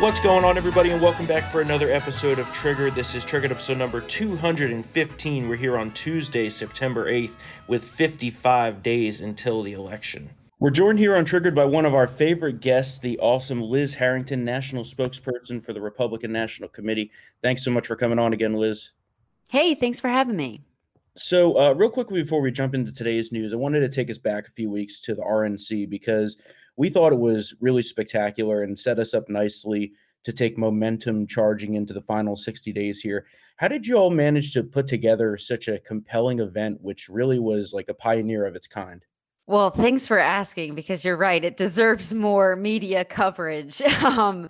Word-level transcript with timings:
What's 0.00 0.18
going 0.18 0.44
on, 0.44 0.58
everybody, 0.58 0.90
and 0.90 1.00
welcome 1.00 1.24
back 1.24 1.50
for 1.52 1.60
another 1.60 1.90
episode 1.90 2.40
of 2.40 2.50
Triggered. 2.52 2.94
This 2.94 3.14
is 3.14 3.24
Triggered 3.24 3.52
episode 3.52 3.78
number 3.78 4.00
215. 4.00 5.48
We're 5.48 5.54
here 5.54 5.78
on 5.78 5.92
Tuesday, 5.92 6.50
September 6.50 7.10
8th, 7.10 7.36
with 7.68 7.84
55 7.84 8.82
days 8.82 9.20
until 9.20 9.62
the 9.62 9.72
election. 9.72 10.28
We're 10.58 10.70
joined 10.70 10.98
here 10.98 11.16
on 11.16 11.24
Triggered 11.24 11.54
by 11.54 11.64
one 11.64 11.86
of 11.86 11.94
our 11.94 12.08
favorite 12.08 12.60
guests, 12.60 12.98
the 12.98 13.18
awesome 13.20 13.62
Liz 13.62 13.94
Harrington, 13.94 14.44
national 14.44 14.82
spokesperson 14.82 15.64
for 15.64 15.72
the 15.72 15.80
Republican 15.80 16.32
National 16.32 16.68
Committee. 16.68 17.12
Thanks 17.40 17.64
so 17.64 17.70
much 17.70 17.86
for 17.86 17.94
coming 17.94 18.18
on 18.18 18.32
again, 18.32 18.54
Liz. 18.54 18.90
Hey, 19.52 19.76
thanks 19.76 20.00
for 20.00 20.08
having 20.08 20.36
me. 20.36 20.60
So, 21.16 21.56
uh, 21.56 21.72
real 21.72 21.88
quickly 21.88 22.20
before 22.20 22.40
we 22.40 22.50
jump 22.50 22.74
into 22.74 22.92
today's 22.92 23.30
news, 23.30 23.52
I 23.52 23.56
wanted 23.56 23.80
to 23.80 23.88
take 23.88 24.10
us 24.10 24.18
back 24.18 24.48
a 24.48 24.52
few 24.52 24.68
weeks 24.68 25.00
to 25.02 25.14
the 25.14 25.22
RNC 25.22 25.88
because 25.88 26.36
we 26.76 26.90
thought 26.90 27.12
it 27.12 27.18
was 27.18 27.54
really 27.60 27.82
spectacular 27.82 28.62
and 28.62 28.78
set 28.78 28.98
us 28.98 29.14
up 29.14 29.28
nicely 29.28 29.92
to 30.24 30.32
take 30.32 30.58
momentum 30.58 31.26
charging 31.26 31.74
into 31.74 31.92
the 31.92 32.00
final 32.00 32.34
60 32.34 32.72
days 32.72 33.00
here. 33.00 33.26
How 33.56 33.68
did 33.68 33.86
you 33.86 33.96
all 33.96 34.10
manage 34.10 34.52
to 34.54 34.64
put 34.64 34.86
together 34.86 35.36
such 35.36 35.68
a 35.68 35.78
compelling 35.80 36.40
event, 36.40 36.80
which 36.80 37.08
really 37.08 37.38
was 37.38 37.72
like 37.72 37.88
a 37.88 37.94
pioneer 37.94 38.46
of 38.46 38.56
its 38.56 38.66
kind? 38.66 39.04
Well, 39.46 39.70
thanks 39.70 40.06
for 40.06 40.18
asking 40.18 40.74
because 40.74 41.04
you're 41.04 41.18
right. 41.18 41.44
It 41.44 41.58
deserves 41.58 42.14
more 42.14 42.56
media 42.56 43.04
coverage. 43.04 43.80
um, 44.02 44.48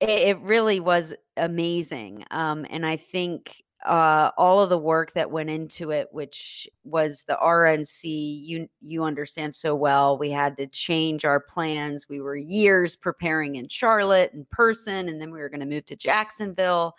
it, 0.00 0.08
it, 0.08 0.40
really 0.40 0.78
was 0.78 1.14
amazing. 1.36 2.24
Um, 2.30 2.64
and 2.70 2.86
I 2.86 2.96
think 2.96 3.64
uh, 3.84 4.30
all 4.38 4.60
of 4.60 4.70
the 4.70 4.78
work 4.78 5.12
that 5.12 5.30
went 5.30 5.50
into 5.50 5.90
it, 5.90 6.08
which 6.10 6.68
was 6.84 7.24
the 7.28 7.38
RNC, 7.42 8.04
you 8.04 8.68
you 8.80 9.04
understand 9.04 9.54
so 9.54 9.74
well. 9.74 10.18
We 10.18 10.30
had 10.30 10.56
to 10.56 10.66
change 10.66 11.24
our 11.24 11.40
plans. 11.40 12.08
We 12.08 12.20
were 12.20 12.36
years 12.36 12.96
preparing 12.96 13.56
in 13.56 13.68
Charlotte 13.68 14.32
in 14.32 14.46
person, 14.50 15.08
and 15.08 15.20
then 15.20 15.30
we 15.30 15.40
were 15.40 15.50
going 15.50 15.60
to 15.60 15.66
move 15.66 15.84
to 15.86 15.96
Jacksonville, 15.96 16.94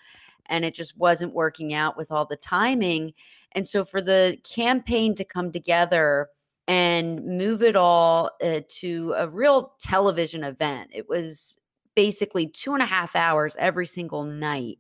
and 0.46 0.64
it 0.64 0.76
just 0.76 0.98
wasn't 0.98 1.34
working 1.34 1.74
out 1.74 1.98
with 1.98 2.12
all 2.12 2.26
the 2.26 2.38
timing. 2.38 3.14
And 3.54 3.66
so, 3.66 3.84
for 3.84 4.02
the 4.02 4.38
campaign 4.50 5.16
to 5.16 5.26
come 5.26 5.52
together 5.52 6.30
and 6.68 7.26
move 7.26 7.64
it 7.64 7.76
all 7.76 8.30
uh, 8.44 8.62
to 8.68 9.14
a 9.18 9.28
real 9.28 9.74
television 9.80 10.44
event, 10.44 10.92
it 10.94 11.10
was 11.10 11.58
basically 11.96 12.48
two 12.48 12.74
and 12.76 12.84
a 12.84 12.86
half 12.86 13.16
hours 13.16 13.58
every 13.60 13.88
single 13.88 14.24
night 14.24 14.78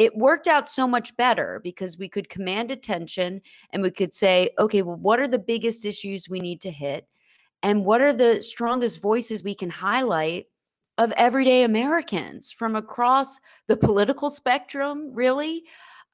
it 0.00 0.16
worked 0.16 0.48
out 0.48 0.66
so 0.66 0.88
much 0.88 1.14
better 1.18 1.60
because 1.62 1.98
we 1.98 2.08
could 2.08 2.30
command 2.30 2.70
attention 2.70 3.42
and 3.68 3.82
we 3.82 3.90
could 3.90 4.14
say, 4.14 4.48
okay, 4.58 4.80
well, 4.80 4.96
what 4.96 5.20
are 5.20 5.28
the 5.28 5.38
biggest 5.38 5.84
issues 5.84 6.26
we 6.26 6.40
need 6.40 6.58
to 6.62 6.70
hit? 6.70 7.06
And 7.62 7.84
what 7.84 8.00
are 8.00 8.14
the 8.14 8.40
strongest 8.40 9.02
voices 9.02 9.44
we 9.44 9.54
can 9.54 9.68
highlight 9.68 10.46
of 10.96 11.12
everyday 11.18 11.64
Americans 11.64 12.50
from 12.50 12.76
across 12.76 13.38
the 13.68 13.76
political 13.76 14.30
spectrum, 14.30 15.10
really, 15.12 15.64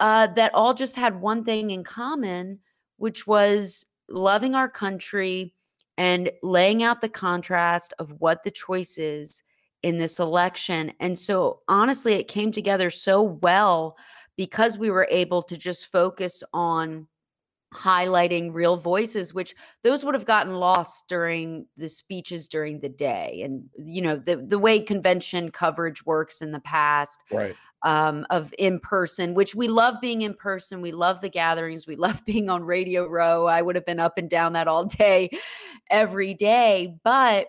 uh, 0.01 0.27
that 0.35 0.53
all 0.53 0.75
just 0.75 0.97
had 0.97 1.21
one 1.21 1.45
thing 1.45 1.71
in 1.71 1.85
common, 1.85 2.59
which 2.97 3.25
was 3.25 3.87
loving 4.09 4.57
our 4.57 4.69
country 4.69 5.55
and 5.97 6.33
laying 6.43 6.83
out 6.83 7.03
the 7.03 7.09
contrast 7.09 7.95
of 8.01 8.13
what 8.19 8.43
the 8.43 8.51
choice 8.51 8.99
is 8.99 9.45
in 9.83 9.99
this 9.99 10.19
election. 10.19 10.93
And 11.01 11.19
so, 11.19 11.61
honestly, 11.69 12.15
it 12.15 12.29
came 12.29 12.53
together 12.53 12.91
so 12.91 13.23
well 13.23 13.97
because 14.37 14.79
we 14.79 14.91
were 14.91 15.09
able 15.11 15.43
to 15.43 15.57
just 15.57 15.87
focus 15.87 16.43
on 16.53 17.07
highlighting 17.75 18.55
real 18.55 18.77
voices 18.77 19.35
which 19.35 19.55
those 19.83 20.05
would 20.05 20.15
have 20.15 20.25
gotten 20.25 20.55
lost 20.55 21.09
during 21.09 21.67
the 21.77 21.89
speeches 21.89 22.49
during 22.49 22.81
the 22.81 22.89
day 22.89 23.43
and 23.45 23.65
you 23.77 24.01
know 24.01 24.17
the 24.17 24.37
the 24.37 24.59
way 24.59 24.79
convention 24.79 25.51
coverage 25.51 26.07
works 26.07 26.41
in 26.41 26.53
the 26.53 26.61
past 26.61 27.23
right 27.31 27.55
um, 27.83 28.25
of 28.31 28.55
in 28.59 28.79
person 28.79 29.35
which 29.35 29.55
we 29.55 29.69
love 29.69 29.97
being 30.01 30.23
in 30.23 30.33
person 30.33 30.81
we 30.81 30.93
love 30.93 31.21
the 31.21 31.29
gatherings 31.29 31.87
we 31.87 31.97
love 31.97 32.25
being 32.25 32.49
on 32.49 32.63
radio 32.63 33.07
row 33.07 33.47
i 33.47 33.61
would 33.61 33.75
have 33.75 33.85
been 33.85 34.01
up 34.01 34.17
and 34.17 34.31
down 34.31 34.55
that 34.55 34.69
all 34.69 34.85
day 34.85 35.29
every 35.91 36.35
day 36.35 36.97
but 37.05 37.49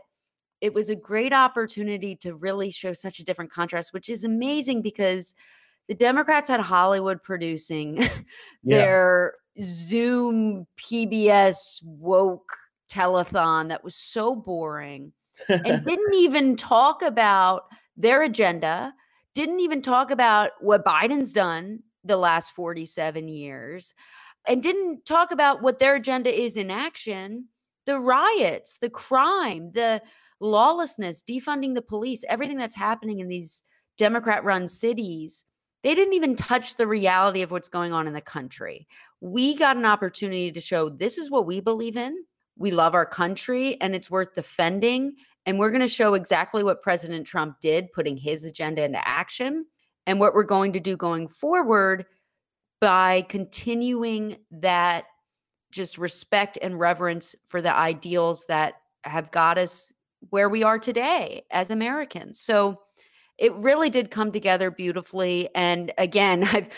it 0.62 0.74
was 0.74 0.90
a 0.90 0.96
great 0.96 1.34
opportunity 1.34 2.16
to 2.18 2.36
really 2.36 2.72
show 2.72 2.94
such 2.94 3.20
a 3.20 3.24
different 3.24 3.52
contrast, 3.52 3.94
which 3.94 4.10
is 4.10 4.24
amazing 4.24 4.82
because 4.82 5.34
the 5.88 5.96
Democrats 5.96 6.48
had 6.48 6.60
Hollywood 6.60 7.22
producing 7.24 7.98
yeah. 8.64 8.78
their 8.78 9.34
Zoom 9.62 10.68
PBS 10.78 11.84
woke 11.84 12.58
telethon 12.92 13.70
that 13.70 13.84
was 13.84 13.96
so 13.96 14.36
boring 14.36 15.14
and 15.48 15.84
didn't 15.86 16.14
even 16.14 16.56
talk 16.56 17.02
about 17.02 17.64
their 17.96 18.22
agenda, 18.24 18.94
didn't 19.34 19.60
even 19.60 19.82
talk 19.82 20.12
about 20.12 20.52
what 20.60 20.86
Biden's 20.86 21.34
done 21.34 21.80
the 22.04 22.18
last 22.18 22.52
47 22.52 23.28
years, 23.28 23.94
and 24.48 24.64
didn't 24.64 25.06
talk 25.06 25.32
about 25.32 25.62
what 25.62 25.80
their 25.80 25.96
agenda 25.96 26.34
is 26.34 26.58
in 26.58 26.72
action 26.72 27.48
the 27.88 27.98
riots, 27.98 28.78
the 28.80 28.90
crime, 28.90 29.72
the 29.74 30.02
lawlessness, 30.40 31.24
defunding 31.24 31.74
the 31.76 31.82
police, 31.82 32.24
everything 32.30 32.58
that's 32.58 32.76
happening 32.76 33.20
in 33.20 33.28
these 33.28 33.64
Democrat 33.98 34.44
run 34.44 34.68
cities, 34.68 35.46
they 35.84 35.96
didn't 35.96 36.14
even 36.14 36.36
touch 36.36 36.76
the 36.76 36.88
reality 36.88 37.42
of 37.42 37.52
what's 37.52 37.70
going 37.70 37.94
on 37.94 38.08
in 38.08 38.14
the 38.14 38.22
country. 38.22 38.88
We 39.22 39.56
got 39.56 39.78
an 39.78 39.86
opportunity 39.86 40.52
to 40.52 40.62
show 40.62 40.90
this 40.90 41.18
is 41.18 41.32
what 41.32 41.46
we 41.46 41.60
believe 41.60 41.98
in. 41.98 42.26
We 42.58 42.72
love 42.72 42.94
our 42.94 43.06
country 43.06 43.80
and 43.82 43.96
it's 43.96 44.12
worth 44.12 44.34
defending. 44.34 45.16
And 45.46 45.60
we're 45.60 45.72
going 45.72 45.82
to 45.82 45.88
show 45.88 46.14
exactly 46.14 46.64
what 46.64 46.82
President 46.82 47.26
Trump 47.26 47.60
did, 47.62 47.92
putting 47.94 48.18
his 48.18 48.44
agenda 48.44 48.84
into 48.84 49.08
action, 49.08 49.66
and 50.06 50.20
what 50.20 50.34
we're 50.34 50.44
going 50.44 50.74
to 50.74 50.80
do 50.80 50.98
going 50.98 51.28
forward 51.28 52.06
by 52.82 53.22
continuing 53.24 54.38
that 54.52 55.06
just 55.72 55.98
respect 55.98 56.58
and 56.62 56.80
reverence 56.80 57.36
for 57.46 57.62
the 57.62 57.74
ideals 57.76 58.46
that 58.48 58.76
have 59.04 59.32
got 59.32 59.58
us 59.58 59.94
where 60.30 60.50
we 60.50 60.64
are 60.64 60.80
today 60.80 61.44
as 61.52 61.70
Americans. 61.70 62.40
So 62.40 62.82
it 63.38 63.54
really 63.56 63.90
did 63.90 64.12
come 64.12 64.32
together 64.32 64.72
beautifully. 64.72 65.50
And 65.56 65.94
again, 65.98 66.44
I've, 66.52 66.70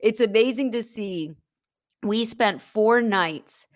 it's 0.00 0.20
amazing 0.20 0.72
to 0.72 0.82
see. 0.82 1.32
We 2.02 2.24
spent 2.24 2.60
four 2.60 3.00
nights 3.00 3.66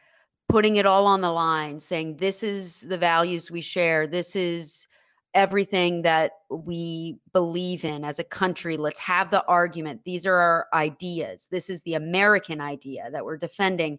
putting 0.49 0.77
it 0.77 0.87
all 0.87 1.06
on 1.06 1.21
the 1.21 1.31
line, 1.31 1.81
saying, 1.81 2.17
This 2.17 2.43
is 2.43 2.83
the 2.83 2.99
values 2.99 3.50
we 3.50 3.61
share. 3.61 4.06
This 4.06 4.34
is 4.34 4.87
everything 5.34 6.03
that 6.03 6.33
we 6.50 7.19
believe 7.33 7.84
in 7.84 8.05
as 8.05 8.19
a 8.19 8.25
country. 8.25 8.77
Let's 8.77 9.00
have 9.00 9.31
the 9.31 9.44
argument. 9.47 10.00
These 10.05 10.27
are 10.27 10.34
our 10.34 10.67
ideas. 10.73 11.47
This 11.50 11.69
is 11.69 11.83
the 11.83 11.94
American 11.94 12.61
idea 12.61 13.11
that 13.12 13.25
we're 13.25 13.37
defending. 13.37 13.99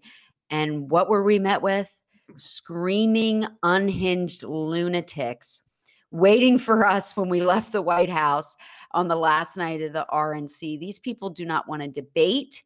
And 0.49 0.89
what 0.89 1.09
were 1.09 1.23
we 1.23 1.37
met 1.37 1.61
with? 1.61 1.91
Screaming, 2.35 3.45
unhinged 3.63 4.43
lunatics 4.43 5.61
waiting 6.11 6.57
for 6.57 6.85
us 6.85 7.15
when 7.17 7.29
we 7.29 7.41
left 7.41 7.71
the 7.71 7.81
White 7.81 8.09
House 8.09 8.55
on 8.91 9.07
the 9.07 9.15
last 9.15 9.57
night 9.57 9.81
of 9.81 9.93
the 9.93 10.05
RNC. 10.11 10.79
These 10.79 10.99
people 10.99 11.29
do 11.29 11.45
not 11.45 11.67
want 11.67 11.81
to 11.81 11.87
debate. 11.87 12.63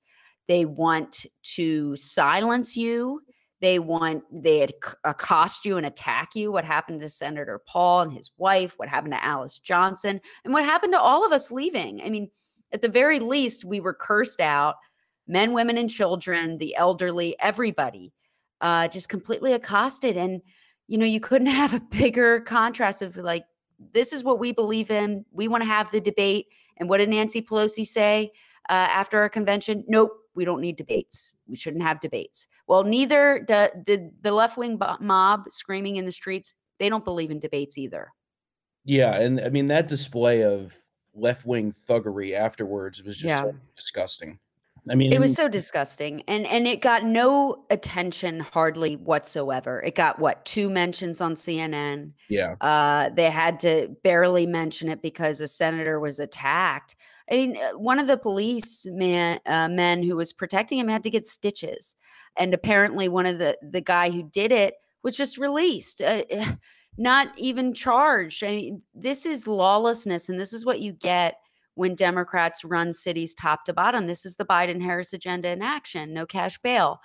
They 0.48 0.66
want 0.66 1.26
to 1.56 1.96
silence 1.96 2.78
you. 2.78 3.22
They 3.60 3.78
want, 3.78 4.24
they 4.32 4.68
accost 5.04 5.66
you 5.66 5.78
and 5.78 5.86
attack 5.86 6.36
you. 6.36 6.52
What 6.52 6.66
happened 6.66 7.02
to 7.02 7.10
Senator 7.10 7.62
Paul 7.68 8.02
and 8.02 8.14
his 8.14 8.32
wife? 8.38 8.74
What 8.78 8.90
happened 8.90 9.14
to 9.14 9.24
Alice 9.24 9.60
Johnson? 9.60 10.20
And 10.44 10.54
what 10.54 10.66
happened 10.66 10.94
to 10.94 11.00
all 11.00 11.26
of 11.26 11.32
us 11.32 11.52
leaving? 11.52 12.02
I 12.02 12.10
mean, 12.10 12.30
at 12.74 12.82
the 12.82 12.90
very 12.90 13.20
least, 13.20 13.66
we 13.66 13.80
were 13.80 13.94
cursed 13.94 14.42
out 14.42 14.76
men, 15.28 15.54
women, 15.54 15.78
and 15.78 15.90
children, 15.90 16.58
the 16.58 16.76
elderly, 16.76 17.36
everybody 17.40 18.14
uh, 18.62 18.88
just 18.88 19.10
completely 19.10 19.54
accosted. 19.54 20.16
And, 20.16 20.42
you 20.88 20.98
know, 20.98 21.06
you 21.06 21.20
couldn't 21.20 21.48
have 21.62 21.74
a 21.74 21.80
bigger 21.80 22.40
contrast 22.42 23.02
of 23.02 23.18
like, 23.18 23.46
this 23.94 24.14
is 24.14 24.24
what 24.24 24.40
we 24.40 24.52
believe 24.52 24.92
in. 24.92 25.26
We 25.32 25.48
want 25.48 25.64
to 25.64 25.68
have 25.68 25.92
the 25.92 26.00
debate. 26.00 26.48
And 26.78 26.88
what 26.88 27.00
did 27.00 27.10
Nancy 27.10 27.42
Pelosi 27.42 27.86
say 27.86 28.32
uh, 28.70 28.74
after 28.74 29.20
our 29.20 29.30
convention? 29.30 29.84
Nope, 29.88 30.12
we 30.36 30.46
don't 30.46 30.62
need 30.62 30.76
debates. 30.76 31.34
We 31.48 31.56
shouldn't 31.56 31.84
have 31.84 32.00
debates. 32.00 32.48
Well, 32.68 32.84
neither 32.84 33.40
did 33.40 33.86
the, 33.86 34.12
the 34.22 34.32
left 34.32 34.58
wing 34.58 34.80
mob 35.00 35.46
screaming 35.50 35.98
in 35.98 36.06
the 36.06 36.12
streets. 36.12 36.54
They 36.80 36.90
don't 36.90 37.04
believe 37.04 37.32
in 37.32 37.40
debates 37.40 37.78
either. 37.78 38.12
Yeah. 38.86 39.16
And 39.16 39.42
I 39.42 39.50
mean, 39.50 39.68
that 39.68 39.88
display 39.88 40.44
of 40.44 40.76
left 41.14 41.46
wing 41.46 41.74
thuggery 41.88 42.34
afterwards 42.34 43.04
was 43.04 43.16
just 43.18 43.26
yeah. 43.28 43.52
disgusting. 43.76 44.40
I 44.90 44.96
mean, 44.96 45.14
it 45.14 45.20
was 45.20 45.36
so 45.36 45.48
disgusting, 45.48 46.24
and 46.28 46.48
and 46.48 46.68
it 46.68 46.82
got 46.82 47.04
no 47.04 47.66
attention 47.70 48.40
hardly 48.40 48.96
whatsoever. 48.96 49.80
It 49.80 49.94
got 49.94 50.18
what 50.18 50.44
two 50.44 50.70
mentions 50.70 51.22
on 51.22 51.36
CNN. 51.36 52.14
Yeah, 52.30 52.56
uh, 52.62 53.10
they 53.10 53.30
had 53.30 53.60
to 53.60 53.96
barely 54.04 54.48
mention 54.48 54.90
it 54.90 55.04
because 55.04 55.40
a 55.40 55.48
senator 55.48 56.00
was 56.00 56.20
attacked. 56.20 56.96
I 57.32 57.36
mean, 57.36 57.58
uh, 57.58 57.78
one 57.78 58.00
of 58.00 58.08
the 58.08 58.18
police 58.18 58.88
man 58.90 59.40
uh, 59.46 59.70
men 59.70 60.02
who 60.02 60.16
was 60.16 60.34
protecting 60.34 60.80
him 60.80 60.88
had 60.88 61.04
to 61.04 61.12
get 61.12 61.28
stitches, 61.28 61.96
and 62.36 62.52
apparently 62.52 63.08
one 63.08 63.28
of 63.28 63.38
the 63.38 63.58
the 63.62 63.82
guy 63.82 64.10
who 64.10 64.24
did 64.24 64.52
it 64.52 64.74
was 65.04 65.16
just 65.16 65.38
released. 65.38 66.02
Uh, 66.02 66.24
not 66.98 67.28
even 67.38 67.74
charged. 67.74 68.44
I 68.44 68.50
mean, 68.50 68.82
this 68.94 69.26
is 69.26 69.48
lawlessness, 69.48 70.28
and 70.28 70.40
this 70.40 70.54
is 70.54 70.66
what 70.66 70.82
you 70.82 70.92
get 70.92 71.36
when 71.82 71.96
Democrats 71.96 72.64
run 72.64 72.94
cities 72.94 73.34
top 73.34 73.66
to 73.66 73.74
bottom. 73.74 74.06
This 74.06 74.24
is 74.24 74.36
the 74.36 74.46
Biden 74.46 74.84
Harris 74.84 75.14
agenda 75.14 75.50
in 75.50 75.64
action 75.64 76.14
no 76.14 76.28
cash 76.28 76.60
bail. 76.60 77.02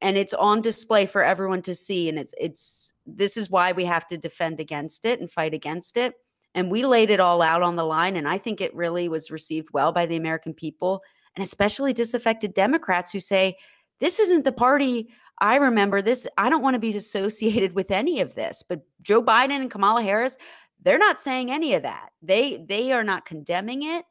And 0.00 0.18
it's 0.18 0.34
on 0.34 0.60
display 0.60 1.06
for 1.06 1.22
everyone 1.22 1.62
to 1.62 1.74
see. 1.74 2.08
And 2.08 2.18
it's, 2.18 2.34
it's, 2.36 2.94
this 3.06 3.36
is 3.36 3.48
why 3.48 3.70
we 3.70 3.84
have 3.84 4.08
to 4.08 4.18
defend 4.18 4.58
against 4.58 5.04
it 5.04 5.20
and 5.20 5.30
fight 5.30 5.54
against 5.54 5.96
it. 5.96 6.14
And 6.52 6.68
we 6.68 6.84
laid 6.84 7.10
it 7.10 7.20
all 7.20 7.42
out 7.42 7.62
on 7.62 7.76
the 7.76 7.84
line. 7.84 8.16
And 8.16 8.26
I 8.28 8.38
think 8.38 8.60
it 8.60 8.74
really 8.74 9.08
was 9.08 9.30
received 9.30 9.68
well 9.72 9.92
by 9.92 10.06
the 10.06 10.16
American 10.16 10.52
people 10.52 11.00
and 11.36 11.44
especially 11.44 11.92
disaffected 11.92 12.54
Democrats 12.54 13.12
who 13.12 13.20
say, 13.20 13.56
this 14.00 14.18
isn't 14.18 14.44
the 14.44 14.52
party 14.52 15.08
I 15.40 15.56
remember 15.56 16.02
this. 16.02 16.26
I 16.36 16.50
don't 16.50 16.62
want 16.62 16.74
to 16.74 16.80
be 16.80 16.88
associated 16.90 17.74
with 17.74 17.90
any 17.90 18.20
of 18.20 18.34
this. 18.34 18.62
But 18.68 18.82
Joe 19.02 19.22
Biden 19.22 19.60
and 19.60 19.70
Kamala 19.70 20.02
Harris, 20.02 20.36
they're 20.82 20.98
not 20.98 21.20
saying 21.20 21.50
any 21.50 21.74
of 21.74 21.82
that. 21.82 22.10
They 22.22 22.56
they 22.56 22.92
are 22.92 23.04
not 23.04 23.26
condemning 23.26 23.82
it. 23.82 24.04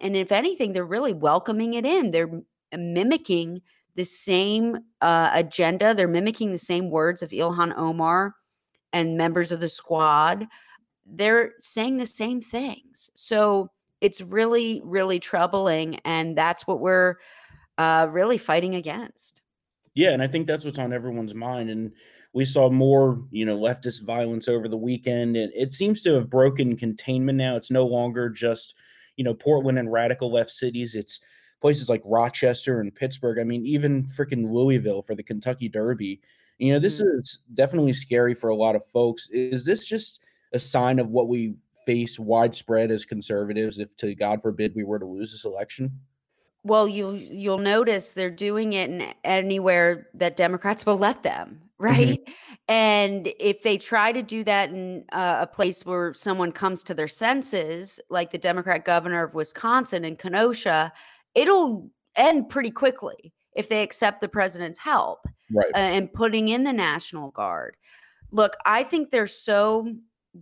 And 0.00 0.16
if 0.16 0.32
anything, 0.32 0.72
they're 0.72 0.84
really 0.84 1.12
welcoming 1.12 1.74
it 1.74 1.86
in. 1.86 2.10
They're 2.10 2.42
mimicking 2.76 3.62
the 3.94 4.04
same 4.04 4.78
uh, 5.00 5.30
agenda. 5.32 5.94
They're 5.94 6.08
mimicking 6.08 6.52
the 6.52 6.58
same 6.58 6.90
words 6.90 7.22
of 7.22 7.30
Ilhan 7.30 7.76
Omar 7.76 8.34
and 8.92 9.16
members 9.16 9.52
of 9.52 9.60
the 9.60 9.68
squad. 9.68 10.46
They're 11.06 11.52
saying 11.58 11.98
the 11.98 12.06
same 12.06 12.40
things. 12.40 13.10
So 13.14 13.70
it's 14.00 14.20
really, 14.20 14.82
really 14.84 15.20
troubling. 15.20 16.00
And 16.04 16.36
that's 16.36 16.66
what 16.66 16.80
we're 16.80 17.16
uh, 17.78 18.08
really 18.10 18.38
fighting 18.38 18.74
against. 18.74 19.42
Yeah, 19.94 20.10
and 20.10 20.22
I 20.22 20.26
think 20.26 20.46
that's 20.46 20.64
what's 20.64 20.78
on 20.78 20.92
everyone's 20.92 21.34
mind. 21.34 21.70
And 21.70 21.92
we 22.34 22.44
saw 22.44 22.68
more, 22.68 23.22
you 23.30 23.46
know, 23.46 23.56
leftist 23.56 24.02
violence 24.02 24.48
over 24.48 24.68
the 24.68 24.76
weekend. 24.76 25.36
And 25.36 25.52
it 25.54 25.72
seems 25.72 26.02
to 26.02 26.14
have 26.14 26.28
broken 26.28 26.76
containment 26.76 27.38
now. 27.38 27.54
It's 27.54 27.70
no 27.70 27.86
longer 27.86 28.28
just, 28.28 28.74
you 29.16 29.24
know, 29.24 29.32
Portland 29.32 29.78
and 29.78 29.90
radical 29.90 30.32
left 30.32 30.50
cities. 30.50 30.96
It's 30.96 31.20
places 31.60 31.88
like 31.88 32.02
Rochester 32.04 32.80
and 32.80 32.94
Pittsburgh. 32.94 33.38
I 33.38 33.44
mean, 33.44 33.64
even 33.64 34.04
freaking 34.04 34.52
Louisville 34.52 35.00
for 35.00 35.14
the 35.14 35.22
Kentucky 35.22 35.68
Derby. 35.68 36.20
You 36.58 36.72
know, 36.72 36.80
this 36.80 37.00
mm-hmm. 37.00 37.20
is 37.20 37.38
definitely 37.54 37.92
scary 37.92 38.34
for 38.34 38.50
a 38.50 38.56
lot 38.56 38.74
of 38.74 38.84
folks. 38.86 39.28
Is 39.30 39.64
this 39.64 39.86
just 39.86 40.20
a 40.52 40.58
sign 40.58 40.98
of 40.98 41.10
what 41.10 41.28
we 41.28 41.54
face 41.86 42.18
widespread 42.18 42.90
as 42.90 43.04
conservatives 43.04 43.78
if 43.78 43.96
to 43.98 44.12
God 44.14 44.42
forbid 44.42 44.74
we 44.74 44.84
were 44.84 44.98
to 44.98 45.06
lose 45.06 45.30
this 45.30 45.44
election? 45.44 45.92
Well, 46.64 46.88
you 46.88 47.12
you'll 47.12 47.58
notice 47.58 48.12
they're 48.12 48.30
doing 48.30 48.72
it 48.72 48.90
in 48.90 49.14
anywhere 49.22 50.08
that 50.14 50.34
Democrats 50.34 50.84
will 50.84 50.98
let 50.98 51.22
them. 51.22 51.60
Right? 51.78 52.20
Mm-hmm. 52.20 52.32
And 52.66 53.30
if 53.38 53.62
they 53.62 53.76
try 53.76 54.10
to 54.10 54.22
do 54.22 54.42
that 54.44 54.70
in 54.70 55.04
uh, 55.12 55.40
a 55.40 55.46
place 55.46 55.84
where 55.84 56.14
someone 56.14 56.50
comes 56.50 56.82
to 56.84 56.94
their 56.94 57.08
senses, 57.08 58.00
like 58.08 58.32
the 58.32 58.38
Democrat 58.38 58.86
governor 58.86 59.22
of 59.22 59.34
Wisconsin 59.34 60.02
in 60.02 60.16
Kenosha, 60.16 60.90
it'll 61.34 61.90
end 62.16 62.48
pretty 62.48 62.70
quickly 62.70 63.34
if 63.54 63.68
they 63.68 63.82
accept 63.82 64.22
the 64.22 64.28
president's 64.28 64.78
help 64.78 65.26
right. 65.52 65.66
uh, 65.74 65.78
and 65.78 66.10
putting 66.10 66.48
in 66.48 66.64
the 66.64 66.72
National 66.72 67.30
Guard. 67.32 67.76
Look, 68.30 68.56
I 68.64 68.82
think 68.82 69.10
they're 69.10 69.26
so 69.26 69.92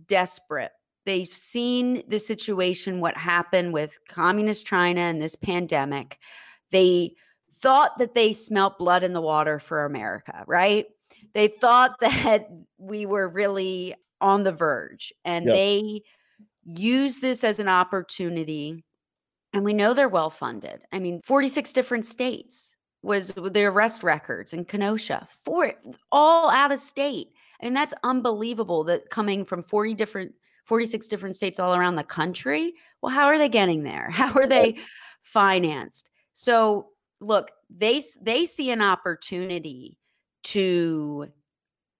desperate 0.07 0.71
They've 1.05 1.27
seen 1.27 2.03
the 2.07 2.19
situation, 2.19 3.01
what 3.01 3.17
happened 3.17 3.73
with 3.73 3.99
communist 4.07 4.65
China 4.65 5.01
and 5.01 5.21
this 5.21 5.35
pandemic. 5.35 6.17
They 6.71 7.15
thought 7.51 7.97
that 7.97 8.15
they 8.15 8.33
smelt 8.33 8.77
blood 8.77 9.03
in 9.03 9.13
the 9.13 9.21
water 9.21 9.59
for 9.59 9.85
America, 9.85 10.43
right? 10.47 10.85
They 11.33 11.47
thought 11.47 11.95
that 11.99 12.49
we 12.77 13.05
were 13.05 13.27
really 13.27 13.95
on 14.21 14.43
the 14.43 14.51
verge 14.51 15.11
and 15.25 15.45
yep. 15.45 15.53
they 15.53 16.01
use 16.65 17.19
this 17.19 17.43
as 17.43 17.59
an 17.59 17.67
opportunity. 17.67 18.83
And 19.53 19.63
we 19.63 19.73
know 19.73 19.93
they're 19.93 20.09
well 20.09 20.29
funded. 20.29 20.81
I 20.91 20.99
mean, 20.99 21.21
46 21.21 21.73
different 21.73 22.05
states 22.05 22.75
was 23.03 23.31
the 23.35 23.65
arrest 23.65 24.01
records 24.01 24.53
in 24.53 24.65
Kenosha, 24.65 25.27
for 25.27 25.73
all 26.11 26.49
out 26.49 26.71
of 26.71 26.79
state. 26.79 27.27
I 27.61 27.65
mean, 27.65 27.73
that's 27.73 27.93
unbelievable 28.03 28.85
that 28.85 29.09
coming 29.09 29.45
from 29.45 29.61
40 29.61 29.93
different 29.93 30.33
46 30.65 31.09
different 31.09 31.35
states 31.35 31.59
all 31.59 31.75
around 31.75 31.97
the 31.97 32.03
country. 32.03 32.73
Well, 33.01 33.11
how 33.11 33.25
are 33.25 33.37
they 33.37 33.49
getting 33.49 33.83
there? 33.83 34.09
How 34.11 34.33
are 34.33 34.47
they 34.47 34.77
financed? 35.21 36.09
So, 36.31 36.87
look, 37.19 37.51
they 37.69 38.01
they 38.21 38.45
see 38.45 38.71
an 38.71 38.81
opportunity 38.81 39.97
to 40.43 41.27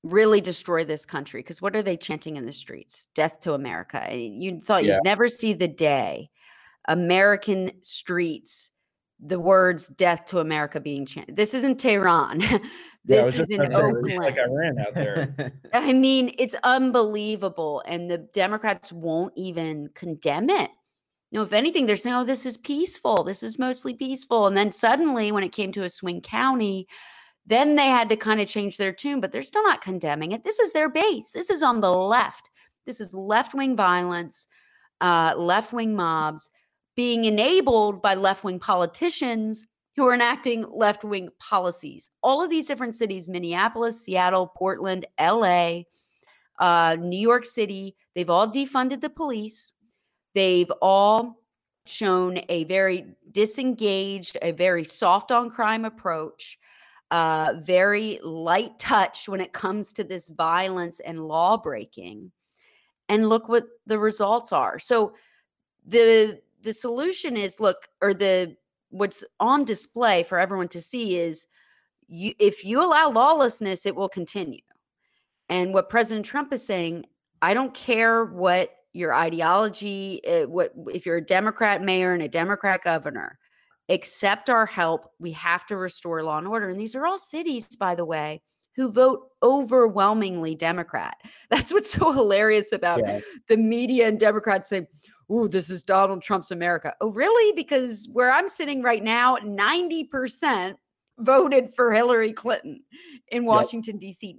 really 0.04 0.42
destroy 0.42 0.84
this 0.84 1.06
country 1.06 1.40
because 1.40 1.62
what 1.62 1.76
are 1.76 1.84
they 1.84 1.98
chanting 1.98 2.36
in 2.36 2.46
the 2.46 2.52
streets? 2.52 3.08
Death 3.16 3.40
to 3.42 3.54
America. 3.54 4.06
You 4.12 4.60
thought 4.60 4.84
yeah. 4.84 4.96
you'd 4.96 5.04
never 5.04 5.28
see 5.28 5.54
the 5.54 5.68
day 5.68 6.30
American 6.88 7.72
streets 7.82 8.72
the 9.26 9.40
words 9.40 9.88
death 9.88 10.26
to 10.26 10.40
America 10.40 10.82
being 10.82 11.06
chanted. 11.06 11.36
This 11.38 11.54
isn't 11.54 11.80
Tehran. 11.80 12.40
this 13.06 13.36
yeah, 13.36 13.42
is 13.42 13.50
in 13.50 13.74
Oakland. 13.74 14.20
Like 14.20 14.38
Iran 14.38 14.80
out 14.80 14.94
there. 14.94 15.54
I 15.74 15.94
mean, 15.94 16.34
it's 16.38 16.56
unbelievable. 16.64 17.82
And 17.86 18.12
the 18.12 18.18
Democrats 18.18 18.92
won't 18.92 19.34
even 19.38 19.90
condemn 19.96 20.50
it. 20.50 20.72
Know, 21.32 21.42
if 21.42 21.54
anything, 21.54 21.88
they're 21.88 21.96
saying, 21.96 22.16
oh, 22.16 22.24
this 22.24 22.46
is 22.46 22.58
peaceful. 22.58 23.24
This 23.24 23.42
is 23.42 23.58
mostly 23.58 23.96
peaceful. 23.96 24.46
And 24.46 24.56
then 24.56 24.70
suddenly, 24.70 25.32
when 25.32 25.44
it 25.44 25.52
came 25.52 25.72
to 25.72 25.84
a 25.84 25.90
swing 25.90 26.22
county, 26.22 26.88
then 27.46 27.76
they 27.76 27.88
had 27.88 28.10
to 28.10 28.16
kind 28.16 28.40
of 28.40 28.48
change 28.48 28.78
their 28.78 28.94
tune, 28.94 29.20
but 29.20 29.32
they're 29.32 29.44
still 29.44 29.64
not 29.64 29.82
condemning 29.82 30.32
it. 30.32 30.44
This 30.44 30.60
is 30.60 30.72
their 30.72 30.90
base. 30.90 31.32
This 31.32 31.50
is 31.50 31.62
on 31.62 31.82
the 31.82 31.92
left. 31.92 32.50
This 32.86 33.02
is 33.02 33.14
left 33.14 33.54
wing 33.54 33.76
violence, 33.76 34.48
uh, 35.02 35.34
left 35.38 35.74
wing 35.74 35.96
mobs 35.96 36.52
being 36.96 37.26
enabled 37.26 38.02
by 38.02 38.14
left 38.14 38.44
wing 38.44 38.60
politicians 38.60 39.68
who 39.96 40.08
are 40.08 40.14
enacting 40.14 40.66
left 40.72 41.04
wing 41.04 41.30
policies. 41.40 42.10
All 42.22 42.44
of 42.44 42.50
these 42.50 42.68
different 42.68 42.96
cities 42.96 43.30
Minneapolis, 43.30 44.04
Seattle, 44.04 44.52
Portland, 44.56 45.06
LA, 45.20 45.82
uh, 46.60 46.96
New 47.00 47.20
York 47.20 47.46
City 47.46 47.96
they've 48.16 48.30
all 48.30 48.48
defunded 48.48 49.02
the 49.02 49.10
police. 49.10 49.74
They've 50.36 50.72
all 50.82 51.44
shown 51.86 52.40
a 52.50 52.64
very 52.64 53.16
disengaged, 53.32 54.38
a 54.42 54.52
very 54.52 54.84
soft 54.84 55.32
on 55.32 55.50
crime 55.50 55.86
approach. 55.86 56.58
Uh, 57.14 57.54
very 57.60 58.18
light 58.24 58.80
touch 58.80 59.30
when 59.30 59.40
it 59.40 59.54
comes 59.54 59.94
to 59.94 60.04
this 60.04 60.30
violence 60.30 61.00
and 61.00 61.24
law 61.28 61.56
breaking. 61.56 62.32
And 63.08 63.30
look 63.30 63.48
what 63.48 63.66
the 63.86 64.00
results 64.00 64.52
are. 64.52 64.80
So 64.80 65.14
the 65.86 66.42
the 66.64 66.74
solution 66.74 67.38
is 67.38 67.60
look 67.60 67.88
or 68.02 68.16
the 68.16 68.56
what's 68.90 69.24
on 69.40 69.64
display 69.64 70.24
for 70.24 70.40
everyone 70.40 70.70
to 70.70 70.82
see 70.82 71.18
is 71.18 71.46
you 72.08 72.34
if 72.40 72.66
you 72.66 72.82
allow 72.82 73.10
lawlessness 73.10 73.86
it 73.86 73.96
will 73.96 74.10
continue 74.10 74.62
and 75.50 75.74
what 75.74 75.90
president 75.90 76.26
trump 76.26 76.54
is 76.54 76.66
saying 76.66 77.06
i 77.42 77.54
don't 77.54 77.74
care 77.74 78.26
what 78.26 78.72
your 78.94 79.14
ideology 79.14 80.22
uh, 80.28 80.48
what 80.48 80.72
if 80.94 81.06
you're 81.06 81.18
a 81.18 81.26
democrat 81.26 81.82
mayor 81.82 82.14
and 82.14 82.22
a 82.22 82.30
democrat 82.30 82.84
governor 82.84 83.38
accept 83.90 84.50
our 84.50 84.66
help 84.66 85.10
we 85.20 85.32
have 85.32 85.66
to 85.66 85.76
restore 85.76 86.24
law 86.24 86.38
and 86.38 86.48
order 86.48 86.70
and 86.70 86.80
these 86.80 86.96
are 86.96 87.06
all 87.06 87.18
cities 87.18 87.68
by 87.76 87.94
the 87.96 88.06
way 88.06 88.42
who 88.76 88.90
vote 88.92 89.28
overwhelmingly 89.42 90.56
democrat 90.56 91.18
that's 91.50 91.74
what's 91.74 91.92
so 91.92 92.12
hilarious 92.12 92.72
about 92.72 93.00
yeah. 93.00 93.20
the 93.50 93.58
media 93.58 94.08
and 94.08 94.20
democrats 94.20 94.70
saying 94.70 94.88
ooh, 95.32 95.48
this 95.48 95.70
is 95.70 95.84
Donald 95.84 96.22
Trump's 96.22 96.52
America. 96.52 96.94
Oh, 97.02 97.10
really? 97.10 97.54
Because 97.56 98.08
where 98.12 98.32
I'm 98.32 98.48
sitting 98.48 98.84
right 98.84 99.04
now, 99.04 99.38
90% 99.38 100.76
voted 101.20 101.72
for 101.74 101.94
Hillary 101.94 102.34
Clinton 102.34 102.82
in 103.30 103.46
Washington, 103.46 103.96
yep. 103.96 104.02
D.C. 104.02 104.38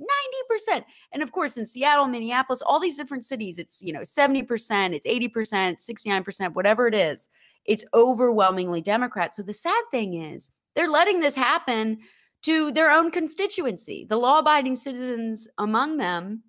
90%. 0.70 0.84
And 1.12 1.22
of 1.22 1.32
course, 1.32 1.56
in 1.56 1.66
Seattle, 1.66 2.06
Minneapolis, 2.06 2.62
all 2.62 2.80
these 2.80 2.96
different 2.96 3.24
cities, 3.24 3.58
it's, 3.58 3.82
you 3.82 3.92
know, 3.92 4.00
70%, 4.00 4.94
it's 4.94 5.06
80%, 5.06 5.76
69%, 5.78 6.54
whatever 6.54 6.86
it 6.86 6.94
is. 6.94 7.28
It's 7.64 7.84
overwhelmingly 7.94 8.82
Democrat. 8.82 9.34
So 9.34 9.42
the 9.42 9.52
sad 9.52 9.82
thing 9.90 10.14
is, 10.14 10.50
they're 10.74 10.88
letting 10.88 11.20
this 11.20 11.36
happen 11.36 11.98
to 12.42 12.72
their 12.72 12.90
own 12.90 13.10
constituency, 13.10 14.06
the 14.08 14.16
law 14.16 14.40
abiding 14.40 14.74
citizens 14.74 15.48
among 15.58 15.96
them. 15.96 16.42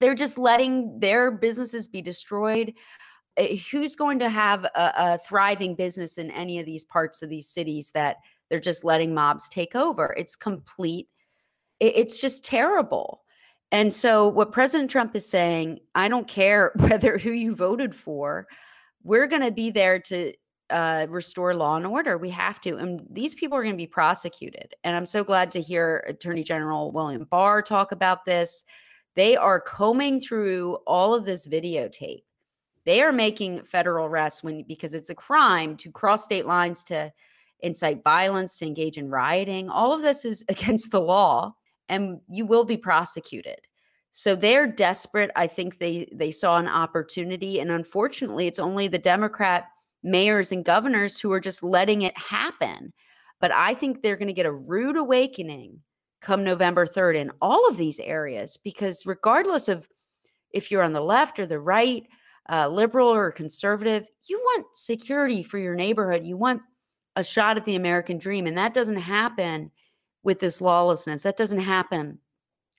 They're 0.00 0.14
just 0.14 0.38
letting 0.38 0.98
their 0.98 1.30
businesses 1.30 1.86
be 1.86 2.02
destroyed. 2.02 2.74
Eh, 3.36 3.58
who's 3.70 3.96
going 3.96 4.18
to 4.18 4.28
have 4.28 4.64
a, 4.64 4.92
a 4.96 5.18
thriving 5.18 5.74
business 5.74 6.18
in 6.18 6.30
any 6.30 6.58
of 6.58 6.66
these 6.66 6.84
parts 6.84 7.22
of 7.22 7.28
these 7.28 7.48
cities 7.48 7.90
that 7.92 8.16
they're 8.48 8.60
just 8.60 8.84
letting 8.84 9.14
mobs 9.14 9.48
take 9.48 9.74
over? 9.74 10.14
It's 10.16 10.36
complete. 10.36 11.08
It's 11.80 12.20
just 12.20 12.44
terrible. 12.44 13.22
And 13.72 13.92
so, 13.92 14.28
what 14.28 14.52
President 14.52 14.90
Trump 14.90 15.16
is 15.16 15.28
saying, 15.28 15.80
I 15.94 16.08
don't 16.08 16.28
care 16.28 16.72
whether 16.76 17.18
who 17.18 17.30
you 17.30 17.54
voted 17.54 17.94
for, 17.94 18.46
we're 19.02 19.26
going 19.26 19.42
to 19.42 19.52
be 19.52 19.70
there 19.70 19.98
to 20.00 20.32
uh, 20.70 21.06
restore 21.08 21.54
law 21.54 21.76
and 21.76 21.86
order. 21.86 22.18
We 22.18 22.30
have 22.30 22.60
to. 22.62 22.76
And 22.76 23.06
these 23.10 23.34
people 23.34 23.56
are 23.56 23.62
going 23.62 23.74
to 23.74 23.78
be 23.78 23.86
prosecuted. 23.86 24.74
And 24.84 24.96
I'm 24.96 25.06
so 25.06 25.22
glad 25.22 25.50
to 25.52 25.60
hear 25.60 26.04
Attorney 26.08 26.42
General 26.42 26.90
William 26.90 27.26
Barr 27.30 27.62
talk 27.62 27.92
about 27.92 28.24
this 28.24 28.64
They 29.14 29.36
are 29.36 29.60
combing 29.60 30.20
through 30.20 30.78
all 30.86 31.14
of 31.14 31.24
this 31.24 31.46
videotape. 31.46 32.22
They 32.84 33.02
are 33.02 33.12
making 33.12 33.64
federal 33.64 34.06
arrests 34.06 34.42
when 34.42 34.62
because 34.62 34.94
it's 34.94 35.10
a 35.10 35.14
crime 35.14 35.76
to 35.78 35.90
cross 35.90 36.24
state 36.24 36.46
lines 36.46 36.82
to 36.84 37.12
incite 37.66 38.02
violence, 38.02 38.56
to 38.58 38.66
engage 38.66 38.98
in 38.98 39.10
rioting. 39.10 39.68
All 39.68 39.92
of 39.92 40.02
this 40.02 40.24
is 40.24 40.44
against 40.48 40.90
the 40.90 41.00
law 41.00 41.54
and 41.88 42.20
you 42.28 42.46
will 42.46 42.64
be 42.64 42.76
prosecuted. 42.76 43.58
So 44.10 44.34
they're 44.34 44.66
desperate. 44.66 45.30
I 45.36 45.46
think 45.46 45.78
they 45.78 46.08
they 46.12 46.30
saw 46.30 46.56
an 46.56 46.68
opportunity 46.68 47.60
and 47.60 47.70
unfortunately 47.70 48.46
it's 48.46 48.58
only 48.58 48.88
the 48.88 48.98
Democrat 48.98 49.66
mayors 50.02 50.52
and 50.52 50.64
governors 50.64 51.20
who 51.20 51.32
are 51.32 51.40
just 51.40 51.62
letting 51.62 52.02
it 52.02 52.16
happen. 52.16 52.92
But 53.40 53.52
I 53.52 53.74
think 53.74 54.00
they're 54.00 54.16
going 54.16 54.28
to 54.28 54.32
get 54.32 54.46
a 54.46 54.52
rude 54.52 54.96
awakening 54.96 55.80
come 56.22 56.42
November 56.42 56.86
3rd 56.86 57.16
in 57.16 57.30
all 57.42 57.68
of 57.68 57.76
these 57.76 58.00
areas 58.00 58.56
because 58.56 59.04
regardless 59.04 59.68
of 59.68 59.86
if 60.50 60.70
you're 60.70 60.82
on 60.82 60.94
the 60.94 61.02
left 61.02 61.38
or 61.38 61.44
the 61.44 61.60
right, 61.60 62.04
uh, 62.48 62.68
liberal 62.68 63.08
or 63.08 63.30
conservative, 63.30 64.08
you 64.28 64.38
want 64.38 64.66
security 64.74 65.42
for 65.42 65.58
your 65.58 65.74
neighborhood. 65.74 66.24
You 66.24 66.36
want 66.36 66.62
a 67.16 67.24
shot 67.24 67.56
at 67.56 67.64
the 67.64 67.74
American 67.74 68.18
dream. 68.18 68.46
And 68.46 68.56
that 68.56 68.74
doesn't 68.74 68.96
happen 68.96 69.70
with 70.22 70.38
this 70.38 70.60
lawlessness. 70.60 71.22
That 71.22 71.36
doesn't 71.36 71.60
happen 71.60 72.18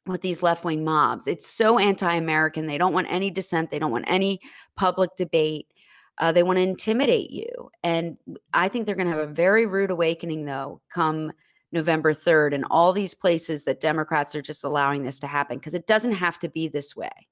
with 0.05 0.21
these 0.21 0.41
left 0.41 0.63
wing 0.63 0.83
mobs. 0.83 1.27
It's 1.27 1.47
so 1.47 1.77
anti 1.79 2.15
American. 2.15 2.67
They 2.67 2.77
don't 2.77 2.93
want 2.93 3.07
any 3.09 3.31
dissent, 3.31 3.69
they 3.69 3.79
don't 3.79 3.91
want 3.91 4.05
any 4.07 4.39
public 4.75 5.15
debate. 5.17 5.67
Uh, 6.19 6.31
they 6.31 6.41
want 6.41 6.57
to 6.57 6.63
intimidate 6.63 7.29
you. 7.29 7.69
And 7.83 8.17
I 8.51 8.69
think 8.69 8.85
they're 8.85 8.95
going 8.95 9.07
to 9.07 9.15
have 9.15 9.29
a 9.29 9.31
very 9.31 9.67
rude 9.67 9.91
awakening, 9.91 10.45
though, 10.45 10.81
come 10.89 11.31
November 11.71 12.11
3rd, 12.11 12.55
and 12.55 12.65
all 12.71 12.91
these 12.91 13.13
places 13.13 13.65
that 13.65 13.79
Democrats 13.79 14.33
are 14.33 14.41
just 14.41 14.63
allowing 14.63 15.03
this 15.03 15.19
to 15.19 15.27
happen 15.27 15.57
because 15.57 15.75
it 15.75 15.85
doesn't 15.85 16.13
have 16.13 16.39
to 16.39 16.49
be 16.49 16.67
this 16.67 16.95
way. 16.95 17.27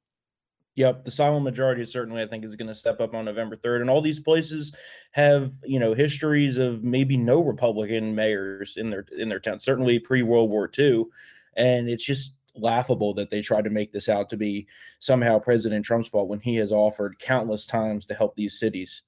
Yep, 0.75 1.05
the 1.05 1.12
silent 1.12 1.46
majority 1.46 1.86
certainly 1.86 2.22
I 2.22 2.27
think 2.27 2.44
is 2.44 2.55
going 2.55 2.67
to 2.67 2.75
step 2.75 3.00
up 3.00 3.13
on 3.13 3.25
November 3.25 3.55
3rd 3.55 3.82
and 3.82 3.89
all 3.89 4.01
these 4.01 4.20
places 4.20 4.75
have, 5.12 5.53
you 5.63 5.79
know, 5.79 5.94
histories 5.94 6.58
of 6.58 6.84
maybe 6.84 7.15
no 7.15 7.41
Republican 7.41 8.13
mayors 8.13 8.75
in 8.75 8.89
their 8.89 9.05
in 9.17 9.29
their 9.29 9.39
town, 9.39 9.60
certainly 9.60 10.00
pre-World 10.00 10.50
War 10.50 10.70
II, 10.77 11.05
and 11.55 11.89
it's 11.89 12.03
just 12.03 12.34
laughable 12.58 13.13
that 13.13 13.29
they 13.29 13.41
try 13.41 13.62
to 13.62 13.70
make 13.70 13.94
this 13.94 14.10
out 14.10 14.29
to 14.29 14.38
be 14.38 14.67
somehow 15.00 15.39
President 15.39 15.86
Trump's 15.86 16.10
fault 16.10 16.27
when 16.27 16.39
he 16.39 16.55
has 16.58 16.72
offered 16.72 17.20
countless 17.20 17.65
times 17.65 18.05
to 18.05 18.13
help 18.13 18.36
these 18.36 18.60
cities. 18.60 19.01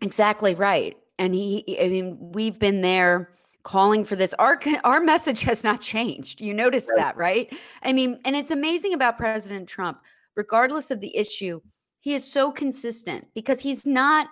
Exactly 0.00 0.54
right. 0.54 0.96
And 1.18 1.32
he 1.32 1.78
I 1.80 1.88
mean, 1.88 2.18
we've 2.32 2.58
been 2.58 2.80
there 2.80 3.30
calling 3.62 4.04
for 4.04 4.16
this 4.16 4.34
our 4.34 4.60
our 4.82 5.00
message 5.00 5.42
has 5.42 5.62
not 5.62 5.80
changed. 5.80 6.40
You 6.40 6.54
notice 6.54 6.88
right. 6.88 6.98
that, 6.98 7.16
right? 7.16 7.56
I 7.84 7.92
mean, 7.92 8.18
and 8.24 8.34
it's 8.34 8.50
amazing 8.50 8.94
about 8.94 9.16
President 9.16 9.68
Trump 9.68 10.00
regardless 10.36 10.90
of 10.90 11.00
the 11.00 11.16
issue, 11.16 11.60
he 12.00 12.14
is 12.14 12.30
so 12.30 12.50
consistent 12.50 13.26
because 13.34 13.60
he's 13.60 13.86
not 13.86 14.28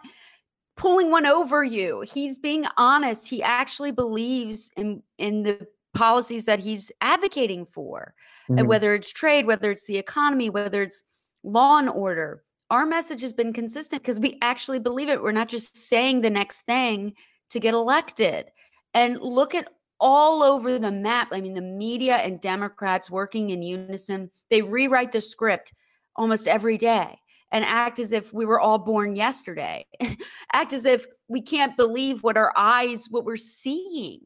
pulling 0.76 1.10
one 1.10 1.26
over 1.26 1.62
you. 1.64 2.04
He's 2.12 2.38
being 2.38 2.64
honest. 2.76 3.28
He 3.28 3.42
actually 3.42 3.92
believes 3.92 4.70
in 4.76 5.02
in 5.18 5.42
the 5.42 5.66
policies 5.94 6.46
that 6.46 6.60
he's 6.60 6.90
advocating 7.00 7.64
for. 7.64 8.14
Mm-hmm. 8.44 8.58
And 8.58 8.68
whether 8.68 8.94
it's 8.94 9.12
trade, 9.12 9.46
whether 9.46 9.70
it's 9.70 9.86
the 9.86 9.98
economy, 9.98 10.50
whether 10.50 10.82
it's 10.82 11.02
law 11.42 11.78
and 11.78 11.88
order. 11.88 12.42
Our 12.70 12.86
message 12.86 13.20
has 13.20 13.34
been 13.34 13.52
consistent 13.52 14.02
because 14.02 14.18
we 14.18 14.38
actually 14.40 14.78
believe 14.78 15.10
it. 15.10 15.22
We're 15.22 15.32
not 15.32 15.48
just 15.48 15.76
saying 15.76 16.22
the 16.22 16.30
next 16.30 16.62
thing 16.62 17.14
to 17.50 17.60
get 17.60 17.74
elected. 17.74 18.50
And 18.94 19.20
look 19.20 19.54
at 19.54 19.68
all 20.00 20.42
over 20.42 20.78
the 20.78 20.90
map. 20.90 21.28
I 21.32 21.40
mean, 21.40 21.54
the 21.54 21.60
media 21.60 22.16
and 22.16 22.40
Democrats 22.40 23.10
working 23.10 23.50
in 23.50 23.62
unison, 23.62 24.30
they 24.50 24.62
rewrite 24.62 25.12
the 25.12 25.20
script 25.20 25.72
almost 26.16 26.48
every 26.48 26.78
day 26.78 27.18
and 27.50 27.64
act 27.64 27.98
as 27.98 28.12
if 28.12 28.32
we 28.32 28.46
were 28.46 28.58
all 28.58 28.78
born 28.78 29.14
yesterday, 29.14 29.86
act 30.52 30.72
as 30.72 30.84
if 30.84 31.06
we 31.28 31.42
can't 31.42 31.76
believe 31.76 32.22
what 32.22 32.36
our 32.36 32.52
eyes, 32.56 33.08
what 33.10 33.24
we're 33.24 33.36
seeing, 33.36 34.20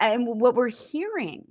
and 0.00 0.26
what 0.26 0.54
we're 0.54 0.68
hearing. 0.68 1.44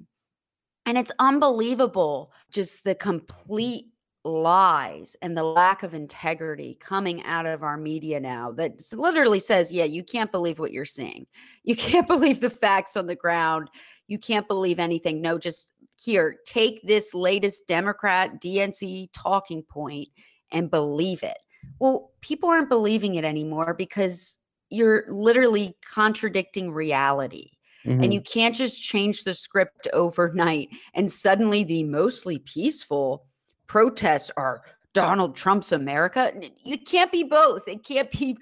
And 0.86 0.98
it's 0.98 1.12
unbelievable 1.18 2.32
just 2.52 2.84
the 2.84 2.94
complete 2.94 3.88
lies 4.26 5.16
and 5.22 5.38
the 5.38 5.44
lack 5.44 5.84
of 5.84 5.94
integrity 5.94 6.78
coming 6.80 7.24
out 7.24 7.46
of 7.46 7.64
our 7.64 7.78
media 7.78 8.20
now 8.20 8.52
that 8.52 8.82
literally 8.94 9.40
says, 9.40 9.72
yeah, 9.72 9.84
you 9.84 10.04
can't 10.04 10.32
believe 10.32 10.60
what 10.60 10.72
you're 10.72 10.84
seeing. 10.84 11.26
You 11.64 11.76
can't 11.78 12.08
believe 12.08 12.42
the 12.42 12.50
facts 12.50 12.98
on 12.98 13.08
the 13.08 13.16
ground. 13.16 13.70
You 14.08 14.20
can't 14.20 14.48
believe 14.48 14.80
anything. 14.80 15.22
No, 15.22 15.38
just 15.38 15.74
here, 15.98 16.38
take 16.46 16.82
this 16.84 17.14
latest 17.14 17.68
Democrat 17.68 18.42
DNC 18.42 19.10
talking 19.14 19.64
point 19.64 20.10
and 20.52 20.70
believe 20.70 21.24
it. 21.24 21.38
Well, 21.80 22.12
people 22.22 22.50
aren't 22.50 22.70
believing 22.70 23.16
it 23.16 23.26
anymore 23.26 23.74
because 23.74 24.40
you're 24.70 25.06
literally 25.08 25.76
contradicting 25.94 26.72
reality. 26.72 27.52
Mm-hmm. 27.86 28.04
And 28.04 28.14
you 28.14 28.22
can't 28.22 28.56
just 28.56 28.82
change 28.82 29.24
the 29.24 29.36
script 29.36 29.88
overnight 29.94 30.70
and 30.96 31.10
suddenly 31.10 31.64
the 31.64 31.84
mostly 31.84 32.40
peaceful 32.40 33.26
protests 33.68 34.32
are 34.38 34.64
Donald 34.94 35.36
Trump's 35.36 35.72
America. 35.72 36.34
You 36.64 36.80
can't 36.80 37.12
be 37.12 37.24
both. 37.24 37.68
It 37.68 37.84
can't 37.84 38.10
be 38.10 38.38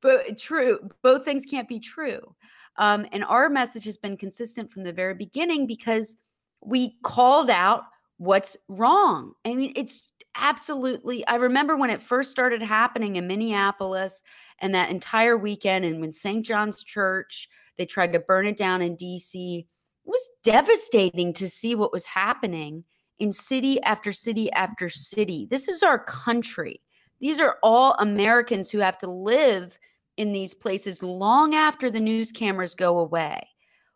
but 0.00 0.38
true. 0.38 0.90
Both 1.02 1.24
things 1.24 1.44
can't 1.44 1.68
be 1.68 1.80
true. 1.80 2.36
Um, 2.76 3.06
and 3.12 3.24
our 3.24 3.48
message 3.48 3.84
has 3.86 3.96
been 3.96 4.16
consistent 4.16 4.70
from 4.70 4.84
the 4.84 4.92
very 4.92 5.14
beginning 5.14 5.66
because 5.66 6.16
we 6.64 6.96
called 7.02 7.50
out 7.50 7.84
what's 8.18 8.56
wrong. 8.68 9.34
I 9.44 9.54
mean, 9.54 9.72
it's 9.76 10.08
absolutely. 10.36 11.26
I 11.26 11.36
remember 11.36 11.76
when 11.76 11.90
it 11.90 12.02
first 12.02 12.30
started 12.30 12.62
happening 12.62 13.16
in 13.16 13.26
Minneapolis 13.26 14.22
and 14.60 14.74
that 14.74 14.90
entire 14.90 15.36
weekend, 15.36 15.84
and 15.84 16.00
when 16.00 16.12
St. 16.12 16.44
John's 16.44 16.82
Church, 16.82 17.48
they 17.76 17.86
tried 17.86 18.12
to 18.12 18.20
burn 18.20 18.46
it 18.46 18.56
down 18.56 18.82
in 18.82 18.96
DC. 18.96 19.60
It 19.60 19.66
was 20.04 20.28
devastating 20.42 21.32
to 21.34 21.48
see 21.48 21.74
what 21.74 21.92
was 21.92 22.06
happening 22.06 22.84
in 23.18 23.32
city 23.32 23.80
after 23.82 24.12
city 24.12 24.50
after 24.52 24.88
city. 24.88 25.46
This 25.50 25.68
is 25.68 25.82
our 25.82 25.98
country. 25.98 26.80
These 27.20 27.40
are 27.40 27.58
all 27.62 27.94
Americans 27.98 28.70
who 28.70 28.78
have 28.78 28.98
to 28.98 29.06
live 29.10 29.78
in 30.16 30.32
these 30.32 30.54
places 30.54 31.02
long 31.02 31.54
after 31.54 31.90
the 31.90 32.00
news 32.00 32.32
cameras 32.32 32.74
go 32.74 32.98
away. 32.98 33.48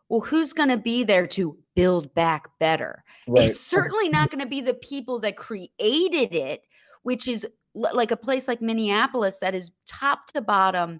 Well, 0.09 0.21
who's 0.21 0.53
going 0.53 0.69
to 0.69 0.77
be 0.77 1.03
there 1.03 1.27
to 1.27 1.57
build 1.75 2.13
back 2.13 2.49
better. 2.59 3.03
Right. 3.27 3.49
It's 3.49 3.61
certainly 3.61 4.09
not 4.09 4.31
going 4.31 4.41
to 4.41 4.49
be 4.49 4.59
the 4.59 4.73
people 4.73 5.19
that 5.19 5.37
created 5.37 6.35
it, 6.35 6.63
which 7.03 7.27
is 7.27 7.47
l- 7.75 7.95
like 7.95 8.11
a 8.11 8.17
place 8.17 8.47
like 8.47 8.61
Minneapolis 8.61 9.39
that 9.39 9.55
is 9.55 9.71
top 9.87 10.27
to 10.33 10.41
bottom 10.41 10.99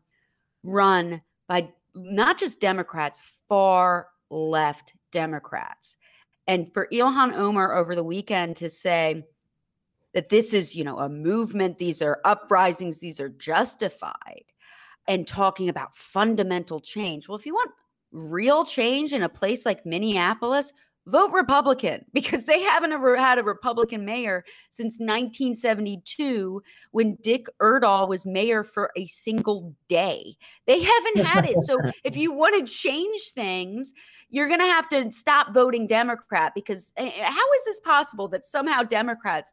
run 0.63 1.21
by 1.49 1.69
not 1.95 2.37
just 2.37 2.61
Democrats, 2.61 3.43
far 3.49 4.07
left 4.29 4.93
Democrats. 5.11 5.97
And 6.47 6.71
for 6.71 6.87
Ilhan 6.91 7.35
Omar 7.35 7.75
over 7.75 7.95
the 7.95 8.03
weekend 8.03 8.55
to 8.57 8.69
say 8.69 9.25
that 10.13 10.29
this 10.29 10.53
is, 10.53 10.75
you 10.75 10.83
know, 10.83 10.99
a 10.99 11.09
movement, 11.09 11.77
these 11.77 12.01
are 12.01 12.21
uprisings, 12.23 12.99
these 12.99 13.19
are 13.19 13.29
justified, 13.29 14.45
and 15.07 15.27
talking 15.27 15.69
about 15.69 15.95
fundamental 15.95 16.79
change. 16.79 17.27
Well, 17.27 17.37
if 17.37 17.45
you 17.45 17.53
want 17.53 17.71
real 18.11 18.65
change 18.65 19.13
in 19.13 19.23
a 19.23 19.29
place 19.29 19.65
like 19.65 19.85
Minneapolis, 19.85 20.73
vote 21.09 21.31
Republican 21.33 22.05
because 22.13 22.45
they 22.45 22.61
haven't 22.61 22.91
ever 22.91 23.17
had 23.17 23.37
a 23.37 23.43
Republican 23.43 24.05
mayor 24.05 24.43
since 24.69 24.99
1972 24.99 26.61
when 26.91 27.17
Dick 27.21 27.47
Erdahl 27.61 28.07
was 28.07 28.25
mayor 28.25 28.63
for 28.63 28.91
a 28.95 29.05
single 29.07 29.75
day. 29.87 30.35
They 30.65 30.81
haven't 30.81 31.25
had 31.25 31.45
it. 31.45 31.59
So 31.59 31.77
if 32.03 32.15
you 32.15 32.31
want 32.31 32.65
to 32.65 32.73
change 32.73 33.31
things, 33.33 33.93
you're 34.29 34.47
going 34.47 34.59
to 34.59 34.65
have 34.65 34.87
to 34.89 35.11
stop 35.11 35.53
voting 35.53 35.87
Democrat 35.87 36.53
because 36.53 36.93
eh, 36.97 37.11
eh, 37.15 37.23
how 37.23 37.53
is 37.53 37.65
this 37.65 37.79
possible 37.79 38.27
that 38.29 38.45
somehow 38.45 38.83
Democrats 38.83 39.51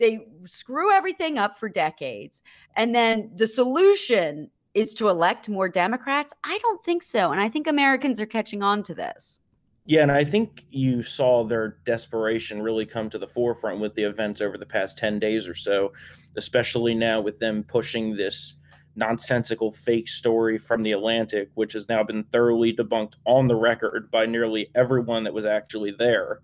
they 0.00 0.26
screw 0.42 0.92
everything 0.92 1.38
up 1.38 1.56
for 1.56 1.68
decades 1.68 2.42
and 2.74 2.96
then 2.96 3.30
the 3.36 3.46
solution 3.46 4.50
is 4.74 4.92
to 4.94 5.08
elect 5.08 5.48
more 5.48 5.68
Democrats? 5.68 6.34
I 6.44 6.58
don't 6.62 6.82
think 6.84 7.02
so. 7.02 7.32
And 7.32 7.40
I 7.40 7.48
think 7.48 7.66
Americans 7.66 8.20
are 8.20 8.26
catching 8.26 8.62
on 8.62 8.82
to 8.84 8.94
this. 8.94 9.40
Yeah, 9.86 10.02
and 10.02 10.12
I 10.12 10.24
think 10.24 10.64
you 10.70 11.02
saw 11.02 11.44
their 11.44 11.76
desperation 11.84 12.62
really 12.62 12.86
come 12.86 13.10
to 13.10 13.18
the 13.18 13.26
forefront 13.26 13.80
with 13.80 13.94
the 13.94 14.04
events 14.04 14.40
over 14.40 14.56
the 14.56 14.64
past 14.64 14.96
10 14.96 15.18
days 15.18 15.46
or 15.46 15.54
so, 15.54 15.92
especially 16.36 16.94
now 16.94 17.20
with 17.20 17.38
them 17.38 17.64
pushing 17.64 18.16
this 18.16 18.56
nonsensical 18.96 19.70
fake 19.70 20.08
story 20.08 20.56
from 20.56 20.82
the 20.82 20.92
Atlantic, 20.92 21.50
which 21.54 21.74
has 21.74 21.88
now 21.88 22.02
been 22.02 22.24
thoroughly 22.24 22.72
debunked 22.72 23.14
on 23.26 23.46
the 23.46 23.56
record 23.56 24.10
by 24.10 24.24
nearly 24.24 24.70
everyone 24.74 25.24
that 25.24 25.34
was 25.34 25.44
actually 25.44 25.92
there. 25.98 26.40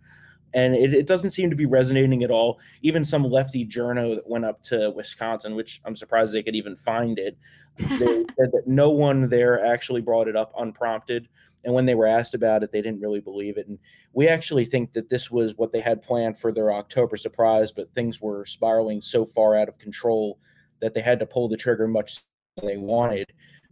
And 0.55 0.75
it, 0.75 0.93
it, 0.93 1.07
doesn't 1.07 1.31
seem 1.31 1.51
to 1.51 1.57
be 1.57 1.67
resonating 1.67 2.23
at 2.23 2.31
all. 2.31 2.59
Even 2.83 3.05
some 3.05 3.25
lefty 3.25 3.67
journo 3.67 4.15
that 4.15 4.29
went 4.29 4.45
up 4.45 4.63
to 4.65 4.91
Wisconsin, 4.91 5.55
which 5.55 5.81
I'm 5.85 5.95
surprised 5.95 6.33
they 6.33 6.43
could 6.43 6.57
even 6.57 6.77
find 6.77 7.19
it, 7.19 7.39
they 7.77 7.87
said 7.97 8.51
that 8.53 8.65
no 8.67 8.91
one 8.91 9.29
there 9.29 9.65
actually 9.65 10.01
brought 10.01 10.29
it 10.29 10.37
up 10.37 10.53
unprompted. 10.59 11.29
And 11.65 11.75
when 11.75 11.87
they 11.87 11.95
were 11.95 12.07
asked 12.07 12.35
about 12.35 12.63
it, 12.63 12.73
they 12.73 12.81
didn't 12.81 13.01
really 13.01 13.21
believe 13.21 13.59
it. 13.59 13.69
And 13.69 13.79
we 14.13 14.29
actually 14.29 14.65
think 14.65 14.93
that 14.95 15.09
this 15.09 15.31
was 15.31 15.55
what 15.57 15.73
they 15.73 15.81
had 15.81 16.03
planned 16.03 16.39
for 16.39 16.53
their 16.53 16.73
October 16.73 17.17
surprise, 17.17 17.71
but 17.71 17.93
things 17.93 18.21
were 18.21 18.45
spiraling 18.47 19.01
so 19.01 19.27
far 19.27 19.57
out 19.57 19.69
of 19.69 19.79
control 19.79 20.39
that 20.81 20.95
they 20.95 21.01
had 21.01 21.21
to 21.21 21.27
pull 21.27 21.49
the 21.49 21.57
trigger 21.57 21.87
much 21.87 22.21
than 22.57 22.67
they 22.67 22.77
wanted. 22.77 23.27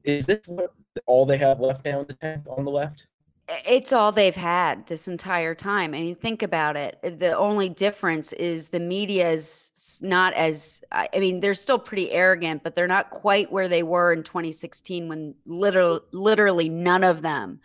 Is 0.04 0.26
this 0.26 0.40
what 0.46 0.74
all 1.06 1.26
they 1.26 1.38
have 1.38 1.60
left 1.60 1.84
now 1.84 2.00
in 2.00 2.06
the 2.06 2.14
tank 2.14 2.44
on 2.46 2.64
the 2.64 2.70
left? 2.70 3.07
It's 3.66 3.92
all 3.92 4.12
they've 4.12 4.36
had 4.36 4.86
this 4.88 5.08
entire 5.08 5.54
time. 5.54 5.94
I 5.94 6.00
mean, 6.00 6.16
think 6.16 6.42
about 6.42 6.76
it. 6.76 6.98
The 7.02 7.36
only 7.36 7.70
difference 7.70 8.34
is 8.34 8.68
the 8.68 8.80
media 8.80 9.30
is 9.30 10.00
not 10.02 10.34
as, 10.34 10.82
I 10.92 11.08
mean, 11.18 11.40
they're 11.40 11.54
still 11.54 11.78
pretty 11.78 12.10
arrogant, 12.10 12.62
but 12.62 12.74
they're 12.74 12.86
not 12.86 13.10
quite 13.10 13.50
where 13.50 13.68
they 13.68 13.82
were 13.82 14.12
in 14.12 14.22
2016 14.22 15.08
when 15.08 15.34
literally, 15.46 16.00
literally 16.12 16.68
none 16.68 17.04
of 17.04 17.22
them 17.22 17.60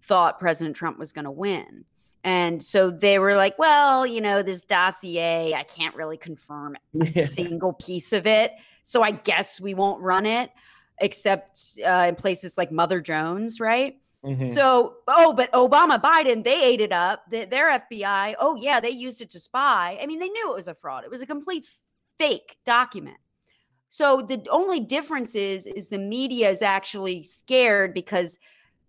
thought 0.00 0.38
President 0.38 0.74
Trump 0.74 0.98
was 0.98 1.12
going 1.12 1.26
to 1.26 1.30
win. 1.30 1.84
And 2.24 2.60
so 2.60 2.90
they 2.90 3.18
were 3.18 3.36
like, 3.36 3.58
well, 3.58 4.06
you 4.06 4.20
know, 4.20 4.42
this 4.42 4.64
dossier, 4.64 5.54
I 5.54 5.62
can't 5.62 5.94
really 5.94 6.16
confirm 6.16 6.76
a 7.14 7.22
single 7.22 7.74
piece 7.74 8.12
of 8.12 8.26
it. 8.26 8.52
So 8.82 9.02
I 9.02 9.12
guess 9.12 9.60
we 9.60 9.74
won't 9.74 10.00
run 10.02 10.26
it 10.26 10.50
except 10.98 11.78
uh, 11.86 12.06
in 12.08 12.14
places 12.14 12.56
like 12.56 12.72
Mother 12.72 13.00
Jones, 13.00 13.60
right? 13.60 13.96
Mm-hmm. 14.26 14.48
So, 14.48 14.96
oh, 15.06 15.32
but 15.32 15.52
Obama, 15.52 16.00
Biden, 16.00 16.42
they 16.42 16.64
ate 16.64 16.80
it 16.80 16.92
up. 16.92 17.22
The, 17.30 17.44
their 17.44 17.78
FBI, 17.78 18.34
oh, 18.40 18.56
yeah, 18.60 18.80
they 18.80 18.90
used 18.90 19.20
it 19.20 19.30
to 19.30 19.40
spy. 19.40 19.98
I 20.02 20.06
mean, 20.06 20.18
they 20.18 20.28
knew 20.28 20.50
it 20.50 20.56
was 20.56 20.68
a 20.68 20.74
fraud. 20.74 21.04
It 21.04 21.10
was 21.10 21.22
a 21.22 21.26
complete 21.26 21.66
fake 22.18 22.58
document. 22.64 23.18
So 23.88 24.20
the 24.20 24.44
only 24.50 24.80
difference 24.80 25.36
is, 25.36 25.66
is 25.66 25.88
the 25.88 25.98
media 25.98 26.50
is 26.50 26.60
actually 26.60 27.22
scared 27.22 27.94
because 27.94 28.38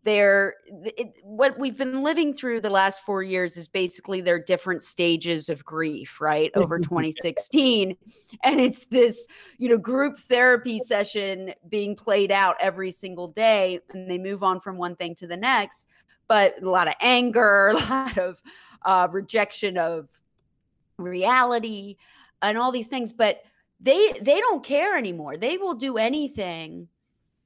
they're 0.08 0.56
it, 0.66 1.18
what 1.24 1.58
we've 1.60 1.78
been 1.78 2.04
living 2.04 2.34
through 2.34 2.62
the 2.62 2.70
last 2.70 3.04
four 3.04 3.22
years 3.22 3.58
is 3.58 3.68
basically 3.68 4.22
their 4.22 4.40
different 4.40 4.84
stages 4.84 5.50
of 5.50 5.64
grief 5.66 6.22
right 6.22 6.52
over 6.56 6.80
2016 6.80 7.96
and 8.44 8.60
it's 8.60 8.86
this 8.86 9.28
you 9.58 9.70
know 9.70 9.78
group 9.78 10.18
therapy 10.18 10.80
session 10.80 11.54
being 11.70 11.96
played 11.96 12.32
out 12.32 12.56
every 12.60 12.92
single 12.92 13.28
day 13.28 13.80
and 13.94 14.10
they 14.10 14.18
move 14.18 14.44
on 14.44 14.60
from 14.60 14.78
one 14.78 14.96
thing 14.96 15.14
to 15.16 15.28
the 15.28 15.38
next 15.38 15.88
but 16.28 16.62
a 16.62 16.70
lot 16.70 16.88
of 16.88 16.94
anger 17.02 17.70
a 17.74 17.74
lot 17.74 18.18
of 18.18 18.42
uh, 18.86 19.08
rejection 19.12 19.78
of 19.78 20.10
reality 20.98 21.98
and 22.42 22.58
all 22.58 22.72
these 22.72 22.88
things 22.88 23.12
but 23.12 23.42
they 23.80 24.14
they 24.22 24.40
don't 24.40 24.64
care 24.64 24.98
anymore. 24.98 25.38
They 25.38 25.58
will 25.58 25.76
do 25.76 25.98
anything 25.98 26.88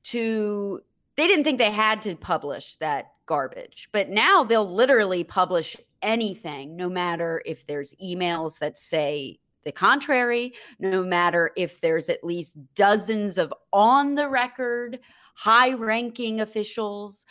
to 0.04 0.82
they 1.22 1.28
didn't 1.28 1.44
think 1.44 1.60
they 1.60 1.70
had 1.70 2.02
to 2.02 2.16
publish 2.16 2.78
that 2.78 3.12
garbage, 3.28 3.90
but 3.92 4.10
now 4.10 4.44
they'll 4.44 4.68
literally 4.68 5.24
publish 5.24 5.78
anything, 6.02 6.76
no 6.76 6.90
matter 6.90 7.44
if 7.46 7.68
there's 7.68 7.94
emails 8.04 8.58
that 8.58 8.76
say 8.76 9.40
the 9.64 9.72
contrary, 9.72 10.56
no 10.80 11.04
matter 11.04 11.52
if 11.56 11.80
there's 11.80 12.10
at 12.10 12.24
least 12.24 12.58
dozens 12.74 13.38
of 13.38 13.54
on 13.72 14.16
the 14.16 14.28
record, 14.28 14.98
high 15.36 15.74
ranking 15.74 16.42
officials 16.42 17.28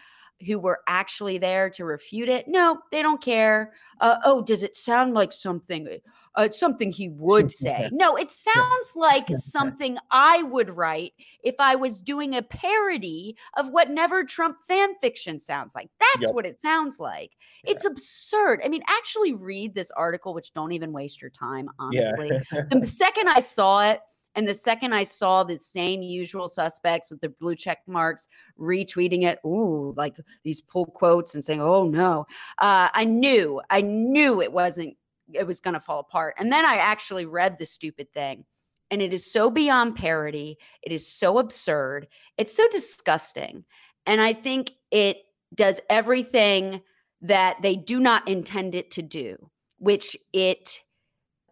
who 0.46 0.60
were 0.60 0.78
actually 0.86 1.38
there 1.38 1.68
to 1.70 1.84
refute 1.84 2.28
it. 2.28 2.46
No, 2.46 2.78
they 2.92 3.02
don't 3.02 3.20
care. 3.20 3.72
Uh, 4.00 4.18
oh, 4.24 4.40
does 4.40 4.62
it 4.62 4.76
sound 4.76 5.14
like 5.14 5.32
something? 5.32 5.98
Uh, 6.36 6.50
something 6.50 6.90
he 6.90 7.08
would 7.16 7.50
say. 7.50 7.88
No, 7.92 8.16
it 8.16 8.30
sounds 8.30 8.92
like 8.96 9.28
something 9.32 9.98
I 10.10 10.42
would 10.42 10.70
write 10.76 11.12
if 11.42 11.54
I 11.58 11.76
was 11.76 12.02
doing 12.02 12.34
a 12.36 12.42
parody 12.42 13.36
of 13.56 13.70
what 13.70 13.90
Never 13.90 14.24
Trump 14.24 14.58
fan 14.66 14.94
fiction 15.00 15.38
sounds 15.38 15.74
like. 15.74 15.90
That's 15.98 16.26
yep. 16.26 16.34
what 16.34 16.46
it 16.46 16.60
sounds 16.60 16.98
like. 16.98 17.32
Yeah. 17.64 17.72
It's 17.72 17.84
absurd. 17.84 18.60
I 18.64 18.68
mean, 18.68 18.82
actually 18.88 19.34
read 19.34 19.74
this 19.74 19.90
article, 19.92 20.34
which 20.34 20.52
don't 20.52 20.72
even 20.72 20.92
waste 20.92 21.20
your 21.20 21.30
time, 21.30 21.68
honestly. 21.78 22.30
Yeah. 22.52 22.62
the 22.70 22.86
second 22.86 23.28
I 23.28 23.40
saw 23.40 23.88
it, 23.90 24.00
and 24.34 24.46
the 24.46 24.54
second 24.54 24.92
I 24.92 25.04
saw 25.04 25.42
the 25.42 25.58
same 25.58 26.02
usual 26.02 26.48
suspects 26.48 27.10
with 27.10 27.20
the 27.20 27.28
blue 27.28 27.56
check 27.56 27.78
marks 27.86 28.28
retweeting 28.58 29.24
it, 29.24 29.38
ooh, 29.44 29.92
like 29.96 30.16
these 30.44 30.60
pull 30.60 30.86
quotes 30.86 31.34
and 31.34 31.44
saying, 31.44 31.60
oh 31.60 31.84
no, 31.84 32.26
uh, 32.58 32.88
I 32.92 33.04
knew, 33.04 33.60
I 33.70 33.80
knew 33.80 34.40
it 34.40 34.52
wasn't 34.52 34.96
it 35.34 35.46
was 35.46 35.60
going 35.60 35.74
to 35.74 35.80
fall 35.80 36.00
apart. 36.00 36.34
And 36.38 36.52
then 36.52 36.64
I 36.64 36.76
actually 36.76 37.26
read 37.26 37.58
the 37.58 37.66
stupid 37.66 38.12
thing. 38.12 38.44
And 38.90 39.00
it 39.00 39.12
is 39.12 39.32
so 39.32 39.50
beyond 39.50 39.96
parody. 39.96 40.58
It 40.82 40.92
is 40.92 41.06
so 41.06 41.38
absurd. 41.38 42.08
It's 42.36 42.56
so 42.56 42.66
disgusting. 42.70 43.64
And 44.06 44.20
I 44.20 44.32
think 44.32 44.72
it 44.90 45.18
does 45.54 45.80
everything 45.88 46.82
that 47.22 47.58
they 47.62 47.76
do 47.76 48.00
not 48.00 48.26
intend 48.26 48.74
it 48.74 48.90
to 48.92 49.02
do, 49.02 49.50
which 49.78 50.16
it, 50.32 50.80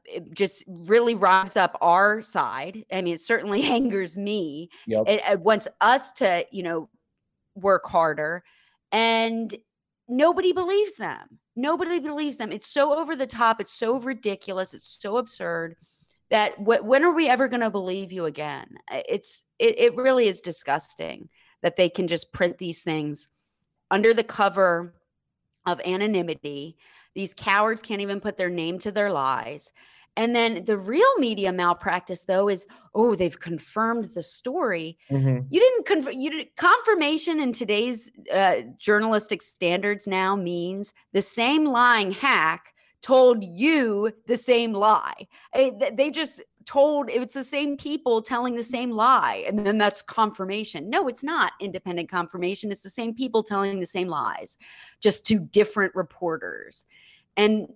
it 0.05 0.35
just 0.35 0.65
really 0.67 1.15
rives 1.15 1.57
up 1.57 1.77
our 1.81 2.23
side. 2.23 2.85
I 2.91 3.03
mean, 3.03 3.15
it 3.15 3.21
certainly 3.21 3.63
angers 3.71 4.19
me. 4.19 4.71
Yep. 4.87 5.05
It, 5.07 5.21
it 5.31 5.41
wants 5.41 5.69
us 5.81 6.11
to, 6.13 6.45
you 6.51 6.63
know, 6.63 6.89
work 7.55 7.87
harder. 7.87 8.43
And 8.91 9.55
nobody 10.09 10.53
believes 10.53 10.97
them. 10.97 11.39
Nobody 11.59 11.99
believes 11.99 12.37
them. 12.37 12.53
It's 12.53 12.69
so 12.69 12.97
over 12.97 13.17
the 13.17 13.27
top. 13.27 13.61
It's 13.61 13.73
so 13.73 13.99
ridiculous. 13.99 14.75
It's 14.75 14.99
so 15.03 15.17
absurd 15.17 15.75
that 16.31 16.53
wh- 16.55 16.85
when 16.85 17.05
are 17.05 17.13
we 17.13 17.29
ever 17.29 17.49
going 17.49 17.63
to 17.63 17.69
believe 17.69 18.13
you 18.13 18.27
again? 18.27 18.77
It's 18.89 19.45
it, 19.59 19.77
it 19.77 19.97
really 19.97 20.29
is 20.29 20.41
disgusting 20.41 21.31
that 21.63 21.75
they 21.75 21.89
can 21.89 22.07
just 22.07 22.33
print 22.33 22.59
these 22.59 22.85
things 22.85 23.29
under 23.91 24.15
the 24.15 24.23
cover 24.23 24.95
of 25.67 25.81
anonymity. 25.85 26.77
These 27.17 27.35
cowards 27.35 27.83
can't 27.83 28.03
even 28.03 28.21
put 28.21 28.37
their 28.37 28.51
name 28.51 28.79
to 28.79 28.93
their 28.93 29.11
lies. 29.11 29.73
And 30.19 30.35
then 30.35 30.65
the 30.65 30.77
real 30.77 31.17
media 31.19 31.53
malpractice, 31.53 32.25
though, 32.25 32.49
is 32.49 32.67
oh, 32.93 33.15
they've 33.15 33.39
confirmed 33.39 34.07
the 34.17 34.23
story. 34.25 34.99
Mm-hmm. 35.13 35.47
You 35.49 35.61
didn't 35.61 35.87
confirm. 35.87 36.15
You 36.15 36.31
did, 36.31 36.57
confirmation 36.57 37.39
in 37.39 37.53
today's 37.53 38.11
uh, 38.35 38.63
journalistic 38.79 39.41
standards 39.43 40.09
now 40.09 40.35
means 40.35 40.93
the 41.13 41.23
same 41.23 41.67
lying 41.67 42.11
hack 42.11 42.75
told 43.01 43.45
you 43.45 44.11
the 44.27 44.37
same 44.37 44.73
lie. 44.73 45.29
It, 45.55 45.97
they 45.97 46.11
just 46.11 46.43
told 46.67 47.11
it's 47.11 47.35
the 47.35 47.45
same 47.45 47.77
people 47.77 48.21
telling 48.21 48.57
the 48.57 48.63
same 48.65 48.91
lie, 48.91 49.45
and 49.47 49.65
then 49.65 49.79
that's 49.79 50.03
confirmation. 50.03 50.91
No, 50.91 51.07
it's 51.07 51.23
not 51.23 51.53
independent 51.61 52.11
confirmation. 52.11 52.73
It's 52.73 52.83
the 52.83 52.91
same 52.91 53.15
people 53.15 53.45
telling 53.45 53.79
the 53.79 53.87
same 53.87 54.09
lies, 54.09 54.57
just 54.99 55.25
to 55.27 55.39
different 55.39 55.95
reporters. 55.95 56.87
And 57.37 57.69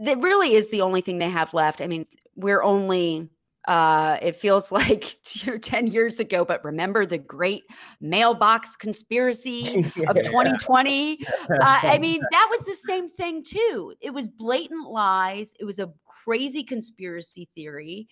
that 0.00 0.18
really 0.18 0.54
is 0.54 0.70
the 0.70 0.80
only 0.82 1.00
thing 1.00 1.18
they 1.18 1.30
have 1.30 1.54
left. 1.54 1.80
I 1.80 1.86
mean, 1.86 2.06
we're 2.36 2.62
only 2.62 3.28
uh 3.66 4.18
it 4.20 4.36
feels 4.36 4.70
like 4.72 5.16
10 5.24 5.86
years 5.86 6.20
ago 6.20 6.44
but 6.44 6.62
remember 6.64 7.06
the 7.06 7.18
great 7.18 7.62
mailbox 8.00 8.76
conspiracy 8.76 9.90
yeah. 9.96 10.10
of 10.10 10.16
2020 10.16 11.24
uh, 11.24 11.80
i 11.82 11.98
mean 11.98 12.20
that 12.30 12.46
was 12.50 12.64
the 12.64 12.74
same 12.74 13.08
thing 13.08 13.42
too. 13.42 13.94
It 14.00 14.10
was 14.10 14.28
blatant 14.28 14.90
lies. 14.90 15.54
It 15.58 15.64
was 15.64 15.78
a 15.78 15.92
crazy 16.04 16.62
conspiracy 16.62 17.48
theory. 17.54 18.08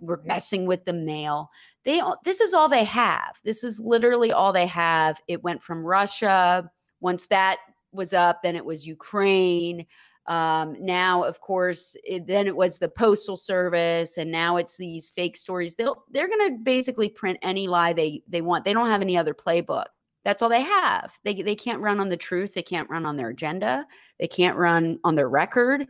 We're 0.00 0.22
messing 0.24 0.66
with 0.66 0.84
the 0.84 0.92
mail. 0.92 1.50
They 1.84 2.00
this 2.24 2.40
is 2.40 2.54
all 2.54 2.68
they 2.68 2.84
have. 2.84 3.36
This 3.44 3.62
is 3.62 3.78
literally 3.78 4.32
all 4.32 4.52
they 4.52 4.66
have. 4.66 5.20
It 5.28 5.42
went 5.42 5.62
from 5.62 5.84
russia. 5.84 6.70
Once 7.00 7.26
that 7.26 7.58
was 7.92 8.12
up 8.12 8.42
then 8.42 8.56
it 8.56 8.64
was 8.64 8.86
ukraine 8.86 9.86
um, 10.26 10.76
now, 10.80 11.22
of 11.22 11.40
course, 11.40 11.96
it, 12.02 12.26
then 12.26 12.46
it 12.46 12.56
was 12.56 12.78
the 12.78 12.88
postal 12.88 13.36
service, 13.36 14.16
and 14.16 14.30
now 14.30 14.56
it's 14.56 14.76
these 14.76 15.10
fake 15.10 15.36
stories. 15.36 15.74
They'll 15.74 16.04
they're 16.10 16.28
going 16.28 16.52
to 16.52 16.58
basically 16.62 17.10
print 17.10 17.38
any 17.42 17.68
lie 17.68 17.92
they 17.92 18.22
they 18.26 18.40
want. 18.40 18.64
They 18.64 18.72
don't 18.72 18.88
have 18.88 19.02
any 19.02 19.18
other 19.18 19.34
playbook. 19.34 19.86
That's 20.24 20.40
all 20.40 20.48
they 20.48 20.62
have. 20.62 21.18
They 21.24 21.42
they 21.42 21.54
can't 21.54 21.80
run 21.82 22.00
on 22.00 22.08
the 22.08 22.16
truth. 22.16 22.54
They 22.54 22.62
can't 22.62 22.88
run 22.88 23.04
on 23.04 23.16
their 23.18 23.28
agenda. 23.28 23.86
They 24.18 24.26
can't 24.28 24.56
run 24.56 24.98
on 25.04 25.14
their 25.14 25.28
record. 25.28 25.86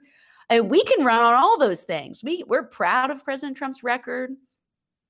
And 0.50 0.68
we 0.68 0.82
can 0.84 1.04
run 1.04 1.22
on 1.22 1.34
all 1.34 1.58
those 1.58 1.82
things. 1.82 2.22
We 2.24 2.42
we're 2.46 2.64
proud 2.64 3.10
of 3.10 3.24
President 3.24 3.56
Trump's 3.56 3.84
record. 3.84 4.32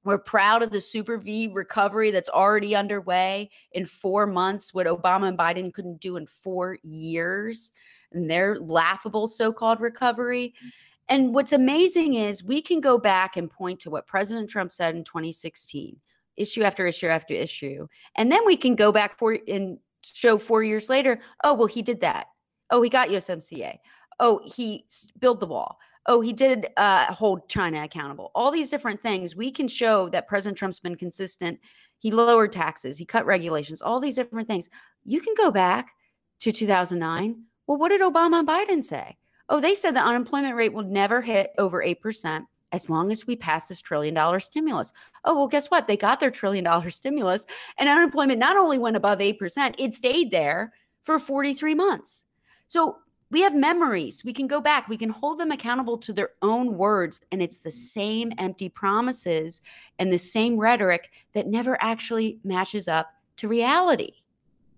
We're 0.04 0.18
proud 0.18 0.62
of 0.62 0.70
the 0.70 0.82
Super 0.82 1.16
V 1.16 1.48
recovery 1.48 2.10
that's 2.10 2.28
already 2.28 2.76
underway 2.76 3.48
in 3.72 3.86
four 3.86 4.26
months, 4.26 4.74
what 4.74 4.86
Obama 4.86 5.28
and 5.28 5.38
Biden 5.38 5.72
couldn't 5.72 6.02
do 6.02 6.18
in 6.18 6.26
four 6.26 6.76
years 6.82 7.72
and 8.14 8.30
their 8.30 8.58
laughable 8.58 9.26
so 9.26 9.52
called 9.52 9.80
recovery. 9.80 10.54
Mm. 10.64 10.70
And 11.08 11.34
what's 11.34 11.52
amazing 11.52 12.14
is 12.14 12.42
we 12.42 12.62
can 12.62 12.80
go 12.80 12.98
back 12.98 13.36
and 13.36 13.50
point 13.50 13.80
to 13.80 13.90
what 13.90 14.06
President 14.06 14.48
Trump 14.48 14.72
said 14.72 14.94
in 14.94 15.04
2016, 15.04 15.96
issue 16.36 16.62
after 16.62 16.86
issue 16.86 17.08
after 17.08 17.34
issue. 17.34 17.86
And 18.16 18.32
then 18.32 18.44
we 18.46 18.56
can 18.56 18.74
go 18.74 18.90
back 18.90 19.18
for 19.18 19.38
and 19.46 19.78
show 20.02 20.38
four 20.38 20.62
years 20.62 20.88
later, 20.88 21.20
oh, 21.42 21.54
well, 21.54 21.66
he 21.66 21.82
did 21.82 22.00
that. 22.00 22.28
Oh, 22.70 22.82
he 22.82 22.88
got 22.88 23.08
USMCA. 23.08 23.78
Oh, 24.20 24.40
he 24.44 24.86
built 25.18 25.40
the 25.40 25.46
wall. 25.46 25.78
Oh, 26.06 26.20
he 26.20 26.32
did 26.32 26.68
uh, 26.76 27.12
hold 27.12 27.48
China 27.48 27.82
accountable. 27.82 28.30
All 28.34 28.50
these 28.50 28.70
different 28.70 29.00
things 29.00 29.34
we 29.34 29.50
can 29.50 29.68
show 29.68 30.08
that 30.10 30.28
President 30.28 30.58
Trump's 30.58 30.80
been 30.80 30.96
consistent. 30.96 31.58
He 31.98 32.10
lowered 32.10 32.52
taxes. 32.52 32.98
He 32.98 33.06
cut 33.06 33.24
regulations. 33.24 33.80
All 33.80 34.00
these 34.00 34.16
different 34.16 34.48
things. 34.48 34.68
You 35.04 35.20
can 35.20 35.34
go 35.36 35.50
back 35.50 35.92
to 36.40 36.52
2009. 36.52 37.44
Well, 37.66 37.78
what 37.78 37.90
did 37.90 38.00
Obama 38.00 38.40
and 38.40 38.48
Biden 38.48 38.84
say? 38.84 39.16
Oh, 39.48 39.60
they 39.60 39.74
said 39.74 39.94
the 39.94 40.00
unemployment 40.00 40.56
rate 40.56 40.72
will 40.72 40.84
never 40.84 41.20
hit 41.20 41.50
over 41.58 41.84
8% 41.84 42.46
as 42.72 42.90
long 42.90 43.12
as 43.12 43.26
we 43.26 43.36
pass 43.36 43.68
this 43.68 43.80
trillion 43.80 44.14
dollar 44.14 44.40
stimulus. 44.40 44.92
Oh, 45.24 45.36
well, 45.36 45.48
guess 45.48 45.70
what? 45.70 45.86
They 45.86 45.96
got 45.96 46.18
their 46.18 46.30
trillion 46.30 46.64
dollar 46.64 46.90
stimulus, 46.90 47.46
and 47.78 47.88
unemployment 47.88 48.38
not 48.38 48.56
only 48.56 48.78
went 48.78 48.96
above 48.96 49.18
8%, 49.18 49.74
it 49.78 49.94
stayed 49.94 50.30
there 50.30 50.72
for 51.00 51.18
43 51.18 51.74
months. 51.74 52.24
So 52.66 52.96
we 53.30 53.42
have 53.42 53.54
memories. 53.54 54.24
We 54.24 54.32
can 54.32 54.46
go 54.46 54.60
back, 54.60 54.88
we 54.88 54.96
can 54.96 55.08
hold 55.10 55.38
them 55.38 55.50
accountable 55.50 55.98
to 55.98 56.12
their 56.12 56.30
own 56.42 56.76
words. 56.76 57.20
And 57.32 57.42
it's 57.42 57.58
the 57.58 57.70
same 57.70 58.32
empty 58.38 58.68
promises 58.68 59.60
and 59.98 60.12
the 60.12 60.18
same 60.18 60.58
rhetoric 60.58 61.10
that 61.32 61.46
never 61.46 61.76
actually 61.80 62.38
matches 62.44 62.88
up 62.88 63.12
to 63.36 63.48
reality. 63.48 64.12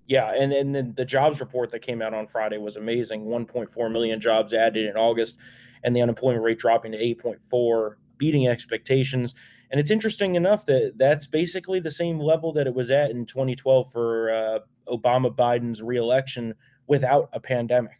Yeah, 0.07 0.33
and 0.33 0.53
and 0.53 0.75
then 0.75 0.95
the 0.97 1.05
jobs 1.05 1.41
report 1.41 1.71
that 1.73 1.81
came 1.81 2.01
out 2.01 2.15
on 2.15 2.27
Friday 2.27 2.59
was 2.59 2.77
amazing. 2.77 3.25
1.4 3.25 3.93
million 3.93 4.21
jobs 4.21 4.53
added 4.53 4.87
in 4.87 4.97
August, 4.97 5.37
and 5.83 5.95
the 5.95 6.01
unemployment 6.01 6.45
rate 6.45 6.59
dropping 6.59 6.93
to 6.93 6.99
8.4, 6.99 7.95
beating 8.17 8.47
expectations. 8.47 9.35
And 9.71 9.81
it's 9.81 9.91
interesting 9.91 10.37
enough 10.37 10.65
that 10.67 10.93
that's 10.97 11.27
basically 11.27 11.81
the 11.81 11.91
same 11.91 12.21
level 12.21 12.53
that 12.53 12.69
it 12.69 12.75
was 12.75 12.93
at 12.93 13.11
in 13.11 13.27
2012 13.27 13.91
for 13.91 14.31
uh, 14.31 14.59
Obama 14.89 15.35
Biden's 15.35 15.83
reelection 15.83 16.55
without 16.87 17.29
a 17.33 17.41
pandemic. 17.41 17.99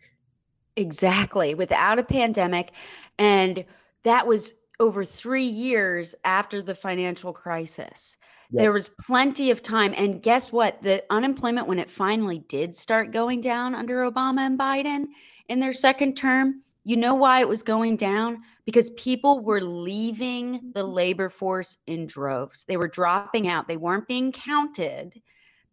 Exactly, 0.77 1.55
without 1.55 1.99
a 1.99 2.05
pandemic, 2.05 2.71
and 3.19 3.65
that 4.05 4.27
was 4.27 4.55
over 4.79 5.05
three 5.05 5.45
years 5.45 6.15
after 6.25 6.63
the 6.63 6.75
financial 6.75 7.33
crisis. 7.33 8.17
Yep. 8.51 8.63
There 8.63 8.73
was 8.73 8.91
plenty 9.01 9.51
of 9.51 9.63
time. 9.63 9.93
And 9.97 10.23
guess 10.23 10.53
what? 10.53 10.83
The 10.83 11.05
unemployment, 11.11 11.67
when 11.67 11.79
it 11.79 11.91
finally 11.91 12.39
did 12.39 12.77
start 12.77 13.13
going 13.13 13.41
down 13.41 13.75
under 13.75 14.09
Obama 14.11 14.41
and 14.41 14.59
Biden 14.59 15.07
in 15.49 15.61
their 15.61 15.73
second 15.73 16.17
term, 16.17 16.63
you 16.85 16.97
know 16.97 17.17
why 17.17 17.41
it 17.41 17.49
was 17.49 17.65
going 17.65 17.97
down? 17.97 18.43
Because 18.65 18.91
people 18.91 19.41
were 19.41 19.61
leaving 19.61 20.71
the 20.75 20.83
mm-hmm. 20.83 20.93
labor 20.93 21.29
force 21.29 21.79
in 21.89 22.07
droves. 22.07 22.65
They 22.65 22.77
were 22.77 22.89
dropping 22.89 23.49
out, 23.49 23.67
they 23.67 23.77
weren't 23.77 24.07
being 24.07 24.31
counted 24.31 25.21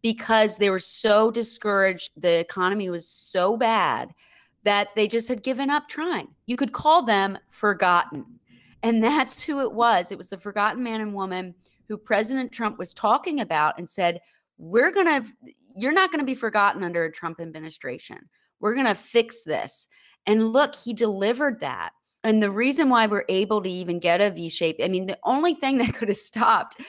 because 0.02 0.58
they 0.58 0.70
were 0.70 0.80
so 0.80 1.30
discouraged. 1.30 2.10
The 2.16 2.40
economy 2.40 2.90
was 2.90 3.08
so 3.08 3.56
bad 3.56 4.12
that 4.64 4.88
they 4.96 5.06
just 5.06 5.28
had 5.28 5.42
given 5.42 5.70
up 5.70 5.88
trying. 5.88 6.28
You 6.46 6.56
could 6.56 6.72
call 6.72 7.04
them 7.04 7.38
forgotten. 7.48 8.40
And 8.82 9.02
that's 9.04 9.40
who 9.40 9.60
it 9.60 9.72
was. 9.72 10.10
It 10.10 10.18
was 10.18 10.30
the 10.30 10.36
forgotten 10.36 10.82
man 10.82 11.00
and 11.00 11.14
woman 11.14 11.54
who 11.88 11.96
President 11.96 12.52
Trump 12.52 12.78
was 12.78 12.94
talking 12.94 13.40
about 13.40 13.78
and 13.78 13.88
said, 13.88 14.20
We're 14.58 14.92
going 14.92 15.22
to, 15.22 15.28
you're 15.74 15.92
not 15.92 16.10
going 16.10 16.20
to 16.20 16.26
be 16.26 16.34
forgotten 16.34 16.82
under 16.82 17.04
a 17.04 17.12
Trump 17.12 17.40
administration. 17.40 18.18
We're 18.60 18.74
going 18.74 18.86
to 18.86 18.94
fix 18.94 19.42
this. 19.42 19.88
And 20.26 20.50
look, 20.50 20.74
he 20.74 20.92
delivered 20.92 21.60
that. 21.60 21.90
And 22.22 22.42
the 22.42 22.50
reason 22.50 22.88
why 22.88 23.06
we're 23.06 23.26
able 23.28 23.62
to 23.62 23.68
even 23.68 23.98
get 23.98 24.22
a 24.22 24.30
V 24.30 24.48
shape, 24.48 24.76
I 24.82 24.88
mean, 24.88 25.06
the 25.06 25.18
only 25.24 25.54
thing 25.54 25.78
that 25.78 25.94
could 25.94 26.08
have 26.08 26.16
stopped 26.16 26.80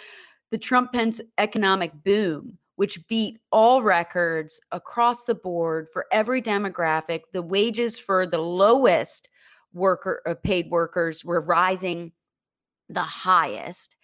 the 0.51 0.57
Trump 0.57 0.93
Pence 0.93 1.19
economic 1.37 1.91
boom, 2.03 2.57
which 2.75 3.05
beat 3.07 3.39
all 3.51 3.81
records 3.81 4.61
across 4.71 5.25
the 5.25 5.35
board 5.35 5.87
for 5.91 6.05
every 6.11 6.41
demographic, 6.41 7.21
the 7.33 7.41
wages 7.41 7.99
for 7.99 8.25
the 8.25 8.39
lowest 8.39 9.27
worker 9.73 10.21
uh, 10.25 10.35
paid 10.43 10.69
workers 10.69 11.25
were 11.25 11.41
rising 11.41 12.11
the 12.87 13.01
highest 13.01 13.94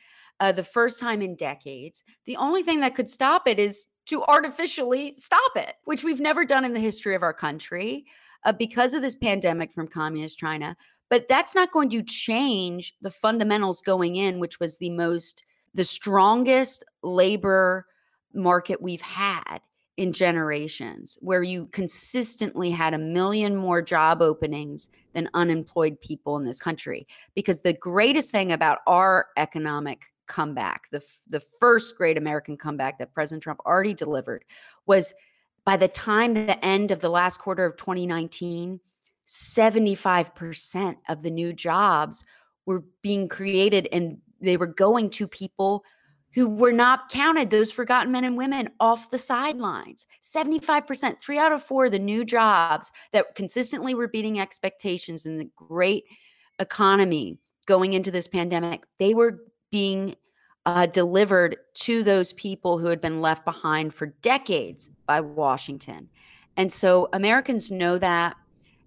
uh, 0.42 0.52
the 0.52 0.64
first 0.64 1.00
time 1.00 1.22
in 1.22 1.36
decades. 1.36 2.04
The 2.26 2.36
only 2.36 2.64
thing 2.64 2.82
that 2.82 2.96
could 2.96 3.08
stop 3.08 3.48
it 3.48 3.60
is 3.60 3.88
to 4.08 4.24
artificially 4.24 5.14
stop 5.14 5.52
it, 5.56 5.76
which 5.86 6.04
we've 6.04 6.20
never 6.20 6.44
done 6.44 6.66
in 6.66 6.74
the 6.74 6.80
history 6.80 7.14
of 7.14 7.22
our 7.22 7.34
country 7.34 8.06
uh, 8.44 8.52
because 8.52 8.96
of 8.96 9.04
this 9.04 9.16
pandemic 9.16 9.72
from 9.72 9.88
communist 9.88 10.40
China. 10.40 10.76
But 11.12 11.28
that's 11.30 11.54
not 11.54 11.72
going 11.72 11.92
to 11.92 12.02
change 12.02 12.96
the 13.02 13.12
fundamentals 13.12 13.82
going 13.82 14.16
in, 14.16 14.40
which 14.40 14.60
was 14.60 14.78
the 14.80 14.90
most, 14.90 15.44
the 15.76 15.84
strongest 15.84 16.84
labor 17.04 17.86
market 18.34 18.82
we've 18.82 19.02
had 19.02 19.60
in 19.98 20.12
generations, 20.12 21.20
where 21.22 21.44
you 21.44 21.68
consistently 21.68 22.72
had 22.72 22.96
a 22.96 22.98
million 22.98 23.56
more 23.56 23.84
job 23.84 24.24
openings 24.24 24.90
than 25.14 25.30
unemployed 25.36 26.02
people 26.02 26.38
in 26.38 26.46
this 26.46 26.62
country. 26.62 27.06
Because 27.36 27.62
the 27.62 27.74
greatest 27.74 28.32
thing 28.32 28.52
about 28.52 28.80
our 28.88 29.28
economic 29.38 30.06
comeback, 30.32 30.90
the, 30.92 31.04
the 31.28 31.40
first 31.40 31.98
great 31.98 32.18
American 32.18 32.58
comeback 32.58 32.98
that 32.98 33.14
President 33.14 33.44
Trump 33.44 33.60
already 33.66 33.94
delivered, 33.94 34.46
was 34.88 35.14
by 35.66 35.78
the 35.78 35.88
time 35.88 36.34
the 36.34 36.66
end 36.66 36.90
of 36.90 37.02
the 37.02 37.10
last 37.10 37.38
quarter 37.38 37.66
of 37.66 37.78
2019, 37.78 38.80
75% 39.28 40.96
of 41.10 41.22
the 41.22 41.30
new 41.30 41.54
jobs 41.54 42.24
were 42.66 42.84
being 43.02 43.28
created 43.28 43.88
and 43.92 44.18
they 44.40 44.58
were 44.58 44.68
going 44.68 45.10
to 45.10 45.28
people 45.28 45.84
who 46.34 46.50
were 46.50 46.72
not 46.72 47.10
counted, 47.10 47.50
those 47.50 47.72
forgotten 47.72 48.12
men 48.12 48.24
and 48.24 48.38
women 48.38 48.70
off 48.80 49.10
the 49.10 49.18
sidelines. 49.18 50.08
75%, 50.24 51.20
three 51.20 51.38
out 51.38 51.52
of 51.52 51.62
four 51.62 51.86
of 51.86 51.92
the 51.92 52.00
new 52.00 52.24
jobs 52.24 52.92
that 53.12 53.36
consistently 53.36 53.94
were 53.94 54.08
beating 54.08 54.40
expectations 54.40 55.26
in 55.26 55.38
the 55.38 55.50
great 55.58 56.06
economy 56.58 57.38
going 57.66 57.94
into 57.94 58.12
this 58.12 58.28
pandemic, 58.28 58.86
they 58.98 59.14
were 59.14 59.40
being 59.72 60.16
uh, 60.66 60.86
delivered 60.86 61.58
to 61.74 62.04
those 62.04 62.34
people 62.34 62.78
who 62.78 62.88
had 62.88 63.02
been 63.02 63.22
left 63.22 63.46
behind 63.46 63.94
for 63.94 64.08
decades 64.22 64.90
by 65.08 65.22
Washington. 65.22 66.10
And 66.58 66.72
so 66.72 67.10
Americans 67.14 67.72
know 67.72 67.98
that. 67.98 68.36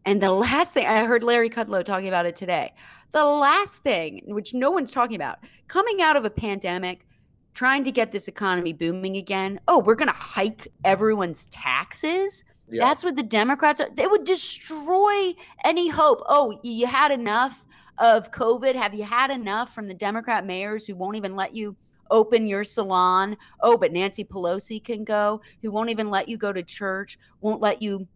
And 0.05 0.23
the 0.23 0.31
last 0.49 0.75
thing 0.75 0.87
I 0.87 1.05
heard 1.05 1.25
Larry 1.25 1.51
Kudlow 1.51 1.85
talking 1.85 2.09
about 2.09 2.27
it 2.27 2.37
today, 2.37 2.73
the 3.13 3.25
last 3.25 3.83
thing, 3.83 4.23
which 4.27 4.55
no 4.55 4.71
one's 4.71 4.93
talking 4.93 5.17
about, 5.17 5.39
coming 5.67 6.03
out 6.03 6.17
of 6.17 6.25
a 6.25 6.31
pandemic, 6.31 7.07
trying 7.55 7.85
to 7.85 7.93
get 7.93 8.13
this 8.13 8.29
economy 8.29 8.73
booming 8.73 9.17
again. 9.17 9.61
Oh, 9.69 9.79
we're 9.79 9.95
going 9.95 10.09
to 10.09 10.15
hike 10.15 10.69
everyone's 10.85 11.47
taxes. 11.47 12.45
Yeah. 12.75 12.87
That's 12.87 13.05
what 13.05 13.17
the 13.17 13.23
Democrats 13.23 13.81
are. 13.81 13.89
They 13.95 14.07
would 14.07 14.25
destroy 14.25 15.35
any 15.65 15.89
hope. 15.89 16.21
Oh, 16.29 16.59
you 16.63 16.87
had 16.87 17.13
enough 17.13 17.65
of 17.99 18.33
COVID? 18.33 18.75
Have 18.75 18.95
you 18.95 19.05
had 19.05 19.31
enough 19.31 19.73
from 19.73 19.87
the 19.87 19.95
Democrat 19.95 20.45
mayors 20.45 20.87
who 20.87 20.97
won't 20.97 21.17
even 21.17 21.37
let 21.37 21.55
you 21.55 21.77
open 22.11 22.49
your 22.49 22.65
salon? 22.65 23.37
Oh, 23.61 23.77
but 23.77 23.93
Nancy 23.93 24.25
Pelosi 24.25 24.83
can 24.83 25.05
go, 25.05 25.41
who 25.63 25.71
won't 25.71 25.91
even 25.91 26.11
let 26.11 26.29
you 26.29 26.37
go 26.37 26.53
to 26.53 26.63
church, 26.63 27.19
won't 27.41 27.61
let 27.61 27.81
you 27.81 28.09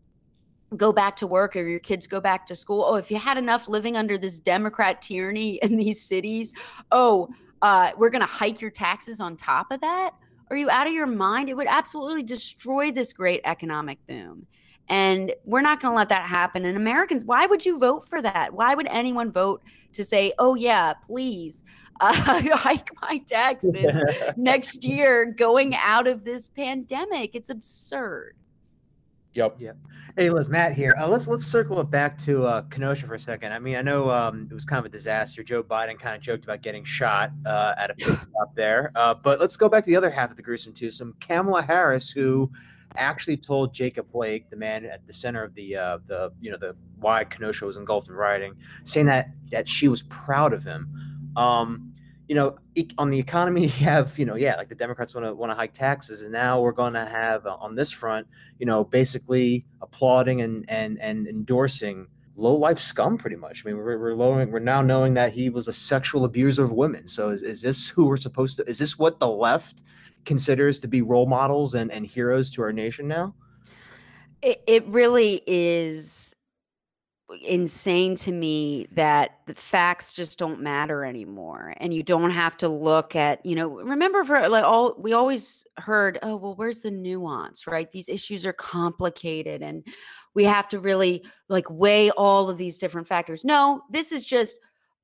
go 0.76 0.92
back 0.92 1.16
to 1.16 1.26
work 1.26 1.56
or 1.56 1.66
your 1.66 1.78
kids 1.78 2.06
go 2.06 2.20
back 2.20 2.44
to 2.46 2.56
school. 2.56 2.84
Oh, 2.84 2.96
if 2.96 3.10
you 3.10 3.16
had 3.16 3.38
enough 3.38 3.68
living 3.68 3.96
under 3.96 4.18
this 4.18 4.38
Democrat 4.38 5.00
tyranny 5.00 5.56
in 5.62 5.76
these 5.76 6.02
cities, 6.02 6.52
oh, 6.90 7.28
uh, 7.62 7.92
we're 7.96 8.10
going 8.10 8.20
to 8.22 8.26
hike 8.26 8.60
your 8.60 8.70
taxes 8.70 9.20
on 9.20 9.36
top 9.36 9.70
of 9.70 9.80
that. 9.80 10.14
Are 10.50 10.56
you 10.56 10.70
out 10.70 10.86
of 10.86 10.92
your 10.92 11.06
mind? 11.06 11.48
It 11.48 11.56
would 11.56 11.66
absolutely 11.66 12.22
destroy 12.22 12.90
this 12.90 13.12
great 13.12 13.40
economic 13.44 13.98
boom. 14.06 14.46
And 14.88 15.34
we're 15.44 15.60
not 15.60 15.80
going 15.80 15.92
to 15.92 15.96
let 15.96 16.08
that 16.08 16.24
happen. 16.24 16.64
And 16.64 16.76
Americans, 16.76 17.24
why 17.24 17.46
would 17.46 17.64
you 17.66 17.78
vote 17.78 18.04
for 18.04 18.22
that? 18.22 18.54
Why 18.54 18.74
would 18.74 18.86
anyone 18.88 19.30
vote 19.30 19.62
to 19.92 20.02
say, 20.02 20.32
oh, 20.38 20.54
yeah, 20.54 20.94
please 20.94 21.62
uh, 22.00 22.12
hike 22.56 22.90
my 23.02 23.18
taxes 23.26 24.02
next 24.36 24.84
year 24.84 25.26
going 25.26 25.74
out 25.74 26.06
of 26.06 26.24
this 26.24 26.48
pandemic? 26.48 27.34
It's 27.34 27.50
absurd. 27.50 28.34
Yep. 29.38 29.60
Yep. 29.60 29.76
Hey, 30.16 30.30
Liz, 30.30 30.48
Matt 30.48 30.74
here. 30.74 30.96
Uh, 31.00 31.06
let's 31.06 31.28
let's 31.28 31.46
circle 31.46 31.78
it 31.78 31.88
back 31.88 32.18
to 32.18 32.44
uh, 32.44 32.62
Kenosha 32.62 33.06
for 33.06 33.14
a 33.14 33.20
second. 33.20 33.52
I 33.52 33.60
mean, 33.60 33.76
I 33.76 33.82
know 33.82 34.10
um, 34.10 34.48
it 34.50 34.52
was 34.52 34.64
kind 34.64 34.80
of 34.80 34.86
a 34.86 34.88
disaster. 34.88 35.44
Joe 35.44 35.62
Biden 35.62 35.96
kind 35.96 36.16
of 36.16 36.22
joked 36.22 36.42
about 36.42 36.60
getting 36.60 36.82
shot 36.82 37.30
uh, 37.46 37.72
at 37.78 37.92
a 37.92 37.94
pit 37.94 38.18
stop 38.30 38.56
there, 38.56 38.90
uh, 38.96 39.14
but 39.14 39.38
let's 39.38 39.56
go 39.56 39.68
back 39.68 39.84
to 39.84 39.90
the 39.90 39.94
other 39.94 40.10
half 40.10 40.32
of 40.32 40.36
the 40.36 40.42
gruesome 40.42 40.74
twosome. 40.74 41.14
Kamala 41.20 41.62
Harris, 41.62 42.10
who 42.10 42.50
actually 42.96 43.36
told 43.36 43.72
Jacob 43.72 44.10
Blake, 44.10 44.50
the 44.50 44.56
man 44.56 44.84
at 44.84 45.06
the 45.06 45.12
center 45.12 45.44
of 45.44 45.54
the 45.54 45.76
uh, 45.76 45.98
the 46.08 46.32
you 46.40 46.50
know 46.50 46.58
the 46.58 46.74
why 46.98 47.22
Kenosha 47.22 47.64
was 47.64 47.76
engulfed 47.76 48.08
in 48.08 48.14
rioting, 48.14 48.54
saying 48.82 49.06
that 49.06 49.30
that 49.52 49.68
she 49.68 49.86
was 49.86 50.02
proud 50.02 50.52
of 50.52 50.64
him. 50.64 51.30
Um, 51.36 51.94
you 52.28 52.34
know, 52.34 52.58
on 52.98 53.10
the 53.10 53.18
economy, 53.18 53.62
you 53.78 53.86
have 53.86 54.18
you 54.18 54.24
know, 54.24 54.36
yeah, 54.36 54.56
like 54.56 54.68
the 54.68 54.74
Democrats 54.74 55.14
want 55.14 55.26
to 55.26 55.34
want 55.34 55.50
to 55.50 55.56
hike 55.56 55.72
taxes, 55.72 56.22
and 56.22 56.32
now 56.32 56.60
we're 56.60 56.72
going 56.72 56.92
to 56.92 57.06
have 57.06 57.46
uh, 57.46 57.56
on 57.60 57.74
this 57.74 57.90
front, 57.90 58.26
you 58.58 58.66
know, 58.66 58.84
basically 58.84 59.66
applauding 59.80 60.42
and 60.42 60.64
and 60.68 61.00
and 61.00 61.26
endorsing 61.26 62.06
low 62.38 62.54
life 62.54 62.78
scum 62.78 63.18
pretty 63.18 63.36
much. 63.36 63.64
I 63.64 63.68
mean, 63.68 63.76
we're, 63.76 63.98
we're 63.98 64.14
lowering, 64.14 64.52
we're 64.52 64.60
now 64.60 64.80
knowing 64.80 65.14
that 65.14 65.32
he 65.32 65.50
was 65.50 65.66
a 65.66 65.72
sexual 65.72 66.24
abuser 66.24 66.62
of 66.64 66.70
women. 66.70 67.08
So 67.08 67.30
is, 67.30 67.42
is 67.42 67.60
this 67.60 67.88
who 67.88 68.06
we're 68.06 68.16
supposed 68.16 68.56
to, 68.58 68.64
is 68.70 68.78
this 68.78 68.96
what 68.96 69.18
the 69.18 69.26
left 69.26 69.82
considers 70.24 70.78
to 70.80 70.88
be 70.88 71.02
role 71.02 71.26
models 71.26 71.74
and, 71.74 71.90
and 71.90 72.06
heroes 72.06 72.50
to 72.52 72.62
our 72.62 72.72
nation 72.72 73.08
now? 73.08 73.34
It, 74.40 74.62
it 74.68 74.86
really 74.86 75.42
is 75.48 76.36
insane 77.42 78.14
to 78.16 78.32
me 78.32 78.86
that 78.92 79.40
the 79.46 79.54
facts 79.54 80.14
just 80.14 80.38
don't 80.38 80.60
matter 80.60 81.04
anymore 81.04 81.74
and 81.76 81.92
you 81.92 82.02
don't 82.02 82.30
have 82.30 82.56
to 82.56 82.68
look 82.68 83.14
at 83.14 83.44
you 83.44 83.54
know 83.54 83.68
remember 83.68 84.24
for 84.24 84.48
like 84.48 84.64
all 84.64 84.94
we 84.98 85.12
always 85.12 85.64
heard 85.76 86.18
oh 86.22 86.36
well 86.36 86.54
where's 86.54 86.80
the 86.80 86.90
nuance 86.90 87.66
right? 87.66 87.90
These 87.90 88.08
issues 88.08 88.46
are 88.46 88.52
complicated 88.54 89.62
and 89.62 89.86
we 90.34 90.44
have 90.44 90.68
to 90.68 90.80
really 90.80 91.24
like 91.48 91.68
weigh 91.68 92.10
all 92.12 92.48
of 92.48 92.56
these 92.56 92.78
different 92.78 93.06
factors. 93.06 93.44
No 93.44 93.82
this 93.90 94.10
is 94.10 94.24
just 94.24 94.56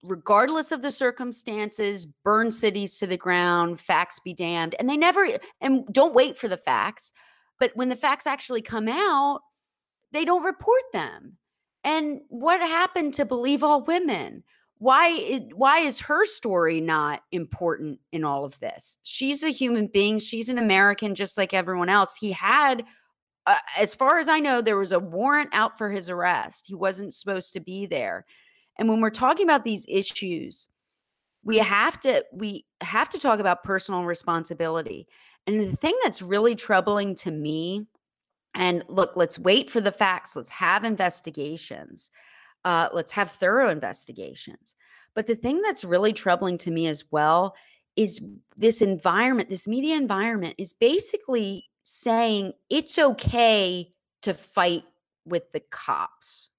regardless 0.02 0.72
of 0.72 0.80
the 0.80 0.90
circumstances 0.90 2.06
burn 2.06 2.50
cities 2.50 2.96
to 2.98 3.06
the 3.06 3.16
ground 3.16 3.80
facts 3.80 4.18
be 4.20 4.32
damned 4.32 4.74
and 4.78 4.88
they 4.88 4.96
never 4.96 5.26
and 5.60 5.86
don't 5.92 6.14
wait 6.14 6.36
for 6.36 6.48
the 6.48 6.56
facts 6.56 7.12
but 7.58 7.70
when 7.74 7.88
the 7.88 7.96
facts 7.96 8.26
actually 8.26 8.60
come 8.60 8.88
out 8.88 9.40
they 10.12 10.24
don't 10.24 10.44
report 10.44 10.82
them 10.92 11.38
and 11.84 12.20
what 12.28 12.60
happened 12.60 13.14
to 13.14 13.24
believe 13.24 13.62
all 13.62 13.84
women? 13.84 14.42
Why 14.78 15.08
is, 15.08 15.42
why 15.54 15.78
is 15.78 16.00
her 16.00 16.24
story 16.24 16.80
not 16.80 17.22
important 17.30 18.00
in 18.12 18.24
all 18.24 18.44
of 18.44 18.58
this? 18.58 18.96
She's 19.02 19.42
a 19.42 19.50
human 19.50 19.86
being. 19.86 20.18
She's 20.18 20.48
an 20.48 20.58
American 20.58 21.14
just 21.14 21.38
like 21.38 21.54
everyone 21.54 21.88
else. 21.88 22.16
He 22.16 22.32
had 22.32 22.84
uh, 23.46 23.58
as 23.78 23.94
far 23.94 24.18
as 24.18 24.28
I 24.28 24.40
know 24.40 24.60
there 24.60 24.76
was 24.76 24.92
a 24.92 24.98
warrant 24.98 25.50
out 25.52 25.78
for 25.78 25.90
his 25.90 26.08
arrest. 26.08 26.66
He 26.66 26.74
wasn't 26.74 27.14
supposed 27.14 27.52
to 27.52 27.60
be 27.60 27.86
there. 27.86 28.24
And 28.78 28.88
when 28.88 29.00
we're 29.00 29.10
talking 29.10 29.46
about 29.46 29.64
these 29.64 29.86
issues, 29.88 30.68
we 31.44 31.58
have 31.58 32.00
to 32.00 32.24
we 32.32 32.64
have 32.80 33.08
to 33.10 33.18
talk 33.18 33.38
about 33.38 33.64
personal 33.64 34.04
responsibility. 34.04 35.06
And 35.46 35.60
the 35.60 35.76
thing 35.76 35.96
that's 36.02 36.22
really 36.22 36.54
troubling 36.54 37.14
to 37.16 37.30
me 37.30 37.86
and 38.54 38.84
look, 38.88 39.16
let's 39.16 39.38
wait 39.38 39.68
for 39.70 39.80
the 39.80 39.92
facts. 39.92 40.36
Let's 40.36 40.50
have 40.50 40.84
investigations. 40.84 42.10
Uh, 42.64 42.88
let's 42.92 43.12
have 43.12 43.30
thorough 43.30 43.68
investigations. 43.68 44.74
But 45.14 45.26
the 45.26 45.36
thing 45.36 45.60
that's 45.62 45.84
really 45.84 46.12
troubling 46.12 46.58
to 46.58 46.70
me 46.70 46.86
as 46.86 47.04
well 47.10 47.54
is 47.96 48.20
this 48.56 48.82
environment, 48.82 49.50
this 49.50 49.68
media 49.68 49.96
environment 49.96 50.54
is 50.58 50.72
basically 50.72 51.66
saying 51.82 52.52
it's 52.70 52.98
okay 52.98 53.92
to 54.22 54.34
fight 54.34 54.84
with 55.24 55.52
the 55.52 55.60
cops. 55.70 56.50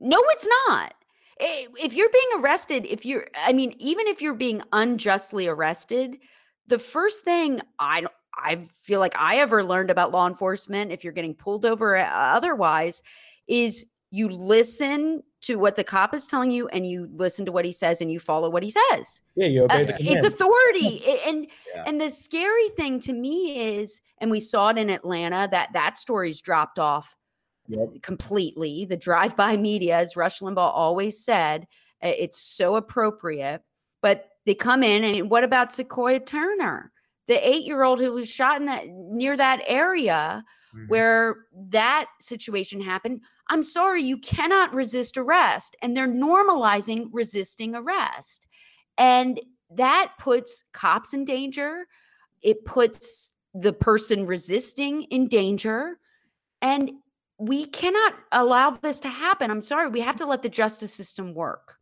No, 0.00 0.22
it's 0.28 0.48
not. 0.68 0.94
If 1.40 1.94
you're 1.94 2.10
being 2.10 2.42
arrested, 2.42 2.84
if 2.86 3.06
you're, 3.06 3.28
I 3.36 3.52
mean, 3.52 3.74
even 3.78 4.08
if 4.08 4.20
you're 4.20 4.34
being 4.34 4.62
unjustly 4.72 5.46
arrested, 5.46 6.18
the 6.66 6.78
first 6.78 7.24
thing 7.24 7.60
I 7.78 8.04
I 8.38 8.56
feel 8.56 9.00
like 9.00 9.14
I 9.18 9.36
ever 9.36 9.64
learned 9.64 9.90
about 9.90 10.12
law 10.12 10.26
enforcement, 10.26 10.92
if 10.92 11.04
you're 11.04 11.12
getting 11.12 11.34
pulled 11.34 11.66
over 11.66 11.96
uh, 11.96 12.06
otherwise, 12.06 13.02
is 13.46 13.86
you 14.10 14.28
listen 14.28 15.22
to 15.40 15.56
what 15.56 15.76
the 15.76 15.84
cop 15.84 16.14
is 16.14 16.26
telling 16.26 16.50
you 16.50 16.66
and 16.68 16.86
you 16.86 17.08
listen 17.14 17.46
to 17.46 17.52
what 17.52 17.64
he 17.64 17.72
says 17.72 18.00
and 18.00 18.10
you 18.10 18.18
follow 18.18 18.50
what 18.50 18.62
he 18.62 18.70
says. 18.70 19.20
Yeah, 19.36 19.46
you 19.46 19.64
obey 19.64 19.84
the 19.84 19.94
uh, 19.94 19.98
It's 20.00 20.26
authority. 20.26 21.02
and 21.26 21.46
yeah. 21.74 21.84
and 21.86 22.00
the 22.00 22.10
scary 22.10 22.68
thing 22.70 23.00
to 23.00 23.12
me 23.12 23.76
is, 23.76 24.00
and 24.18 24.30
we 24.30 24.40
saw 24.40 24.70
it 24.70 24.78
in 24.78 24.90
Atlanta, 24.90 25.48
that 25.50 25.72
that 25.74 25.98
story's 25.98 26.40
dropped 26.40 26.78
off 26.78 27.14
yep. 27.68 27.88
completely. 28.02 28.84
The 28.84 28.96
drive-by 28.96 29.56
media, 29.56 29.98
as 29.98 30.16
Rush 30.16 30.40
Limbaugh 30.40 30.72
always 30.74 31.22
said, 31.22 31.66
it's 32.02 32.38
so 32.38 32.76
appropriate. 32.76 33.62
But 34.00 34.28
they 34.46 34.54
come 34.54 34.82
in 34.82 35.04
and 35.04 35.30
what 35.30 35.44
about 35.44 35.70
Secoriea 35.70 36.24
Turner? 36.24 36.92
The 37.28 37.48
eight 37.48 37.64
year 37.64 37.84
old 37.84 38.00
who 38.00 38.12
was 38.12 38.30
shot 38.30 38.58
in 38.58 38.66
that 38.66 38.88
near 38.88 39.36
that 39.36 39.62
area 39.66 40.42
mm-hmm. 40.74 40.86
where 40.88 41.36
that 41.70 42.06
situation 42.20 42.80
happened. 42.80 43.20
I'm 43.48 43.62
sorry, 43.62 44.02
you 44.02 44.18
cannot 44.18 44.74
resist 44.74 45.16
arrest. 45.16 45.76
And 45.82 45.96
they're 45.96 46.08
normalizing 46.08 47.08
resisting 47.12 47.74
arrest. 47.74 48.46
And 48.96 49.40
that 49.70 50.14
puts 50.18 50.64
cops 50.72 51.14
in 51.14 51.24
danger. 51.24 51.86
It 52.42 52.64
puts 52.64 53.30
the 53.54 53.72
person 53.72 54.26
resisting 54.26 55.02
in 55.04 55.28
danger. 55.28 55.98
And 56.62 56.90
we 57.38 57.66
cannot 57.66 58.14
allow 58.32 58.70
this 58.70 58.98
to 59.00 59.08
happen. 59.08 59.50
I'm 59.50 59.60
sorry. 59.60 59.88
We 59.88 60.00
have 60.00 60.16
to 60.16 60.26
let 60.26 60.42
the 60.42 60.48
justice 60.48 60.92
system 60.92 61.34
work. 61.34 61.76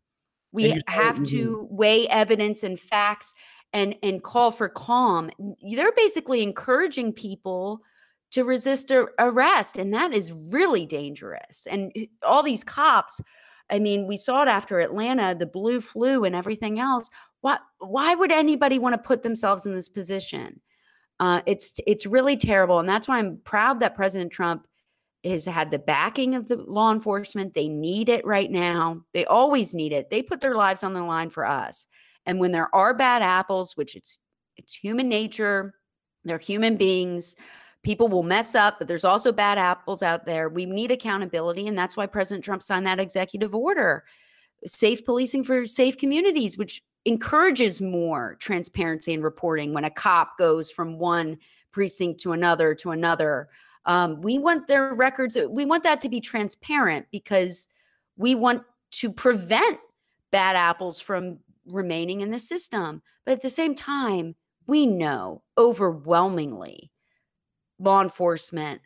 We 0.53 0.81
have 0.87 1.23
to 1.25 1.67
weigh 1.71 2.09
evidence 2.09 2.63
and 2.63 2.81
facts 2.81 3.35
and 3.77 3.95
and 4.03 4.23
call 4.23 4.51
for 4.51 4.69
calm 4.69 5.31
they're 5.75 5.93
basically 5.93 6.43
encouraging 6.43 7.12
people 7.12 7.81
to 8.33 8.43
resist 8.43 8.91
arrest 9.19 9.77
and 9.77 9.95
that 9.95 10.12
is 10.12 10.33
really 10.51 10.87
dangerous 10.87 11.67
and 11.71 11.93
all 12.25 12.43
these 12.43 12.65
cops 12.65 13.21
i 13.71 13.79
mean 13.79 14.07
we 14.07 14.17
saw 14.17 14.43
it 14.43 14.49
after 14.49 14.81
atlanta 14.81 15.37
the 15.39 15.47
blue 15.47 15.81
flu 15.81 16.25
and 16.25 16.35
everything 16.35 16.81
else 16.81 17.11
why 17.47 17.59
why 17.79 18.15
would 18.15 18.33
anybody 18.33 18.81
want 18.81 18.95
to 18.95 18.99
put 18.99 19.23
themselves 19.23 19.67
in 19.67 19.75
this 19.75 19.89
position? 19.89 20.61
Uh, 21.21 21.43
it's 21.47 21.79
it's 21.87 22.05
really 22.05 22.37
terrible 22.37 22.79
and 22.79 22.89
that's 22.89 23.09
why 23.09 23.19
i'm 23.19 23.39
proud 23.45 23.81
that 23.81 23.95
president 23.95 24.31
trump 24.31 24.67
has 25.25 25.47
had 25.47 25.71
the 25.71 25.79
backing 25.79 26.35
of 26.35 26.47
the 26.47 26.57
law 26.57 26.93
enforcement 26.93 27.55
they 27.55 27.69
need 27.69 28.11
it 28.11 28.27
right 28.27 28.51
now 28.51 29.01
they 29.15 29.25
always 29.25 29.73
need 29.73 29.93
it 29.93 30.11
they 30.11 30.21
put 30.21 30.43
their 30.43 30.55
lives 30.55 30.85
on 30.85 30.93
the 30.93 31.03
line 31.03 31.31
for 31.31 31.47
us 31.47 31.87
and 32.27 32.41
when 32.41 32.53
there 32.53 32.75
are 32.75 32.93
bad 32.95 33.23
apples, 33.23 33.77
which 33.77 33.97
it's 33.97 34.19
it's 34.57 34.75
human 34.75 35.09
nature, 35.09 35.75
they're 36.25 36.39
human 36.39 36.77
beings. 36.77 37.37
People 37.83 38.09
will 38.09 38.23
mess 38.23 38.55
up, 38.55 38.79
but 38.79 38.89
there's 38.89 39.05
also 39.05 39.31
bad 39.31 39.59
apples 39.59 40.03
out 40.03 40.27
there. 40.27 40.49
We 40.49 40.67
need 40.67 40.91
accountability. 40.91 41.69
And 41.69 41.79
that's 41.79 41.97
why 41.97 42.07
President 42.07 42.45
Trump 42.45 42.62
signed 42.62 42.87
that 42.87 42.99
executive 42.99 43.55
order 43.55 44.05
safe 44.65 45.05
policing 45.05 45.45
for 45.45 45.67
safe 45.67 45.97
communities, 45.97 46.59
which 46.59 46.83
encourages 47.05 47.81
more 47.81 48.37
transparency 48.41 49.15
and 49.15 49.23
reporting 49.23 49.73
when 49.73 49.85
a 49.85 49.91
cop 49.91 50.39
goes 50.39 50.71
from 50.71 50.99
one 50.99 51.39
precinct 51.71 52.21
to 52.21 52.33
another 52.33 52.75
to 52.75 52.91
another. 52.91 53.49
Um, 53.85 54.21
we 54.21 54.39
want 54.39 54.67
their 54.67 54.95
records, 54.95 55.39
we 55.49 55.65
want 55.65 55.85
that 55.85 56.01
to 56.01 56.09
be 56.09 56.21
transparent 56.21 57.07
because 57.12 57.69
we 58.17 58.35
want 58.35 58.62
to 58.93 59.12
prevent 59.12 59.79
bad 60.33 60.57
apples 60.57 60.99
from 60.99 61.39
remaining 61.67 62.21
in 62.21 62.31
the 62.31 62.39
system. 62.39 63.03
But 63.25 63.33
at 63.33 63.43
the 63.43 63.51
same 63.51 63.75
time, 63.75 64.35
we 64.67 64.87
know 64.87 65.43
overwhelmingly 65.59 66.91
law 67.79 68.01
enforcement 68.01 68.81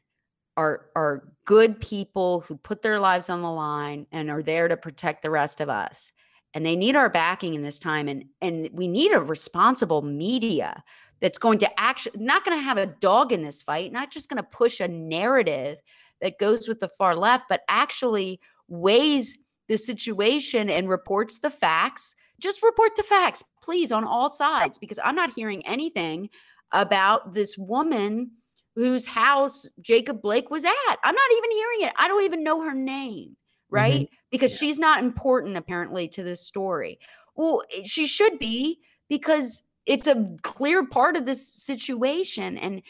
are 0.56 0.86
are 0.96 1.32
good 1.44 1.80
people 1.80 2.40
who 2.40 2.56
put 2.56 2.82
their 2.82 3.00
lives 3.00 3.30
on 3.30 3.42
the 3.42 3.50
line 3.50 4.06
and 4.12 4.30
are 4.30 4.42
there 4.42 4.68
to 4.68 4.76
protect 4.76 5.22
the 5.22 5.30
rest 5.30 5.60
of 5.60 5.68
us. 5.68 6.12
And 6.52 6.66
they 6.66 6.74
need 6.74 6.96
our 6.96 7.08
backing 7.08 7.54
in 7.54 7.62
this 7.62 7.78
time 7.78 8.08
and 8.08 8.24
and 8.40 8.68
we 8.72 8.88
need 8.88 9.12
a 9.12 9.20
responsible 9.20 10.02
media 10.02 10.82
that's 11.20 11.38
going 11.38 11.58
to 11.58 11.80
actually 11.80 12.22
not 12.22 12.44
going 12.44 12.58
to 12.58 12.62
have 12.62 12.78
a 12.78 12.86
dog 12.86 13.32
in 13.32 13.42
this 13.42 13.62
fight, 13.62 13.92
not 13.92 14.10
just 14.10 14.28
going 14.28 14.42
to 14.42 14.48
push 14.48 14.80
a 14.80 14.88
narrative 14.88 15.78
that 16.20 16.38
goes 16.38 16.68
with 16.68 16.80
the 16.80 16.88
far 16.88 17.14
left, 17.14 17.44
but 17.48 17.62
actually 17.68 18.40
weighs 18.68 19.38
the 19.68 19.78
situation 19.78 20.68
and 20.68 20.88
reports 20.88 21.38
the 21.38 21.50
facts 21.50 22.14
just 22.40 22.62
report 22.62 22.96
the 22.96 23.02
facts, 23.02 23.44
please, 23.62 23.92
on 23.92 24.04
all 24.04 24.28
sides, 24.28 24.78
because 24.78 24.98
I'm 25.04 25.14
not 25.14 25.32
hearing 25.34 25.66
anything 25.66 26.30
about 26.72 27.34
this 27.34 27.56
woman 27.58 28.32
whose 28.74 29.06
house 29.06 29.68
Jacob 29.80 30.22
Blake 30.22 30.50
was 30.50 30.64
at. 30.64 30.96
I'm 31.04 31.14
not 31.14 31.30
even 31.36 31.50
hearing 31.50 31.82
it. 31.82 31.92
I 31.96 32.08
don't 32.08 32.24
even 32.24 32.44
know 32.44 32.62
her 32.62 32.74
name, 32.74 33.36
right? 33.68 34.02
Mm-hmm. 34.02 34.14
Because 34.30 34.52
yeah. 34.52 34.58
she's 34.58 34.78
not 34.78 35.02
important, 35.02 35.56
apparently, 35.56 36.08
to 36.08 36.22
this 36.22 36.46
story. 36.46 36.98
Well, 37.34 37.62
she 37.84 38.06
should 38.06 38.38
be 38.38 38.80
because 39.08 39.64
it's 39.86 40.06
a 40.06 40.26
clear 40.42 40.86
part 40.86 41.16
of 41.16 41.26
this 41.26 41.46
situation. 41.46 42.56
And 42.56 42.82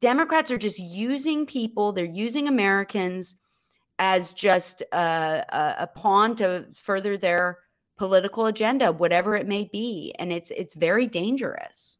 Democrats 0.00 0.50
are 0.50 0.58
just 0.58 0.78
using 0.78 1.46
people, 1.46 1.92
they're 1.92 2.04
using 2.04 2.48
Americans 2.48 3.36
as 3.98 4.32
just 4.32 4.82
a, 4.92 4.96
a, 5.48 5.74
a 5.80 5.86
pawn 5.86 6.36
to 6.36 6.66
further 6.74 7.16
their 7.16 7.58
political 7.96 8.46
agenda, 8.46 8.92
whatever 8.92 9.36
it 9.36 9.46
may 9.46 9.64
be, 9.64 10.14
and 10.18 10.32
it's 10.32 10.50
it's 10.52 10.74
very 10.74 11.06
dangerous. 11.06 11.98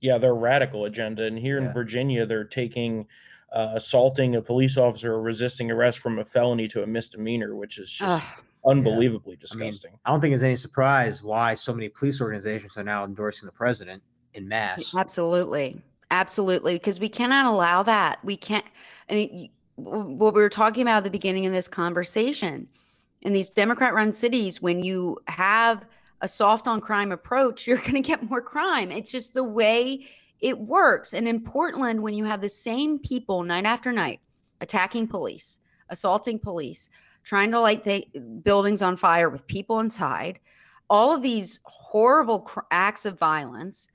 Yeah, 0.00 0.18
their 0.18 0.34
radical 0.34 0.84
agenda, 0.84 1.24
and 1.24 1.38
here 1.38 1.60
yeah. 1.60 1.68
in 1.68 1.72
Virginia, 1.72 2.26
they're 2.26 2.44
taking 2.44 3.06
uh, 3.52 3.72
assaulting 3.74 4.34
a 4.34 4.42
police 4.42 4.76
officer 4.76 5.14
or 5.14 5.22
resisting 5.22 5.70
arrest 5.70 5.98
from 5.98 6.18
a 6.18 6.24
felony 6.24 6.68
to 6.68 6.82
a 6.82 6.86
misdemeanor, 6.86 7.54
which 7.54 7.78
is 7.78 7.90
just. 7.90 8.24
unbelievably 8.66 9.34
yeah. 9.34 9.40
disgusting. 9.40 9.90
I, 9.90 9.92
mean, 9.92 10.00
I 10.06 10.10
don't 10.10 10.20
think 10.22 10.32
it's 10.32 10.42
any 10.42 10.56
surprise 10.56 11.22
why 11.22 11.52
so 11.52 11.74
many 11.74 11.90
police 11.90 12.18
organizations 12.18 12.78
are 12.78 12.82
now 12.82 13.04
endorsing 13.04 13.44
the 13.44 13.52
president 13.52 14.02
in 14.32 14.48
mass. 14.48 14.94
Absolutely. 14.94 15.82
Absolutely. 16.10 16.72
Because 16.72 17.00
we 17.00 17.08
cannot 17.08 17.46
allow 17.46 17.82
that. 17.82 18.24
We 18.24 18.36
can't. 18.36 18.64
I 19.10 19.14
mean, 19.14 19.50
what 19.76 20.34
we 20.34 20.40
were 20.40 20.48
talking 20.48 20.82
about 20.82 20.98
at 20.98 21.04
the 21.04 21.10
beginning 21.10 21.46
of 21.46 21.52
this 21.52 21.68
conversation 21.68 22.68
in 23.24 23.32
these 23.32 23.50
Democrat 23.50 23.94
run 23.94 24.12
cities, 24.12 24.60
when 24.60 24.80
you 24.80 25.18
have 25.26 25.86
a 26.20 26.28
soft 26.28 26.68
on 26.68 26.80
crime 26.80 27.12
approach, 27.12 27.66
you're 27.66 27.78
going 27.78 27.94
to 27.94 28.00
get 28.00 28.28
more 28.28 28.42
crime. 28.42 28.90
It's 28.90 29.10
just 29.10 29.34
the 29.34 29.44
way 29.44 30.06
it 30.40 30.58
works. 30.58 31.14
And 31.14 31.26
in 31.26 31.40
Portland, 31.40 32.02
when 32.02 32.14
you 32.14 32.24
have 32.24 32.40
the 32.40 32.48
same 32.48 32.98
people 32.98 33.42
night 33.42 33.64
after 33.64 33.92
night 33.92 34.20
attacking 34.60 35.08
police, 35.08 35.58
assaulting 35.88 36.38
police, 36.38 36.90
trying 37.22 37.50
to 37.50 37.60
light 37.60 37.82
th- 37.82 38.08
buildings 38.42 38.82
on 38.82 38.96
fire 38.96 39.30
with 39.30 39.46
people 39.46 39.80
inside, 39.80 40.38
all 40.90 41.14
of 41.14 41.22
these 41.22 41.60
horrible 41.64 42.40
cr- 42.40 42.60
acts 42.70 43.06
of 43.06 43.18
violence. 43.18 43.88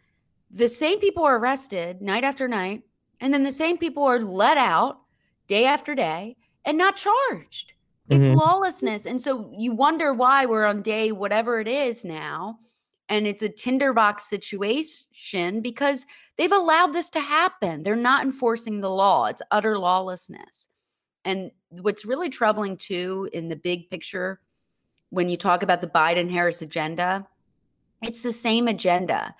The 0.49 0.67
same 0.67 0.99
people 0.99 1.23
are 1.23 1.37
arrested 1.37 2.01
night 2.01 2.23
after 2.23 2.47
night, 2.47 2.81
and 3.19 3.31
then 3.31 3.43
the 3.43 3.51
same 3.51 3.77
people 3.77 4.03
are 4.03 4.19
let 4.19 4.57
out 4.57 5.01
day 5.47 5.65
after 5.65 5.93
day 5.93 6.35
and 6.65 6.77
not 6.77 6.95
charged. 6.95 7.73
It's 8.09 8.27
Mhm. 8.27 8.37
lawlessness. 8.37 9.05
And 9.05 9.21
so 9.21 9.51
you 9.55 9.71
wonder 9.71 10.13
why 10.13 10.45
we're 10.45 10.65
on 10.65 10.81
day 10.81 11.11
whatever 11.11 11.59
it 11.59 11.67
is 11.67 12.03
now. 12.03 12.59
And 13.07 13.25
it's 13.25 13.41
a 13.41 13.49
tinderbox 13.49 14.25
situation 14.25 15.61
because 15.61 16.05
they've 16.37 16.51
allowed 16.51 16.93
this 16.93 17.09
to 17.11 17.19
happen. 17.19 17.83
They're 17.83 17.95
not 17.95 18.23
enforcing 18.23 18.81
the 18.81 18.89
law, 18.89 19.25
it's 19.25 19.41
utter 19.51 19.77
lawlessness. 19.77 20.69
And 21.25 21.51
what's 21.69 22.05
really 22.05 22.29
troubling 22.29 22.77
too 22.77 23.29
in 23.33 23.49
the 23.49 23.55
big 23.55 23.89
picture, 23.89 24.39
when 25.09 25.27
you 25.29 25.37
talk 25.37 25.63
about 25.63 25.81
the 25.81 25.87
Biden 25.87 26.29
Harris 26.29 26.61
agenda, 26.61 27.27
it's 28.01 28.21
the 28.21 28.31
same 28.31 28.67
agenda. 28.67 29.35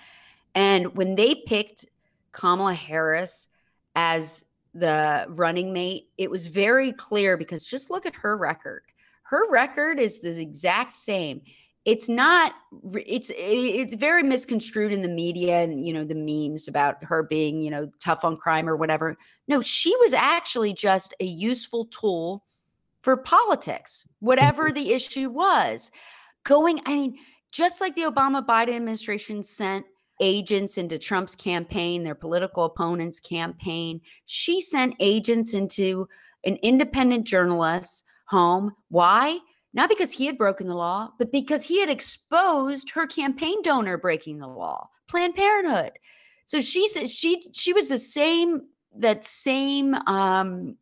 And 0.55 0.95
when 0.95 1.15
they 1.15 1.35
picked 1.35 1.85
Kamala 2.31 2.73
Harris 2.73 3.47
as 3.95 4.45
the 4.79 5.25
running 5.29 5.73
mate, 5.73 6.09
it 6.17 6.31
was 6.31 6.47
very 6.47 6.91
clear 6.93 7.37
because 7.37 7.65
just 7.65 7.89
look 7.89 8.05
at 8.05 8.15
her 8.15 8.37
record. 8.37 8.83
Her 9.23 9.49
record 9.49 9.99
is 9.99 10.21
the 10.21 10.41
exact 10.41 10.93
same. 10.93 11.41
It's 11.85 12.09
not 12.09 12.53
it's 12.93 13.31
it's 13.35 13.93
very 13.93 14.21
misconstrued 14.23 14.91
in 14.91 15.01
the 15.01 15.07
media 15.07 15.61
and 15.63 15.85
you 15.85 15.93
know 15.93 16.03
the 16.03 16.15
memes 16.15 16.67
about 16.67 17.03
her 17.03 17.23
being, 17.23 17.61
you 17.61 17.71
know, 17.71 17.89
tough 18.03 18.25
on 18.25 18.35
crime 18.35 18.67
or 18.67 18.75
whatever. 18.75 19.17
No, 19.47 19.61
she 19.61 19.95
was 19.97 20.13
actually 20.13 20.73
just 20.73 21.13
a 21.19 21.25
useful 21.25 21.85
tool 21.85 22.43
for 23.01 23.15
politics, 23.17 24.03
mm-hmm. 24.03 24.25
whatever 24.25 24.71
the 24.71 24.91
issue 24.93 25.29
was. 25.29 25.91
Going, 26.43 26.81
I 26.85 26.95
mean, 26.95 27.17
just 27.51 27.81
like 27.81 27.95
the 27.95 28.03
Obama 28.03 28.45
Biden 28.45 28.75
administration 28.75 29.43
sent 29.43 29.85
agents 30.19 30.77
into 30.77 30.97
Trump's 30.97 31.35
campaign, 31.35 32.03
their 32.03 32.15
political 32.15 32.65
opponent's 32.65 33.19
campaign. 33.19 34.01
She 34.25 34.61
sent 34.61 34.95
agents 34.99 35.53
into 35.53 36.07
an 36.43 36.57
independent 36.57 37.25
journalist's 37.25 38.03
home. 38.25 38.75
Why? 38.89 39.39
Not 39.73 39.89
because 39.89 40.11
he 40.11 40.25
had 40.25 40.37
broken 40.37 40.67
the 40.67 40.75
law, 40.75 41.11
but 41.17 41.31
because 41.31 41.63
he 41.63 41.79
had 41.79 41.89
exposed 41.89 42.91
her 42.91 43.05
campaign 43.05 43.61
donor 43.61 43.97
breaking 43.97 44.39
the 44.39 44.47
law, 44.47 44.89
Planned 45.07 45.35
Parenthood. 45.35 45.91
So 46.45 46.61
she 46.61 46.87
said 46.87 47.09
she 47.09 47.43
she 47.53 47.73
was 47.73 47.89
the 47.89 47.99
same 47.99 48.61
that 48.97 49.23
same 49.23 49.93
um, 50.07 50.77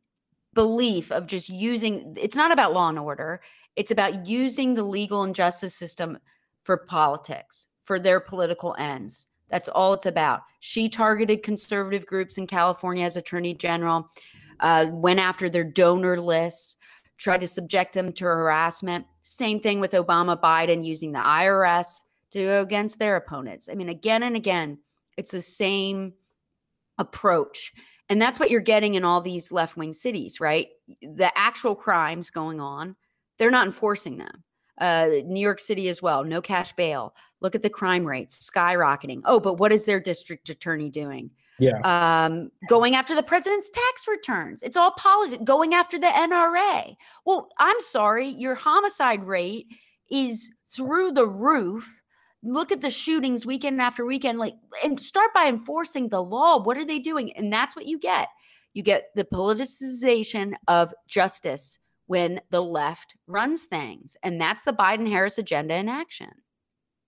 belief 0.54 1.12
of 1.12 1.28
just 1.28 1.50
using. 1.50 2.15
It's 2.17 2.38
not 2.38 2.52
about 2.52 2.73
law 2.73 2.88
and 2.88 3.00
order. 3.00 3.41
It's 3.76 3.91
about 3.91 4.26
using 4.26 4.73
the 4.73 4.84
legal 4.84 5.23
and 5.23 5.36
justice 5.36 5.76
system 5.76 6.17
for 6.63 6.78
politics 6.78 7.67
for 7.88 8.00
their 8.00 8.19
political 8.19 8.76
ends. 8.78 9.28
That's 9.50 9.69
all 9.69 9.93
it's 9.93 10.06
about. 10.06 10.41
She 10.60 10.89
targeted 10.89 11.41
conservative 11.41 12.06
groups 12.06 12.38
in 12.38 12.45
California 12.45 13.06
as 13.06 13.15
attorney 13.15 13.54
general, 13.54 14.10
uh, 14.60 14.88
went 14.89 15.21
after 15.21 15.50
their 15.50 15.63
donor 15.63 16.19
lists, 16.19 16.76
tried 17.17 17.39
to 17.39 17.47
subject 17.47 17.93
them 17.93 18.12
to 18.12 18.26
harassment. 18.26 19.06
Same 19.21 19.62
thing 19.62 19.80
with 19.80 19.93
Obama 19.93 20.39
Biden 20.39 20.84
using 20.84 21.13
the 21.13 21.19
IRS 21.19 22.02
to 22.32 22.43
go 22.43 22.62
against 22.62 23.00
their 23.00 23.15
opponents. 23.15 23.69
I 23.71 23.76
mean, 23.76 23.88
again 23.88 24.23
and 24.23 24.36
again, 24.36 24.80
it's 25.15 25.32
the 25.32 25.39
same 25.39 26.13
approach. 26.97 27.71
And 28.10 28.21
that's 28.21 28.38
what 28.38 28.52
you're 28.52 28.60
getting 28.60 28.95
in 28.95 29.06
all 29.06 29.21
these 29.21 29.50
left 29.50 29.78
wing 29.78 29.93
cities, 29.93 30.41
right? 30.41 30.67
The 31.02 31.32
actual 31.38 31.73
crimes 31.76 32.32
going 32.32 32.60
on, 32.60 32.97
they're 33.39 33.50
not 33.50 33.65
enforcing 33.65 34.17
them. 34.17 34.43
Uh, 34.78 35.08
New 35.26 35.39
York 35.39 35.60
City 35.60 35.88
as 35.88 36.02
well, 36.02 36.23
no 36.23 36.41
cash 36.41 36.73
bail. 36.73 37.15
Look 37.41 37.56
at 37.56 37.62
the 37.62 37.69
crime 37.69 38.06
rates 38.06 38.50
skyrocketing. 38.50 39.21
Oh, 39.26 39.39
but 39.39 39.56
what 39.56 39.71
is 39.71 39.86
their 39.86 40.00
district 40.00 40.50
attorney 40.50 40.89
doing? 40.89 41.32
Yeah. 41.60 41.80
Um, 41.84 42.52
going 42.67 42.95
after 42.95 43.15
the 43.15 43.23
president's 43.23 43.69
tax 43.69 44.08
returns. 44.08 44.63
It's 44.63 44.78
all 44.78 44.91
politics. 44.91 45.43
Going 45.43 45.73
after 45.73 45.97
the 46.00 46.08
NRA. 46.08 46.95
Well, 47.26 47.50
I'm 47.60 47.80
sorry, 47.80 48.28
your 48.28 48.56
homicide 48.56 49.26
rate 49.26 49.67
is 50.12 50.52
through 50.67 51.12
the 51.13 51.28
roof. 51.28 52.02
Look 52.43 52.71
at 52.71 52.82
the 52.82 52.89
shootings 52.89 53.45
weekend 53.45 53.82
after 53.82 54.06
weekend. 54.06 54.39
Like, 54.39 54.54
and 54.84 55.00
start 55.00 55.34
by 55.34 55.47
enforcing 55.47 56.10
the 56.10 56.23
law. 56.23 56.60
What 56.60 56.78
are 56.78 56.86
they 56.86 57.00
doing? 57.00 57.36
And 57.36 57.52
that's 57.52 57.76
what 57.76 57.88
you 57.88 58.00
get. 58.00 58.30
You 58.73 58.84
get 58.84 59.08
the 59.15 59.26
politicization 59.26 60.54
of 60.67 60.93
justice 61.08 61.80
when 62.06 62.39
the 62.52 62.62
left 62.62 63.15
runs 63.26 63.63
things. 63.63 64.15
And 64.21 64.39
that's 64.39 64.63
the 64.63 64.73
Biden 64.73 65.10
Harris 65.10 65.39
agenda 65.39 65.76
in 65.76 65.89
action. 65.89 66.30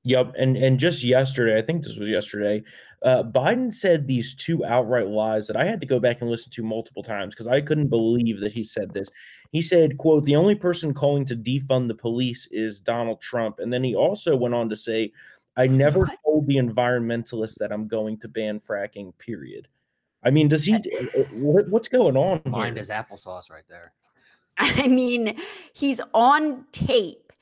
Yep, 0.05 0.33
and 0.38 0.55
and 0.55 0.79
just 0.79 1.03
yesterday, 1.03 1.57
I 1.57 1.62
think 1.62 1.83
this 1.83 1.97
was 1.97 2.07
yesterday, 2.07 2.63
uh, 3.03 3.21
Biden 3.23 3.71
said 3.73 4.07
these 4.07 4.33
two 4.33 4.63
outright 4.63 5.07
lies 5.07 5.45
that 5.47 5.57
I 5.57 5.65
had 5.65 5.81
to 5.81 5.85
go 5.88 5.99
back 5.99 6.21
and 6.21 6.29
listen 6.29 6.51
to 6.53 6.63
multiple 6.63 7.03
times 7.03 7.33
because 7.35 7.47
I 7.47 7.59
couldn't 7.59 7.89
believe 7.89 8.39
that 8.39 8.53
he 8.53 8.63
said 8.63 8.93
this. 8.93 9.09
He 9.51 9.62
said, 9.62 9.97
"quote 9.97 10.23
The 10.23 10.38
only 10.38 10.55
person 10.55 10.93
calling 10.93 11.25
to 11.25 11.35
defund 11.35 11.89
the 11.89 11.95
police 11.95 12.47
is 12.49 12.79
Donald 12.79 13.19
Trump," 13.19 13.59
and 13.59 13.73
then 13.73 13.83
he 13.83 13.93
also 13.93 14.38
went 14.38 14.55
on 14.55 14.69
to 14.69 14.75
say, 14.75 15.12
"I 15.57 15.67
never 15.67 16.01
What? 16.01 16.17
told 16.23 16.47
the 16.47 16.55
environmentalists 16.55 17.57
that 17.59 17.73
I'm 17.73 17.88
going 17.88 18.19
to 18.19 18.29
ban 18.29 18.62
fracking." 18.62 19.17
Period. 19.17 19.67
I 20.23 20.31
mean, 20.31 20.47
does 20.47 20.63
he? 20.63 20.75
uh, 20.75 20.79
what, 21.33 21.67
what's 21.67 21.89
going 21.89 22.15
on? 22.15 22.41
Mind 22.45 22.77
here? 22.77 22.81
is 22.81 22.89
applesauce 22.89 23.49
right 23.51 23.67
there. 23.67 23.91
I 24.57 24.88
mean, 24.88 25.35
he's 25.73 25.99
on 26.13 26.65
tape 26.71 27.33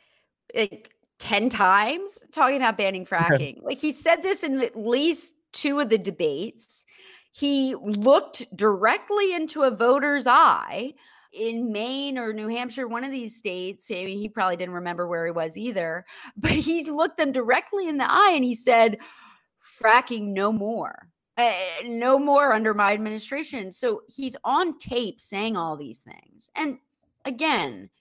like 0.55 0.95
10 1.19 1.49
times 1.49 2.23
talking 2.31 2.57
about 2.57 2.77
banning 2.77 3.05
fracking. 3.09 3.61
Like 3.63 3.77
he 3.77 3.91
said 3.91 4.17
this 4.17 4.43
in 4.43 4.61
at 4.61 4.75
least 4.75 5.35
two 5.51 5.79
of 5.79 5.89
the 5.89 5.97
debates. 5.97 6.85
He 7.31 7.75
looked 7.75 8.45
directly 8.55 9.33
into 9.33 9.63
a 9.63 9.71
voter's 9.71 10.25
eye 10.27 10.93
in 11.33 11.71
Maine 11.71 12.17
or 12.17 12.33
New 12.33 12.47
Hampshire, 12.47 12.87
one 12.87 13.03
of 13.03 13.11
these 13.11 13.35
states. 13.35 13.89
I 13.91 14.05
mean, 14.05 14.17
he 14.17 14.29
probably 14.29 14.57
didn't 14.57 14.75
remember 14.75 15.07
where 15.07 15.25
he 15.25 15.31
was 15.31 15.57
either, 15.57 16.05
but 16.37 16.51
he 16.51 16.89
looked 16.89 17.17
them 17.17 17.31
directly 17.31 17.87
in 17.87 17.97
the 17.97 18.09
eye 18.09 18.31
and 18.33 18.43
he 18.43 18.55
said, 18.55 18.97
fracking 19.61 20.33
no 20.33 20.51
more. 20.51 21.09
Uh, 21.37 21.53
no 21.85 22.17
more 22.17 22.51
under 22.51 22.73
my 22.73 22.93
administration. 22.93 23.71
So 23.71 24.01
he's 24.09 24.35
on 24.43 24.75
tape 24.79 25.19
saying 25.19 25.55
all 25.55 25.77
these 25.77 26.01
things. 26.01 26.49
And 26.55 26.79
again, 27.25 27.91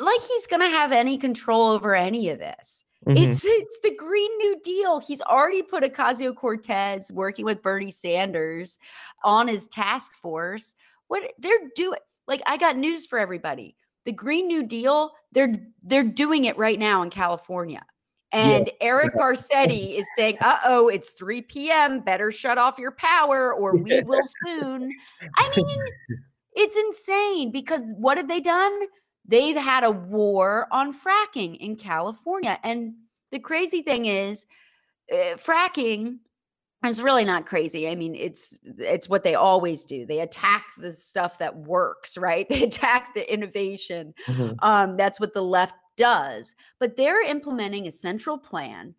like 0.00 0.20
he's 0.22 0.46
going 0.46 0.62
to 0.62 0.68
have 0.76 0.92
any 0.92 1.18
control 1.18 1.70
over 1.70 1.94
any 1.94 2.28
of 2.30 2.38
this. 2.38 2.84
Mhm. 3.06 3.18
It's 3.18 3.42
it's 3.44 3.78
the 3.82 3.94
Green 3.94 4.30
New 4.38 4.60
Deal. 4.62 4.98
He's 4.98 5.22
already 5.22 5.62
put 5.62 5.84
Ocasio 5.84 6.34
Cortez 6.34 7.10
working 7.12 7.44
with 7.44 7.62
Bernie 7.62 7.90
Sanders 7.90 8.78
on 9.24 9.48
his 9.48 9.66
task 9.66 10.14
force. 10.14 10.74
What 11.08 11.32
they're 11.38 11.70
doing, 11.74 11.98
like 12.26 12.42
I 12.46 12.56
got 12.56 12.76
news 12.76 13.06
for 13.06 13.18
everybody. 13.18 13.76
The 14.04 14.12
Green 14.12 14.46
New 14.46 14.66
Deal, 14.66 15.12
they're 15.32 15.54
they're 15.82 16.04
doing 16.04 16.44
it 16.44 16.56
right 16.56 16.78
now 16.78 17.02
in 17.02 17.10
California. 17.10 17.84
And 18.32 18.70
Eric 18.80 19.16
Garcetti 19.16 19.98
is 19.98 20.06
saying, 20.14 20.36
"Uh 20.40 20.58
oh, 20.64 20.88
it's 20.88 21.12
3 21.12 21.42
p.m. 21.42 21.98
Better 22.00 22.30
shut 22.30 22.58
off 22.58 22.78
your 22.78 22.92
power, 22.92 23.52
or 23.52 23.76
we 23.76 24.00
will 24.04 24.22
soon." 24.46 24.88
I 25.34 25.52
mean, 25.56 25.84
it's 26.54 26.76
insane 26.76 27.50
because 27.50 27.84
what 27.96 28.18
have 28.18 28.28
they 28.28 28.38
done? 28.40 28.72
They've 29.26 29.56
had 29.56 29.84
a 29.84 29.90
war 29.90 30.66
on 30.72 30.92
fracking 30.92 31.56
in 31.58 31.76
California. 31.76 32.58
And 32.62 32.94
the 33.30 33.38
crazy 33.38 33.82
thing 33.82 34.06
is, 34.06 34.46
uh, 35.12 35.36
fracking 35.36 36.18
is 36.86 37.02
really 37.02 37.24
not 37.24 37.46
crazy. 37.46 37.88
I 37.88 37.94
mean, 37.94 38.14
it's 38.14 38.56
it's 38.64 39.08
what 39.08 39.22
they 39.22 39.34
always 39.34 39.84
do. 39.84 40.06
They 40.06 40.20
attack 40.20 40.66
the 40.78 40.92
stuff 40.92 41.38
that 41.38 41.56
works, 41.56 42.16
right? 42.16 42.46
They 42.50 42.64
attack 42.64 43.14
the 43.14 43.30
innovation. 43.32 44.14
Mhm. 44.26 44.56
Um, 44.62 44.96
that's 44.96 45.20
what 45.20 45.34
the 45.34 45.42
left 45.42 45.74
does. 45.96 46.54
But 46.78 46.96
they're 46.96 47.22
implementing 47.28 47.86
a 47.86 47.92
central 47.92 48.38
plan. 48.38 48.94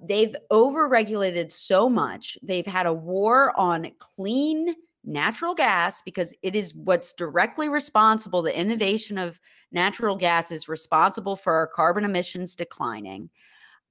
They've 0.00 0.34
overregulated 0.50 1.50
so 1.52 1.88
much. 1.88 2.38
They've 2.42 2.66
had 2.66 2.86
a 2.86 2.92
war 2.92 3.52
on 3.58 3.90
clean 3.98 4.74
natural 5.08 5.54
gas 5.54 6.02
because 6.02 6.34
it 6.42 6.54
is 6.54 6.74
what's 6.74 7.12
directly 7.12 7.68
responsible. 7.68 8.42
The 8.42 8.58
innovation 8.58 9.18
of 9.18 9.40
natural 9.72 10.16
gas 10.16 10.50
is 10.50 10.68
responsible 10.68 11.36
for 11.36 11.54
our 11.54 11.66
carbon 11.66 12.04
emissions 12.04 12.54
declining. 12.54 13.30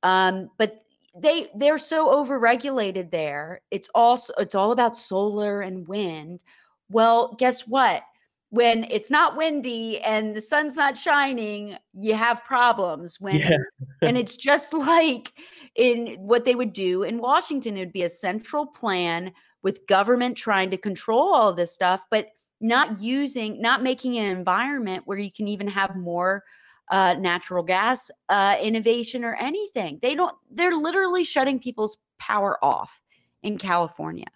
Um, 0.04 0.50
but 0.58 0.82
they 1.20 1.48
they're 1.56 1.80
so 1.80 2.10
overregulated 2.10 3.12
there. 3.12 3.62
It's 3.72 3.90
also 3.96 4.34
it's 4.38 4.56
all 4.56 4.72
about 4.72 4.96
solar 4.96 5.62
and 5.62 5.88
wind. 5.88 6.44
Well, 6.90 7.36
guess 7.38 7.68
what? 7.68 8.04
When 8.50 8.86
it's 8.86 9.12
not 9.12 9.36
windy 9.36 10.00
and 10.00 10.36
the 10.36 10.40
sun's 10.40 10.78
not 10.78 10.98
shining, 10.98 11.76
you 11.92 12.14
have 12.14 12.46
problems. 12.46 13.20
When 13.20 13.38
Yeah. 13.38 13.58
and 14.04 14.18
it's 14.22 14.36
just 14.36 14.74
like 14.74 15.34
in 15.76 16.16
what 16.20 16.46
they 16.46 16.56
would 16.56 16.74
do 16.74 17.04
in 17.04 17.18
Washington, 17.18 17.76
it 17.76 17.80
would 17.80 17.94
be 17.94 18.04
a 18.04 18.10
central 18.10 18.66
plan 18.68 19.34
with 19.68 19.86
government 19.86 20.38
trying 20.38 20.72
to 20.72 20.78
control 20.78 21.34
all 21.34 21.52
this 21.52 21.74
stuff. 21.74 22.00
But 22.10 22.28
not 22.62 23.02
using, 23.02 23.62
not 23.62 23.84
making 23.84 24.16
an 24.18 24.38
environment 24.38 25.04
where 25.06 25.18
you 25.18 25.30
can 25.30 25.50
even 25.50 25.68
have 25.68 25.94
more 25.98 26.42
uh, 26.90 27.16
natural 27.20 27.64
gas 27.64 28.10
uh, 28.30 28.56
innovation 28.62 29.26
or 29.26 29.36
anything. 29.36 30.00
They 30.02 30.16
don't, 30.16 30.34
they're 30.50 30.72
literally 30.72 31.26
shutting 31.26 31.60
people's 31.60 31.98
power 32.18 32.58
off 32.64 33.04
in 33.44 33.58
California. 33.58 34.28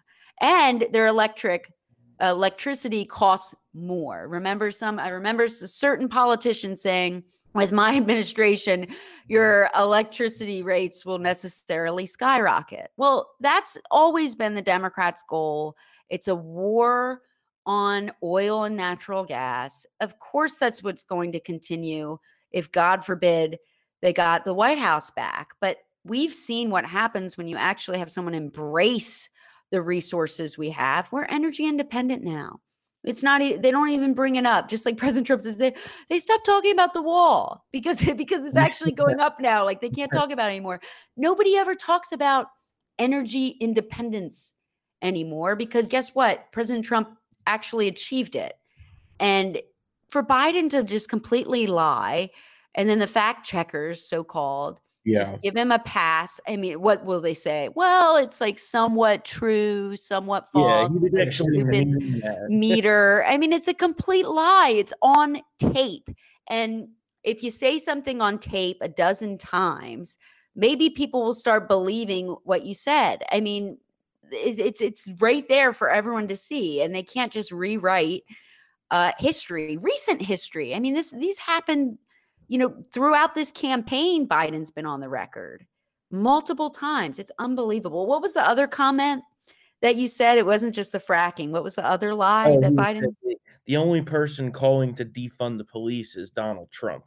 And 0.42 0.86
their 0.92 1.08
electric 1.08 1.72
electricity 2.20 3.06
costs 3.06 3.56
more. 3.74 4.28
Remember 4.28 4.70
some, 4.70 5.00
I 5.00 5.08
remember 5.08 5.46
a 5.46 5.50
certain 5.50 6.10
politician 6.10 6.76
saying, 6.76 7.24
with 7.54 7.72
my 7.72 7.96
administration, 7.98 8.88
your 9.28 9.70
mm-hmm. 9.74 9.82
electricity 9.82 10.62
rates 10.62 11.06
will 11.06 11.20
necessarily 11.20 12.06
skyrocket. 12.06 12.92
Well, 12.98 13.32
that's 13.40 13.78
always 13.90 14.36
been 14.36 14.54
the 14.54 14.62
Democrats' 14.62 15.24
goal. 15.28 15.76
It's 16.10 16.28
a 16.28 16.36
war 16.36 17.22
on 17.66 18.12
oil 18.24 18.64
and 18.64 18.76
natural 18.76 19.24
gas. 19.24 19.86
Of 20.00 20.20
course, 20.20 20.58
that's 20.58 20.84
what's 20.84 21.04
going 21.04 21.32
to 21.34 21.40
continue 21.40 22.18
if, 22.52 22.72
God 22.72 23.06
forbid, 23.06 23.60
they 24.02 24.14
got 24.14 24.46
the 24.46 24.54
White 24.54 24.80
House 24.80 25.12
back. 25.12 25.52
But 25.62 25.78
we've 26.04 26.34
seen 26.34 26.70
what 26.70 26.86
happens 26.86 27.38
when 27.38 27.48
you 27.48 27.58
actually 27.58 28.00
have 28.00 28.12
someone 28.12 28.34
embrace 28.34 29.30
the 29.72 29.82
resources 29.82 30.58
we 30.58 30.70
have. 30.72 31.12
We're 31.12 31.26
energy 31.26 31.66
independent 31.66 32.24
now. 32.24 32.60
It's 33.04 33.24
not 33.24 33.40
they 33.40 33.72
don't 33.72 33.90
even 33.90 34.14
bring 34.14 34.36
it 34.36 34.46
up. 34.46 34.70
Just 34.70 34.86
like 34.86 34.98
President 34.98 35.28
Trump 35.28 35.42
says, 35.42 35.58
they 35.58 35.74
they 36.10 36.20
stop 36.20 36.44
talking 36.44 36.72
about 36.72 36.94
the 36.94 37.02
wall 37.02 37.66
because 37.72 38.02
because 38.18 38.46
it's 38.46 38.56
actually 38.68 38.92
going 38.92 39.20
up 39.20 39.40
now. 39.40 39.66
Like 39.66 39.82
they 39.82 39.90
can't 39.90 40.12
talk 40.12 40.32
about 40.32 40.50
it 40.50 40.54
anymore. 40.54 40.80
Nobody 41.18 41.56
ever 41.56 41.76
talks 41.76 42.12
about 42.12 42.48
energy 43.00 43.58
independence 43.60 44.54
anymore 45.02 45.56
because 45.56 45.90
guess 45.90 46.14
what? 46.14 46.52
President 46.52 46.86
Trump 46.86 47.10
actually 47.48 47.88
achieved 47.88 48.36
it. 48.36 48.54
And 49.20 49.62
for 50.08 50.24
Biden 50.24 50.70
to 50.72 50.84
just 50.84 51.10
completely 51.10 51.68
lie, 51.68 52.30
and 52.76 52.90
then 52.90 53.00
the 53.00 53.08
fact 53.08 53.46
checkers, 53.46 54.04
so 54.08 54.24
called, 54.24 54.80
yeah. 55.04 55.20
just 55.20 55.42
give 55.42 55.56
him 55.56 55.72
a 55.72 55.80
pass. 55.80 56.40
I 56.48 56.58
mean, 56.58 56.82
what 56.82 57.06
will 57.06 57.22
they 57.22 57.34
say? 57.34 57.70
Well, 57.74 58.18
it's 58.18 58.40
like 58.42 58.60
somewhat 58.60 59.26
true, 59.26 59.96
somewhat 59.98 60.50
false. 60.54 60.94
Yeah, 61.14 61.28
stupid 61.30 61.88
meter. 62.50 63.24
I 63.26 63.38
mean, 63.38 63.54
it's 63.54 63.68
a 63.68 63.74
complete 63.74 64.28
lie. 64.28 64.74
It's 64.76 64.94
on 65.02 65.42
tape. 65.60 66.10
And 66.50 66.90
if 67.24 67.44
you 67.44 67.50
say 67.50 67.78
something 67.78 68.22
on 68.22 68.40
tape 68.40 68.78
a 68.82 68.90
dozen 68.90 69.38
times, 69.38 70.18
maybe 70.56 70.90
people 70.90 71.24
will 71.24 71.34
start 71.34 71.68
believing 71.68 72.36
what 72.44 72.66
you 72.66 72.74
said. 72.74 73.24
I 73.32 73.40
mean, 73.40 73.78
it's 74.32 74.82
it's 74.82 75.10
right 75.20 75.48
there 75.48 75.74
for 75.74 75.90
everyone 75.90 76.28
to 76.28 76.36
see, 76.36 76.82
and 76.82 76.96
they 76.96 77.04
can't 77.04 77.32
just 77.32 77.52
rewrite 77.52 78.24
uh, 78.90 79.12
history, 79.20 79.78
recent 79.78 80.22
history. 80.22 80.74
I 80.76 80.80
mean, 80.80 80.94
this 80.94 81.12
these 81.12 81.40
happened 81.40 81.98
you 82.52 82.58
know, 82.58 82.74
throughout 82.92 83.34
this 83.34 83.50
campaign, 83.50 84.28
Biden's 84.28 84.72
been 84.72 84.86
on 84.86 85.00
the 85.00 85.08
record 85.08 85.66
multiple 86.12 86.70
times. 86.70 87.18
It's 87.18 87.32
unbelievable. 87.40 88.08
What 88.08 88.22
was 88.22 88.34
the 88.34 88.46
other 88.46 88.68
comment 88.68 89.24
that 89.82 89.96
you 89.96 90.06
said? 90.06 90.38
It 90.38 90.46
wasn't 90.46 90.76
just 90.76 90.92
the 90.92 91.00
fracking. 91.00 91.52
What 91.52 91.64
was 91.64 91.76
the 91.76 91.86
other 91.86 92.14
lie 92.14 92.52
oh, 92.52 92.60
that 92.60 92.74
Biden? 92.74 93.04
The 93.68 93.78
only 93.78 94.02
person 94.02 94.52
calling 94.52 94.94
to 94.96 95.06
defund 95.06 95.60
the 95.60 95.64
police 95.64 96.18
is 96.18 96.30
Donald 96.30 96.70
Trump. 96.72 97.06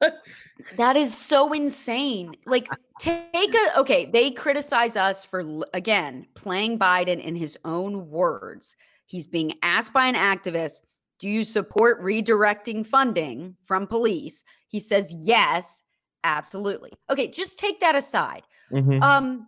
that 0.78 0.96
is 0.96 1.14
so 1.14 1.52
insane. 1.52 2.34
Like, 2.46 2.66
take 2.98 3.54
a 3.54 3.80
okay, 3.80 4.06
they 4.06 4.30
criticize 4.30 4.96
us 4.96 5.22
for 5.22 5.44
again 5.74 6.26
playing 6.34 6.78
Biden 6.78 7.22
in 7.22 7.36
his 7.36 7.58
own 7.62 8.08
words. 8.08 8.74
He's 9.04 9.26
being 9.26 9.52
asked 9.62 9.92
by 9.92 10.06
an 10.06 10.14
activist 10.14 10.80
do 11.18 11.28
you 11.28 11.44
support 11.44 12.02
redirecting 12.02 12.86
funding 12.86 13.56
from 13.62 13.86
police? 13.86 14.44
He 14.68 14.80
says, 14.80 15.12
Yes, 15.16 15.82
absolutely. 16.24 16.92
Okay, 17.10 17.28
just 17.28 17.58
take 17.58 17.80
that 17.80 17.94
aside. 17.94 18.42
Mm-hmm. 18.72 19.02
Um, 19.02 19.46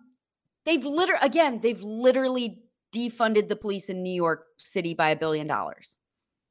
they've 0.66 0.85
literally, 0.85 1.25
again, 1.25 1.61
they've 1.61 1.83
literally 1.83 2.62
defunded 2.95 3.49
the 3.49 3.57
police 3.57 3.89
in 3.89 4.03
New 4.03 4.12
York 4.12 4.47
City 4.59 4.95
by 4.95 5.11
a 5.11 5.16
billion 5.16 5.47
dollars. 5.47 5.97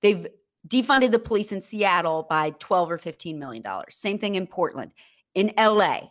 They've 0.02 0.26
defunded 0.68 1.12
the 1.12 1.20
police 1.20 1.52
in 1.52 1.62
Seattle 1.62 2.26
by 2.30 2.52
12 2.60 2.92
or 2.92 2.98
15 2.98 3.40
million 3.40 3.64
dollars. 3.64 3.96
Same 3.96 4.18
thing 4.18 4.36
in 4.36 4.48
Portland. 4.48 4.92
In 5.36 5.52
LA, 5.58 6.10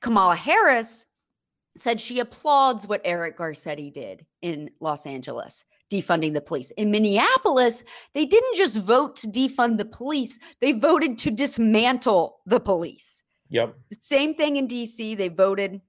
Kamala 0.00 0.36
Harris 0.36 1.06
said 1.76 2.00
she 2.00 2.20
applauds 2.20 2.86
what 2.86 3.00
Eric 3.04 3.36
Garcetti 3.36 3.92
did 3.92 4.26
in 4.42 4.70
Los 4.80 5.06
Angeles 5.06 5.64
defunding 5.92 6.34
the 6.34 6.40
police. 6.40 6.70
In 6.72 6.90
Minneapolis, 6.90 7.84
they 8.14 8.26
didn't 8.26 8.56
just 8.56 8.82
vote 8.82 9.16
to 9.16 9.28
defund 9.28 9.78
the 9.78 9.84
police, 9.84 10.38
they 10.60 10.72
voted 10.72 11.18
to 11.18 11.30
dismantle 11.30 12.40
the 12.46 12.60
police. 12.60 13.22
Yep. 13.50 13.74
Same 14.00 14.34
thing 14.34 14.56
in 14.56 14.66
DC. 14.66 15.16
They 15.16 15.28
voted, 15.28 15.80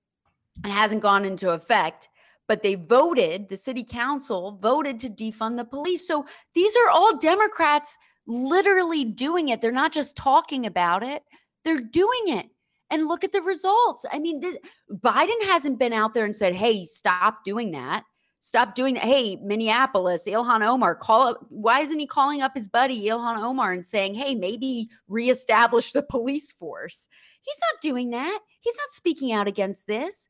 it 0.64 0.72
hasn't 0.72 1.02
gone 1.02 1.26
into 1.26 1.50
effect, 1.52 2.10
but 2.48 2.62
they 2.62 2.76
voted, 2.76 3.50
the 3.50 3.58
city 3.58 3.84
council 3.84 4.60
voted 4.62 5.00
to 5.00 5.10
defund 5.10 5.58
the 5.58 5.66
police. 5.66 6.08
So 6.08 6.26
these 6.54 6.76
are 6.76 6.90
all 6.90 7.18
Democrats 7.18 7.98
literally 8.28 9.06
doing 9.06 9.50
it. 9.50 9.62
They're 9.62 9.72
not 9.72 9.94
just 9.94 10.16
talking 10.16 10.66
about 10.66 11.04
it, 11.04 11.24
they're 11.64 11.82
doing 11.82 12.28
it. 12.28 12.48
And 12.92 13.08
look 13.08 13.24
at 13.24 13.32
the 13.32 13.42
results. 13.42 14.06
I 14.12 14.20
mean, 14.20 14.42
th- 14.42 14.62
Biden 14.92 15.44
hasn't 15.46 15.80
been 15.80 15.92
out 15.92 16.14
there 16.14 16.24
and 16.24 16.36
said, 16.36 16.54
hey, 16.54 16.86
stop 16.86 17.44
doing 17.44 17.72
that. 17.72 18.04
Stop 18.46 18.76
doing 18.76 18.94
that. 18.94 19.02
Hey, 19.02 19.38
Minneapolis, 19.42 20.28
Ilhan 20.28 20.64
Omar, 20.64 20.94
call 20.94 21.30
up. 21.30 21.48
Why 21.50 21.80
isn't 21.80 21.98
he 21.98 22.06
calling 22.06 22.44
up 22.44 22.52
his 22.54 22.68
buddy 22.68 23.08
Ilhan 23.08 23.40
Omar 23.40 23.72
and 23.72 23.84
saying, 23.84 24.14
hey, 24.14 24.36
maybe 24.36 24.88
reestablish 25.10 25.94
the 25.94 26.04
police 26.04 26.52
force? 26.52 27.08
He's 27.42 27.60
not 27.72 27.82
doing 27.82 28.12
that. 28.12 28.40
He's 28.60 28.78
not 28.78 28.90
speaking 28.90 29.32
out 29.32 29.48
against 29.48 29.88
this. 29.88 30.30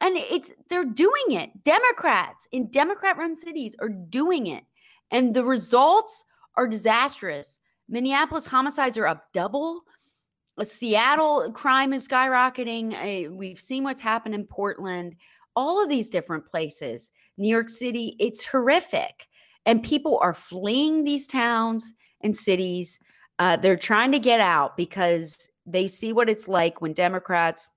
And 0.00 0.16
it's 0.16 0.54
they're 0.70 0.86
doing 0.86 1.32
it. 1.32 1.62
Democrats 1.62 2.48
in 2.52 2.70
Democrat 2.70 3.18
run 3.18 3.36
cities 3.36 3.76
are 3.80 3.90
doing 3.90 4.46
it. 4.46 4.64
And 5.10 5.34
the 5.34 5.44
results 5.44 6.24
are 6.56 6.66
disastrous. 6.66 7.58
Minneapolis 7.86 8.46
homicides 8.46 8.96
are 8.96 9.06
up 9.06 9.26
double. 9.34 9.82
Seattle 10.62 11.52
crime 11.52 11.92
is 11.92 12.08
skyrocketing. 12.08 12.94
Eh, 12.94 13.28
we've 13.28 13.60
seen 13.60 13.84
what's 13.84 14.00
happened 14.00 14.34
in 14.34 14.46
Portland 14.46 15.16
all 15.56 15.82
of 15.82 15.88
these 15.88 16.08
different 16.08 16.46
places. 16.46 17.10
New 17.36 17.48
York 17.48 17.68
City, 17.68 18.16
it's 18.18 18.44
horrific. 18.44 19.28
And 19.66 19.82
people 19.82 20.18
are 20.22 20.34
fleeing 20.34 21.04
these 21.04 21.26
towns 21.26 21.94
and 22.22 22.34
cities. 22.34 22.98
Uh, 23.38 23.56
they're 23.56 23.76
trying 23.76 24.12
to 24.12 24.18
get 24.18 24.40
out 24.40 24.76
because 24.76 25.48
they 25.66 25.86
see 25.86 26.12
what 26.12 26.28
it's 26.28 26.48
like 26.48 26.80
when 26.80 26.92
Democrats 26.92 27.70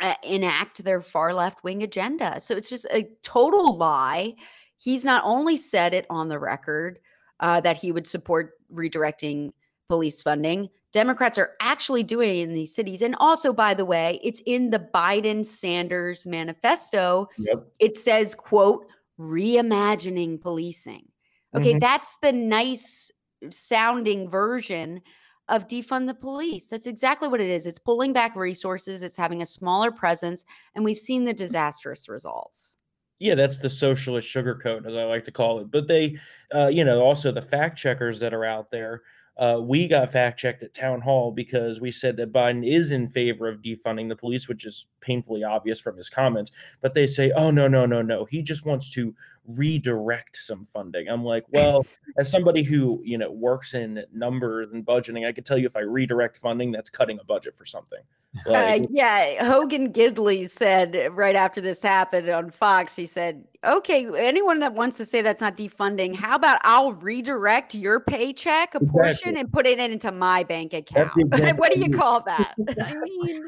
uh, 0.00 0.14
enact 0.24 0.82
their 0.84 1.00
far 1.00 1.34
left 1.34 1.62
wing 1.64 1.82
agenda. 1.82 2.40
So 2.40 2.56
it's 2.56 2.70
just 2.70 2.86
a 2.92 3.08
total 3.22 3.76
lie. 3.76 4.34
He's 4.78 5.04
not 5.04 5.22
only 5.24 5.56
said 5.56 5.94
it 5.94 6.06
on 6.10 6.28
the 6.28 6.38
record 6.38 6.98
uh, 7.40 7.60
that 7.60 7.76
he 7.76 7.92
would 7.92 8.06
support 8.06 8.52
redirecting 8.72 9.52
police 9.88 10.22
funding, 10.22 10.68
Democrats 10.92 11.38
are 11.38 11.52
actually 11.60 12.02
doing 12.02 12.38
in 12.38 12.54
these 12.54 12.74
cities. 12.74 13.02
And 13.02 13.16
also, 13.18 13.52
by 13.52 13.74
the 13.74 13.84
way, 13.84 14.20
it's 14.22 14.42
in 14.46 14.70
the 14.70 14.78
Biden 14.78 15.44
Sanders 15.44 16.26
manifesto. 16.26 17.28
Yep. 17.38 17.66
It 17.80 17.96
says, 17.96 18.34
quote, 18.34 18.86
reimagining 19.18 20.40
policing. 20.40 21.08
Okay, 21.54 21.70
mm-hmm. 21.70 21.78
that's 21.78 22.16
the 22.22 22.32
nice 22.32 23.10
sounding 23.50 24.28
version 24.28 25.02
of 25.48 25.66
defund 25.66 26.06
the 26.06 26.14
police. 26.14 26.68
That's 26.68 26.86
exactly 26.86 27.28
what 27.28 27.40
it 27.40 27.48
is. 27.48 27.66
It's 27.66 27.78
pulling 27.78 28.12
back 28.12 28.36
resources, 28.36 29.02
it's 29.02 29.16
having 29.16 29.42
a 29.42 29.46
smaller 29.46 29.90
presence, 29.90 30.44
and 30.74 30.84
we've 30.84 30.98
seen 30.98 31.24
the 31.24 31.34
disastrous 31.34 32.08
results. 32.08 32.76
Yeah, 33.18 33.34
that's 33.34 33.58
the 33.58 33.68
socialist 33.68 34.28
sugarcoat, 34.28 34.86
as 34.86 34.96
I 34.96 35.04
like 35.04 35.24
to 35.26 35.32
call 35.32 35.60
it. 35.60 35.70
But 35.70 35.88
they, 35.88 36.18
uh, 36.54 36.68
you 36.68 36.84
know, 36.84 37.00
also 37.00 37.30
the 37.30 37.42
fact 37.42 37.78
checkers 37.78 38.18
that 38.20 38.34
are 38.34 38.44
out 38.44 38.70
there 38.70 39.02
uh, 39.38 39.58
we 39.60 39.88
got 39.88 40.12
fact 40.12 40.38
checked 40.38 40.62
at 40.62 40.74
town 40.74 41.00
hall 41.00 41.32
because 41.32 41.80
we 41.80 41.90
said 41.90 42.16
that 42.18 42.32
Biden 42.32 42.68
is 42.68 42.90
in 42.90 43.08
favor 43.08 43.48
of 43.48 43.62
defunding 43.62 44.08
the 44.08 44.16
police, 44.16 44.46
which 44.46 44.66
is 44.66 44.86
painfully 45.00 45.42
obvious 45.42 45.80
from 45.80 45.96
his 45.96 46.10
comments. 46.10 46.52
But 46.82 46.94
they 46.94 47.06
say, 47.06 47.32
oh, 47.34 47.50
no, 47.50 47.66
no, 47.66 47.86
no, 47.86 48.02
no. 48.02 48.26
He 48.26 48.42
just 48.42 48.66
wants 48.66 48.90
to 48.90 49.14
redirect 49.46 50.36
some 50.36 50.64
funding. 50.64 51.08
I'm 51.08 51.24
like, 51.24 51.44
well, 51.52 51.84
as 52.18 52.30
somebody 52.30 52.62
who, 52.62 53.00
you 53.04 53.18
know, 53.18 53.30
works 53.30 53.74
in 53.74 54.04
numbers 54.12 54.70
and 54.72 54.84
budgeting, 54.84 55.26
I 55.26 55.32
could 55.32 55.44
tell 55.44 55.58
you 55.58 55.66
if 55.66 55.76
I 55.76 55.80
redirect 55.80 56.38
funding, 56.38 56.72
that's 56.72 56.90
cutting 56.90 57.18
a 57.20 57.24
budget 57.24 57.56
for 57.56 57.64
something. 57.64 58.00
Like, 58.46 58.84
uh, 58.84 58.86
yeah. 58.88 59.44
Hogan 59.44 59.92
Gidley 59.92 60.48
said 60.48 61.10
right 61.12 61.36
after 61.36 61.60
this 61.60 61.82
happened 61.82 62.30
on 62.30 62.50
Fox, 62.50 62.96
he 62.96 63.04
said, 63.04 63.44
okay, 63.62 64.08
anyone 64.16 64.58
that 64.60 64.72
wants 64.72 64.96
to 64.96 65.04
say 65.04 65.20
that's 65.20 65.42
not 65.42 65.54
defunding, 65.54 66.14
how 66.14 66.36
about 66.36 66.58
I'll 66.64 66.92
redirect 66.92 67.74
your 67.74 68.00
paycheck, 68.00 68.74
a 68.74 68.78
exactly. 68.78 68.88
portion, 68.88 69.36
and 69.36 69.52
put 69.52 69.66
it 69.66 69.78
into 69.78 70.10
my 70.12 70.44
bank 70.44 70.72
account? 70.72 71.10
Exactly 71.18 71.52
what 71.58 71.72
do 71.72 71.80
you 71.80 71.90
call 71.90 72.22
that? 72.22 72.54
I 72.80 72.94
mean, 72.94 73.46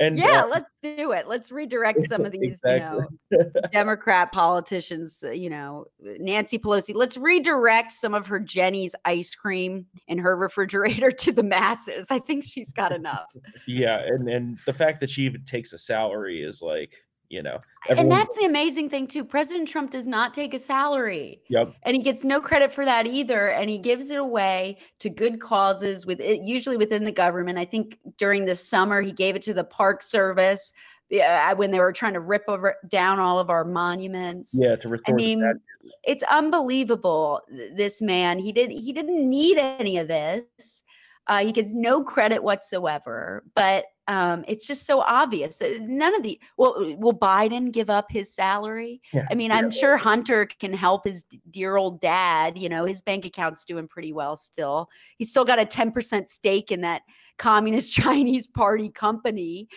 And 0.00 0.16
yeah, 0.16 0.44
uh, 0.44 0.48
let's 0.48 0.70
do 0.80 1.12
it. 1.12 1.28
Let's 1.28 1.52
redirect 1.52 2.02
some 2.08 2.24
of 2.24 2.32
these, 2.32 2.60
Exactly. 2.64 3.04
you 3.30 3.38
know, 3.38 3.50
Democrat 3.70 4.32
politicians, 4.32 5.22
uh, 5.22 5.30
you 5.30 5.50
know, 5.50 5.84
Nancy 6.00 6.58
Pelosi. 6.58 6.94
Let's 6.94 7.18
redirect 7.18 7.92
some 7.92 8.14
of 8.14 8.26
her 8.26 8.40
Jeni's 8.40 8.94
ice 9.04 9.34
cream 9.34 9.86
in 10.08 10.18
her 10.18 10.34
refrigerator 10.34 11.10
to 11.20 11.32
the 11.32 11.42
masses. 11.42 12.10
I 12.10 12.18
think 12.18 12.44
she's 12.44 12.72
got 12.72 12.92
enough. 12.92 13.26
yeah, 13.66 13.98
and 14.06 14.28
and 14.28 14.58
the 14.64 14.72
fact 14.72 15.00
that 15.00 15.10
she 15.10 15.22
even 15.24 15.44
takes 15.44 15.74
a 15.74 15.78
salary 15.78 16.42
is 16.42 16.62
like, 16.62 16.96
you 17.30 17.42
know, 17.42 17.58
and 17.88 18.10
that's 18.10 18.36
the 18.36 18.44
amazing 18.44 18.90
thing 18.90 19.06
too. 19.06 19.24
President 19.24 19.68
Trump 19.68 19.90
does 19.92 20.06
not 20.06 20.34
take 20.34 20.52
a 20.52 20.58
salary. 20.58 21.40
Yep. 21.48 21.74
and 21.84 21.96
he 21.96 22.02
gets 22.02 22.24
no 22.24 22.40
credit 22.40 22.72
for 22.72 22.84
that 22.84 23.06
either 23.06 23.48
and 23.48 23.70
he 23.70 23.78
gives 23.78 24.10
it 24.10 24.18
away 24.18 24.78
to 24.98 25.08
good 25.08 25.40
causes 25.40 26.06
with 26.06 26.20
it 26.20 26.42
usually 26.42 26.76
within 26.76 27.04
the 27.04 27.12
government 27.12 27.58
i 27.58 27.64
think 27.64 27.98
during 28.16 28.44
the 28.44 28.54
summer 28.54 29.00
he 29.00 29.12
gave 29.12 29.36
it 29.36 29.42
to 29.42 29.54
the 29.54 29.64
park 29.64 30.02
service 30.02 30.72
yeah, 31.10 31.52
when 31.54 31.72
they 31.72 31.80
were 31.80 31.92
trying 31.92 32.12
to 32.12 32.20
rip 32.20 32.44
over, 32.46 32.76
down 32.88 33.18
all 33.18 33.40
of 33.40 33.50
our 33.50 33.64
monuments 33.64 34.52
Yeah, 34.54 34.76
to 34.76 34.88
restore 34.88 35.14
i 35.14 35.16
mean 35.16 35.60
it's 36.04 36.22
unbelievable 36.24 37.40
this 37.74 38.00
man 38.00 38.38
he 38.38 38.52
did 38.52 38.70
he 38.70 38.92
didn't 38.92 39.28
need 39.28 39.58
any 39.58 39.98
of 39.98 40.08
this 40.08 40.84
uh, 41.26 41.38
he 41.38 41.52
gets 41.52 41.74
no 41.74 42.02
credit 42.02 42.42
whatsoever 42.42 43.44
but 43.54 43.86
um, 44.10 44.44
it's 44.48 44.66
just 44.66 44.86
so 44.86 45.02
obvious 45.02 45.58
that 45.58 45.82
none 45.82 46.16
of 46.16 46.24
the 46.24 46.40
well 46.56 46.74
will 46.98 47.16
biden 47.16 47.70
give 47.70 47.88
up 47.88 48.10
his 48.10 48.34
salary? 48.34 49.00
Yeah, 49.12 49.26
i 49.30 49.34
mean 49.34 49.50
yeah. 49.50 49.56
i'm 49.58 49.70
sure 49.70 49.96
hunter 49.96 50.46
can 50.46 50.72
help 50.72 51.04
his 51.04 51.24
dear 51.48 51.76
old 51.76 52.00
dad 52.00 52.58
you 52.58 52.68
know 52.68 52.84
his 52.84 53.02
bank 53.02 53.24
account's 53.24 53.64
doing 53.64 53.86
pretty 53.86 54.12
well 54.12 54.36
still. 54.36 54.88
He's 55.16 55.30
still 55.30 55.44
got 55.44 55.60
a 55.60 55.64
10% 55.64 56.28
stake 56.28 56.72
in 56.72 56.80
that 56.80 57.02
communist 57.38 57.92
chinese 58.02 58.48
party 58.48 58.88
company. 58.88 59.68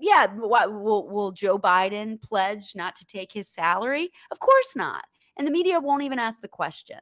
Yeah 0.00 0.26
what, 0.34 0.72
will, 0.72 1.08
will 1.08 1.30
joe 1.30 1.56
biden 1.56 2.20
pledge 2.20 2.72
not 2.74 2.96
to 2.96 3.06
take 3.06 3.32
his 3.32 3.48
salary? 3.48 4.10
Of 4.32 4.40
course 4.40 4.74
not. 4.74 5.04
And 5.36 5.46
the 5.46 5.52
media 5.52 5.78
won't 5.78 6.02
even 6.02 6.18
ask 6.18 6.40
the 6.40 6.48
question. 6.48 6.98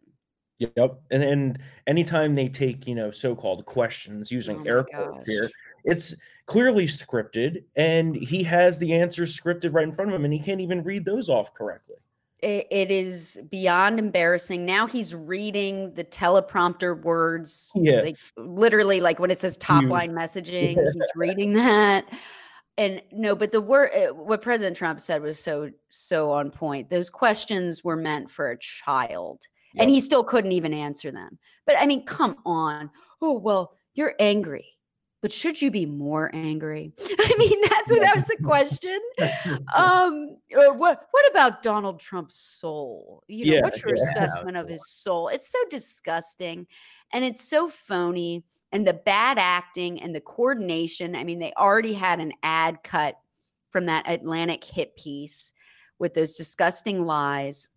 Yep. 0.58 1.00
And 1.10 1.22
and 1.22 1.58
anytime 1.86 2.34
they 2.34 2.48
take, 2.48 2.86
you 2.86 2.94
know, 2.94 3.10
so-called 3.10 3.64
questions 3.66 4.30
using 4.30 4.58
Oh 4.58 4.64
air 4.64 4.84
quotes 4.84 5.26
here, 5.26 5.50
it's 5.84 6.14
clearly 6.46 6.86
scripted 6.86 7.64
and 7.76 8.14
he 8.14 8.42
has 8.42 8.78
the 8.78 8.92
answers 8.92 9.38
scripted 9.38 9.72
right 9.72 9.84
in 9.88 9.92
front 9.92 10.10
of 10.10 10.14
him 10.14 10.24
and 10.24 10.32
he 10.34 10.38
can't 10.40 10.60
even 10.60 10.82
read 10.82 11.04
those 11.04 11.28
off 11.30 11.54
correctly. 11.54 11.96
it, 12.42 12.66
it 12.70 12.90
is 12.90 13.40
beyond 13.50 13.98
embarrassing. 13.98 14.66
Now 14.66 14.86
he's 14.86 15.14
reading 15.14 15.94
the 15.94 16.04
teleprompter 16.04 17.02
words, 17.02 17.72
Yeah. 17.74 18.00
like 18.02 18.18
literally, 18.36 19.00
like 19.00 19.18
when 19.18 19.30
it 19.30 19.38
says 19.38 19.56
top 19.56 19.82
You- 19.84 19.88
line 19.88 20.12
messaging, 20.12 20.76
he's 20.94 21.10
reading 21.16 21.54
that. 21.54 22.04
And 22.76 23.00
no, 23.12 23.34
but 23.36 23.52
the 23.52 23.60
word, 23.62 23.90
uh, 23.94 24.12
what 24.12 24.42
President 24.42 24.76
Trump 24.76 24.98
said 25.00 25.22
was 25.22 25.38
so 25.38 25.70
so 25.90 26.32
on 26.32 26.50
point. 26.50 26.90
Those 26.90 27.08
questions 27.08 27.82
were 27.84 27.96
meant 27.96 28.28
for 28.28 28.50
a 28.50 28.58
child, 28.58 29.42
and 29.78 29.88
he 29.88 30.00
still 30.00 30.24
couldn't 30.24 30.50
even 30.52 30.74
answer 30.74 31.12
them. 31.12 31.38
But 31.66 31.76
I 31.78 31.86
mean, 31.86 32.04
come 32.04 32.36
on. 32.44 32.90
Oh 33.22 33.38
well, 33.38 33.76
you're 33.94 34.14
angry. 34.18 34.66
But 35.24 35.32
should 35.32 35.62
you 35.62 35.70
be 35.70 35.86
more 35.86 36.30
angry? 36.34 36.92
I 37.00 37.34
mean, 37.38 37.58
that's 37.62 37.90
what 37.90 38.00
that 38.02 38.14
was 38.14 38.26
the 38.26 38.36
question. 38.44 39.00
Um 39.74 40.36
what 40.50 41.06
what 41.10 41.30
about 41.30 41.62
donald 41.62 41.98
trump's 41.98 42.36
soul? 42.36 43.22
You 43.26 43.46
know 43.46 43.54
Yeah, 43.54 43.60
what's 43.62 43.82
your 43.82 43.96
yeah. 43.96 44.02
assessment 44.10 44.58
of 44.58 44.68
his 44.68 44.86
soul? 44.86 45.28
It's 45.28 45.50
so 45.50 45.58
disgusting 45.70 46.66
and 47.14 47.24
it's 47.24 47.42
so 47.42 47.68
phony 47.68 48.44
and 48.70 48.86
the 48.86 48.92
bad 48.92 49.38
acting 49.38 50.02
and 50.02 50.14
the 50.14 50.20
coordination. 50.20 51.16
I 51.16 51.24
mean 51.24 51.38
they 51.38 51.54
already 51.56 51.94
had 51.94 52.20
an 52.20 52.34
ad 52.42 52.82
cut 52.84 53.18
from 53.70 53.86
that 53.86 54.04
atlantic 54.06 54.62
hit 54.62 54.94
piece 54.94 55.54
with 55.98 56.12
those 56.12 56.34
disgusting 56.34 57.06
lies. 57.06 57.70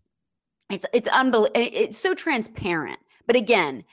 It's 0.69 0.85
it's 0.91 1.07
unbelievable 1.07 1.61
it's 1.63 1.97
so 1.97 2.13
transparent. 2.13 2.99
But 3.25 3.37
again 3.37 3.85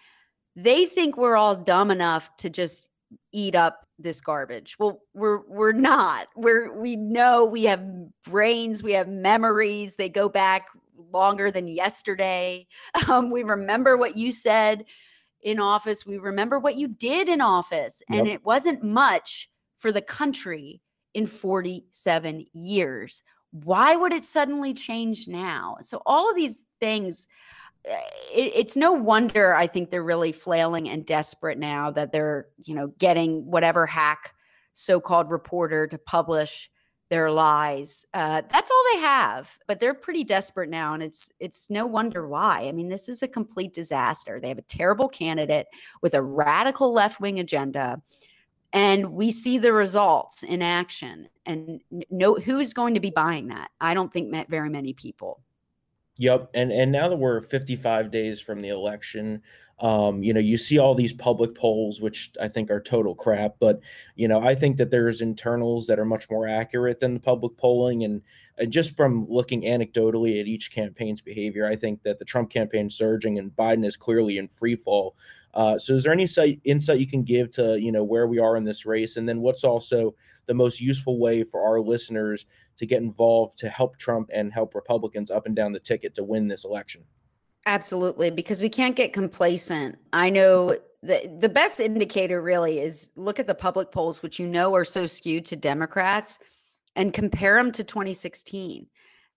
they 0.57 0.86
think 0.86 1.16
we're 1.16 1.36
all 1.36 1.55
dumb 1.55 1.92
enough 1.92 2.36
to 2.38 2.50
just 2.50 2.90
eat 3.35 3.55
up 3.55 3.87
this 3.99 4.20
garbage. 4.20 4.76
Well, 4.78 5.01
we're 5.12 5.41
we're 5.47 5.72
not. 5.72 6.28
We're 6.37 6.72
we 6.72 6.97
know 6.97 7.45
we 7.45 7.64
have 7.64 7.85
brains, 8.24 8.82
we 8.82 8.93
have 8.93 9.09
memories. 9.09 9.97
They 9.97 10.09
go 10.09 10.28
back 10.28 10.68
longer 11.12 11.51
than 11.51 11.68
yesterday. 11.68 12.66
Um, 13.09 13.30
we 13.30 13.43
remember 13.43 13.97
what 13.97 14.16
you 14.16 14.32
said 14.32 14.85
in 15.43 15.61
office. 15.61 16.07
We 16.07 16.18
remember 16.18 16.59
what 16.59 16.76
you 16.76 16.89
did 16.89 17.28
in 17.28 17.41
office, 17.41 18.03
and 18.09 18.26
it 18.26 18.45
wasn't 18.45 18.82
much 18.82 19.51
for 19.76 19.93
the 19.93 20.01
country 20.01 20.80
in 21.12 21.26
47 21.26 22.47
years. 22.55 23.22
Why 23.51 23.95
would 23.95 24.12
it 24.12 24.24
suddenly 24.24 24.72
change 24.72 25.28
now? 25.28 25.76
So 25.80 26.03
all 26.07 26.30
of 26.30 26.37
these 26.37 26.64
things 26.80 27.26
it, 27.85 28.53
it's 28.55 28.76
no 28.76 28.93
wonder 28.93 29.55
I 29.55 29.66
think 29.66 29.91
they're 29.91 30.03
really 30.03 30.32
flailing 30.32 30.89
and 30.89 31.05
desperate 31.05 31.59
now 31.59 31.91
that 31.91 32.12
they're, 32.12 32.49
you 32.59 32.74
know, 32.74 32.89
getting 32.99 33.47
whatever 33.51 33.87
hack 33.87 34.35
so-called 34.72 35.30
reporter 35.30 35.87
to 35.87 35.99
publish 35.99 36.70
their 37.11 37.30
lies. 37.30 38.07
Uh, 38.14 38.43
that's 38.51 38.70
all 38.70 38.85
they 38.93 39.01
have, 39.01 39.59
but 39.68 39.78
they're 39.78 39.95
pretty 39.95 40.24
desperate 40.24 40.70
now, 40.70 40.95
and 40.95 41.03
it's 41.03 41.30
it's 41.39 41.68
no 41.68 41.87
wonder 41.87 42.26
why. 42.26 42.62
I 42.66 42.72
mean, 42.72 42.89
this 42.89 43.09
is 43.09 43.22
a 43.22 43.28
complete 43.28 43.74
disaster. 43.74 44.41
They 44.41 44.49
have 44.49 44.59
a 44.59 44.62
terrible 44.62 45.09
candidate 45.09 45.66
with 46.01 46.14
a 46.14 46.22
radical 46.22 46.93
left-wing 46.93 47.39
agenda, 47.39 48.01
and 48.72 49.12
we 49.12 49.30
see 49.30 49.59
the 49.59 49.72
results 49.72 50.43
in 50.43 50.62
action. 50.62 51.28
And 51.47 51.82
no, 52.11 52.37
who's 52.37 52.72
going 52.72 52.95
to 52.95 53.01
be 53.01 53.11
buying 53.11 53.49
that? 53.49 53.70
I 53.80 53.93
don't 53.93 54.11
think 54.11 54.30
ma- 54.30 54.45
very 54.49 54.70
many 54.70 54.95
people. 54.95 55.43
Yep, 56.18 56.50
and 56.54 56.70
and 56.70 56.92
now 56.92 57.08
that 57.08 57.16
we're 57.16 57.40
55 57.40 58.10
days 58.10 58.40
from 58.40 58.62
the 58.62 58.68
election, 58.68 59.42
um, 59.80 60.22
you 60.22 60.32
know, 60.32 60.38
you 60.38 60.56
see 60.56 60.78
all 60.78 60.94
these 60.94 61.12
public 61.12 61.56
polls, 61.56 62.00
which 62.00 62.30
I 62.40 62.46
think 62.46 62.70
are 62.70 62.80
total 62.80 63.16
crap. 63.16 63.56
But 63.58 63.80
you 64.14 64.28
know, 64.28 64.40
I 64.40 64.54
think 64.54 64.76
that 64.76 64.92
there's 64.92 65.20
internals 65.20 65.88
that 65.88 65.98
are 65.98 66.04
much 66.04 66.30
more 66.30 66.46
accurate 66.46 67.00
than 67.00 67.14
the 67.14 67.20
public 67.20 67.56
polling, 67.56 68.04
and, 68.04 68.22
and 68.58 68.72
just 68.72 68.96
from 68.96 69.26
looking 69.28 69.62
anecdotally 69.62 70.40
at 70.40 70.46
each 70.46 70.70
campaign's 70.70 71.20
behavior, 71.20 71.66
I 71.66 71.74
think 71.74 72.02
that 72.04 72.20
the 72.20 72.24
Trump 72.24 72.48
campaign 72.48 72.88
surging 72.88 73.38
and 73.40 73.50
Biden 73.50 73.84
is 73.84 73.96
clearly 73.96 74.38
in 74.38 74.46
free 74.46 74.76
fall. 74.76 75.16
Uh, 75.55 75.78
so, 75.78 75.94
is 75.94 76.02
there 76.02 76.12
any 76.12 76.22
insight 76.24 76.61
insight 76.64 76.98
you 76.98 77.07
can 77.07 77.22
give 77.22 77.50
to 77.52 77.78
you 77.80 77.92
know 77.92 78.02
where 78.02 78.26
we 78.26 78.38
are 78.38 78.57
in 78.57 78.64
this 78.64 78.84
race, 78.84 79.16
and 79.16 79.28
then 79.28 79.40
what's 79.40 79.64
also 79.64 80.14
the 80.46 80.55
most 80.55 80.80
useful 80.80 81.18
way 81.18 81.44
for 81.44 81.64
our 81.64 81.80
listeners 81.80 82.46
to 82.76 82.86
get 82.86 83.00
involved 83.00 83.57
to 83.59 83.68
help 83.68 83.96
Trump 83.96 84.30
and 84.32 84.52
help 84.52 84.74
Republicans 84.74 85.30
up 85.30 85.46
and 85.46 85.55
down 85.55 85.72
the 85.72 85.78
ticket 85.78 86.14
to 86.16 86.24
win 86.24 86.48
this 86.48 86.64
election. 86.64 87.05
Absolutely, 87.66 88.30
because 88.30 88.61
we 88.61 88.68
can't 88.68 88.96
get 88.96 89.12
complacent. 89.12 89.96
I 90.12 90.28
know 90.28 90.76
the 91.02 91.32
the 91.38 91.48
best 91.48 91.78
indicator 91.78 92.42
really 92.42 92.80
is 92.80 93.11
look 93.14 93.38
at 93.38 93.46
the 93.46 93.55
public 93.55 93.92
polls, 93.92 94.22
which 94.22 94.40
you 94.40 94.48
know 94.48 94.74
are 94.74 94.84
so 94.84 95.07
skewed 95.07 95.46
to 95.46 95.57
Democrats, 95.57 96.40
and 96.96 97.12
compare 97.12 97.57
them 97.57 97.70
to 97.72 97.84
2016. 97.84 98.88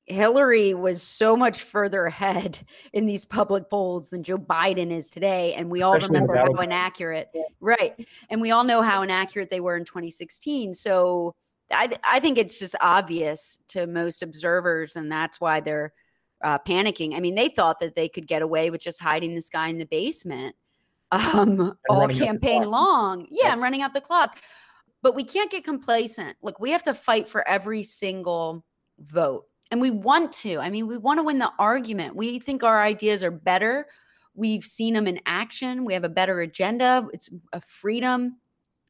Hillary 0.07 0.73
was 0.73 1.01
so 1.01 1.35
much 1.35 1.61
further 1.61 2.05
ahead 2.05 2.59
in 2.93 3.05
these 3.05 3.25
public 3.25 3.69
polls 3.69 4.09
than 4.09 4.23
Joe 4.23 4.37
Biden 4.37 4.91
is 4.91 5.09
today, 5.09 5.53
and 5.53 5.69
we 5.69 5.81
all 5.81 5.93
Especially 5.93 6.15
remember 6.15 6.35
how 6.37 6.61
inaccurate, 6.61 7.29
right? 7.59 8.07
And 8.29 8.41
we 8.41 8.51
all 8.51 8.63
know 8.63 8.81
how 8.81 9.01
inaccurate 9.03 9.49
they 9.49 9.59
were 9.59 9.77
in 9.77 9.85
2016. 9.85 10.73
So 10.73 11.35
I 11.71 11.97
I 12.03 12.19
think 12.19 12.37
it's 12.37 12.57
just 12.59 12.75
obvious 12.81 13.59
to 13.69 13.85
most 13.85 14.23
observers, 14.23 14.95
and 14.95 15.11
that's 15.11 15.39
why 15.39 15.59
they're 15.59 15.93
uh, 16.43 16.59
panicking. 16.59 17.15
I 17.15 17.19
mean, 17.19 17.35
they 17.35 17.49
thought 17.49 17.79
that 17.79 17.95
they 17.95 18.07
could 18.07 18.27
get 18.27 18.41
away 18.41 18.69
with 18.69 18.81
just 18.81 19.01
hiding 19.01 19.35
this 19.35 19.49
guy 19.49 19.67
in 19.67 19.77
the 19.77 19.85
basement 19.85 20.55
um, 21.11 21.77
all 21.89 22.01
running 22.01 22.15
out 22.15 22.19
the 22.19 22.25
campaign 22.25 22.63
long. 22.63 23.27
Yeah, 23.29 23.47
I'm 23.49 23.61
running 23.61 23.81
out 23.81 23.93
the 23.93 24.01
clock. 24.01 24.39
But 25.01 25.15
we 25.15 25.23
can't 25.23 25.49
get 25.49 25.63
complacent. 25.63 26.37
Look, 26.41 26.59
we 26.59 26.71
have 26.71 26.83
to 26.83 26.93
fight 26.93 27.27
for 27.27 27.47
every 27.47 27.83
single 27.83 28.65
vote. 28.99 29.45
And 29.71 29.81
we 29.81 29.91
want 29.91 30.31
to. 30.33 30.59
I 30.59 30.69
mean, 30.69 30.87
we 30.87 30.97
want 30.97 31.19
to 31.19 31.23
win 31.23 31.39
the 31.39 31.51
argument. 31.59 32.15
We 32.15 32.39
think 32.39 32.63
our 32.63 32.81
ideas 32.81 33.23
are 33.23 33.31
better. 33.31 33.87
We've 34.33 34.63
seen 34.63 34.93
them 34.93 35.07
in 35.07 35.19
action. 35.25 35.83
We 35.83 35.93
have 35.93 36.03
a 36.03 36.09
better 36.09 36.41
agenda. 36.41 37.07
It's 37.11 37.29
a 37.53 37.61
freedom. 37.61 38.37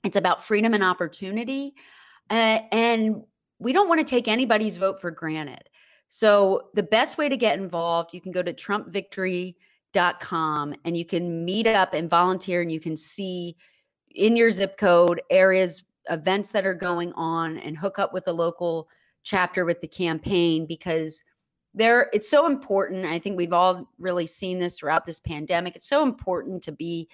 It's 0.03 0.15
about 0.15 0.43
freedom 0.43 0.73
and 0.73 0.83
opportunity. 0.83 1.73
Uh, 2.29 2.59
and 2.71 3.23
we 3.59 3.73
don't 3.73 3.89
want 3.89 3.99
to 3.99 4.05
take 4.05 4.27
anybody's 4.27 4.77
vote 4.77 5.01
for 5.01 5.09
granted. 5.09 5.69
So 6.07 6.69
the 6.73 6.83
best 6.83 7.17
way 7.17 7.29
to 7.29 7.37
get 7.37 7.59
involved, 7.59 8.13
you 8.13 8.21
can 8.21 8.31
go 8.31 8.43
to 8.43 8.53
trumpvictory.com 8.53 10.75
and 10.85 10.97
you 10.97 11.05
can 11.05 11.43
meet 11.43 11.67
up 11.67 11.93
and 11.93 12.09
volunteer 12.09 12.61
and 12.61 12.71
you 12.71 12.79
can 12.79 12.95
see 12.95 13.57
in 14.11 14.37
your 14.37 14.51
zip 14.51 14.77
code 14.77 15.21
areas, 15.29 15.83
events 16.09 16.51
that 16.51 16.65
are 16.65 16.73
going 16.73 17.11
on 17.13 17.57
and 17.57 17.77
hook 17.77 17.99
up 17.99 18.13
with 18.13 18.27
a 18.27 18.33
local 18.33 18.87
chapter 19.27 19.65
with 19.65 19.81
the 19.81 19.87
campaign 19.87 20.65
because 20.65 21.21
there 21.73 22.09
it's 22.13 22.29
so 22.29 22.45
important. 22.45 23.05
I 23.05 23.19
think 23.19 23.37
we've 23.37 23.53
all 23.53 23.89
really 23.99 24.25
seen 24.25 24.59
this 24.59 24.79
throughout 24.79 25.05
this 25.05 25.19
pandemic. 25.19 25.75
It's 25.75 25.89
so 25.89 26.01
important 26.01 26.63
to 26.63 26.71
be 26.71 27.09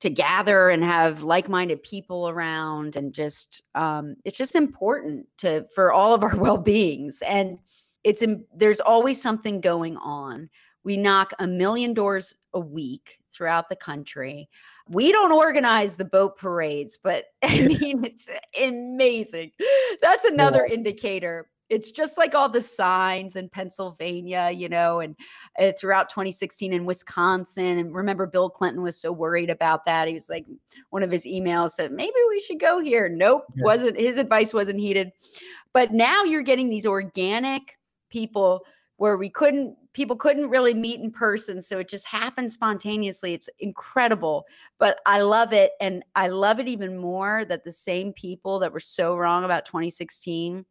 to 0.00 0.10
gather 0.10 0.68
and 0.68 0.84
have 0.84 1.22
like-minded 1.22 1.82
people 1.82 2.28
around 2.28 2.96
and 2.96 3.14
just 3.14 3.62
um, 3.74 4.16
it's 4.24 4.36
just 4.36 4.54
important 4.54 5.26
to 5.38 5.64
for 5.74 5.92
all 5.92 6.12
of 6.14 6.22
our 6.22 6.36
well-beings 6.36 7.22
and 7.26 7.58
it's 8.04 8.22
in, 8.22 8.44
there's 8.54 8.80
always 8.80 9.20
something 9.20 9.60
going 9.60 9.96
on 9.96 10.50
we 10.86 10.96
knock 10.96 11.32
a 11.40 11.46
million 11.46 11.92
doors 11.92 12.36
a 12.54 12.60
week 12.60 13.18
throughout 13.30 13.68
the 13.68 13.76
country 13.76 14.48
we 14.88 15.10
don't 15.12 15.32
organize 15.32 15.96
the 15.96 16.04
boat 16.04 16.38
parades 16.38 16.96
but 16.96 17.26
i 17.44 17.60
mean 17.60 18.04
it's 18.04 18.30
amazing 18.62 19.50
that's 20.00 20.24
another 20.24 20.64
yeah. 20.66 20.74
indicator 20.74 21.48
it's 21.68 21.90
just 21.90 22.16
like 22.16 22.34
all 22.34 22.48
the 22.48 22.60
signs 22.60 23.34
in 23.34 23.48
Pennsylvania, 23.48 24.50
you 24.54 24.68
know, 24.68 25.00
and 25.00 25.16
uh, 25.58 25.72
throughout 25.78 26.08
2016 26.08 26.72
in 26.72 26.84
Wisconsin. 26.84 27.78
And 27.78 27.92
remember, 27.92 28.26
Bill 28.26 28.48
Clinton 28.48 28.82
was 28.82 28.96
so 28.96 29.10
worried 29.10 29.50
about 29.50 29.84
that. 29.86 30.06
He 30.06 30.14
was 30.14 30.28
like, 30.28 30.46
one 30.90 31.02
of 31.02 31.10
his 31.10 31.26
emails 31.26 31.70
said, 31.70 31.90
maybe 31.90 32.14
we 32.28 32.38
should 32.38 32.60
go 32.60 32.78
here. 32.78 33.08
Nope, 33.08 33.46
yeah. 33.56 33.64
wasn't 33.64 33.96
his 33.96 34.18
advice 34.18 34.54
wasn't 34.54 34.78
heeded. 34.78 35.10
But 35.72 35.92
now 35.92 36.22
you're 36.22 36.42
getting 36.42 36.68
these 36.68 36.86
organic 36.86 37.78
people 38.10 38.64
where 38.96 39.16
we 39.16 39.28
couldn't 39.28 39.76
people 39.96 40.14
couldn't 40.14 40.50
really 40.50 40.74
meet 40.74 41.00
in 41.00 41.10
person 41.10 41.62
so 41.62 41.78
it 41.78 41.88
just 41.88 42.06
happened 42.06 42.52
spontaneously 42.52 43.32
it's 43.32 43.48
incredible 43.60 44.44
but 44.78 44.98
i 45.06 45.22
love 45.22 45.54
it 45.54 45.72
and 45.80 46.04
i 46.14 46.28
love 46.28 46.60
it 46.60 46.68
even 46.68 46.98
more 46.98 47.46
that 47.46 47.64
the 47.64 47.72
same 47.72 48.12
people 48.12 48.58
that 48.58 48.74
were 48.74 48.78
so 48.78 49.16
wrong 49.16 49.42
about 49.42 49.64
2016 49.64 50.66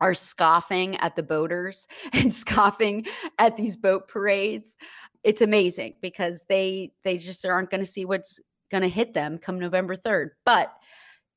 are 0.00 0.14
scoffing 0.14 0.96
at 0.96 1.16
the 1.16 1.22
boaters 1.22 1.86
and 2.12 2.32
scoffing 2.32 3.06
at 3.38 3.56
these 3.56 3.76
boat 3.76 4.08
parades. 4.08 4.76
It's 5.22 5.40
amazing 5.40 5.94
because 6.00 6.44
they 6.48 6.92
they 7.04 7.18
just 7.18 7.44
aren't 7.46 7.70
going 7.70 7.80
to 7.80 7.86
see 7.86 8.04
what's 8.04 8.40
going 8.70 8.82
to 8.82 8.88
hit 8.88 9.12
them 9.12 9.38
come 9.38 9.60
november 9.60 9.94
3rd 9.94 10.30
but 10.46 10.72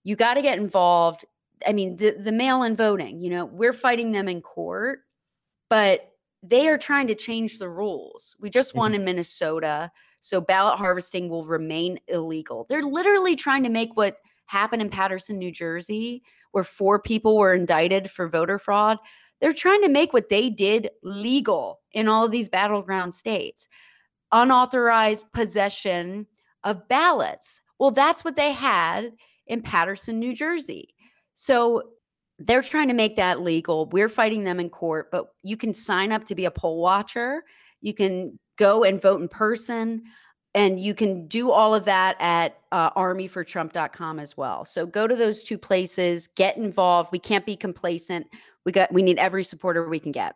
you 0.04 0.16
got 0.16 0.36
to 0.36 0.42
get 0.42 0.58
involved. 0.58 1.26
I 1.68 1.74
mean 1.74 1.98
the, 1.98 2.12
the 2.12 2.32
mail-in 2.32 2.76
voting 2.76 3.20
you 3.20 3.30
know 3.30 3.46
we're 3.46 3.74
fighting 3.74 4.12
them 4.12 4.28
in 4.28 4.42
court 4.42 5.00
but 5.70 6.12
they 6.50 6.68
are 6.68 6.78
trying 6.78 7.08
to 7.08 7.16
change 7.16 7.60
the 7.60 7.70
rules 7.70 8.36
we 8.40 8.50
just 8.50 8.76
won 8.76 8.92
mm-hmm. 8.92 9.02
in 9.02 9.06
minnesota 9.06 9.92
so 10.22 10.42
ballot 10.42 10.78
harvesting 10.78 11.30
will 11.30 11.46
remain 11.46 12.00
illegal 12.08 12.66
they're 12.70 12.82
literally 12.82 13.36
trying 13.36 13.64
to 13.64 13.70
make 13.70 13.96
what 13.96 14.18
happened 14.48 14.82
in 14.82 14.90
paterson 14.90 15.38
new 15.40 15.52
jersey 15.52 16.24
where 16.56 16.64
four 16.64 16.98
people 16.98 17.36
were 17.36 17.54
indicted 17.54 18.10
for 18.10 18.30
voter 18.30 18.58
fraud. 18.58 18.98
They're 19.42 19.52
trying 19.52 19.82
to 19.82 19.90
make 19.90 20.14
what 20.14 20.30
they 20.30 20.50
did 20.50 20.90
legal 21.04 21.82
in 21.92 22.08
all 22.08 22.24
of 22.24 22.32
these 22.32 22.48
battleground 22.48 23.14
states 23.14 23.68
unauthorized 24.32 25.26
possession 25.34 26.28
of 26.64 26.88
ballots. 26.88 27.60
Well, 27.78 27.92
that's 27.92 28.24
what 28.24 28.38
they 28.38 28.54
had 28.54 29.12
in 29.48 29.64
Paterson, 29.64 30.18
New 30.18 30.34
Jersey. 30.34 30.96
So 31.34 31.84
they're 32.40 32.62
trying 32.62 32.90
to 32.90 32.94
make 32.94 33.16
that 33.16 33.42
legal. 33.42 33.88
We're 33.88 34.10
fighting 34.10 34.44
them 34.44 34.60
in 34.60 34.70
court, 34.70 35.10
but 35.12 35.28
you 35.42 35.58
can 35.58 35.74
sign 35.74 36.12
up 36.12 36.26
to 36.26 36.36
be 36.36 36.46
a 36.46 36.52
poll 36.52 36.82
watcher. 36.82 37.44
You 37.82 37.94
can 37.94 38.40
go 38.58 38.84
and 38.84 39.02
vote 39.02 39.22
in 39.22 39.28
person 39.28 40.04
and 40.56 40.80
you 40.80 40.96
can 40.96 41.28
do 41.28 41.52
all 41.52 41.76
of 41.76 41.84
that 41.86 42.16
at 42.20 42.58
uh, 42.72 42.90
armyfortrump.com 42.92 44.20
as 44.20 44.38
well 44.38 44.66
so 44.66 44.86
go 44.86 45.06
to 45.06 45.16
those 45.16 45.44
two 45.44 45.58
places 45.58 46.28
get 46.28 46.58
involved 46.58 47.12
we 47.12 47.20
can't 47.20 47.46
be 47.46 47.56
complacent 47.56 48.26
we 48.66 48.72
got 48.72 48.92
we 48.92 49.04
need 49.04 49.18
every 49.18 49.44
supporter 49.44 49.88
we 49.88 50.00
can 50.00 50.12
get 50.12 50.36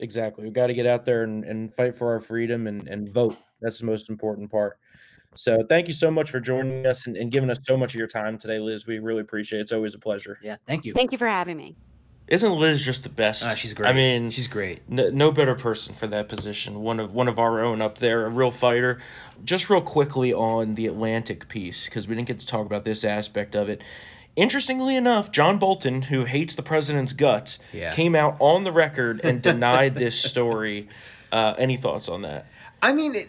exactly 0.00 0.44
we 0.44 0.50
got 0.50 0.68
to 0.68 0.74
get 0.74 0.86
out 0.86 1.04
there 1.04 1.22
and, 1.24 1.44
and 1.44 1.72
fight 1.74 1.96
for 1.96 2.10
our 2.10 2.20
freedom 2.20 2.66
and, 2.66 2.88
and 2.88 3.10
vote 3.10 3.36
that's 3.60 3.78
the 3.78 3.86
most 3.86 4.08
important 4.08 4.50
part 4.50 4.78
so 5.34 5.64
thank 5.68 5.88
you 5.88 5.94
so 5.94 6.10
much 6.10 6.30
for 6.30 6.40
joining 6.40 6.86
us 6.86 7.06
and, 7.06 7.16
and 7.16 7.30
giving 7.30 7.50
us 7.50 7.58
so 7.62 7.76
much 7.76 7.94
of 7.94 7.98
your 7.98 8.08
time 8.08 8.38
today 8.38 8.58
liz 8.58 8.86
we 8.86 8.98
really 8.98 9.20
appreciate 9.20 9.58
it 9.58 9.62
it's 9.62 9.72
always 9.72 9.94
a 9.94 9.98
pleasure 9.98 10.38
yeah 10.42 10.56
thank 10.66 10.84
you 10.84 10.92
thank 10.92 11.12
you 11.12 11.18
for 11.18 11.28
having 11.28 11.56
me 11.56 11.76
isn't 12.28 12.52
Liz 12.52 12.82
just 12.82 13.02
the 13.02 13.08
best? 13.08 13.44
Uh, 13.44 13.54
she's 13.54 13.74
great. 13.74 13.90
I 13.90 13.92
mean, 13.92 14.30
she's 14.30 14.46
great. 14.46 14.88
No, 14.88 15.10
no, 15.10 15.32
better 15.32 15.54
person 15.54 15.92
for 15.92 16.06
that 16.06 16.30
position. 16.30 16.80
One 16.80 17.00
of 17.00 17.12
one 17.12 17.28
of 17.28 17.38
our 17.38 17.60
own 17.60 17.82
up 17.82 17.98
there, 17.98 18.24
a 18.24 18.30
real 18.30 18.50
fighter. 18.50 19.00
Just 19.44 19.68
real 19.68 19.82
quickly 19.82 20.32
on 20.32 20.74
the 20.74 20.86
Atlantic 20.86 21.48
piece 21.48 21.86
because 21.86 22.08
we 22.08 22.14
didn't 22.14 22.28
get 22.28 22.40
to 22.40 22.46
talk 22.46 22.64
about 22.64 22.84
this 22.84 23.04
aspect 23.04 23.54
of 23.54 23.68
it. 23.68 23.82
Interestingly 24.34 24.96
enough, 24.96 25.30
John 25.30 25.58
Bolton, 25.58 26.00
who 26.00 26.24
hates 26.24 26.54
the 26.54 26.62
president's 26.62 27.12
guts, 27.12 27.58
yeah. 27.70 27.92
came 27.92 28.14
out 28.14 28.36
on 28.38 28.64
the 28.64 28.72
record 28.72 29.20
and 29.22 29.42
denied 29.42 29.94
this 29.96 30.18
story. 30.18 30.88
Uh, 31.30 31.54
any 31.58 31.76
thoughts 31.76 32.08
on 32.08 32.22
that? 32.22 32.46
I 32.80 32.92
mean, 32.94 33.14
it, 33.14 33.28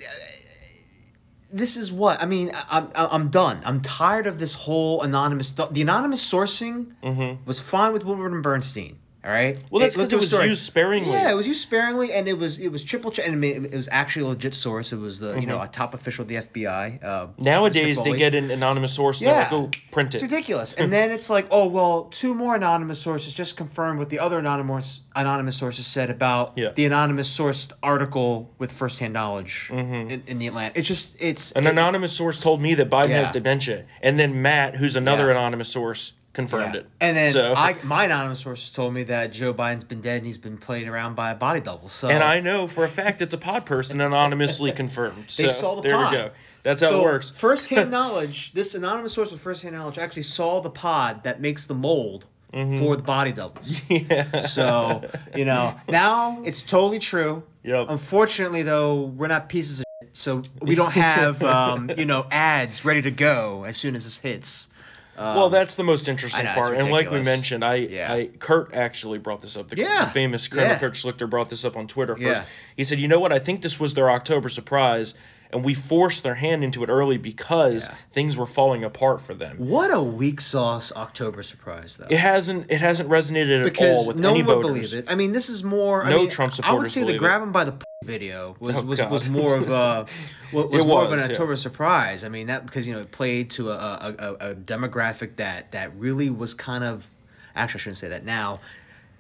this 1.54 1.78
is 1.78 1.92
what 1.92 2.22
I 2.22 2.26
mean. 2.26 2.52
I'm 2.70 2.90
I'm 2.96 3.30
done. 3.30 3.62
I'm 3.64 3.80
tired 3.82 4.26
of 4.26 4.40
this 4.40 4.56
whole 4.56 5.04
anonymous. 5.04 5.52
The 5.52 5.82
anonymous 5.82 6.30
sourcing 6.30 6.94
mm-hmm. 7.04 7.46
was 7.46 7.60
fine 7.60 7.94
with 7.94 8.04
Woodward 8.04 8.32
and 8.32 8.42
Bernstein. 8.42 8.98
All 9.26 9.32
right. 9.32 9.58
Well, 9.70 9.80
that's 9.80 9.96
because 9.96 10.12
it, 10.12 10.16
it, 10.16 10.20
was 10.20 10.28
story. 10.28 10.48
used 10.48 10.64
sparingly. 10.64 11.12
Yeah, 11.12 11.32
it 11.32 11.36
was 11.36 11.48
used 11.48 11.62
sparingly, 11.62 12.12
and 12.12 12.28
it 12.28 12.38
was 12.38 12.60
it 12.60 12.70
was 12.70 12.84
triple 12.84 13.10
check, 13.10 13.26
and 13.26 13.44
it 13.44 13.74
was 13.74 13.88
actually 13.90 14.26
a 14.26 14.30
legit 14.30 14.54
source. 14.54 14.92
It 14.92 14.98
was 14.98 15.20
the 15.20 15.32
mm-hmm. 15.32 15.40
you 15.40 15.48
know 15.48 15.56
mm-hmm. 15.56 15.66
a 15.66 15.70
top 15.70 15.94
official 15.94 16.24
of 16.24 16.28
the 16.28 16.36
FBI. 16.36 17.02
Uh, 17.02 17.28
Nowadays, 17.38 18.02
they 18.02 18.18
get 18.18 18.36
an 18.36 18.52
anonymous 18.52 18.94
source. 18.94 19.22
And 19.22 19.30
yeah, 19.30 19.50
go 19.50 19.72
print 19.92 20.14
it. 20.14 20.16
It's 20.16 20.24
ridiculous. 20.24 20.74
and 20.78 20.92
then 20.92 21.10
it's 21.10 21.30
like, 21.30 21.48
oh 21.52 21.68
well, 21.68 22.06
two 22.06 22.34
more 22.34 22.56
anonymous 22.56 23.00
sources 23.00 23.34
just 23.34 23.56
confirmed 23.56 23.98
what 23.98 24.10
the 24.10 24.20
other 24.20 24.40
anonymous 24.40 25.04
anonymous 25.16 25.56
sources 25.56 25.88
said 25.88 26.10
about 26.10 26.58
yeah. 26.58 26.72
the 26.74 26.86
anonymous 26.86 27.36
sourced 27.36 27.72
article 27.82 28.54
with 28.58 28.74
firsthand 28.74 29.14
knowledge 29.14 29.70
mm-hmm. 29.72 30.12
in, 30.12 30.24
in, 30.28 30.40
the 30.40 30.48
Atlantic. 30.48 30.78
It's 30.78 30.88
just 30.88 31.16
it's 31.22 31.54
an 31.54 31.66
it, 31.66 31.70
anonymous 31.70 32.12
source 32.12 32.42
told 32.42 32.62
me 32.62 32.74
that 32.74 32.90
Biden 32.90 33.10
yeah. 33.10 33.20
has 33.20 33.32
dementia, 33.32 33.86
and 34.02 34.20
then 34.20 34.42
Matt, 34.42 34.76
who's 34.76 34.98
another 34.98 35.28
yeah. 35.28 35.32
anonymous 35.32 35.70
source 35.70 36.14
confirmed 36.34 36.74
yeah. 36.74 36.82
it. 36.82 36.90
And 37.00 37.16
then 37.16 37.32
so. 37.32 37.54
I, 37.58 37.76
my 37.84 38.06
anonymous 38.06 38.42
sources 38.42 38.70
told 38.72 38.94
me 38.94 39.04
that 39.04 39.32
Joe 39.32 39.54
Biden's 39.54 39.84
been 39.84 40.02
dead 40.02 40.18
and 40.18 40.26
he's 40.26 40.38
been 40.38 40.58
played 40.58 40.88
around 40.88 41.16
by 41.16 41.32
a 41.32 41.36
body 41.36 41.62
double. 41.62 41.88
So 41.88 42.10
and 42.10 42.24
I 42.24 42.40
know 42.40 42.68
for 42.68 42.84
a 42.84 42.90
fact 42.90 43.22
it's 43.22 43.34
a 43.34 43.38
pod 43.38 43.66
person 43.66 44.02
anonymously 44.02 44.72
confirmed. 44.74 45.26
they 45.38 45.48
so 45.48 45.48
saw 45.48 45.76
the 45.76 45.84
there 45.84 45.96
pod. 45.96 46.12
we 46.12 46.18
go. 46.18 46.32
That's 46.64 46.82
how 46.82 46.90
so, 46.90 47.02
it 47.02 47.04
works. 47.04 47.30
firsthand 47.30 47.92
knowledge. 47.92 48.54
This 48.54 48.74
anonymous 48.74 49.14
source 49.14 49.32
with 49.32 49.42
firsthand 49.42 49.76
knowledge 49.76 49.98
actually 49.98 50.24
saw 50.24 50.60
the 50.60 50.70
pod 50.70 51.24
that 51.24 51.40
makes 51.40 51.66
the 51.66 51.76
mold. 51.76 52.26
Mm-hmm. 52.54 52.78
For 52.78 52.96
the 52.96 53.02
body 53.02 53.32
doubles. 53.32 53.82
Yeah. 53.90 54.42
So, 54.42 55.10
you 55.36 55.44
know, 55.44 55.74
now 55.90 56.40
it's 56.44 56.62
totally 56.62 57.00
true. 57.00 57.42
Yep. 57.64 57.88
Unfortunately, 57.90 58.62
though, 58.62 59.06
we're 59.06 59.26
not 59.26 59.50
pieces 59.50 59.80
of 59.80 59.86
shit, 60.04 60.16
so 60.16 60.44
we 60.62 60.76
don't 60.76 60.92
have, 60.92 61.42
um, 61.42 61.90
you 61.98 62.06
know, 62.06 62.28
ads 62.30 62.86
ready 62.86 63.02
to 63.02 63.10
go 63.10 63.64
as 63.64 63.76
soon 63.78 63.96
as 63.96 64.04
this 64.04 64.18
hits. 64.18 64.70
Um, 65.16 65.36
well, 65.36 65.50
that's 65.50 65.76
the 65.76 65.84
most 65.84 66.08
interesting 66.08 66.46
know, 66.46 66.54
part, 66.54 66.76
and 66.76 66.90
like 66.90 67.12
we 67.12 67.22
mentioned, 67.22 67.64
I, 67.64 67.76
yeah. 67.76 68.12
I 68.12 68.30
Kurt 68.40 68.74
actually 68.74 69.20
brought 69.20 69.42
this 69.42 69.56
up. 69.56 69.70
The, 69.70 69.78
yeah. 69.78 70.06
the 70.06 70.12
famous 70.12 70.48
Colonel 70.48 70.70
yeah. 70.70 70.80
Kurt 70.80 70.94
Schlichter 70.94 71.30
brought 71.30 71.50
this 71.50 71.64
up 71.64 71.78
on 71.78 71.88
Twitter 71.88 72.16
first. 72.16 72.42
Yeah. 72.42 72.46
He 72.76 72.84
said, 72.84 73.00
"You 73.00 73.08
know 73.08 73.20
what? 73.20 73.32
I 73.32 73.38
think 73.38 73.62
this 73.62 73.80
was 73.80 73.94
their 73.94 74.10
October 74.10 74.50
surprise." 74.50 75.14
and 75.54 75.64
we 75.64 75.74
forced 75.74 76.24
their 76.24 76.36
hand 76.36 76.64
into 76.64 76.84
it 76.84 76.90
early 76.90 77.18
because 77.18 77.88
yeah. 77.88 77.96
things 78.12 78.36
were 78.36 78.46
falling 78.46 78.84
apart 78.84 79.22
for 79.22 79.34
them. 79.34 79.58
What 79.58 79.94
a 79.94 80.02
weak 80.02 80.42
sauce 80.42 80.92
October 80.96 81.44
surprise, 81.44 81.98
though. 81.98 82.08
It 82.10 82.18
hasn't 82.18 82.72
it 82.72 82.82
hasn't 82.82 83.10
resonated 83.10 83.64
because 83.64 83.90
at 83.90 83.96
all 83.96 84.08
with 84.08 84.20
no 84.20 84.32
any 84.32 84.40
one 84.40 84.48
voters. 84.48 84.66
would 84.66 84.74
believe 84.74 84.94
it. 84.94 85.12
I 85.12 85.16
mean, 85.16 85.32
this 85.32 85.50
is 85.50 85.64
more. 85.64 86.04
I 86.04 86.10
no 86.10 86.18
mean, 86.20 86.30
Trump 86.30 86.54
supporters. 86.54 86.76
I 86.76 86.80
would 86.80 86.90
say 86.90 87.04
the 87.04 87.18
grab 87.18 87.42
him 87.42 87.52
by 87.52 87.64
the 87.64 87.83
video 88.04 88.56
was, 88.60 88.76
oh, 88.76 88.82
was, 88.84 89.02
was 89.02 89.30
more 89.30 89.56
of 89.58 89.72
a 89.72 90.06
was, 90.54 90.66
was 90.68 90.86
more 90.86 91.06
was, 91.06 91.14
of 91.14 91.20
an 91.20 91.32
October 91.32 91.54
yeah. 91.54 91.58
surprise. 91.58 92.24
I 92.24 92.30
mean 92.30 92.48
that 92.48 92.66
because 92.66 92.88
you 92.88 92.94
know 92.94 93.02
it 93.02 93.12
played 93.12 93.50
to 93.52 93.72
a, 93.72 93.76
a, 93.76 94.16
a, 94.18 94.34
a 94.52 94.56
demographic 94.56 95.38
that 95.38 95.72
that 95.72 95.96
really 95.98 96.30
was 96.30 96.54
kind 96.54 96.84
of 96.84 97.14
actually 97.56 97.80
I 97.80 97.82
shouldn't 97.82 97.98
say 97.98 98.10
that 98.10 98.26
now 98.26 98.60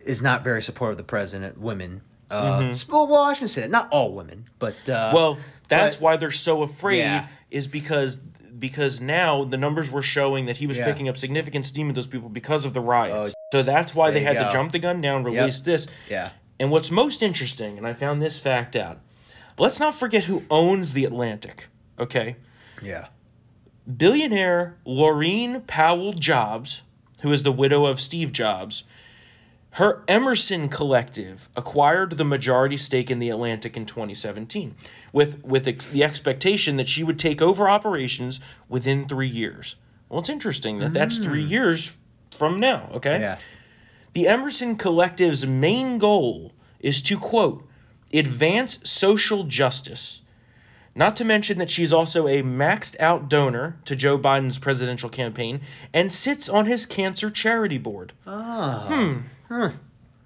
is 0.01 0.21
not 0.21 0.43
very 0.43 0.61
supportive 0.61 0.93
of 0.93 0.97
the 0.97 1.09
president. 1.09 1.57
Women. 1.57 2.01
Uh, 2.29 2.59
mm-hmm. 2.61 2.91
Well, 2.91 3.21
I 3.21 3.34
shouldn't 3.34 3.51
say 3.51 3.61
that. 3.61 3.69
Not 3.69 3.89
all 3.91 4.13
women, 4.13 4.45
but 4.59 4.75
uh, 4.89 5.11
well, 5.13 5.38
that's 5.67 5.97
but, 5.97 6.01
why 6.01 6.17
they're 6.17 6.31
so 6.31 6.63
afraid. 6.63 6.99
Yeah. 6.99 7.27
Is 7.51 7.67
because 7.67 8.19
because 8.63 9.01
now 9.01 9.43
the 9.43 9.57
numbers 9.57 9.91
were 9.91 10.01
showing 10.01 10.45
that 10.45 10.57
he 10.57 10.67
was 10.67 10.77
yeah. 10.77 10.86
picking 10.86 11.09
up 11.09 11.17
significant 11.17 11.65
steam 11.65 11.88
with 11.88 11.95
those 11.95 12.07
people 12.07 12.29
because 12.29 12.65
of 12.65 12.73
the 12.73 12.79
riots. 12.79 13.31
Oh, 13.31 13.57
so 13.57 13.61
that's 13.63 13.93
why 13.93 14.11
they 14.11 14.21
had 14.21 14.34
to 14.34 14.49
jump 14.51 14.71
the 14.71 14.79
gun 14.79 15.01
down, 15.01 15.23
release 15.23 15.59
yep. 15.59 15.65
this. 15.65 15.88
Yeah. 16.09 16.29
And 16.64 16.72
what's 16.72 16.89
most 16.89 17.22
interesting, 17.22 17.78
and 17.78 17.86
I 17.86 17.91
found 17.91 18.22
this 18.22 18.39
fact 18.39 18.78
out. 18.78 19.01
Let's 19.59 19.82
not 19.82 19.95
forget 19.95 20.24
who 20.24 20.43
owns 20.49 20.93
the 20.93 21.03
Atlantic. 21.03 21.68
Okay. 21.99 22.38
Yeah. 22.82 23.07
Billionaire 23.97 24.78
Laurene 24.88 25.68
Powell 25.68 26.14
Jobs, 26.14 26.84
who 27.20 27.34
is 27.34 27.43
the 27.43 27.51
widow 27.51 27.86
of 27.86 27.99
Steve 27.99 28.32
Jobs, 28.32 28.86
her 29.72 30.05
Emerson 30.07 30.70
Collective 30.70 31.49
acquired 31.53 32.11
the 32.11 32.24
majority 32.24 32.78
stake 32.78 33.11
in 33.11 33.20
the 33.20 33.30
Atlantic 33.30 33.76
in 33.76 33.86
2017 33.86 34.74
with, 35.11 35.43
with 35.43 35.68
ex- 35.68 35.88
the 35.88 36.01
expectation 36.01 36.78
that 36.78 36.88
she 36.88 37.03
would 37.03 37.20
take 37.20 37.41
over 37.41 37.70
operations 37.70 38.39
within 38.70 39.05
three 39.09 39.28
years. 39.28 39.76
Well, 40.07 40.22
it's 40.22 40.30
interesting 40.30 40.80
that 40.80 40.91
mm. 40.91 40.93
that's 40.93 41.18
three 41.18 41.45
mm. 41.45 41.49
years 41.49 41.99
from 42.32 42.61
now, 42.61 42.89
okay? 42.93 43.20
Yeah. 43.20 43.38
The 44.14 44.28
Emerson 44.28 44.76
Collective's 44.76 45.45
main 45.45 45.97
goal 45.97 46.53
is 46.80 47.01
to, 47.03 47.18
quote, 47.18 47.68
advance 48.14 48.80
social 48.84 49.43
justice 49.43 50.22
Not 50.95 51.16
to 51.16 51.26
mention 51.26 51.57
that 51.57 51.70
she's 51.72 51.91
also 51.91 52.28
a 52.28 52.43
maxed 52.43 52.99
out 52.99 53.28
donor 53.28 53.78
to 53.86 53.95
Joe 53.95 54.18
Biden's 54.18 54.59
presidential 54.59 55.09
campaign 55.09 55.61
and 55.91 56.11
sits 56.11 56.47
on 56.47 56.68
his 56.68 56.86
cancer 56.86 57.32
charity 57.32 57.80
board. 57.80 58.14
Oh. 58.28 59.24
Hmm. 59.49 59.68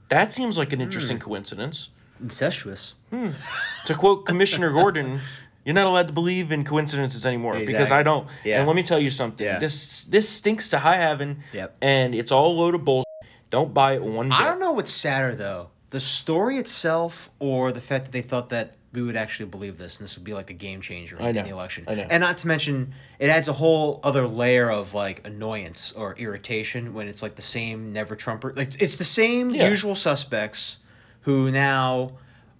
That 0.09 0.31
seems 0.31 0.57
like 0.57 0.73
an 0.73 0.81
interesting 0.81 1.19
coincidence. 1.19 1.89
Incestuous. 2.21 2.95
Hmm. 3.11 3.29
To 3.85 3.93
quote 3.93 4.25
Commissioner 4.25 4.71
Gordon, 4.71 5.19
you're 5.63 5.75
not 5.75 5.85
allowed 5.87 6.07
to 6.07 6.13
believe 6.13 6.51
in 6.51 6.65
coincidences 6.65 7.25
anymore 7.25 7.59
because 7.65 7.91
I 7.91 8.03
don't. 8.03 8.27
Yeah. 8.43 8.59
And 8.59 8.67
let 8.67 8.75
me 8.75 8.83
tell 8.83 8.99
you 8.99 9.09
something. 9.09 9.45
Yeah. 9.45 9.59
This 9.59 10.03
this 10.05 10.27
stinks 10.27 10.69
to 10.71 10.79
high 10.79 10.97
heaven. 10.97 11.39
Yep. 11.53 11.77
And 11.81 12.13
it's 12.15 12.31
all 12.31 12.51
a 12.51 12.55
load 12.59 12.75
of 12.75 12.83
bullshit. 12.83 13.05
Don't 13.49 13.73
buy 13.73 13.93
it 13.95 14.03
one 14.03 14.29
bit. 14.29 14.37
I 14.39 14.45
don't 14.45 14.59
know 14.59 14.71
what's 14.73 14.91
sadder 14.91 15.35
though, 15.35 15.69
the 15.89 15.99
story 15.99 16.57
itself 16.57 17.29
or 17.39 17.71
the 17.71 17.81
fact 17.81 18.05
that 18.05 18.11
they 18.11 18.21
thought 18.21 18.49
that 18.49 18.75
we 18.93 19.01
would 19.01 19.15
actually 19.17 19.47
believe 19.49 19.77
this 19.77 19.99
and 19.99 20.05
this 20.05 20.17
would 20.17 20.23
be 20.23 20.33
like 20.33 20.49
a 20.49 20.53
game 20.53 20.81
changer 20.81 21.17
I 21.19 21.29
in 21.29 21.35
the 21.35 21.49
election. 21.49 21.83
I 21.87 21.95
know. 21.95 22.07
And 22.09 22.21
not 22.21 22.37
to 22.39 22.47
mention, 22.47 22.93
it 23.19 23.29
adds 23.29 23.47
a 23.47 23.53
whole 23.53 23.99
other 24.03 24.27
layer 24.27 24.69
of 24.71 24.93
like 24.93 25.25
annoyance 25.27 25.91
or 25.93 26.15
irritation 26.15 26.93
when 26.93 27.07
it's 27.07 27.21
like 27.21 27.35
the 27.35 27.41
same 27.41 27.93
never 27.93 28.15
Trumper. 28.15 28.53
Like 28.55 28.81
it's 28.81 28.95
the 28.95 29.03
same 29.03 29.51
Yeah. 29.51 29.69
usual 29.69 29.93
suspects 29.95 30.79
who 31.21 31.51
now. 31.51 32.13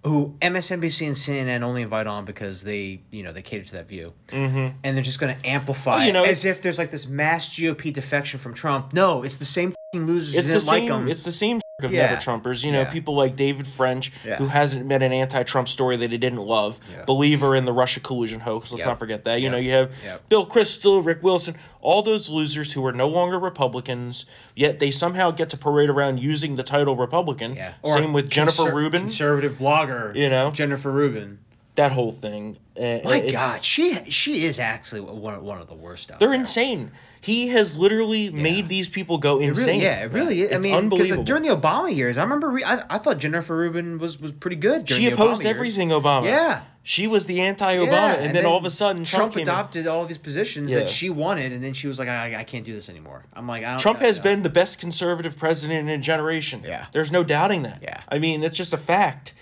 Who 0.04 0.34
MSNBC 0.40 1.06
and 1.06 1.16
CNN 1.16 1.62
only 1.62 1.82
invite 1.82 2.06
on 2.06 2.24
because 2.24 2.62
they, 2.62 3.02
you 3.10 3.22
know, 3.22 3.32
they 3.32 3.42
cater 3.42 3.64
to 3.64 3.72
that 3.72 3.88
view, 3.88 4.12
mm-hmm. 4.28 4.76
and 4.84 4.96
they're 4.96 5.02
just 5.02 5.18
going 5.20 5.36
to 5.36 5.46
amplify 5.46 5.96
Well, 5.96 6.06
you 6.06 6.12
know, 6.12 6.24
as 6.24 6.44
if 6.44 6.62
there's 6.62 6.78
like 6.78 6.90
this 6.90 7.08
mass 7.08 7.48
GOP 7.50 7.92
defection 7.92 8.38
from 8.38 8.54
Trump. 8.54 8.92
No, 8.92 9.22
it's 9.24 9.36
the 9.36 9.44
same 9.44 9.74
losers 9.92 10.34
It's 10.36 10.48
who 10.48 10.54
the 10.54 10.60
didn't 10.60 10.68
like 10.68 10.88
same. 10.88 11.02
him. 11.02 11.08
it's 11.08 11.24
the 11.24 11.32
same 11.32 11.60
of 11.84 11.92
Yeah. 11.92 12.06
never 12.08 12.16
Trumpers. 12.20 12.64
You 12.64 12.72
know, 12.72 12.80
Yeah. 12.80 12.90
people 12.92 13.14
like 13.14 13.36
David 13.36 13.66
French, 13.66 14.10
Yeah. 14.26 14.36
who 14.36 14.48
hasn't 14.48 14.88
been 14.88 15.00
an 15.02 15.12
anti-Trump 15.12 15.68
story 15.68 15.96
that 15.98 16.10
he 16.10 16.18
didn't 16.18 16.40
love. 16.40 16.80
Believer 17.06 17.54
in 17.54 17.64
the 17.66 17.72
Russia 17.72 18.00
collusion 18.00 18.40
hoax. 18.40 18.72
Let's 18.72 18.84
not 18.84 18.98
forget 18.98 19.24
that. 19.24 19.40
You 19.40 19.48
know, 19.50 19.56
you 19.58 19.70
have. 19.72 19.90
Bill 20.28 20.44
Kristol, 20.46 21.04
Rick 21.04 21.22
Wilson, 21.22 21.54
all 21.80 22.02
those 22.02 22.28
losers 22.28 22.72
who 22.72 22.84
are 22.84 22.92
no 22.92 23.06
longer 23.06 23.38
Republicans, 23.38 24.26
yet 24.56 24.80
they 24.80 24.90
somehow 24.90 25.30
get 25.30 25.50
to 25.50 25.56
parade 25.56 25.88
around 25.88 26.18
using 26.18 26.56
the 26.56 26.62
title 26.64 26.96
Republican. 26.96 27.54
Yeah. 27.54 27.72
Same 27.84 28.12
with 28.12 28.28
Jennifer 28.28 28.64
conser- 28.64 28.72
Rubin. 28.74 29.00
conservative 29.02 29.52
blogger. 29.58 30.14
You 30.16 30.28
know? 30.28 30.50
Jennifer 30.50 30.90
Rubin. 30.90 31.38
that 31.76 31.92
whole 31.92 32.10
thing. 32.10 32.56
Uh, 32.76 32.98
My 33.04 33.20
God, 33.20 33.62
she 33.64 34.02
she 34.10 34.44
is 34.44 34.58
actually 34.58 35.00
one 35.00 35.34
of, 35.34 35.42
one 35.44 35.58
of 35.60 35.68
the 35.68 35.74
worst 35.76 36.10
out 36.10 36.18
They're 36.18 36.30
there. 36.30 36.40
insane. 36.40 36.90
He 37.20 37.48
has 37.48 37.76
literally 37.76 38.30
made 38.30 38.68
these 38.68 38.88
people 38.88 39.18
go 39.18 39.38
insane. 39.38 39.66
really, 39.80 39.82
yeah, 39.82 40.04
it 40.04 40.12
really 40.12 40.40
is. 40.42 40.52
I 40.52 40.54
It's 40.56 40.66
mean, 40.66 40.74
because 40.88 41.10
unbelievable. 41.10 41.24
during 41.24 41.42
the 41.42 41.48
Obama 41.56 41.94
years, 41.94 42.16
I 42.18 42.22
remember 42.22 42.48
re- 42.48 42.64
I, 42.64 42.82
I 42.88 42.98
thought 42.98 43.18
Jennifer 43.18 43.56
Rubin 43.56 43.98
was 43.98 44.20
was 44.20 44.32
pretty 44.32 44.56
good. 44.56 44.84
During 44.84 45.02
she 45.02 45.08
the 45.08 45.14
opposed 45.14 45.40
Obama 45.42 45.44
years. 45.44 45.56
everything 45.56 45.88
Obama. 45.90 46.24
Yeah. 46.24 46.62
She 46.84 47.06
was 47.06 47.26
the 47.26 47.42
anti-Obama, 47.42 47.86
Yeah, 47.86 48.14
and, 48.14 48.34
then, 48.34 48.46
all 48.46 48.56
of 48.56 48.64
a 48.64 48.70
sudden 48.70 49.04
Trump, 49.04 49.20
Trump, 49.20 49.32
came 49.34 49.42
in. 49.42 49.48
adopted 49.48 49.86
all 49.86 50.06
these 50.06 50.16
positions 50.16 50.70
Yeah. 50.72 50.78
that 50.78 50.88
she 50.88 51.10
wanted, 51.10 51.52
and 51.52 51.62
then 51.62 51.74
she 51.74 51.86
was 51.86 51.98
like, 51.98 52.08
I, 52.08 52.36
I 52.38 52.44
can't 52.44 52.64
do 52.64 52.72
this 52.74 52.88
anymore. 52.88 53.26
I'm 53.34 53.46
like, 53.46 53.62
I 53.62 53.72
don't, 53.72 53.78
Trump 53.80 53.98
I- 54.00 54.04
has 54.04 54.18
I- 54.18 54.22
been 54.22 54.40
the 54.42 54.48
best 54.48 54.80
conservative 54.80 55.36
president 55.36 55.86
in 55.86 56.00
a 56.00 56.02
generation. 56.02 56.62
Yeah. 56.64 56.86
There's 56.92 57.12
no 57.12 57.24
doubting 57.24 57.60
that. 57.64 57.80
Yeah. 57.82 58.00
I 58.08 58.18
mean, 58.18 58.42
it's 58.42 58.56
just 58.56 58.72
a 58.72 58.78
fact. 58.78 59.34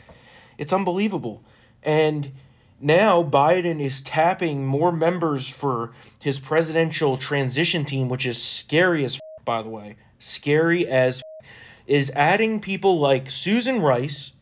It's 0.58 0.72
unbelievable. 0.72 1.44
And 1.84 2.32
now 2.80 3.22
Biden 3.22 3.80
is 3.80 4.00
tapping 4.02 4.66
more 4.66 4.92
members 4.92 5.48
for 5.48 5.92
his 6.20 6.38
presidential 6.40 7.16
transition 7.16 7.84
team, 7.84 8.08
which 8.08 8.26
is 8.26 8.42
scary 8.42 9.04
as 9.04 9.16
f- 9.16 9.44
by 9.44 9.62
the 9.62 9.68
way. 9.68 9.96
Scary 10.18 10.86
as 10.86 11.22
f- 11.40 11.46
is 11.86 12.10
adding 12.14 12.60
people 12.60 12.98
like 12.98 13.30
Susan 13.30 13.80
Rice, 13.80 14.32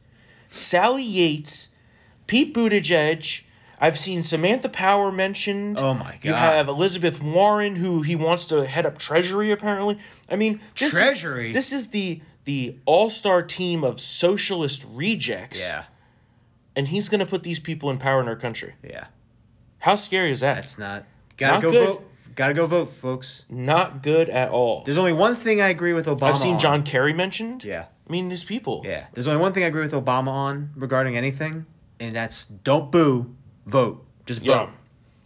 Sally 0.49 1.03
Yates, 1.03 1.69
Pete 2.27 2.55
Buttigieg. 2.55 3.43
I've 3.81 3.99
seen 3.99 4.23
Samantha 4.23 4.69
Power 4.69 5.11
mentioned. 5.13 5.79
Oh 5.79 5.95
my 5.95 6.13
god! 6.13 6.25
You 6.25 6.33
have 6.35 6.69
Elizabeth 6.69 7.21
Warren, 7.23 7.77
who 7.77 8.03
he 8.03 8.17
wants 8.17 8.47
to 8.47 8.65
head 8.67 8.87
up 8.87 8.99
Treasury. 8.99 9.51
Apparently, 9.51 9.99
I 10.31 10.37
mean, 10.37 10.61
this, 10.79 10.93
Treasury? 10.93 11.53
This 11.53 11.73
is 11.73 11.89
the 11.89 12.21
the 12.45 12.77
all 12.87 13.11
star 13.11 13.43
team 13.43 13.83
of 13.85 14.01
socialist 14.01 14.87
rejects. 14.89 15.61
Yeah, 15.61 15.85
and 16.77 16.89
he's 16.89 17.09
going 17.09 17.21
to 17.21 17.27
put 17.27 17.43
these 17.43 17.59
people 17.59 17.91
in 17.91 17.99
power 17.99 18.21
in 18.21 18.29
our 18.29 18.37
country. 18.37 18.75
yeah. 18.83 19.07
How 19.79 19.97
scary 19.97 20.31
is 20.31 20.41
that? 20.41 20.55
That's 20.55 20.79
not. 20.79 21.05
Gotta 21.37 21.53
Not 21.55 21.63
go 21.63 21.71
good. 21.71 21.87
vote. 21.87 22.11
Gotta 22.35 22.55
go 22.55 22.67
vote, 22.67 22.87
folks. 22.87 23.45
Not 23.51 24.03
good 24.03 24.31
at 24.31 24.49
all. 24.49 24.83
There's 24.85 24.97
only 24.97 25.13
one 25.13 25.37
thing 25.37 25.61
I 25.61 25.69
agree 25.69 25.93
with 25.93 26.07
Obama. 26.07 26.31
I've 26.31 26.39
seen 26.39 26.55
on. 26.55 26.61
John 26.61 26.83
Kerry 26.85 27.13
mentioned. 27.13 27.65
Yeah. 27.65 27.85
I 28.09 28.13
mean, 28.13 28.31
these 28.31 28.45
people. 28.45 28.83
Yeah. 28.85 29.07
There's 29.13 29.29
only 29.29 29.43
one 29.43 29.53
thing 29.53 29.63
I 29.63 29.67
agree 29.67 29.83
with 29.83 29.93
Obama 29.93 30.29
on 30.29 30.71
regarding 30.75 31.19
anything, 31.19 31.67
and 32.01 32.17
that's 32.17 32.47
don't 32.47 32.91
boo, 32.91 33.35
vote. 33.67 34.05
Just 34.25 34.41
vote. 34.41 34.71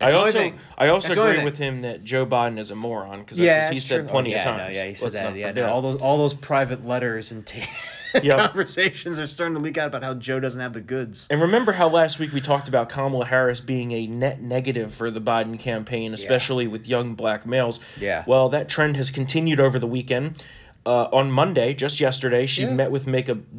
I 0.01 0.11
That's 0.11 0.15
only 0.15 0.27
also. 0.27 0.59
I 0.77 0.89
also 0.89 1.15
That's 1.15 1.31
agree 1.31 1.45
with 1.45 1.59
him 1.59 1.81
that 1.81 2.05
Joe 2.05 2.25
Biden 2.25 2.59
is 2.59 2.71
a 2.71 2.77
moron 2.77 3.21
because 3.21 3.37
that's 3.39 3.47
yeah, 3.47 3.65
what 3.67 3.75
he 3.75 3.81
said 3.81 3.97
true. 4.01 4.09
Oh, 4.09 4.11
plenty 4.13 4.35
oh, 4.35 4.39
of 4.39 4.45
times. 4.45 4.75
No, 4.75 4.81
yeah, 4.81 4.89
he 4.89 4.95
said 4.95 5.05
Let's 5.05 5.17
that. 5.17 5.37
Yeah, 5.37 5.51
no, 5.53 5.69
all 5.69 5.83
those 5.83 6.01
all 6.01 6.19
those 6.19 6.35
private 6.35 6.85
letters 6.85 7.33
and 7.33 7.45
ta- 7.45 7.67
Yep. 8.23 8.39
conversations 8.39 9.19
are 9.19 9.27
starting 9.27 9.55
to 9.57 9.61
leak 9.63 9.77
out 9.79 9.89
about 9.89 10.03
how 10.03 10.15
Joe 10.15 10.41
doesn't 10.41 10.61
have 10.61 10.73
the 10.73 10.81
goods. 10.81 11.27
And 11.31 11.41
remember 11.41 11.73
how 11.73 11.89
last 11.89 12.19
week 12.19 12.33
we 12.33 12.41
talked 12.41 12.69
about 12.69 12.89
Kamala 12.89 13.27
Harris 13.27 13.61
being 13.61 13.93
a 13.93 14.07
net 14.07 14.41
negative 14.41 14.95
for 14.95 15.11
the 15.11 15.21
Biden 15.21 15.59
campaign, 15.59 16.15
especially 16.15 16.67
with 16.67 16.89
young 16.89 17.15
black 17.15 17.47
males. 17.47 17.81
Yeah. 18.01 18.25
Well, 18.27 18.49
that 18.51 18.69
trend 18.69 18.97
has 18.97 19.11
continued 19.11 19.61
over 19.61 19.79
the 19.79 19.87
weekend. 19.87 20.43
Uh, 20.87 21.05
on 21.13 21.31
Monday, 21.31 21.75
just 21.75 22.01
yesterday, 22.01 22.47
she 22.47 22.63
Yeah. 22.63 22.71
met 22.73 22.91
with 22.91 23.07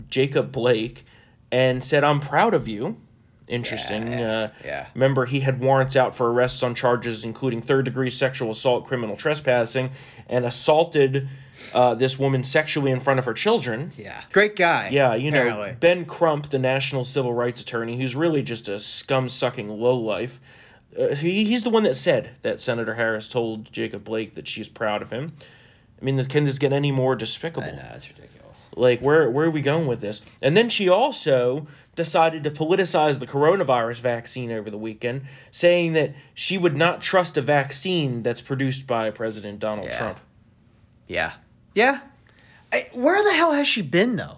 Jacob 0.10 0.52
Blake 0.52 1.06
and 1.52 1.84
said, 1.84 2.04
I'm 2.04 2.20
proud 2.20 2.54
of 2.54 2.68
you. 2.68 2.98
Interesting. 3.50 4.12
Yeah, 4.12 4.32
uh, 4.32 4.50
yeah. 4.64 4.88
Remember, 4.94 5.26
he 5.26 5.40
had 5.40 5.60
warrants 5.60 5.96
out 5.96 6.16
for 6.16 6.32
arrests 6.32 6.62
on 6.62 6.76
charges 6.76 7.26
including 7.26 7.62
third 7.62 7.86
degree 7.86 8.12
sexual 8.12 8.52
assault, 8.52 8.86
criminal 8.86 9.18
trespassing, 9.18 9.90
and 10.28 10.46
assaulted 10.46 11.28
uh, 11.74 11.96
this 11.96 12.20
woman 12.20 12.44
sexually 12.44 12.92
in 12.92 13.00
front 13.00 13.20
of 13.20 13.26
her 13.26 13.34
children. 13.34 13.92
Yeah, 13.98 14.22
great 14.32 14.56
guy. 14.56 14.90
Yeah, 14.92 15.16
you 15.16 15.32
know, 15.32 15.40
apparently. 15.42 15.76
Ben 15.80 16.06
Crump, 16.06 16.50
the 16.50 16.60
national 16.60 17.04
civil 17.04 17.34
rights 17.34 17.60
attorney, 17.60 17.98
who's 17.98 18.16
really 18.16 18.44
just 18.44 18.68
a 18.68 18.80
scum 18.80 19.28
sucking 19.28 19.68
lowlife. 19.68 20.40
Uh, 20.98 21.16
he, 21.16 21.46
he's 21.46 21.64
the 21.64 21.70
one 21.70 21.84
that 21.84 21.96
said 21.96 22.32
that 22.44 22.62
Senator 22.62 22.96
Harris 22.96 23.28
told 23.28 23.72
Jacob 23.72 24.04
Blake 24.04 24.36
that 24.36 24.48
she's 24.48 24.70
proud 24.70 25.02
of 25.02 25.12
him. 25.12 25.34
I 26.02 26.06
mean, 26.06 26.24
can 26.26 26.46
this 26.46 26.60
get 26.60 26.72
any 26.72 26.92
more 26.92 27.16
despicable? 27.16 27.68
I 27.68 27.72
know 27.72 27.78
that's 27.78 28.08
ridiculous. 28.10 28.39
Like, 28.80 29.02
where 29.02 29.30
where 29.30 29.46
are 29.48 29.52
we 29.52 29.62
going 29.62 29.88
with 29.88 30.02
this? 30.02 30.22
And 30.42 30.56
then 30.56 30.70
she 30.70 30.88
also 30.90 31.68
decided 31.96 32.44
to 32.46 32.52
politicize 32.52 33.20
the 33.20 33.28
coronavirus 33.28 34.00
vaccine 34.00 34.52
over 34.52 34.70
the 34.70 34.78
weekend, 34.78 35.24
saying 35.52 35.94
that 35.94 36.16
she 36.34 36.58
would 36.58 36.78
not 36.78 37.02
trust 37.02 37.38
a 37.38 37.42
vaccine 37.42 38.24
that's 38.24 38.42
produced 38.42 38.88
by 38.88 39.10
President 39.12 39.60
Donald 39.60 39.88
Yeah. 39.90 39.98
Trump. 39.98 40.20
Yeah, 41.08 41.34
yeah. 41.74 42.02
I, 42.72 42.88
where 42.94 43.24
the 43.24 43.34
hell 43.34 43.52
has 43.52 43.68
she 43.68 43.82
been 43.82 44.16
though? 44.16 44.38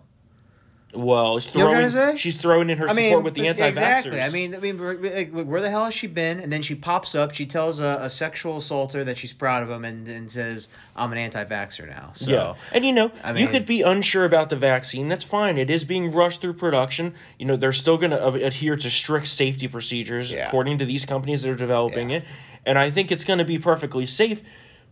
Well, 0.93 1.39
she's 1.39 1.51
throwing, 1.51 1.75
to 1.75 1.89
say? 1.89 2.17
she's 2.17 2.37
throwing 2.37 2.69
in 2.69 2.77
her 2.77 2.85
I 2.85 2.93
support 2.93 2.97
mean, 3.17 3.23
with 3.23 3.33
the 3.35 3.47
anti-vaxxers. 3.47 3.69
exactly. 3.69 4.21
I 4.21 4.29
mean, 4.29 4.55
I 4.55 4.59
mean, 4.59 4.77
like, 4.77 5.31
where 5.31 5.61
the 5.61 5.69
hell 5.69 5.85
has 5.85 5.93
she 5.93 6.07
been? 6.07 6.39
And 6.39 6.51
then 6.51 6.61
she 6.61 6.75
pops 6.75 7.15
up. 7.15 7.33
She 7.33 7.45
tells 7.45 7.79
a, 7.79 7.99
a 8.01 8.09
sexual 8.09 8.57
assaulter 8.57 9.03
that 9.05 9.17
she's 9.17 9.31
proud 9.31 9.63
of 9.63 9.69
him, 9.69 9.85
and, 9.85 10.07
and 10.07 10.29
says, 10.31 10.67
"I'm 10.95 11.11
an 11.11 11.17
anti-vaxxer 11.17 11.87
now." 11.87 12.11
So, 12.15 12.29
yeah, 12.29 12.55
and 12.73 12.85
you 12.85 12.91
know, 12.91 13.11
I 13.23 13.37
you 13.37 13.47
could 13.47 13.65
be 13.65 13.81
unsure 13.81 14.25
about 14.25 14.49
the 14.49 14.55
vaccine. 14.57 15.07
That's 15.07 15.23
fine. 15.23 15.57
It 15.57 15.69
is 15.69 15.85
being 15.85 16.11
rushed 16.11 16.41
through 16.41 16.53
production. 16.53 17.13
You 17.39 17.45
know, 17.45 17.55
they're 17.55 17.71
still 17.71 17.97
going 17.97 18.11
to 18.11 18.25
adhere 18.45 18.75
to 18.75 18.89
strict 18.89 19.27
safety 19.27 19.67
procedures 19.67 20.33
Yeah. 20.33 20.47
according 20.47 20.77
to 20.79 20.85
these 20.85 21.05
companies 21.05 21.43
that 21.43 21.51
are 21.51 21.55
developing 21.55 22.09
Yeah. 22.09 22.17
it, 22.17 22.25
and 22.65 22.77
I 22.77 22.89
think 22.89 23.11
it's 23.11 23.23
going 23.23 23.39
to 23.39 23.45
be 23.45 23.57
perfectly 23.59 24.05
safe. 24.05 24.41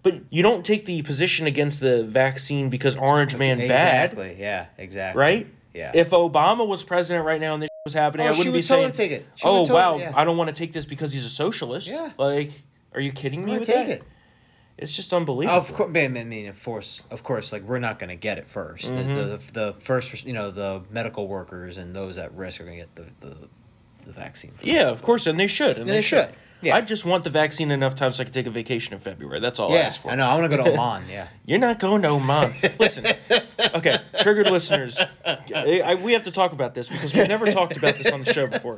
But 0.02 0.22
you 0.30 0.42
don't 0.44 0.66
take 0.66 0.86
the 0.86 1.02
position 1.02 1.46
against 1.46 1.82
the 1.82 2.06
vaccine 2.06 2.70
because 2.70 2.96
Orange 2.96 3.36
Man 3.36 3.58
bad, 3.58 4.12
exactly. 4.14 4.38
Yeah, 4.40 4.68
exactly. 4.78 5.20
right? 5.20 5.48
Yeah. 5.80 5.92
If 5.94 6.10
Obama 6.10 6.68
was 6.68 6.84
president 6.84 7.26
right 7.26 7.40
now 7.42 7.54
and 7.56 7.64
this 7.64 7.70
was 7.86 7.94
happening, 7.94 8.26
Oh, 8.28 8.30
I 8.30 8.32
wouldn't 8.32 8.46
be 8.48 8.52
would 8.60 8.68
totally 8.68 8.92
saying, 8.94 9.10
take 9.10 9.12
it. 9.12 9.26
She 9.36 9.48
would 9.48 9.52
"Oh 9.54 9.60
totally- 9.66 9.76
wow, 9.80 9.98
yeah. 9.98 10.12
I 10.16 10.24
don't 10.26 10.38
want 10.38 10.50
to 10.50 10.56
take 10.56 10.74
this 10.74 10.86
because 10.86 11.14
he's 11.14 11.26
a 11.26 11.30
socialist." 11.30 11.88
Yeah. 11.90 12.12
Like, 12.18 12.52
are 12.94 13.02
you 13.02 13.12
kidding 13.12 13.46
me 13.46 13.54
I'm 13.54 13.60
with 13.60 13.68
take 13.68 13.88
that? 13.88 13.90
it. 13.90 14.04
It's 14.78 14.96
just 14.96 15.12
unbelievable. 15.14 15.58
Of 15.58 15.74
course, 15.74 15.92
I 15.96 16.08
mean, 16.08 16.48
of 16.48 16.64
course, 16.64 17.04
of 17.12 17.22
course, 17.24 17.52
like 17.52 17.64
we're 17.64 17.80
not 17.80 18.00
going 18.00 18.10
to 18.10 18.16
get 18.16 18.38
it 18.38 18.48
1st 18.48 18.82
The, 18.82 18.92
Mm-hmm. 18.94 19.16
the, 19.16 19.40
the 19.74 19.74
first, 19.80 20.26
you 20.26 20.32
know, 20.34 20.52
the 20.52 20.82
medical 20.90 21.28
workers 21.28 21.78
and 21.78 21.94
those 21.96 22.18
at 22.18 22.34
risk 22.34 22.62
are 22.62 22.66
going 22.66 22.80
to 22.80 22.86
get 22.86 22.96
the, 22.96 23.28
the, 23.28 23.36
the 24.06 24.12
vaccine. 24.14 24.52
First. 24.52 24.66
Yeah, 24.66 24.90
of 24.90 25.02
course, 25.02 25.28
and 25.28 25.38
they 25.40 25.48
should. 25.48 25.78
And 25.78 25.88
Yeah, 25.88 25.94
they, 25.94 25.98
they 25.98 26.02
should. 26.02 26.20
should. 26.28 26.36
Yeah. 26.62 26.76
I 26.76 26.82
just 26.82 27.06
want 27.06 27.24
the 27.24 27.30
vaccine 27.30 27.72
enough 27.72 27.96
time 27.96 28.12
so 28.12 28.22
I 28.22 28.26
can 28.26 28.34
take 28.34 28.46
a 28.46 28.50
vacation 28.52 28.94
in 28.94 29.00
February. 29.00 29.40
That's 29.40 29.60
all 29.60 29.72
I 29.72 29.76
yeah. 29.76 29.82
ask 29.82 30.02
for. 30.02 30.12
I 30.12 30.16
know. 30.16 30.26
I 30.28 30.38
want 30.38 30.52
to 30.52 30.58
go 30.58 30.64
to 30.64 30.72
Oman. 30.78 31.04
Yeah. 31.10 31.28
You're 31.46 31.60
not 31.60 31.80
going 31.80 32.02
to 32.02 32.10
Oman. 32.10 32.54
Listen, 32.80 33.06
okay, 33.76 33.98
triggered 34.22 34.48
listeners, 34.52 35.00
I, 35.26 35.82
I- 35.86 35.96
we 35.96 36.14
have 36.14 36.24
to 36.24 36.32
talk 36.32 36.52
about 36.52 36.76
this 36.76 36.90
because 36.90 37.14
we've 37.14 37.28
never 37.28 37.46
talked 37.46 37.78
about 37.78 37.98
this 37.98 38.12
on 38.12 38.24
the 38.24 38.34
show 38.34 38.48
before. 38.48 38.78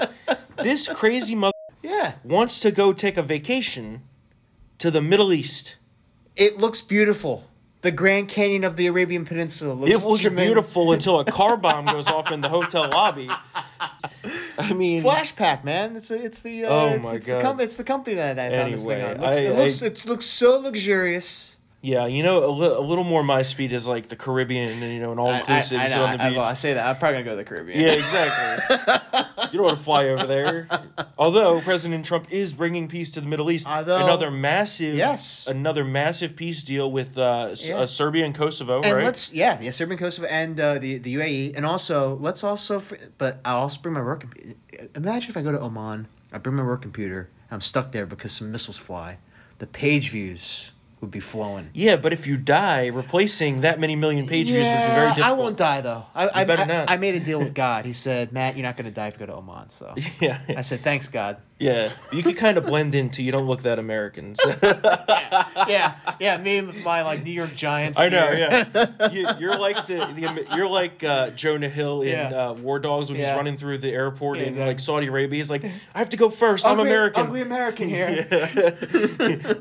This 0.62 0.88
crazy 0.90 1.34
mother 1.36 1.54
Yeah. 1.82 2.14
wants 2.24 2.60
to 2.62 2.72
go 2.72 2.94
take 2.94 3.18
a 3.18 3.24
vacation 3.24 4.04
to 4.78 4.92
the 4.92 5.02
Middle 5.02 5.34
East. 5.34 5.78
It 6.36 6.58
looks 6.60 6.82
beautiful. 6.82 7.46
The 7.82 7.92
Grand 7.92 8.30
Canyon 8.30 8.64
of 8.64 8.76
the 8.76 8.86
Arabian 8.86 9.26
Peninsula 9.26 9.74
looks. 9.74 10.04
It 10.04 10.08
was 10.08 10.22
tremendous. 10.22 10.46
beautiful 10.46 10.92
until 10.92 11.20
a 11.20 11.26
car 11.26 11.58
bomb 11.58 11.86
goes 11.96 12.08
off 12.08 12.32
in 12.32 12.42
the 12.42 12.50
hotel 12.50 12.88
lobby. 12.94 13.28
I 14.58 14.74
mean, 14.74 15.02
Flashpack, 15.02 15.64
man. 15.64 15.95
It's 15.95 16.12
a, 16.12 16.24
it's 16.24 16.41
the 16.41 16.66
uh, 16.66 16.70
Oh 16.70 16.89
it's, 16.93 17.04
my 17.10 17.16
it's 17.16 17.28
God. 17.28 17.38
The 17.38 17.41
com- 17.43 17.60
it's 17.60 17.78
the 17.78 17.84
company 17.84 18.16
that 18.18 18.38
I 18.39 18.49
found 18.52 18.74
this 18.74 18.86
thing 18.86 19.02
on. 19.02 19.12
It 19.12 19.20
looks, 19.20 19.38
I- 19.38 19.39
it, 19.41 19.56
looks 19.56 19.84
I- 19.84 19.86
it 19.88 20.06
looks 20.06 20.26
so 20.26 20.60
luxurious. 20.60 21.58
Yeah, 21.84 22.06
you 22.06 22.22
know, 22.22 22.46
a, 22.46 22.52
li- 22.52 22.68
a 22.76 22.80
little 22.80 23.04
more 23.04 23.24
my 23.24 23.42
speed 23.42 23.74
is 23.74 23.88
like 23.88 24.08
the 24.08 24.16
Caribbean, 24.16 24.70
and 24.84 24.94
you 24.94 25.00
know, 25.00 25.12
an 25.12 25.20
all 25.20 25.34
inclusive 25.34 25.80
I, 25.80 25.86
I, 25.86 25.88
know, 25.88 26.04
on 26.06 26.12
the 26.18 26.24
I, 26.24 26.30
beach. 26.30 26.38
well, 26.38 26.46
I 26.46 26.54
say 26.54 26.74
that. 26.76 26.86
I'm 26.88 26.96
probably 26.98 27.24
gonna 27.24 27.26
go 27.26 27.32
to 27.32 27.36
the 27.38 27.44
Caribbean. 27.44 27.80
yeah, 27.80 27.92
exactly. 27.94 29.48
you 29.52 29.58
don't 29.58 29.66
want 29.66 29.78
to 29.78 29.84
fly 29.84 30.10
over 30.10 30.28
there. 30.28 30.68
Although 31.18 31.60
President 31.62 32.06
Trump 32.06 32.32
is 32.32 32.54
bringing 32.54 32.88
peace 32.88 33.10
to 33.12 33.22
the 33.22 33.28
Middle 33.28 33.50
East, 33.50 33.68
Although- 33.68 34.04
another 34.04 34.30
massive, 34.30 34.96
Yes. 34.96 35.48
another 35.48 35.84
massive 35.84 36.36
peace 36.36 36.64
deal 36.64 36.92
with 36.92 37.18
uh, 37.18 37.50
S- 37.52 37.68
Yeah. 37.70 37.78
uh, 37.80 37.86
Serbia 37.88 38.26
and 38.26 38.36
Kosovo, 38.36 38.82
And 38.84 38.94
right? 38.94 39.04
let's 39.06 39.34
yeah, 39.34 39.60
yeah, 39.60 39.72
Serbian 39.72 39.98
Kosovo 39.98 40.28
and 40.28 40.60
uh, 40.60 40.78
the 40.78 41.00
the 41.00 41.16
UAE, 41.16 41.54
and 41.56 41.66
also 41.66 42.16
let's 42.18 42.44
also, 42.44 42.80
fr- 42.80 42.96
but 43.18 43.40
I'll 43.44 43.62
also 43.62 43.82
bring 43.82 43.94
my 43.96 44.02
work. 44.02 44.26
Imagine 44.96 45.32
if 45.32 45.38
I 45.38 45.42
go 45.42 45.52
to 45.52 45.60
Oman, 45.60 46.08
I 46.32 46.38
bring 46.38 46.56
my 46.56 46.64
work 46.64 46.82
computer, 46.84 47.30
I'm 47.50 47.62
stuck 47.62 47.92
there 47.92 48.06
because 48.06 48.32
some 48.32 48.52
missiles 48.52 48.78
fly. 48.78 49.18
The 49.58 49.68
page 49.68 50.10
views 50.12 50.72
would 51.02 51.12
be 51.12 51.20
flowing. 51.20 51.70
yeah, 51.74 51.95
but 51.95 52.14
if 52.14 52.28
you 52.28 52.38
die, 52.38 52.86
replacing 52.88 53.62
that 53.62 53.80
many 53.80 53.95
million 53.95 54.28
page 54.28 54.47
views 54.47 54.68
would 54.68 54.72
be 54.88 54.93
very 54.93 55.08
difficult. 55.10 55.26
I 55.28 55.32
won't 55.34 55.58
die 55.58 55.82
though. 55.82 56.06
I 56.16 56.30
I, 56.41 56.43
better 56.45 56.62
I, 56.62 56.66
not. 56.66 56.89
I 56.91 56.97
made 56.97 57.16
a 57.16 57.20
deal 57.20 57.39
with 57.39 57.54
God. 57.66 57.86
He 57.86 57.93
said, 57.93 58.32
Matt, 58.32 58.56
you're 58.56 58.64
not 58.64 58.78
gonna 58.78 58.91
die 58.91 59.08
if 59.08 59.16
you 59.16 59.20
go 59.20 59.26
to 59.26 59.36
Oman. 59.36 59.70
So 59.70 59.93
Yeah, 60.20 60.39
I 60.56 60.62
said, 60.62 60.82
thanks 60.82 61.08
God. 61.08 61.38
yeah. 61.60 61.91
You 62.12 62.22
could 62.24 62.38
kind 62.38 62.58
of 62.58 62.66
blend 62.66 62.93
into. 62.95 63.24
You 63.24 63.32
don't 63.32 63.47
look 63.47 63.62
that 63.64 63.80
American. 63.80 64.36
so- 64.36 64.54
yeah, 65.68 65.95
yeah. 66.20 66.38
Me 66.38 66.58
and 66.58 66.84
my 66.84 67.02
like 67.02 67.24
New 67.24 67.32
York 67.32 67.56
Giants. 67.56 67.99
I 67.99 68.10
know, 68.10 68.32
yeah. 68.32 69.10
You, 69.12 69.28
you're 69.39 69.58
like 69.58 69.86
the, 69.88 69.97
the 70.14 70.56
you're 70.56 70.70
like 70.70 71.04
uh, 71.04 71.32
Jonah 71.32 71.70
Hill 71.70 72.02
in 72.04 72.10
Yeah. 72.10 72.49
uh, 72.49 72.54
War 72.54 72.80
Dogs 72.80 73.10
when 73.10 73.18
he's 73.20 73.30
running 73.30 73.58
through 73.58 73.80
the 73.80 73.91
airport 73.91 74.38
Yeah, 74.38 74.43
in 74.43 74.47
exactly. 74.49 74.68
like 74.68 74.80
Saudi 74.80 75.08
Arabia. 75.08 75.38
He's 75.38 75.49
like, 75.49 75.64
I 75.66 75.97
have 75.97 76.10
to 76.10 76.18
go 76.18 76.30
first. 76.30 76.66
I'm 76.66 76.80
Ugly- 76.80 76.89
American. 76.91 77.24
Ugly 77.26 77.41
American 77.41 77.89
here. 77.89 78.28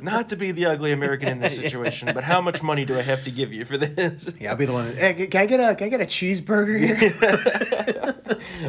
Not 0.02 0.28
to 0.28 0.36
be 0.36 0.52
the 0.52 0.66
ugly 0.66 0.92
American 0.92 1.28
in 1.30 1.40
this 1.40 1.56
situation, 1.64 2.10
but 2.14 2.24
how 2.24 2.40
much 2.40 2.62
money 2.62 2.84
do 2.84 2.98
I 2.98 3.02
have 3.02 3.24
to 3.24 3.30
give 3.30 3.52
you 3.52 3.64
for 3.64 3.78
this? 3.78 4.34
Yeah, 4.38 4.50
I'll 4.50 4.56
be 4.56 4.66
the 4.66 4.72
one. 4.72 4.86
That, 4.94 4.96
hey, 5.16 5.26
can 5.26 5.40
I 5.42 5.46
get 5.46 5.60
a 5.60 5.74
can 5.74 5.86
I 5.86 5.90
get 5.90 6.00
a 6.00 6.04
cheeseburger 6.04 6.78
here? 6.78 8.14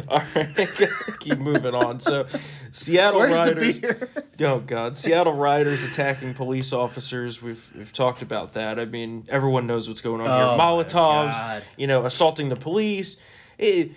All 0.08 0.22
right, 0.34 0.80
keep 1.20 1.38
moving 1.38 1.74
on. 1.74 2.00
So, 2.00 2.26
Seattle 2.70 3.20
Where's 3.20 3.38
the 3.40 3.54
Riders. 3.54 3.78
beer? 3.78 4.08
Oh 4.40 4.58
God, 4.58 4.96
Seattle 4.96 5.34
rioters 5.34 5.84
attacking 5.84 6.34
police 6.34 6.72
officers. 6.72 7.40
We've 7.40 7.64
we've 7.76 7.92
talked 7.92 8.22
about 8.22 8.54
that. 8.54 8.80
I 8.80 8.86
mean, 8.86 9.26
everyone 9.28 9.66
knows 9.68 9.88
what's 9.88 10.00
going 10.00 10.20
on 10.20 10.26
Oh, 10.28 10.32
here. 10.32 10.58
Molotovs, 10.58 11.62
you 11.76 11.86
know, 11.86 12.04
assaulting 12.04 12.48
the 12.48 12.56
police. 12.56 13.18
It, 13.58 13.92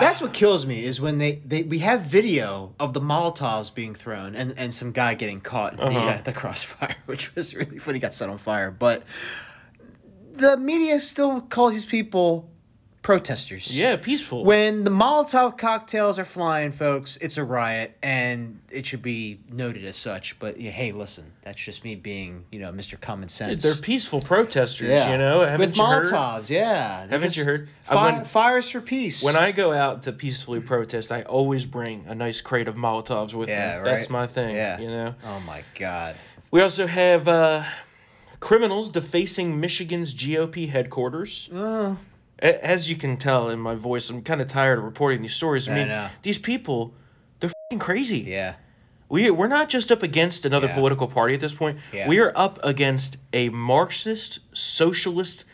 That's 0.00 0.20
what 0.20 0.32
kills 0.32 0.64
me 0.66 0.84
is 0.84 1.00
when 1.00 1.18
they, 1.18 1.36
they 1.44 1.62
we 1.62 1.78
have 1.80 2.02
video 2.02 2.74
of 2.78 2.92
the 2.92 3.00
Molotovs 3.00 3.74
being 3.74 3.94
thrown 3.94 4.34
and, 4.36 4.54
and 4.56 4.74
some 4.74 4.92
guy 4.92 5.14
getting 5.14 5.40
caught 5.40 5.72
in 5.72 5.78
the, 5.78 5.84
Uh-huh. 5.86 5.98
uh, 6.08 6.22
the 6.22 6.32
crossfire, 6.32 6.96
which 7.06 7.34
was 7.34 7.54
really 7.54 7.78
funny. 7.78 7.96
He 7.96 8.00
got 8.00 8.14
set 8.14 8.28
on 8.28 8.38
fire, 8.38 8.70
but 8.70 9.02
the 10.34 10.56
media 10.56 10.98
still 11.00 11.40
calls 11.40 11.72
these 11.74 11.86
people 11.86 12.48
protesters. 13.02 13.76
yeah, 13.76 13.96
peaceful. 13.96 14.44
When 14.44 14.84
the 14.84 14.90
Molotov 14.90 15.58
cocktails 15.58 16.18
are 16.18 16.24
flying, 16.24 16.70
folks, 16.72 17.16
it's 17.18 17.36
a 17.36 17.44
riot, 17.44 17.96
and 18.02 18.60
it 18.70 18.86
should 18.86 19.02
be 19.02 19.40
noted 19.50 19.84
as 19.84 19.96
such. 19.96 20.38
But 20.38 20.60
yeah, 20.60 20.70
hey, 20.70 20.92
listen, 20.92 21.32
that's 21.42 21.60
just 21.60 21.84
me 21.84 21.94
being, 21.96 22.44
you 22.52 22.60
know, 22.60 22.72
Mr. 22.72 23.00
Common 23.00 23.28
Sense. 23.28 23.62
They're 23.62 23.74
peaceful 23.74 24.20
protesters, 24.20 24.88
you 25.08 25.18
know. 25.18 25.40
Haven't 25.40 25.70
with 25.70 25.76
you 25.76 25.84
heard? 25.84 26.06
Molotovs, 26.06 26.48
yeah. 26.48 27.06
They're 27.08 27.18
Haven't 27.18 27.36
you 27.36 27.44
heard? 27.44 27.68
Uh, 27.88 27.94
Fi- 27.94 28.12
when- 28.12 28.24
fires 28.24 28.70
for 28.70 28.80
peace. 28.80 29.22
When 29.22 29.36
I 29.36 29.52
go 29.52 29.72
out 29.72 30.04
to 30.04 30.12
peacefully 30.12 30.60
protest, 30.60 31.10
I 31.10 31.22
always 31.22 31.66
bring 31.66 32.04
a 32.06 32.14
nice 32.14 32.40
crate 32.40 32.68
of 32.68 32.76
Molotovs 32.76 33.34
with 33.34 33.48
Yeah, 33.48 33.78
me. 33.78 33.84
That's 33.84 34.08
my 34.10 34.26
thing. 34.26 34.54
Yeah. 34.54 34.78
You 34.78 34.88
know. 34.88 35.14
oh 35.26 35.40
my 35.40 35.64
god. 35.78 36.14
We 36.52 36.60
also 36.62 36.86
have 36.86 37.26
uh, 37.28 37.64
criminals 38.38 38.90
defacing 38.90 39.58
Michigan's 39.58 40.14
GOP 40.14 40.68
headquarters. 40.68 41.48
Oh. 41.52 41.96
As 42.42 42.90
you 42.90 42.96
can 42.96 43.16
tell 43.16 43.48
in 43.50 43.60
my 43.60 43.74
voice, 43.76 44.10
I'm 44.10 44.20
kind 44.22 44.40
of 44.40 44.48
tired 44.48 44.78
of 44.78 44.84
reporting 44.84 45.22
these 45.22 45.34
stories. 45.34 45.68
I 45.68 45.72
I 45.72 45.74
mean, 45.76 45.88
know. 45.88 46.08
these 46.22 46.38
people, 46.38 46.92
they're 47.40 47.52
fing 47.70 47.78
crazy. 47.78 48.18
Yeah. 48.18 48.56
We 49.08 49.30
we're 49.30 49.46
not 49.46 49.68
just 49.68 49.92
up 49.92 50.02
against 50.02 50.44
another 50.44 50.66
Yeah. 50.66 50.74
political 50.74 51.06
party 51.06 51.34
at 51.34 51.40
this 51.40 51.54
point. 51.54 51.78
Yeah. 51.92 52.08
We 52.08 52.18
are 52.18 52.32
up 52.34 52.58
against 52.64 53.16
a 53.32 53.48
Marxist, 53.50 54.40
socialist, 54.52 55.44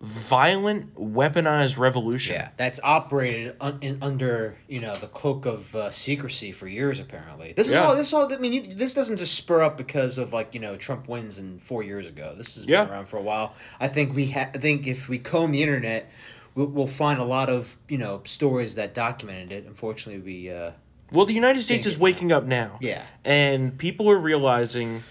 violent, 0.00 0.94
weaponized 0.94 1.76
revolution. 1.78 2.34
Yeah, 2.34 2.48
that's 2.56 2.80
operated 2.82 3.56
un- 3.60 3.78
in, 3.80 3.98
under 4.02 4.56
you 4.68 4.80
know 4.80 4.96
the 4.96 5.06
cloak 5.06 5.46
of 5.46 5.74
uh, 5.74 5.90
secrecy 5.90 6.52
for 6.52 6.66
years. 6.66 6.98
Apparently, 7.00 7.52
this 7.52 7.68
is 7.68 7.74
Yeah. 7.74 7.80
all. 7.84 7.94
This 7.94 8.06
is 8.08 8.14
all. 8.14 8.32
I 8.32 8.36
mean, 8.38 8.52
you, 8.52 8.62
this 8.74 8.94
doesn't 8.94 9.18
just 9.18 9.34
spur 9.34 9.62
up 9.62 9.76
because 9.76 10.18
of 10.18 10.32
like 10.32 10.54
you 10.54 10.60
know 10.60 10.76
Trump 10.76 11.08
wins 11.08 11.38
in 11.38 11.58
four 11.58 11.82
years 11.82 12.08
ago. 12.08 12.34
This 12.36 12.54
has 12.54 12.66
Yeah. 12.66 12.84
been 12.84 12.92
around 12.94 13.06
for 13.06 13.18
a 13.18 13.22
while. 13.22 13.54
I 13.78 13.88
think 13.88 14.14
we. 14.14 14.30
Ha- 14.30 14.50
I 14.54 14.58
think 14.58 14.86
if 14.86 15.08
we 15.08 15.18
comb 15.18 15.50
the 15.52 15.62
internet, 15.62 16.10
we'll, 16.54 16.66
we'll 16.66 16.86
find 16.86 17.20
a 17.20 17.24
lot 17.24 17.50
of 17.50 17.76
you 17.88 17.98
know 17.98 18.22
stories 18.24 18.74
that 18.76 18.94
documented 18.94 19.52
it. 19.52 19.66
Unfortunately, 19.66 20.22
we. 20.22 20.50
Uh, 20.50 20.72
Well, 21.12 21.26
the 21.26 21.34
United 21.34 21.62
States 21.62 21.86
is 21.86 21.98
waking 21.98 22.32
up 22.32 22.44
now. 22.44 22.78
Yeah. 22.80 23.02
And 23.24 23.76
people 23.76 24.08
are 24.08 24.16
realizing, 24.18 25.02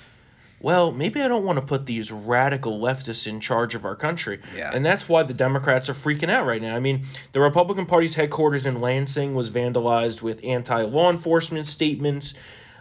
well, 0.62 0.92
maybe 0.92 1.22
I 1.22 1.28
don't 1.28 1.46
want 1.46 1.58
to 1.58 1.66
put 1.66 1.86
these 1.86 2.12
radical 2.12 2.80
leftists 2.80 3.26
in 3.26 3.40
charge 3.40 3.76
of 3.76 3.86
our 3.86 3.96
country. 3.96 4.42
Yeah. 4.56 4.72
And 4.74 4.86
that's 4.86 5.08
why 5.08 5.24
the 5.24 5.34
Democrats 5.34 5.90
are 5.90 5.94
freaking 5.94 6.30
out 6.30 6.46
right 6.46 6.62
now. 6.62 6.76
I 6.76 6.80
mean, 6.80 7.04
the 7.32 7.40
Republican 7.40 7.86
Party's 7.86 8.16
headquarters 8.16 8.66
in 8.66 8.82
Lansing 8.82 9.36
was 9.36 9.50
vandalized 9.50 10.22
with 10.22 10.44
anti 10.44 10.82
law 10.84 11.10
enforcement 11.10 11.68
statements. 11.68 12.34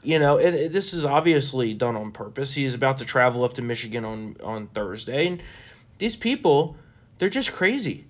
You 0.02 0.18
know, 0.18 0.38
it, 0.38 0.54
it- 0.54 0.72
this 0.72 0.92
is 0.92 1.04
obviously 1.04 1.74
done 1.74 1.96
on 1.96 2.12
purpose. 2.12 2.54
He 2.54 2.64
is 2.64 2.74
about 2.74 2.98
to 2.98 3.04
travel 3.04 3.44
up 3.44 3.54
to 3.54 3.62
Michigan 3.62 4.04
on, 4.04 4.36
on 4.42 4.68
Thursday. 4.68 5.26
And 5.26 5.42
these 5.98 6.16
people, 6.16 6.76
they're 7.18 7.28
just 7.28 7.52
crazy. 7.52 8.06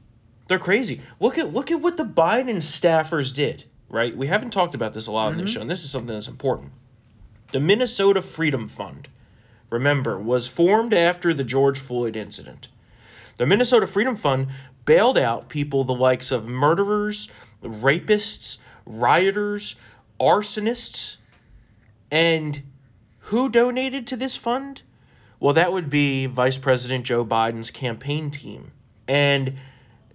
They're 0.48 0.58
crazy. 0.58 1.02
Look 1.20 1.38
at 1.38 1.52
look 1.52 1.70
at 1.70 1.80
what 1.80 1.98
the 1.98 2.04
Biden 2.04 2.56
staffers 2.56 3.34
did, 3.34 3.64
right? 3.90 4.16
We 4.16 4.26
haven't 4.26 4.50
talked 4.50 4.74
about 4.74 4.94
this 4.94 5.06
a 5.06 5.12
lot 5.12 5.28
on 5.28 5.36
this 5.36 5.50
mm-hmm. 5.50 5.54
show, 5.54 5.60
and 5.60 5.70
this 5.70 5.84
is 5.84 5.90
something 5.90 6.14
that's 6.14 6.26
important. 6.26 6.72
The 7.52 7.60
Minnesota 7.60 8.22
Freedom 8.22 8.66
Fund, 8.66 9.08
remember, 9.70 10.18
was 10.18 10.48
formed 10.48 10.94
after 10.94 11.32
the 11.32 11.44
George 11.44 11.78
Floyd 11.78 12.16
incident. 12.16 12.68
The 13.36 13.46
Minnesota 13.46 13.86
Freedom 13.86 14.16
Fund 14.16 14.48
bailed 14.84 15.18
out 15.18 15.48
people 15.48 15.84
the 15.84 15.94
likes 15.94 16.32
of 16.32 16.46
murderers, 16.46 17.30
rapists, 17.62 18.58
rioters, 18.86 19.76
arsonists, 20.20 21.16
and 22.10 22.62
who 23.28 23.48
donated 23.48 24.06
to 24.06 24.16
this 24.16 24.36
fund? 24.36 24.82
Well, 25.38 25.52
that 25.52 25.72
would 25.72 25.90
be 25.90 26.26
Vice 26.26 26.58
President 26.58 27.04
Joe 27.04 27.24
Biden's 27.24 27.70
campaign 27.70 28.30
team. 28.30 28.72
And 29.06 29.58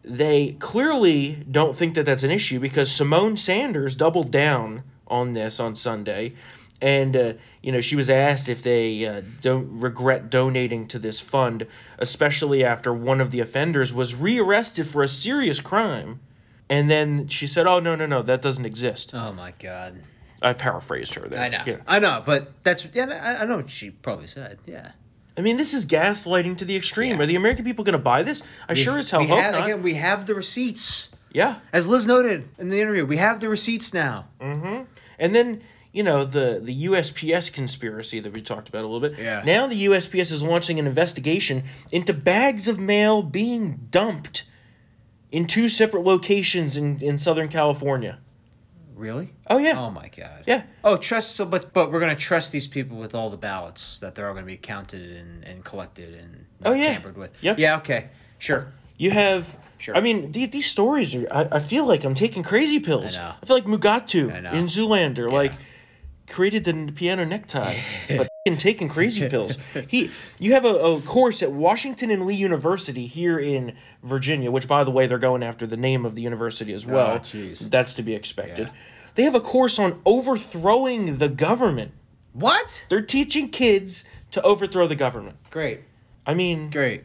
they 0.03 0.53
clearly 0.59 1.45
don't 1.49 1.75
think 1.75 1.93
that 1.95 2.05
that's 2.05 2.23
an 2.23 2.31
issue 2.31 2.59
because 2.59 2.89
Symone 2.89 3.37
Sanders 3.37 3.95
doubled 3.95 4.31
down 4.31 4.83
on 5.07 5.33
this 5.33 5.59
on 5.59 5.75
Sunday. 5.75 6.33
And, 6.83 7.15
uh, 7.15 7.33
you 7.61 7.71
know, 7.71 7.79
she 7.79 7.95
was 7.95 8.09
asked 8.09 8.49
if 8.49 8.61
they 8.61 9.05
uh, 9.05 9.21
don't 9.41 9.79
regret 9.79 10.29
donating 10.29 10.85
to 10.89 10.99
this 10.99 11.21
fund, 11.21 11.65
especially 11.97 12.61
after 12.65 12.93
one 12.93 13.21
of 13.21 13.31
the 13.31 13.39
offenders 13.39 13.93
was 13.93 14.15
rearrested 14.15 14.85
for 14.85 15.01
a 15.01 15.07
serious 15.07 15.61
crime. 15.61 16.19
And 16.69 16.91
then 16.91 17.29
she 17.29 17.47
said, 17.47 17.67
oh, 17.67 17.79
no, 17.79 17.95
no, 17.95 18.05
no, 18.05 18.21
that 18.21 18.41
doesn't 18.41 18.65
exist. 18.65 19.11
oh 19.13 19.31
my 19.31 19.53
god. 19.59 20.03
I 20.41 20.51
paraphrased 20.51 21.13
her 21.13 21.29
there. 21.29 21.39
I 21.39 21.47
know. 21.47 21.63
Yeah. 21.65 21.77
I 21.87 21.99
know, 21.99 22.21
but 22.25 22.51
that's 22.63 22.85
yeah. 22.93 23.05
I, 23.23 23.43
I 23.43 23.45
know 23.45 23.55
what 23.55 23.69
she 23.69 23.91
probably 23.91 24.27
said. 24.27 24.59
Yeah. 24.65 24.91
I 25.37 25.41
mean, 25.41 25.55
this 25.55 25.73
is 25.73 25.85
gaslighting 25.85 26.57
to 26.57 26.65
the 26.65 26.75
extreme. 26.75 27.15
Yeah. 27.15 27.23
Are 27.23 27.25
the 27.25 27.37
American 27.37 27.63
people 27.63 27.85
going 27.85 27.97
to 27.97 28.03
buy 28.03 28.23
this? 28.23 28.43
I 28.67 28.73
sure 28.73 28.97
as 28.97 29.09
hell 29.09 29.21
we 29.21 29.27
hope 29.27 29.39
have, 29.39 29.53
not. 29.53 29.63
Again, 29.63 29.81
we 29.81 29.93
have 29.93 30.25
the 30.25 30.35
receipts. 30.35 31.11
yeah. 31.31 31.59
As 31.71 31.87
Liz 31.87 32.05
noted 32.07 32.49
in 32.59 32.67
the 32.67 32.81
interview, 32.81 33.05
we 33.05 33.17
have 33.17 33.39
the 33.39 33.47
receipts 33.47 33.93
now. 33.93 34.27
Mm-hmm. 34.41 34.83
And 35.17 35.33
then, 35.33 35.61
you 35.93 36.03
know, 36.03 36.25
the, 36.25 36.59
the 36.61 36.85
USPS 36.87 37.53
conspiracy 37.53 38.19
that 38.19 38.33
we 38.33 38.41
talked 38.41 38.67
about 38.67 38.83
a 38.83 38.87
little 38.87 38.99
bit. 38.99 39.17
Yeah. 39.17 39.43
Now 39.45 39.67
the 39.67 39.85
USPS 39.85 40.31
is 40.31 40.41
launching 40.43 40.79
an 40.79 40.87
investigation 40.87 41.63
into 41.91 42.13
bags 42.13 42.67
of 42.67 42.79
mail 42.79 43.21
being 43.21 43.87
dumped 43.91 44.43
in 45.31 45.45
two 45.47 45.69
separate 45.69 46.03
locations 46.03 46.75
in, 46.75 46.99
in 47.01 47.17
Southern 47.17 47.47
California. 47.47 48.19
Really? 48.95 49.33
Oh, 49.47 49.57
yeah. 49.57 49.79
Oh 49.79 49.89
my 49.91 50.09
god. 50.09 50.43
Yeah. 50.45 50.63
Oh, 50.83 50.97
trust. 50.97 51.35
So, 51.35 51.45
but 51.45 51.73
but 51.73 51.91
we're 51.91 51.99
gonna 51.99 52.15
trust 52.15 52.51
these 52.51 52.67
people 52.67 52.97
with 52.97 53.15
all 53.15 53.29
the 53.29 53.37
ballots 53.37 53.99
that 53.99 54.13
they're 54.15 54.27
all 54.27 54.33
gonna 54.35 54.45
be 54.45 54.57
counted 54.57 55.11
and, 55.17 55.43
and 55.43 55.63
collected 55.63 56.13
and 56.13 56.45
Oh, 56.63 56.73
yeah. 56.73 56.85
tampered 56.93 57.17
with. 57.17 57.31
Yep. 57.41 57.57
Yeah. 57.59 57.77
Okay. 57.77 58.09
Sure. 58.37 58.71
You 58.97 59.11
have. 59.11 59.57
Sure. 59.79 59.97
I 59.97 59.99
mean, 59.99 60.31
the, 60.31 60.45
these 60.45 60.67
stories 60.67 61.13
are. 61.15 61.27
I, 61.31 61.47
I 61.53 61.59
feel 61.59 61.85
like 61.87 62.03
I'm 62.05 62.13
taking 62.13 62.43
crazy 62.43 62.79
pills. 62.79 63.17
I 63.17 63.21
know. 63.21 63.33
I 63.41 63.45
feel 63.45 63.55
like 63.55 63.65
Mugatu 63.65 64.29
in 64.53 64.65
Zoolander, 64.65 65.31
like 65.31 65.53
created 66.27 66.63
the 66.63 66.91
piano 66.93 67.25
necktie, 67.25 67.79
but 68.07 68.29
taking 68.57 68.89
crazy 68.89 69.27
pills. 69.29 69.57
He, 69.87 70.11
you 70.39 70.53
have 70.53 70.65
a, 70.65 70.75
a 70.75 71.01
course 71.01 71.41
at 71.41 71.51
Washington 71.51 72.09
and 72.09 72.25
Lee 72.25 72.35
University 72.35 73.05
here 73.05 73.39
in 73.39 73.75
Virginia, 74.03 74.51
which, 74.51 74.67
by 74.67 74.83
the 74.83 74.91
way, 74.91 75.07
they're 75.07 75.17
going 75.17 75.43
after 75.43 75.65
the 75.65 75.77
name 75.77 76.05
of 76.05 76.15
the 76.15 76.21
university 76.21 76.73
as 76.73 76.85
oh, 76.85 76.93
well. 76.93 77.19
jeez. 77.19 77.59
That's 77.59 77.93
to 77.95 78.01
be 78.01 78.13
expected. 78.13 78.67
Yeah. 78.67 78.73
They 79.15 79.23
have 79.23 79.35
a 79.35 79.39
course 79.39 79.79
on 79.79 80.01
overthrowing 80.05 81.17
the 81.17 81.29
government. 81.29 81.91
What? 82.33 82.85
They're 82.89 83.01
teaching 83.01 83.49
kids 83.49 84.03
to 84.31 84.41
overthrow 84.41 84.87
the 84.87 84.95
government. 84.95 85.37
Great. 85.51 85.81
I 86.25 86.33
mean, 86.33 86.69
Great. 86.69 87.03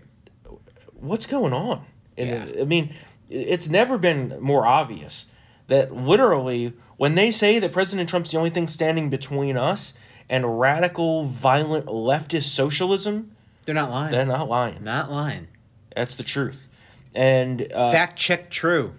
what's 0.95 1.27
going 1.27 1.53
on? 1.53 1.85
And 2.17 2.55
Yeah. 2.55 2.63
I 2.63 2.65
mean, 2.65 2.95
it's 3.29 3.69
never 3.69 3.99
been 3.99 4.39
more 4.41 4.67
obvious 4.67 5.27
that 5.69 5.95
literally 5.95 6.73
when 6.97 7.15
they 7.15 7.31
say 7.31 7.59
that 7.59 7.73
President 7.73 8.09
Trump's 8.11 8.31
the 8.33 8.39
only 8.39 8.51
thing 8.51 8.67
standing 8.67 9.09
between 9.11 9.57
us 9.57 9.95
and 10.29 10.59
radical, 10.61 11.25
violent 11.25 11.87
leftist 11.87 12.45
socialism, 12.51 13.31
They're 13.65 13.75
not 13.75 13.91
lying. 13.91 14.11
they're 14.13 14.27
not 14.27 14.49
lying. 14.49 14.83
not 14.85 15.11
lying. 15.11 15.49
That's 15.95 16.15
the 16.17 16.25
truth. 16.25 16.67
And 17.15 17.71
uh, 17.73 17.91
Fact 17.91 18.17
check 18.19 18.51
true. 18.51 18.95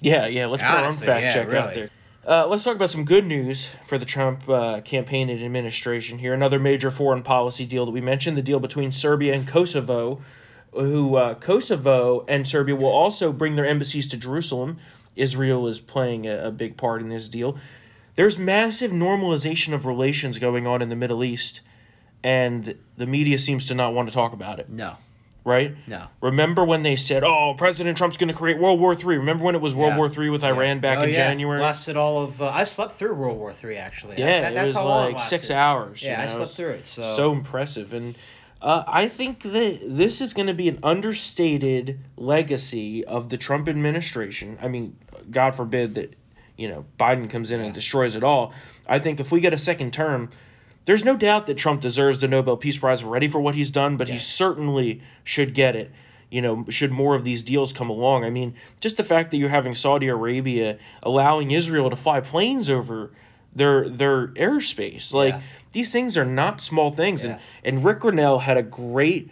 yeah, 0.00 0.26
yeah, 0.26 0.46
let's 0.46 0.62
put 0.62 0.72
our 0.72 0.84
own 0.86 0.92
fact 0.92 1.22
yeah, 1.22 1.32
check 1.32 1.52
out 1.54 1.74
there. 1.74 1.90
Uh, 2.28 2.44
let's 2.48 2.64
talk 2.64 2.74
about 2.74 2.90
some 2.90 3.04
good 3.04 3.24
news 3.24 3.68
for 3.84 3.98
the 3.98 4.04
Trump 4.04 4.48
uh, 4.48 4.80
campaign 4.80 5.30
and 5.30 5.40
administration 5.42 6.18
here. 6.18 6.34
Another 6.34 6.58
major 6.58 6.90
foreign 6.90 7.22
policy 7.22 7.64
deal 7.64 7.86
that 7.86 7.92
we 7.92 8.00
mentioned 8.00 8.36
the 8.36 8.42
deal 8.42 8.58
between 8.58 8.90
Serbia 8.90 9.32
and 9.32 9.46
Kosovo, 9.46 10.20
who 10.72 11.14
uh, 11.14 11.34
Kosovo 11.34 12.24
and 12.28 12.46
Serbia 12.46 12.74
will 12.74 12.90
also 12.90 13.32
bring 13.32 13.54
their 13.54 13.64
embassies 13.66 14.08
to 14.08 14.16
Jerusalem. 14.16 14.78
Israel 15.16 15.66
is 15.66 15.80
playing 15.80 16.26
a, 16.26 16.46
a 16.46 16.50
big 16.50 16.76
part 16.76 17.00
in 17.02 17.08
this 17.08 17.28
deal. 17.28 17.58
There's 18.14 18.38
massive 18.38 18.90
normalization 18.92 19.72
of 19.74 19.84
relations 19.86 20.38
going 20.38 20.66
on 20.66 20.80
in 20.82 20.88
the 20.88 20.96
Middle 20.96 21.24
East, 21.24 21.60
and 22.22 22.74
the 22.96 23.06
media 23.06 23.38
seems 23.38 23.66
to 23.66 23.74
not 23.74 23.92
want 23.94 24.08
to 24.08 24.14
talk 24.14 24.32
about 24.32 24.58
it 24.58 24.68
No. 24.70 24.96
right? 25.44 25.74
No. 25.86 26.06
Remember 26.22 26.64
when 26.64 26.82
they 26.82 26.96
said, 26.96 27.22
"Oh, 27.24 27.54
President 27.56 27.96
Trump's 27.98 28.16
going 28.16 28.28
to 28.28 28.34
create 28.34 28.58
World 28.58 28.80
War 28.80 28.94
III"? 28.94 29.18
Remember 29.18 29.44
when 29.44 29.54
it 29.54 29.60
was 29.60 29.74
World 29.74 29.92
Yeah. 29.92 29.98
War 29.98 30.10
III 30.10 30.30
with 30.30 30.44
Iran 30.44 30.80
back 30.80 30.98
Oh, 30.98 31.02
in 31.02 31.10
yeah. 31.10 31.28
January? 31.28 31.60
Lasted 31.60 31.96
all 31.96 32.22
of. 32.22 32.40
Uh, 32.40 32.48
I 32.52 32.64
slept 32.64 32.92
through 32.92 33.14
World 33.14 33.36
War 33.38 33.52
Three 33.52 33.76
actually. 33.76 34.16
yeah, 34.18 34.40
That- 34.40 34.52
it 34.52 34.54
that's 34.54 34.64
was 34.64 34.74
how 34.74 34.84
long 34.88 35.10
it 35.10 35.12
like 35.14 35.22
six 35.22 35.50
hours. 35.50 36.02
you 36.02 36.08
Yeah, 36.10 36.22
I 36.22 36.26
slept 36.26 36.52
through 36.52 36.70
it. 36.70 36.86
So, 36.86 37.02
So 37.14 37.32
impressive, 37.32 37.92
and 37.92 38.16
uh, 38.66 38.82
I 38.88 39.06
think 39.06 39.42
that 39.42 39.78
this 39.84 40.20
is 40.20 40.34
going 40.34 40.48
to 40.48 40.54
be 40.54 40.68
an 40.68 40.80
understated 40.82 42.00
legacy 42.16 43.04
of 43.04 43.28
the 43.28 43.36
Trump 43.36 43.68
administration. 43.68 44.58
I 44.60 44.66
mean, 44.66 44.96
God 45.30 45.54
forbid 45.54 45.94
that 45.94 46.14
you 46.56 46.68
know 46.68 46.84
Biden 46.98 47.30
comes 47.30 47.52
in 47.52 47.60
and 47.60 47.72
destroys 47.72 48.16
it 48.16 48.24
all. 48.24 48.52
I 48.88 48.98
think 48.98 49.20
if 49.20 49.30
we 49.30 49.40
get 49.40 49.54
a 49.54 49.58
second 49.58 49.92
term. 49.92 50.30
There's 50.84 51.04
no 51.04 51.16
doubt 51.16 51.48
that 51.48 51.56
Trump 51.56 51.80
deserves 51.80 52.20
the 52.20 52.28
Nobel 52.28 52.56
Peace 52.56 52.78
Prize 52.78 53.02
already 53.02 53.26
for 53.26 53.40
what 53.40 53.56
he's 53.56 53.72
done, 53.72 53.96
but 53.96 54.06
he 54.06 54.20
certainly 54.20 55.02
should 55.24 55.52
get 55.52 55.74
it. 55.74 55.90
You 56.30 56.40
know, 56.40 56.64
should 56.68 56.92
more 56.92 57.16
of 57.16 57.24
these 57.24 57.42
deals 57.42 57.72
come 57.72 57.90
along. 57.90 58.24
I 58.24 58.30
mean, 58.30 58.54
just 58.78 58.96
the 58.96 59.02
fact 59.02 59.32
that 59.32 59.38
you're 59.38 59.48
having 59.48 59.74
Saudi 59.74 60.06
Arabia 60.06 60.78
allowing 61.02 61.50
Israel 61.50 61.90
to 61.90 61.96
fly 61.96 62.20
planes 62.20 62.70
over 62.70 63.10
their 63.56 63.88
their 63.88 64.28
airspace, 64.28 65.12
like 65.12 65.34
Yeah. 65.34 65.40
these 65.72 65.90
things 65.92 66.16
are 66.16 66.24
not 66.24 66.60
small 66.60 66.90
things. 66.92 67.24
Yeah. 67.24 67.38
And 67.64 67.76
and 67.76 67.84
Rick 67.84 68.00
Grinnell 68.00 68.40
had 68.40 68.56
a 68.56 68.62
great, 68.62 69.30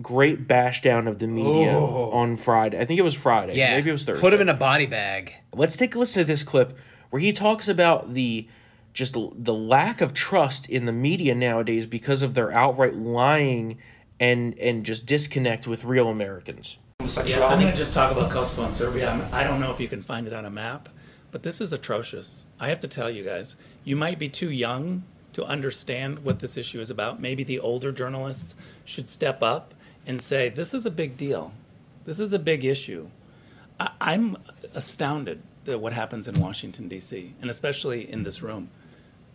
great 0.00 0.46
bash 0.48 0.80
down 0.82 1.06
of 1.08 1.18
the 1.18 1.26
media 1.26 1.72
Oh. 1.72 2.10
on 2.12 2.36
Friday. 2.36 2.78
I 2.80 2.84
think 2.84 2.98
it 2.98 3.02
was 3.02 3.14
Friday. 3.14 3.56
yeah, 3.56 3.74
maybe 3.74 3.90
it 3.90 3.92
was 3.92 4.04
Thursday. 4.04 4.20
Put 4.20 4.32
him 4.32 4.40
in 4.40 4.48
a 4.48 4.54
body 4.54 4.86
bag. 4.86 5.34
Let's 5.52 5.76
take 5.76 5.94
a 5.94 5.98
listen 5.98 6.20
to 6.22 6.24
this 6.26 6.42
clip 6.42 6.78
where 7.10 7.20
he 7.20 7.32
talks 7.32 7.68
about 7.68 8.14
the 8.14 8.46
just 8.92 9.12
the, 9.12 9.28
the 9.34 9.52
lack 9.52 10.00
of 10.00 10.14
trust 10.14 10.70
in 10.70 10.86
the 10.86 10.92
media 10.92 11.34
nowadays 11.34 11.84
because 11.84 12.22
of 12.22 12.32
their 12.32 12.50
outright 12.52 12.94
lying 12.94 13.76
and 14.18 14.58
and 14.58 14.84
just 14.86 15.04
disconnect 15.06 15.66
with 15.66 15.84
real 15.84 16.08
Americans. 16.08 16.78
Yeah, 17.26 17.44
I'm 17.46 17.60
going 17.60 17.70
to 17.70 17.76
just 17.76 17.92
talk 17.94 18.16
about 18.16 18.30
Kosovo 18.30 18.66
and 18.66 18.74
Serbia. 18.74 19.28
I 19.32 19.44
don't 19.44 19.60
know 19.60 19.70
if 19.70 19.78
you 19.80 19.86
can 19.86 20.02
find 20.02 20.26
it 20.26 20.32
on 20.32 20.44
a 20.46 20.50
map, 20.50 20.88
but 21.36 21.42
this 21.42 21.60
is 21.60 21.74
atrocious. 21.74 22.46
I 22.58 22.68
have 22.68 22.80
to 22.80 22.88
tell 22.88 23.10
you 23.10 23.22
guys, 23.22 23.56
you 23.84 23.94
might 23.94 24.18
be 24.18 24.26
too 24.26 24.50
young 24.50 25.02
to 25.34 25.44
understand 25.44 26.20
what 26.20 26.38
this 26.38 26.56
issue 26.56 26.80
is 26.80 26.88
about. 26.88 27.20
Maybe 27.20 27.44
the 27.44 27.58
older 27.58 27.92
journalists 27.92 28.54
should 28.86 29.10
step 29.10 29.42
up 29.42 29.74
and 30.06 30.22
say, 30.22 30.48
this 30.48 30.72
is 30.72 30.86
a 30.86 30.90
big 30.90 31.18
deal. 31.18 31.52
This 32.06 32.20
is 32.20 32.32
a 32.32 32.38
big 32.38 32.64
issue. 32.64 33.10
I, 33.78 33.90
I'm 34.00 34.38
astounded 34.72 35.42
at 35.68 35.78
what 35.78 35.92
happens 35.92 36.26
in 36.26 36.40
Washington, 36.40 36.88
D.C., 36.88 37.34
and 37.42 37.50
especially 37.50 38.10
in 38.10 38.22
this 38.22 38.40
room. 38.40 38.70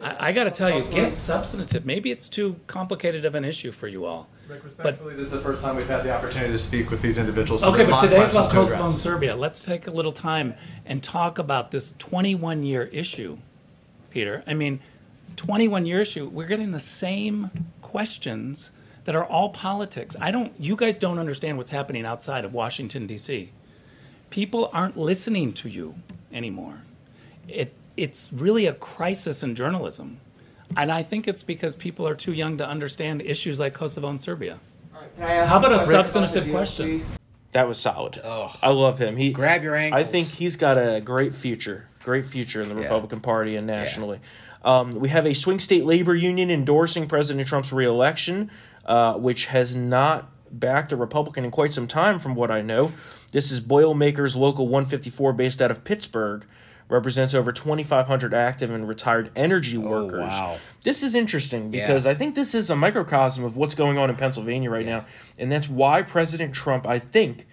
I, 0.01 0.29
I 0.29 0.31
got 0.31 0.45
to 0.45 0.51
tell 0.51 0.75
you, 0.75 0.83
get 0.85 1.15
substantive. 1.15 1.85
Maybe 1.85 2.09
it's 2.09 2.27
too 2.27 2.59
complicated 2.65 3.25
of 3.25 3.35
an 3.35 3.45
issue 3.45 3.71
for 3.71 3.87
you 3.87 4.05
all. 4.05 4.27
Rick, 4.51 4.65
respectfully, 4.65 5.15
this 5.15 5.27
is 5.27 5.31
the 5.31 5.39
first 5.39 5.61
time 5.61 5.77
we've 5.77 5.87
had 5.87 6.03
the 6.03 6.13
opportunity 6.13 6.51
to 6.51 6.57
speak 6.57 6.91
with 6.91 7.01
these 7.01 7.17
individuals. 7.17 7.61
so 7.61 7.69
Okay, 7.69 7.85
we 7.85 7.91
have 7.91 8.03
a 8.03 8.07
but 8.07 8.09
today's 8.09 8.31
about 8.31 8.51
Kosovo 8.51 8.87
and. 8.87 8.93
Serbia. 8.93 9.33
Let's 9.33 9.63
take 9.63 9.87
a 9.87 9.91
little 9.91 10.11
time 10.11 10.55
and 10.85 11.01
talk 11.01 11.39
about 11.39 11.71
this 11.71 11.93
21 11.99 12.63
year 12.63 12.83
issue, 12.91 13.37
Peter. 14.09 14.43
I 14.45 14.53
mean, 14.53 14.81
21 15.37 15.85
year 15.85 16.01
issue, 16.01 16.27
we're 16.27 16.47
getting 16.47 16.71
the 16.71 16.79
same 16.79 17.49
questions 17.81 18.71
that 19.05 19.15
are 19.15 19.23
all 19.23 19.51
politics. 19.51 20.17
I 20.19 20.31
don't, 20.31 20.51
you 20.59 20.75
guys 20.75 20.97
don't 20.97 21.17
understand 21.17 21.57
what's 21.57 21.71
happening 21.71 22.05
outside 22.05 22.43
of 22.43 22.53
Washington, 22.53 23.07
D.C. 23.07 23.53
People 24.31 24.69
aren't 24.73 24.97
listening 24.97 25.53
to 25.53 25.69
you 25.69 25.95
anymore. 26.33 26.83
It, 27.47 27.73
it's 27.95 28.33
really 28.33 28.65
a 28.65 28.73
crisis 28.73 29.43
in 29.43 29.55
journalism. 29.55 30.19
And 30.77 30.91
I 30.91 31.03
think 31.03 31.27
it's 31.27 31.43
because 31.43 31.75
people 31.75 32.07
are 32.07 32.15
too 32.15 32.33
young 32.33 32.57
to 32.57 32.67
understand 32.67 33.21
issues 33.21 33.59
like 33.59 33.73
Kosovo 33.73 34.07
and 34.07 34.21
Serbia. 34.21 34.59
How 35.19 35.57
about 35.59 35.73
a 35.73 35.79
substantive 35.79 36.49
question? 36.49 37.01
That 37.51 37.67
was 37.67 37.79
solid. 37.79 38.19
Ugh. 38.23 38.57
I 38.61 38.69
love 38.69 38.97
him. 38.99 39.17
He 39.17 39.31
Grab 39.31 39.63
your 39.63 39.75
ankles. 39.75 40.01
I 40.01 40.03
think 40.05 40.27
he's 40.27 40.55
got 40.55 40.77
a 40.77 41.01
great 41.01 41.35
future, 41.35 41.87
great 42.03 42.25
future 42.25 42.61
in 42.61 42.69
the 42.69 42.75
Republican 42.75 43.19
Party 43.19 43.57
and 43.57 43.67
nationally. 43.67 44.19
Um, 44.63 44.91
we 44.91 45.09
have 45.09 45.25
a 45.25 45.33
swing 45.33 45.59
state 45.59 45.85
labor 45.85 46.15
union 46.15 46.49
endorsing 46.49 47.07
President 47.07 47.47
Trump's 47.47 47.73
reelection, 47.73 48.51
uh, 48.85 49.15
which 49.15 49.47
has 49.47 49.75
not 49.75 50.29
backed 50.51 50.91
a 50.91 50.95
Republican 50.95 51.43
in 51.43 51.51
quite 51.51 51.71
some 51.71 51.87
time, 51.87 52.19
from 52.19 52.35
what 52.35 52.51
I 52.51 52.61
know. 52.61 52.91
This 53.31 53.51
is 53.51 53.59
Boilermakers 53.59 54.35
Local 54.35 54.67
154, 54.67 55.33
based 55.33 55.61
out 55.61 55.71
of 55.71 55.83
Pittsburgh. 55.83 56.45
Represents 56.91 57.33
over 57.33 57.51
2,500 57.51 58.33
active 58.33 58.69
and 58.69 58.87
retired 58.87 59.31
energy 59.35 59.77
oh, 59.77 59.81
workers. 59.81 60.33
wow. 60.33 60.57
This 60.83 61.03
is 61.03 61.15
interesting 61.15 61.71
because 61.71 62.05
I 62.05 62.13
think 62.13 62.35
this 62.35 62.53
is 62.53 62.69
a 62.69 62.75
microcosm 62.75 63.45
of 63.45 63.55
what's 63.55 63.75
going 63.75 63.97
on 63.97 64.09
in 64.09 64.17
Pennsylvania 64.17 64.69
right 64.69 64.85
now. 64.85 65.05
And 65.39 65.49
that's 65.49 65.69
why 65.69 66.01
President 66.01 66.53
Trump, 66.53 66.85
I 66.85 66.99
think, 66.99 67.47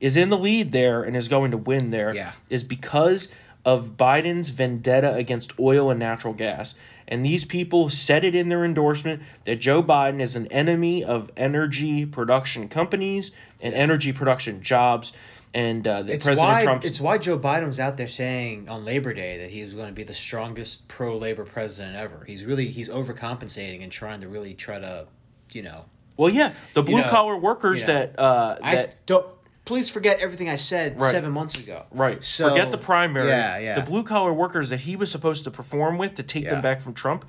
is 0.00 0.16
in 0.16 0.28
the 0.28 0.36
lead 0.36 0.72
there 0.72 1.02
and 1.04 1.16
is 1.16 1.28
going 1.28 1.52
to 1.52 1.56
win 1.56 1.90
there. 1.90 2.12
Yeah. 2.12 2.32
Is 2.48 2.64
because 2.64 3.28
of 3.64 3.96
Biden's 3.96 4.48
vendetta 4.50 5.14
against 5.14 5.58
oil 5.58 5.90
and 5.90 6.00
natural 6.00 6.32
gas. 6.32 6.74
And 7.06 7.24
these 7.24 7.44
people 7.44 7.88
said 7.88 8.24
it 8.24 8.34
in 8.34 8.48
their 8.48 8.64
endorsement 8.64 9.22
that 9.44 9.56
Joe 9.56 9.82
Biden 9.82 10.20
is 10.20 10.36
an 10.36 10.46
enemy 10.48 11.04
of 11.04 11.30
energy 11.36 12.06
production 12.06 12.68
companies 12.68 13.32
and 13.60 13.74
energy 13.74 14.12
production 14.12 14.62
jobs. 14.62 15.12
And 15.52 15.86
uh, 15.86 16.04
It's 16.06 16.24
President 16.24 16.48
why 16.52 16.62
Trump's 16.62 16.86
it's 16.86 17.00
why 17.00 17.18
Joe 17.18 17.38
Biden 17.38 17.66
was 17.66 17.80
out 17.80 17.96
there 17.96 18.06
saying 18.06 18.68
on 18.68 18.84
Labor 18.84 19.12
Day 19.12 19.38
that 19.38 19.50
he 19.50 19.62
was 19.64 19.74
going 19.74 19.88
to 19.88 19.92
be 19.92 20.04
the 20.04 20.14
strongest 20.14 20.86
pro 20.86 21.16
labor 21.16 21.44
president 21.44 21.96
ever. 21.96 22.24
He's 22.24 22.44
really 22.44 22.66
he's 22.68 22.88
overcompensating 22.88 23.82
and 23.82 23.90
trying 23.90 24.20
to 24.20 24.28
really 24.28 24.54
try 24.54 24.78
to, 24.78 25.06
you 25.52 25.62
know. 25.62 25.86
well, 26.16 26.32
yeah, 26.32 26.52
the 26.74 26.84
blue 26.84 27.00
know, 27.00 27.08
collar 27.08 27.36
workers 27.36 27.80
you 27.80 27.88
know, 27.88 27.92
that 27.94 28.18
uh, 28.18 28.58
I 28.62 28.76
that 28.76 29.06
don't. 29.06 29.26
Please 29.64 29.88
forget 29.88 30.18
everything 30.20 30.48
I 30.48 30.54
said 30.56 31.00
Right. 31.00 31.10
seven 31.10 31.30
months 31.32 31.62
ago. 31.62 31.84
Right. 31.92 32.24
So 32.24 32.48
Forget 32.48 32.70
the 32.72 32.78
primary. 32.78 33.28
Yeah, 33.28 33.58
yeah. 33.58 33.74
The 33.74 33.82
blue 33.88 34.02
collar 34.02 34.32
workers 34.32 34.68
that 34.70 34.80
he 34.80 34.96
was 34.96 35.10
supposed 35.12 35.44
to 35.44 35.50
perform 35.50 35.96
with 35.98 36.14
to 36.16 36.22
take 36.24 36.44
Yeah. 36.44 36.50
them 36.50 36.60
back 36.60 36.80
from 36.80 36.92
Trump, 36.94 37.24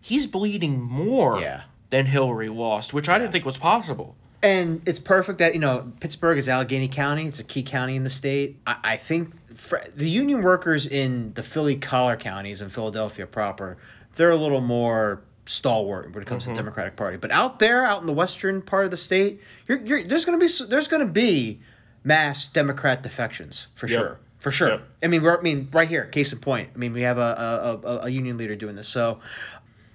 he's 0.00 0.26
bleeding 0.26 0.80
more 0.80 1.40
Yeah. 1.40 1.62
than 1.90 2.06
Hillary 2.06 2.48
lost, 2.50 2.92
which 2.92 3.08
I 3.08 3.18
didn't 3.18 3.32
think 3.32 3.46
was 3.46 3.56
possible. 3.56 4.16
And 4.42 4.80
it's 4.86 4.98
perfect 4.98 5.38
that 5.38 5.52
you 5.54 5.60
know 5.60 5.92
Pittsburgh 6.00 6.38
is 6.38 6.48
Allegheny 6.48 6.88
County. 6.88 7.26
It's 7.26 7.40
a 7.40 7.44
key 7.44 7.62
county 7.62 7.96
in 7.96 8.04
the 8.04 8.10
state. 8.10 8.58
I, 8.66 8.76
I 8.82 8.96
think 8.96 9.34
fr 9.54 9.76
the 9.94 10.08
union 10.08 10.42
workers 10.42 10.86
in 10.86 11.34
the 11.34 11.42
Philly 11.42 11.76
collar 11.76 12.16
counties 12.16 12.60
and 12.60 12.72
Philadelphia 12.72 13.26
proper, 13.26 13.76
they're 14.16 14.30
a 14.30 14.36
little 14.36 14.62
more 14.62 15.22
stalwart 15.46 16.14
when 16.14 16.22
it 16.22 16.26
comes 16.26 16.44
to 16.44 16.50
the 16.50 16.56
Democratic 16.56 16.96
Party. 16.96 17.16
But 17.16 17.30
out 17.32 17.58
there, 17.58 17.84
out 17.84 18.00
in 18.00 18.06
the 18.06 18.12
western 18.14 18.62
part 18.62 18.84
of 18.84 18.90
the 18.90 18.96
state, 18.96 19.40
you're, 19.66 19.80
you're, 19.82 20.04
there's 20.04 20.24
gonna 20.24 20.38
be 20.38 20.48
there's 20.68 20.88
gonna 20.88 21.06
be 21.06 21.60
mass 22.02 22.48
Democrat 22.48 23.02
defections 23.02 23.68
for 23.74 23.86
Yep. 23.88 23.98
sure. 23.98 24.18
For 24.38 24.50
sure. 24.50 24.68
Yep. 24.70 24.82
I 25.02 25.06
mean, 25.08 25.22
we're, 25.22 25.38
I 25.38 25.42
mean, 25.42 25.68
right 25.70 25.86
here, 25.86 26.06
case 26.06 26.32
in 26.32 26.38
point. 26.38 26.70
I 26.74 26.78
mean, 26.78 26.94
we 26.94 27.02
have 27.02 27.18
a, 27.18 27.78
a, 27.84 27.86
a, 27.86 27.98
a 28.04 28.08
union 28.08 28.38
leader 28.38 28.56
doing 28.56 28.74
this. 28.74 28.88
So, 28.88 29.20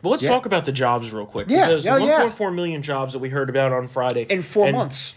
But 0.05 0.11
let's 0.11 0.23
Yeah. 0.23 0.29
talk 0.29 0.45
about 0.45 0.65
the 0.65 0.71
jobs 0.71 1.11
real 1.11 1.25
quick. 1.25 1.47
Yeah, 1.49 1.65
Because 1.65 1.83
yeah, 1.83 1.97
the 1.97 2.05
yeah. 2.05 2.19
1.4 2.25 2.51
million 2.53 2.83
jobs 2.83 3.13
that 3.13 3.19
we 3.19 3.29
heard 3.29 3.49
about 3.49 3.73
on 3.73 3.87
Friday. 3.87 4.27
in 4.29 4.43
four 4.43 4.71
months, 4.71 5.15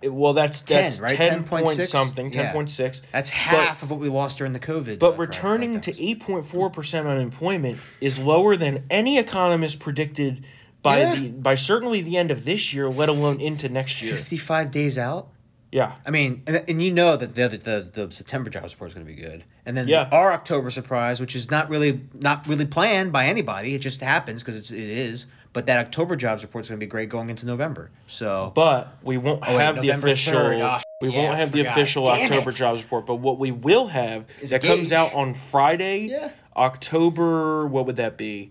it- 0.00 0.14
well, 0.14 0.32
that's 0.32 0.60
10, 0.60 0.82
that's 0.84 1.00
right? 1.00 1.16
10 1.16 1.42
point 1.42 1.66
10.6? 1.66 1.90
something, 1.90 2.32
Yeah. 2.32 2.52
10.6. 2.52 3.02
that's 3.10 3.30
half 3.30 3.82
of 3.82 3.90
what 3.90 3.98
we 3.98 4.08
lost 4.08 4.38
during 4.38 4.52
the 4.52 4.60
COVID. 4.60 5.00
But 5.00 5.14
uh, 5.14 5.16
returning 5.16 5.80
to 5.80 5.92
8.4% 6.00 7.06
unemployment 7.08 7.78
is 8.00 8.20
lower 8.20 8.54
than 8.54 8.84
any 8.90 9.18
economist 9.18 9.80
predicted 9.80 10.44
by 10.84 11.04
the 11.16 11.28
by 11.30 11.56
certainly 11.56 12.00
the 12.00 12.16
end 12.16 12.30
of 12.30 12.44
this 12.44 12.72
year, 12.72 12.88
let 12.88 13.08
alone 13.08 13.40
into 13.40 13.68
next 13.68 14.00
year. 14.00 14.14
55 14.14 14.70
days 14.70 14.96
out 14.96 15.26
Yeah. 15.70 15.92
I 16.06 16.10
mean, 16.10 16.42
and, 16.46 16.64
and 16.68 16.82
you 16.82 16.92
know 16.92 17.16
that 17.16 17.34
the, 17.34 17.48
the 17.48 18.04
the 18.06 18.10
September 18.12 18.48
jobs 18.50 18.72
report 18.74 18.88
is 18.90 18.94
going 18.94 19.06
to 19.06 19.12
be 19.14 19.20
good, 19.20 19.44
and 19.66 19.76
then 19.76 19.86
Yeah. 19.88 20.08
our 20.10 20.32
October 20.32 20.70
surprise, 20.70 21.20
which 21.20 21.34
is 21.36 21.50
not 21.50 21.68
really 21.68 22.02
not 22.14 22.46
really 22.48 22.64
planned 22.66 23.12
by 23.12 23.26
anybody, 23.26 23.74
it 23.74 23.80
just 23.80 24.00
happens 24.00 24.42
because 24.42 24.56
it's 24.56 24.70
it 24.70 24.78
is. 24.78 25.26
But 25.54 25.64
that 25.66 25.78
October 25.78 26.14
jobs 26.14 26.42
report 26.42 26.64
is 26.64 26.68
going 26.68 26.78
to 26.78 26.84
be 26.86 26.88
great 26.90 27.08
going 27.08 27.30
into 27.30 27.46
November. 27.46 27.90
So 28.06 28.52
But 28.54 28.96
we 29.02 29.16
won't 29.16 29.42
Oh, 29.46 29.56
wait, 29.56 29.62
have 29.64 29.76
the 29.76 29.82
November 29.82 30.08
official. 30.08 30.34
3rd. 30.34 30.62
Ah, 30.62 30.82
we 31.00 31.08
yeah, 31.08 31.24
won't 31.26 31.38
have 31.38 31.52
the 31.52 31.62
official 31.62 32.04
Damn 32.04 32.20
October 32.30 32.50
it. 32.50 32.54
jobs 32.56 32.82
report. 32.82 33.06
But 33.06 33.16
what 33.16 33.38
we 33.38 33.50
will 33.50 33.88
have 33.88 34.26
Is 34.42 34.50
that 34.50 34.62
comes 34.62 34.92
out 34.92 35.14
on 35.14 35.32
Friday, 35.34 36.08
Yeah. 36.10 36.30
October. 36.54 37.66
What 37.66 37.86
would 37.86 37.96
that 37.96 38.16
be? 38.16 38.50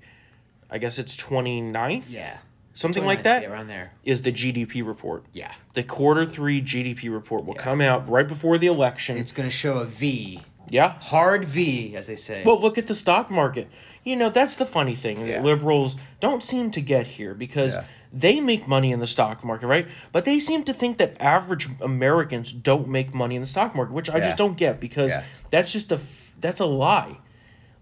I 0.70 0.80
guess 0.80 0.99
it's 0.99 1.15
29th? 1.15 2.05
yeah, 2.09 2.38
something 2.78 3.05
like 3.05 3.19
29th, 3.19 3.23
that. 3.23 3.41
yeah, 3.43 3.49
around 3.51 3.67
there. 3.67 3.93
Is 4.03 4.21
the 4.21 4.32
GDP 4.32 4.86
report? 4.86 5.25
Yeah, 5.34 5.51
The 5.73 5.84
quarter 5.84 6.25
three 6.25 6.61
GDP 6.61 7.09
report 7.11 7.45
will 7.45 7.55
Yeah. 7.55 7.61
come 7.61 7.82
out 7.82 8.07
right 8.09 8.28
before 8.28 8.57
the 8.57 8.67
election. 8.67 9.17
it's 9.17 9.32
going 9.32 9.49
to 9.49 9.55
show 9.55 9.80
a 9.80 9.86
V, 9.86 10.41
yeah. 10.69 10.95
hard 10.99 11.43
V, 11.45 11.95
as 11.95 12.07
they 12.07 12.15
say. 12.15 12.43
Well, 12.45 12.59
look 12.59 12.78
at 12.78 12.88
the 12.88 12.93
stock 12.93 13.30
market. 13.32 13.67
You 14.03 14.15
know, 14.15 14.30
that's 14.30 14.55
the 14.55 14.65
funny 14.65 14.95
thing 14.95 15.25
Yeah. 15.25 15.41
liberals 15.41 15.95
don't 16.19 16.43
seem 16.43 16.71
to 16.71 16.82
get 16.82 17.07
here 17.07 17.34
because 17.34 17.75
Yeah. 17.75 17.84
they 18.13 18.39
make 18.39 18.67
money 18.67 18.91
in 18.91 18.99
the 18.99 19.07
stock 19.07 19.43
market, 19.43 19.67
right? 19.67 19.88
But 20.11 20.23
they 20.25 20.39
seem 20.39 20.63
to 20.63 20.73
think 20.73 20.97
that 20.97 21.17
average 21.19 21.67
Americans 21.82 22.53
don't 22.53 22.88
make 22.88 23.13
money 23.13 23.36
in 23.36 23.41
the 23.41 23.47
stock 23.47 23.75
market, 23.75 23.93
which 23.93 24.09
I 24.09 24.19
just 24.19 24.38
don't 24.38 24.55
get 24.57 24.80
because 24.80 25.13
that's 25.49 25.71
just 25.73 25.91
a 25.91 25.99
that's 26.39 26.59
a 26.59 26.65
lie. 26.65 27.17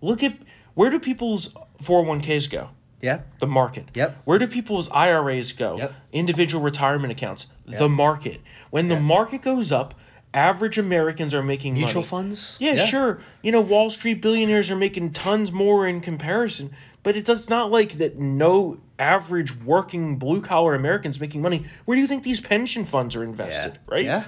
Look 0.01 0.23
at 0.23 0.37
where 0.73 0.89
do 0.89 0.99
people's 0.99 1.49
401ks 1.83 2.47
go? 2.49 2.69
Yeah, 3.05 3.21
The 3.39 3.47
market. 3.47 3.85
Yep. 3.93 4.17
Where 4.25 4.39
do 4.39 4.47
people's 4.47 4.89
IRAs 4.91 5.51
go? 5.53 5.77
Yep. 5.77 5.93
Individual 6.11 6.61
retirement 6.63 7.11
accounts. 7.11 7.47
The 7.65 7.87
market. 7.89 8.41
When 8.71 8.87
the 8.89 8.99
market 8.99 9.41
goes 9.41 9.71
up, 9.71 9.93
average 10.33 10.77
Americans 10.77 11.33
are 11.33 11.41
making 11.43 11.75
mutual 11.75 12.01
money. 12.01 12.07
funds. 12.07 12.57
Yeah, 12.59 12.75
sure. 12.75 13.19
You 13.41 13.51
know, 13.53 13.61
Wall 13.61 13.89
Street 13.89 14.21
billionaires 14.21 14.69
are 14.69 14.75
making 14.75 15.11
tons 15.11 15.51
more 15.51 15.87
in 15.87 16.01
comparison, 16.01 16.71
but 17.03 17.15
it 17.15 17.23
does 17.25 17.49
not 17.49 17.71
like 17.71 17.93
that 17.93 18.19
no 18.19 18.77
average 18.99 19.55
working 19.61 20.17
blue 20.17 20.41
collar 20.41 20.75
Americans 20.75 21.19
making 21.21 21.41
money. 21.41 21.65
Where 21.85 21.95
do 21.95 22.01
you 22.01 22.07
think 22.07 22.23
these 22.23 22.41
pension 22.41 22.83
funds 22.85 23.15
are 23.15 23.23
Yeah. 23.23 23.29
invested, 23.29 23.79
right? 23.87 24.03
Yeah, 24.05 24.23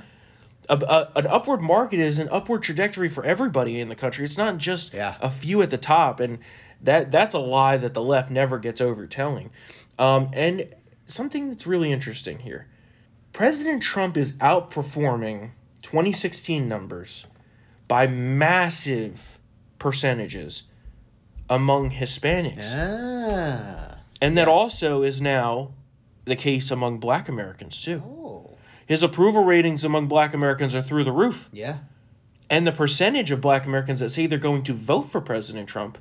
A, 0.70 0.76
a- 0.78 1.12
an 1.20 1.28
upward 1.28 1.62
market 1.62 2.00
is 2.00 2.20
an 2.20 2.28
upward 2.32 2.62
trajectory 2.64 3.08
for 3.10 3.24
everybody 3.24 3.80
in 3.80 3.90
the 3.90 3.96
country. 3.96 4.26
It's 4.26 4.38
not 4.38 4.58
just 4.58 4.94
Yeah. 4.94 5.16
a 5.22 5.30
few 5.30 5.62
at 5.62 5.70
the 5.70 5.78
top, 5.78 6.20
and 6.20 6.40
that 6.82 7.12
that's 7.12 7.34
a 7.34 7.40
lie 7.40 7.78
that 7.78 7.94
the 7.94 8.02
left 8.02 8.30
never 8.30 8.60
gets 8.60 8.82
over 8.82 9.08
telling. 9.08 9.50
Um, 9.98 10.30
and 10.34 10.66
something 11.06 11.50
that's 11.50 11.66
really 11.66 11.92
interesting 11.92 12.40
here, 12.40 12.68
President 13.34 13.82
Trump 13.82 14.18
is 14.18 14.34
outperforming 14.34 15.52
2016 15.84 16.68
numbers 16.68 17.26
by 17.88 18.06
massive 18.08 19.40
percentages 19.80 20.64
among 21.50 21.92
Hispanics, 21.92 22.74
ah, 22.76 24.00
and 24.22 24.38
that 24.38 24.48
also 24.50 25.02
is 25.04 25.22
now 25.22 25.72
the 26.26 26.36
case 26.36 26.70
among 26.72 26.98
Black 27.00 27.30
Americans 27.30 27.82
too. 27.82 28.04
oh, 28.06 28.57
His 28.88 29.04
approval 29.04 29.44
ratings 29.44 29.84
among 29.84 30.08
Black 30.08 30.34
Americans 30.34 30.74
are 30.74 30.82
through 30.82 31.04
the 31.04 31.12
roof. 31.12 31.50
yeah, 31.54 31.80
And 32.50 32.66
the 32.66 32.72
percentage 32.72 33.30
of 33.32 33.42
black 33.42 33.66
Americans 33.68 34.00
that 34.00 34.10
say 34.10 34.26
they're 34.28 34.40
going 34.40 34.64
to 34.64 34.74
vote 34.74 35.04
for 35.12 35.20
President 35.22 35.68
Trump 35.70 35.98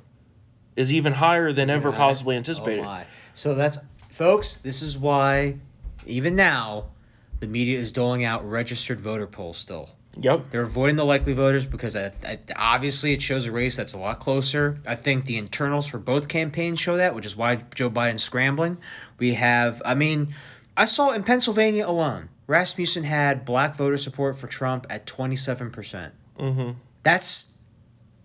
is 0.75 0.91
even 0.93 1.13
higher 1.13 1.51
than 1.51 1.69
ever 1.69 1.89
Right. 1.89 1.97
possibly 1.97 2.35
Oh 2.35 2.37
anticipated. 2.37 2.83
my. 2.85 3.05
So 3.33 3.53
that's 3.53 3.77
folks. 4.09 4.57
This 4.57 4.81
is 4.81 4.97
why, 4.97 5.57
even 6.05 6.35
now, 6.35 6.85
the 7.41 7.47
media 7.47 7.77
is 7.77 7.91
doling 7.91 8.23
out 8.23 8.49
registered 8.49 9.01
voter 9.01 9.27
polls. 9.27 9.57
Still, 9.57 9.89
yep. 10.19 10.45
they're 10.49 10.61
avoiding 10.63 10.95
the 10.95 11.03
likely 11.05 11.33
voters 11.33 11.65
because 11.65 11.95
I, 11.95 12.13
I, 12.25 12.39
obviously 12.55 13.11
it 13.13 13.21
shows 13.21 13.45
a 13.45 13.51
race 13.51 13.75
that's 13.75 13.93
a 13.93 13.97
lot 13.99 14.19
closer. 14.21 14.79
I 14.87 14.95
think 14.95 15.25
the 15.25 15.35
internals 15.37 15.87
for 15.87 15.97
both 15.99 16.27
campaigns 16.29 16.79
show 16.79 16.95
that, 16.97 17.13
which 17.13 17.25
is 17.25 17.35
why 17.35 17.57
Joe 17.75 17.89
Biden's 17.89 18.23
scrambling. 18.23 18.77
We 19.19 19.33
have, 19.33 19.81
I 19.85 19.93
mean, 19.93 20.33
I 20.77 20.85
saw 20.85 21.11
in 21.11 21.23
Pennsylvania 21.23 21.85
alone, 21.87 22.29
Rasmussen 22.47 23.03
had 23.03 23.43
black 23.45 23.75
voter 23.75 23.97
support 23.97 24.37
for 24.37 24.47
Trump 24.47 24.87
at 24.89 25.05
twenty 25.05 25.35
seven 25.35 25.69
percent. 25.69 26.13
Mm-hmm. 26.39 26.71
That's 27.03 27.47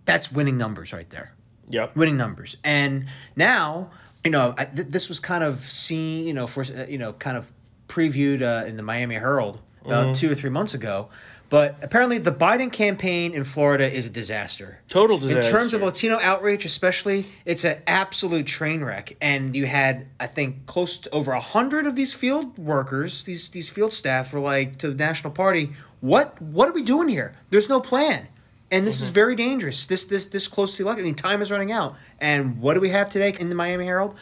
that's 0.05 0.31
winning 0.31 0.57
numbers 0.57 0.91
right 0.93 1.09
there 1.09 1.33
Yep. 1.69 1.95
winning 1.95 2.17
numbers. 2.17 2.57
And 2.63 3.05
now, 3.37 3.89
you 4.23 4.31
know, 4.31 4.53
I, 4.57 4.65
th- 4.65 4.87
this 4.87 5.07
was 5.07 5.19
kind 5.19 5.43
of 5.43 5.59
seen, 5.61 6.27
you 6.27 6.33
know, 6.33 6.45
for 6.47 6.61
uh, 6.63 6.85
you 6.87 6.97
know, 6.97 7.13
kind 7.13 7.37
of 7.37 7.51
previewed 7.87 8.41
uh, 8.41 8.65
in 8.65 8.75
the 8.77 8.83
Miami 8.83 9.15
Herald 9.15 9.61
about 9.85 10.15
two 10.15 10.31
or 10.31 10.35
three 10.35 10.49
months 10.49 10.73
ago. 10.73 11.09
But 11.53 11.77
apparently, 11.83 12.17
the 12.17 12.31
Biden 12.31 12.71
campaign 12.71 13.35
in 13.35 13.43
Florida 13.43 13.87
is 13.87 14.07
a 14.07 14.09
disaster. 14.09 14.79
Total 14.89 15.19
disaster. 15.19 15.51
In 15.51 15.55
terms 15.55 15.75
of 15.75 15.83
Latino 15.83 16.17
outreach, 16.19 16.65
especially, 16.65 17.25
it's 17.45 17.63
an 17.63 17.79
absolute 17.85 18.47
train 18.47 18.83
wreck. 18.83 19.15
And 19.21 19.55
you 19.55 19.67
had, 19.67 20.07
I 20.19 20.25
think, 20.25 20.65
close 20.65 20.97
to 20.97 21.11
over 21.11 21.31
a 21.31 21.39
hundred 21.39 21.85
of 21.85 21.95
these 21.95 22.11
field 22.11 22.57
workers, 22.57 23.23
these 23.25 23.49
these 23.49 23.69
field 23.69 23.93
staff, 23.93 24.33
were 24.33 24.39
like 24.39 24.79
to 24.79 24.87
the 24.87 24.95
National 24.95 25.31
Party, 25.31 25.73
"What 26.01 26.41
what 26.41 26.67
are 26.67 26.73
we 26.73 26.81
doing 26.81 27.07
here? 27.07 27.35
There's 27.51 27.69
no 27.69 27.79
plan." 27.79 28.29
And 28.71 28.87
this 28.87 28.99
is 28.99 29.09
Mm-hmm. 29.09 29.13
very 29.13 29.35
dangerous. 29.35 29.85
This 29.85 30.05
this 30.05 30.25
this 30.25 30.47
close 30.47 30.71
to 30.77 30.77
the 30.81 30.87
election. 30.87 31.03
I 31.03 31.05
mean, 31.05 31.13
time 31.13 31.39
is 31.43 31.51
running 31.51 31.71
out. 31.71 31.95
And 32.19 32.61
what 32.61 32.73
do 32.73 32.79
we 32.81 32.89
have 32.89 33.09
today 33.09 33.35
in 33.39 33.49
the 33.49 33.55
Miami 33.55 33.85
Herald? 33.85 34.17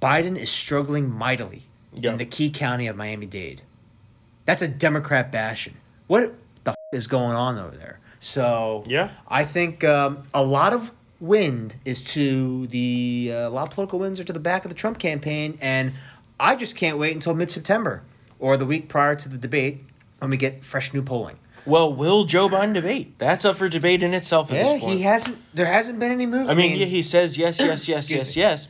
Biden 0.00 0.36
is 0.38 0.48
struggling 0.48 1.10
mightily 1.10 1.64
Yep. 1.94 2.12
in 2.12 2.18
the 2.18 2.24
key 2.24 2.50
county 2.50 2.86
of 2.86 2.94
Miami 2.94 3.26
Dade. 3.26 3.62
That's 4.44 4.62
a 4.62 4.68
Democrat 4.68 5.32
bastion. 5.32 5.74
What 6.06 6.34
the 6.90 6.96
is 6.96 7.06
going 7.06 7.36
on 7.36 7.58
over 7.58 7.76
there? 7.76 7.98
So 8.20 8.84
Yeah. 8.86 9.10
I 9.28 9.44
think 9.44 9.84
um, 9.84 10.24
a 10.34 10.42
lot 10.42 10.72
of 10.72 10.90
wind 11.20 11.76
is 11.84 12.02
to 12.14 12.66
the 12.68 13.30
uh, 13.32 13.48
a 13.48 13.50
lot 13.50 13.68
of 13.68 13.74
political 13.74 13.98
winds 13.98 14.20
are 14.20 14.24
to 14.24 14.32
the 14.32 14.40
back 14.40 14.64
of 14.64 14.68
the 14.70 14.74
Trump 14.74 14.98
campaign, 14.98 15.58
and 15.60 15.92
I 16.40 16.54
just 16.56 16.76
can't 16.76 16.98
wait 16.98 17.14
until 17.14 17.34
mid 17.34 17.50
September 17.50 18.02
or 18.38 18.56
the 18.56 18.66
week 18.66 18.88
prior 18.88 19.14
to 19.16 19.28
the 19.28 19.38
debate 19.38 19.84
when 20.18 20.30
we 20.30 20.36
get 20.36 20.64
fresh 20.64 20.92
new 20.94 21.02
polling. 21.02 21.36
well, 21.66 21.92
will 21.92 22.24
Joe 22.24 22.48
Biden 22.48 22.72
debate? 22.74 23.18
That's 23.18 23.44
up 23.44 23.56
for 23.56 23.68
debate 23.68 24.02
in 24.02 24.14
itself 24.14 24.50
at 24.50 24.56
Yeah, 24.56 24.62
this 24.64 24.80
point. 24.80 24.92
he 24.94 25.02
hasn't. 25.02 25.38
There 25.54 25.66
hasn't 25.66 25.98
been 26.00 26.10
any 26.12 26.26
move. 26.26 26.48
I 26.48 26.54
mean, 26.54 26.78
yeah, 26.78 26.86
he 26.86 27.02
says 27.02 27.36
yes, 27.36 27.58
yes, 27.60 27.86
yes, 27.88 28.10
yes, 28.10 28.34
me. 28.36 28.42
yes. 28.42 28.68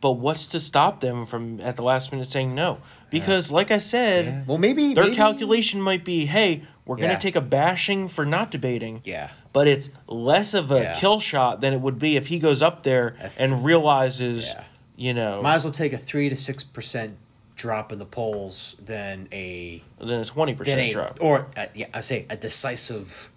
But 0.00 0.12
what's 0.12 0.48
to 0.48 0.60
stop 0.60 1.00
them 1.00 1.26
from 1.26 1.60
at 1.60 1.76
the 1.76 1.82
last 1.82 2.10
minute 2.12 2.28
saying 2.30 2.54
no? 2.54 2.78
Because, 3.10 3.50
like 3.52 3.70
I 3.70 3.78
said, 3.78 4.24
Yeah. 4.24 4.40
Well, 4.46 4.58
maybe 4.58 4.94
their 4.94 5.04
maybe- 5.04 5.16
calculation 5.16 5.80
might 5.80 6.04
be, 6.04 6.26
hey, 6.26 6.62
we're 6.86 6.96
Yeah. 6.98 7.06
going 7.06 7.16
to 7.18 7.22
take 7.22 7.36
a 7.36 7.40
bashing 7.40 8.08
for 8.08 8.24
not 8.24 8.50
debating. 8.50 9.00
Yeah. 9.04 9.30
But 9.52 9.66
it's 9.66 9.90
less 10.06 10.54
of 10.54 10.70
a 10.70 10.80
Yeah. 10.82 10.94
kill 10.94 11.20
shot 11.20 11.60
than 11.60 11.72
it 11.72 11.80
would 11.80 11.98
be 11.98 12.16
if 12.16 12.28
he 12.28 12.38
goes 12.38 12.62
up 12.62 12.82
there 12.82 13.16
If- 13.22 13.38
and 13.40 13.64
realizes, 13.64 14.54
you 14.96 15.12
know, 15.14 15.42
Might 15.42 15.54
as 15.56 15.64
well 15.64 15.72
take 15.72 15.92
a 15.92 15.98
three 15.98 16.28
to 16.28 16.36
six 16.36 16.62
percent 16.64 17.16
drop 17.56 17.92
in 17.92 17.98
the 17.98 18.06
polls 18.06 18.76
than 18.84 19.28
a 19.32 19.82
then 20.00 20.20
it's 20.20 20.30
20% 20.30 20.64
than 20.64 20.78
a 20.78 20.92
drop. 20.92 21.18
or 21.20 21.48
uh, 21.56 21.66
yeah, 21.74 21.86
I 21.92 22.00
say 22.00 22.24
a 22.30 22.36
decisive 22.36 23.30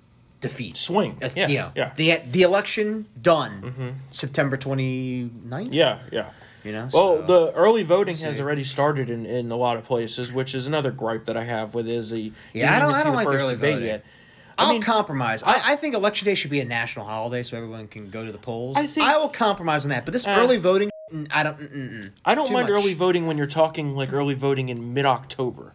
defeat. 0.43 0.77
Swing. 0.77 1.17
Uh, 1.21 1.29
Yeah. 1.35 1.47
know, 1.47 1.71
yeah. 1.75 1.91
The 1.95 2.17
the 2.29 2.41
election 2.43 3.07
done 3.19 3.95
September 4.11 4.57
29th. 4.57 5.69
yeah. 5.71 5.99
Yeah. 6.11 6.29
You 6.63 6.71
know. 6.71 6.87
Well, 6.93 7.17
so- 7.17 7.21
the 7.23 7.51
early 7.53 7.83
voting 7.83 8.15
has 8.17 8.39
already 8.39 8.63
started 8.63 9.09
in, 9.09 9.25
in 9.25 9.51
a 9.51 9.55
lot 9.57 9.75
of 9.77 9.83
places, 9.83 10.31
which 10.31 10.55
is 10.55 10.65
another 10.67 10.91
gripe 10.91 11.25
that 11.25 11.35
I 11.35 11.43
have 11.43 11.73
with 11.73 11.87
is 11.89 12.11
the 12.11 12.31
Yeah, 12.53 12.73
I 12.75 12.79
don't- 12.79 12.93
I 12.93 13.03
don't 13.03 13.15
like 13.15 13.27
the 13.27 13.33
early 13.35 13.55
voting. 13.55 13.83
yet. 13.85 14.05
I'll 14.57 14.73
mean, 14.73 14.81
compromise. 14.83 15.41
I, 15.43 15.59
I 15.73 15.75
think 15.77 15.95
election 15.95 16.25
day 16.25 16.35
should 16.35 16.51
be 16.51 16.59
a 16.61 16.65
national 16.65 17.05
holiday 17.07 17.41
so 17.41 17.57
everyone 17.57 17.87
can 17.87 18.11
go 18.11 18.23
to 18.23 18.31
the 18.31 18.37
polls. 18.37 18.77
I 18.77 18.85
think- 18.85 19.07
I 19.07 19.17
will 19.17 19.27
compromise 19.29 19.83
on 19.83 19.89
that. 19.89 20.05
But 20.05 20.11
this 20.13 20.27
Uh, 20.27 20.37
early 20.39 20.57
voting, 20.57 20.91
I 21.31 21.41
don't. 21.43 21.57
Mm, 21.59 21.71
mm, 21.73 22.03
mm. 22.05 22.09
I 22.23 22.35
don't 22.35 22.47
Too 22.47 22.53
mind 22.53 22.69
much. 22.69 22.71
early 22.79 22.93
voting 22.93 23.25
when 23.27 23.37
you're 23.37 23.47
talking 23.47 23.95
like 23.95 24.13
early 24.13 24.35
voting 24.35 24.69
in 24.69 24.93
mid 24.93 25.05
October. 25.07 25.73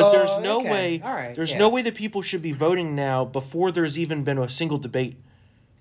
But 0.00 0.08
Oh, 0.08 0.12
there's 0.12 0.38
no 0.38 0.60
okay. 0.60 0.70
way 0.70 1.00
All 1.04 1.12
right, 1.12 1.34
there's 1.34 1.52
yeah. 1.52 1.58
no 1.58 1.68
way 1.68 1.82
that 1.82 1.94
people 1.94 2.22
should 2.22 2.42
be 2.42 2.52
voting 2.52 2.94
now 2.94 3.24
before 3.24 3.70
there's 3.72 3.98
even 3.98 4.24
been 4.24 4.38
a 4.38 4.48
single 4.48 4.78
debate. 4.78 5.16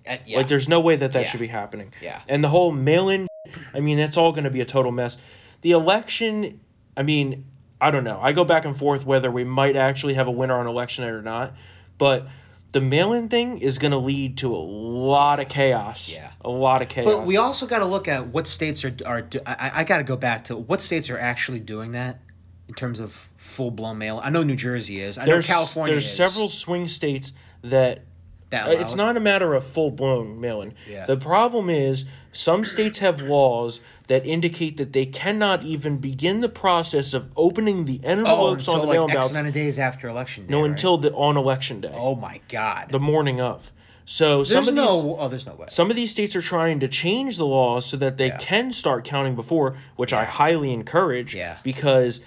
Uh, 0.09 0.17
yeah. 0.25 0.37
Like 0.37 0.47
there's 0.47 0.69
no 0.69 0.79
way 0.79 0.95
that 0.95 1.11
that 1.11 1.23
Yeah. 1.23 1.29
should 1.29 1.39
be 1.39 1.47
happening. 1.47 1.93
Yeah. 2.01 2.21
And 2.27 2.43
the 2.43 2.49
whole 2.49 2.71
mail-in 2.71 3.27
I 3.73 3.79
mean, 3.79 3.99
it's 3.99 4.17
all 4.17 4.31
going 4.31 4.43
to 4.43 4.49
be 4.49 4.61
a 4.61 4.65
total 4.65 4.91
mess. 4.91 5.17
The 5.61 5.71
election, 5.71 6.59
I 6.97 7.03
mean, 7.03 7.45
I 7.79 7.91
don't 7.91 8.03
know. 8.03 8.19
I 8.21 8.31
go 8.33 8.43
back 8.43 8.65
and 8.65 8.75
forth 8.75 9.05
whether 9.05 9.31
we 9.31 9.43
might 9.43 9.75
actually 9.75 10.15
have 10.15 10.27
a 10.27 10.31
winner 10.31 10.55
on 10.59 10.67
election 10.67 11.03
night 11.05 11.11
or 11.11 11.21
not. 11.21 11.53
But 11.97 12.27
the 12.73 12.81
mail-in 12.81 13.29
thing 13.29 13.57
is 13.59 13.77
going 13.77 13.91
to 13.91 13.97
lead 13.97 14.37
to 14.39 14.53
a 14.53 14.57
lot 14.57 15.39
of 15.39 15.47
chaos. 15.47 16.11
Yeah. 16.13 16.31
A 16.43 16.49
lot 16.49 16.81
of 16.81 16.89
chaos. 16.89 17.05
But 17.05 17.25
we 17.25 17.37
also 17.37 17.65
got 17.65 17.79
to 17.79 17.85
look 17.85 18.07
at 18.07 18.27
what 18.27 18.47
states 18.47 18.83
are 18.83 18.93
are. 19.05 19.21
Do, 19.21 19.39
I, 19.45 19.71
I 19.75 19.83
got 19.83 19.97
to 19.99 20.03
go 20.03 20.15
back 20.17 20.43
to 20.45 20.57
what 20.57 20.81
states 20.81 21.09
are 21.09 21.17
actually 21.19 21.59
doing 21.59 21.93
that 21.93 22.19
in 22.67 22.73
terms 22.73 22.99
of 22.99 23.11
full 23.37 23.71
blown 23.71 23.97
mail. 23.97 24.19
I 24.23 24.29
know 24.29 24.43
New 24.43 24.55
Jersey 24.55 25.01
is. 25.01 25.17
I 25.17 25.25
know 25.25 25.33
there's 25.33 25.47
California 25.47 25.93
there's 25.93 26.05
is. 26.05 26.15
several 26.15 26.49
swing 26.49 26.87
states 26.87 27.31
that 27.63 28.03
That 28.49 28.67
Uh, 28.69 28.71
It's 28.71 28.95
not 28.95 29.17
a 29.17 29.19
matter 29.19 29.53
of 29.55 29.65
full 29.65 29.91
blown 29.91 30.39
mail-in. 30.39 30.73
Yeah. 30.89 31.05
The 31.05 31.17
problem 31.17 31.69
is 31.69 32.05
some 32.31 32.63
states 32.63 32.99
have 32.99 33.21
laws 33.21 33.81
that 34.07 34.25
indicate 34.25 34.77
that 34.77 34.93
they 34.93 35.05
cannot 35.05 35.63
even 35.63 35.97
begin 35.97 36.39
the 36.39 36.47
process 36.47 37.13
of 37.13 37.27
opening 37.35 37.83
the 37.83 37.99
Oh, 38.05 38.09
envelopes 38.09 38.67
on 38.69 38.75
until 38.75 38.81
the 38.81 38.87
like 38.87 38.93
mail-in 38.95 39.09
X 39.11 39.15
ballots. 39.17 39.31
amount 39.31 39.47
of 39.49 39.53
days 39.53 39.79
after 39.79 40.07
election 40.07 40.45
day. 40.45 40.51
No, 40.51 40.61
right? 40.61 40.69
until 40.69 40.97
the 40.97 41.11
on 41.13 41.35
election 41.35 41.81
day, 41.81 41.91
Oh 41.93 42.15
my 42.15 42.39
God. 42.47 42.87
the 42.89 42.99
morning 43.01 43.41
of. 43.41 43.73
So 44.05 44.45
some 44.45 44.63
there's 44.63 44.67
of 44.69 44.75
these 44.75 44.85
no. 44.85 45.17
Oh, 45.19 45.27
there's 45.27 45.45
no 45.45 45.55
way. 45.55 45.65
some 45.67 45.89
of 45.89 45.97
these 45.97 46.11
states 46.11 46.33
are 46.33 46.41
trying 46.41 46.79
to 46.79 46.87
change 46.87 47.35
the 47.35 47.45
laws 47.45 47.85
so 47.85 47.97
that 47.97 48.15
they 48.17 48.27
Yeah. 48.27 48.37
can 48.37 48.71
start 48.71 49.03
counting 49.03 49.35
before, 49.35 49.75
which 49.97 50.13
I 50.13 50.23
highly 50.23 50.71
encourage. 50.71 51.35
Yeah. 51.35 51.57
Because 51.63 52.21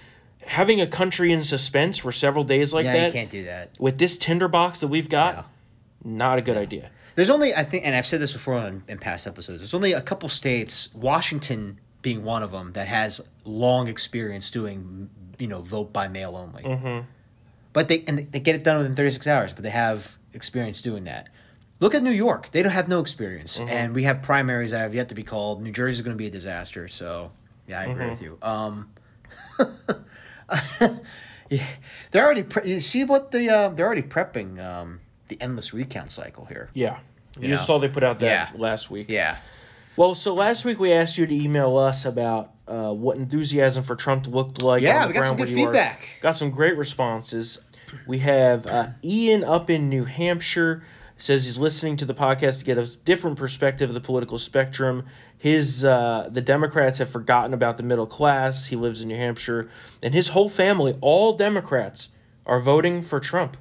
having 0.45 0.81
a 0.81 0.87
country 0.87 1.31
in 1.31 1.43
suspense 1.43 1.97
for 1.97 2.11
several 2.11 2.43
days 2.43 2.73
like 2.73 2.85
that. 2.85 2.93
yeah, 2.95 2.99
that 3.01 3.07
you 3.07 3.13
can't 3.13 3.29
do 3.29 3.43
that. 3.45 3.71
with 3.79 3.97
this 3.97 4.17
tinderbox 4.17 4.79
that 4.81 4.87
we've 4.87 5.09
got, 5.09 5.35
Yeah. 5.35 5.43
not 6.03 6.37
a 6.39 6.41
good 6.41 6.57
idea. 6.57 6.89
There's 7.15 7.29
only 7.29 7.53
I 7.53 7.63
think, 7.63 7.85
and 7.85 7.95
I've 7.95 8.05
said 8.05 8.21
this 8.21 8.33
before 8.33 8.59
in, 8.65 8.83
in 8.87 8.97
past 8.97 9.27
episodes. 9.27 9.59
There's 9.59 9.73
only 9.73 9.93
a 9.93 10.01
couple 10.01 10.29
states, 10.29 10.89
Washington 10.95 11.79
being 12.01 12.23
one 12.23 12.41
of 12.41 12.51
them, 12.51 12.71
that 12.73 12.87
has 12.87 13.21
long 13.45 13.87
experience 13.87 14.49
doing, 14.49 15.09
you 15.37 15.47
know, 15.47 15.61
vote 15.61 15.91
by 15.93 16.07
mail 16.07 16.35
only. 16.35 16.63
Mm-hmm. 16.63 17.05
But 17.73 17.87
they 17.89 18.03
and 18.07 18.31
they 18.31 18.39
get 18.39 18.55
it 18.55 18.63
done 18.63 18.77
within 18.77 18.95
36 18.95 19.27
hours. 19.27 19.53
But 19.53 19.63
they 19.63 19.69
have 19.69 20.17
experience 20.33 20.81
doing 20.81 21.03
that. 21.03 21.29
Look 21.79 21.95
at 21.95 22.03
New 22.03 22.11
York; 22.11 22.51
they 22.51 22.61
don't 22.61 22.71
have 22.71 22.87
no 22.87 22.99
experience, 22.99 23.59
and 23.59 23.93
we 23.95 24.03
have 24.03 24.21
primaries 24.21 24.71
that 24.71 24.79
have 24.79 24.93
yet 24.95 25.09
to 25.09 25.15
be 25.15 25.23
called. 25.23 25.61
New 25.63 25.71
Jersey's 25.71 26.01
going 26.01 26.15
to 26.15 26.17
be 26.17 26.27
a 26.27 26.31
disaster. 26.31 26.87
So, 26.87 27.31
yeah, 27.67 27.81
I 27.81 27.85
agree 27.85 28.07
with 28.09 28.21
you. 28.21 28.37
Um, 28.41 28.89
yeah, 31.49 31.65
they're 32.11 32.23
already. 32.25 32.43
Pre- 32.43 32.69
you 32.69 32.79
see 32.79 33.03
what 33.03 33.31
the 33.31 33.49
uh, 33.49 33.69
they're 33.69 33.85
already 33.85 34.01
prepping 34.03 34.63
um, 34.63 34.99
the 35.27 35.37
endless 35.41 35.73
recount 35.73 36.11
cycle 36.11 36.45
here. 36.45 36.69
Yeah. 36.73 36.99
You, 37.37 37.43
know? 37.47 37.55
just 37.55 37.65
saw 37.65 37.79
they 37.79 37.87
put 37.87 38.03
out 38.03 38.19
that 38.19 38.53
Yeah. 38.53 38.59
last 38.59 38.91
week. 38.91 39.07
Yeah. 39.09 39.37
Well, 39.95 40.15
so 40.15 40.33
last 40.33 40.65
week 40.65 40.79
we 40.79 40.91
asked 40.91 41.17
you 41.17 41.25
to 41.25 41.33
email 41.33 41.77
us 41.77 42.05
about 42.05 42.51
uh, 42.67 42.93
what 42.93 43.17
enthusiasm 43.17 43.83
for 43.83 43.95
Trump 43.95 44.27
looked 44.27 44.61
like. 44.61 44.81
Yeah, 44.81 44.97
on 44.97 45.01
the 45.03 45.07
we 45.09 45.13
got 45.13 45.25
some 45.25 45.37
good 45.37 45.49
where 45.49 45.57
you 45.57 45.67
are. 45.67 45.71
feedback. 45.71 46.17
Got 46.21 46.35
some 46.35 46.49
great 46.49 46.77
responses. 46.77 47.61
We 48.07 48.19
have 48.19 48.65
uh, 48.67 48.87
Ian 49.03 49.43
up 49.43 49.69
in 49.69 49.89
New 49.89 50.05
Hampshire 50.05 50.81
says 51.21 51.45
he's 51.45 51.57
listening 51.57 51.95
to 51.97 52.05
the 52.05 52.15
podcast 52.15 52.59
to 52.59 52.65
get 52.65 52.77
a 52.77 52.85
different 53.05 53.37
perspective 53.37 53.89
of 53.89 53.93
the 53.93 54.01
political 54.01 54.39
spectrum. 54.39 55.05
His 55.41 55.83
uh, 55.83 56.29
the 56.31 56.39
Democrats 56.39 56.99
have 56.99 57.09
forgotten 57.09 57.51
about 57.51 57.77
the 57.77 57.83
middle 57.83 58.05
class. 58.05 58.67
He 58.67 58.75
lives 58.75 59.01
in 59.01 59.07
New 59.07 59.15
Hampshire, 59.15 59.67
and 60.03 60.13
his 60.13 60.27
whole 60.27 60.49
family, 60.49 60.95
all 61.01 61.33
Democrats, 61.33 62.09
are 62.45 62.59
voting 62.59 63.01
for 63.01 63.19
Trump. 63.19 63.57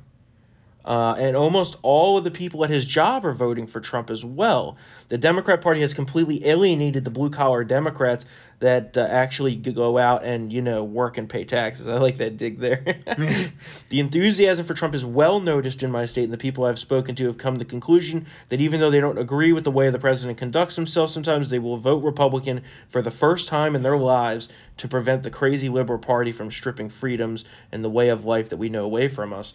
Uh, 0.90 1.14
and 1.20 1.36
almost 1.36 1.76
all 1.82 2.18
of 2.18 2.24
the 2.24 2.32
people 2.32 2.64
at 2.64 2.70
his 2.70 2.84
job 2.84 3.24
are 3.24 3.32
voting 3.32 3.64
for 3.64 3.78
Trump 3.78 4.10
as 4.10 4.24
well. 4.24 4.76
The 5.06 5.18
Democrat 5.18 5.60
Party 5.60 5.82
has 5.82 5.94
completely 5.94 6.44
alienated 6.44 7.04
the 7.04 7.12
blue 7.12 7.30
collar 7.30 7.62
Democrats 7.62 8.26
that 8.58 8.98
uh, 8.98 9.06
actually 9.08 9.54
go 9.54 9.98
out 9.98 10.24
and 10.24 10.52
you 10.52 10.60
know 10.60 10.82
work 10.82 11.16
and 11.16 11.28
pay 11.28 11.44
taxes. 11.44 11.86
I 11.88 11.98
like 11.98 12.16
that 12.16 12.36
dig 12.36 12.58
there. 12.58 12.82
the 13.88 14.00
enthusiasm 14.00 14.66
for 14.66 14.74
Trump 14.74 14.96
is 14.96 15.04
well 15.04 15.38
noticed 15.38 15.84
in 15.84 15.92
my 15.92 16.06
state, 16.06 16.24
and 16.24 16.32
the 16.32 16.36
people 16.36 16.64
I've 16.64 16.76
spoken 16.76 17.14
to 17.14 17.26
have 17.26 17.38
come 17.38 17.54
to 17.54 17.60
the 17.60 17.64
conclusion 17.64 18.26
that 18.48 18.60
even 18.60 18.80
though 18.80 18.90
they 18.90 18.98
don't 18.98 19.16
agree 19.16 19.52
with 19.52 19.62
the 19.62 19.70
way 19.70 19.88
the 19.90 19.98
president 20.00 20.38
conducts 20.38 20.74
himself, 20.74 21.10
sometimes 21.10 21.50
they 21.50 21.60
will 21.60 21.76
vote 21.76 22.02
Republican 22.02 22.62
for 22.88 23.00
the 23.00 23.12
first 23.12 23.46
time 23.46 23.76
in 23.76 23.84
their 23.84 23.96
lives 23.96 24.48
to 24.78 24.88
prevent 24.88 25.22
the 25.22 25.30
crazy 25.30 25.68
liberal 25.68 26.00
party 26.00 26.32
from 26.32 26.50
stripping 26.50 26.88
freedoms 26.88 27.44
and 27.70 27.84
the 27.84 27.88
way 27.88 28.08
of 28.08 28.24
life 28.24 28.48
that 28.48 28.56
we 28.56 28.68
know 28.68 28.82
away 28.82 29.06
from 29.06 29.32
us 29.32 29.54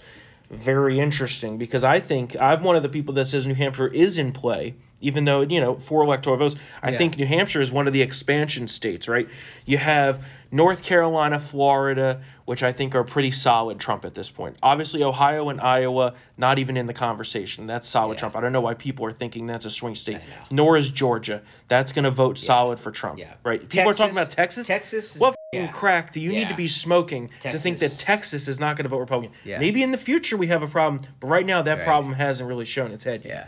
very 0.50 1.00
interesting 1.00 1.58
because 1.58 1.84
I 1.84 2.00
think 2.00 2.40
I'm 2.40 2.64
one 2.64 2.76
of 2.76 2.84
the 2.84 2.90
people 2.90 3.14
that 3.16 3.26
says 3.26 3.48
New 3.48 3.56
Hampshire 3.56 3.88
is 3.88 4.18
in 4.18 4.32
play, 4.32 4.76
even 5.02 5.26
though, 5.26 5.42
you 5.42 5.60
know, 5.60 5.76
four 5.76 6.04
electoral 6.04 6.38
votes. 6.38 6.56
I 6.82 6.92
Yeah. 6.92 6.98
think 6.98 7.18
New 7.18 7.26
Hampshire 7.26 7.62
is 7.62 7.72
one 7.72 7.88
of 7.88 7.94
the 7.94 8.02
expansion 8.02 8.68
states, 8.68 9.08
right? 9.08 9.28
You 9.66 9.78
have 9.78 10.24
North 10.52 10.84
Carolina, 10.84 11.40
Florida, 11.40 12.22
which 12.46 12.64
I 12.64 12.72
think 12.72 12.96
are 12.96 13.04
pretty 13.04 13.32
solid 13.32 13.80
Trump 13.80 14.06
at 14.06 14.14
this 14.14 14.30
point. 14.30 14.56
Obviously, 14.64 15.04
Ohio 15.04 15.50
and 15.50 15.60
Iowa, 15.60 16.14
not 16.38 16.60
even 16.60 16.78
in 16.78 16.86
the 16.86 16.94
conversation. 16.94 17.68
That's 17.68 17.88
solid 17.88 18.14
Yeah. 18.14 18.20
Trump. 18.22 18.36
I 18.38 18.42
don't 18.42 18.54
know 18.54 18.62
why 18.62 18.74
people 18.74 19.06
are 19.06 19.12
thinking 19.12 19.46
that's 19.48 19.66
a 19.66 19.70
swing 19.70 19.96
state. 19.96 20.20
Nor 20.50 20.78
is 20.78 20.90
Georgia. 20.92 21.42
That's 21.68 21.92
going 21.92 22.06
to 22.06 22.12
vote 22.12 22.38
solid 22.38 22.80
for 22.80 22.92
Trump, 22.92 23.20
Yeah. 23.20 23.34
right? 23.44 23.68
People 23.68 23.90
are 23.90 23.94
talking 23.94 24.14
about 24.16 24.30
Texas. 24.32 24.68
Texas 24.68 25.16
is- 25.16 25.22
What 25.22 25.36
yeah. 25.54 25.68
crack 25.68 26.14
do 26.14 26.22
you 26.22 26.30
need 26.30 26.48
to 26.50 26.56
be 26.56 26.68
smoking 26.68 27.30
to 27.42 27.58
think 27.60 27.80
that 27.80 27.86
Texas- 27.90 27.98
Texas 28.04 28.48
is 28.48 28.60
not 28.60 28.78
going 28.78 28.84
to 28.86 28.90
vote 28.90 29.00
Republican? 29.00 29.36
Yeah. 29.44 29.60
Maybe 29.60 29.84
in 29.84 29.92
the 29.92 29.98
future 29.98 30.38
we 30.38 30.48
have 30.48 30.64
a 30.64 30.68
problem, 30.68 31.02
but 31.20 31.28
right 31.28 31.46
now 31.46 31.62
that 31.64 31.80
Right. 31.80 31.86
problem 31.86 32.14
hasn't 32.14 32.48
really 32.48 32.66
shown 32.66 32.92
its 32.92 33.04
head 33.04 33.22
yet. 33.26 33.34
Yeah. 33.34 33.46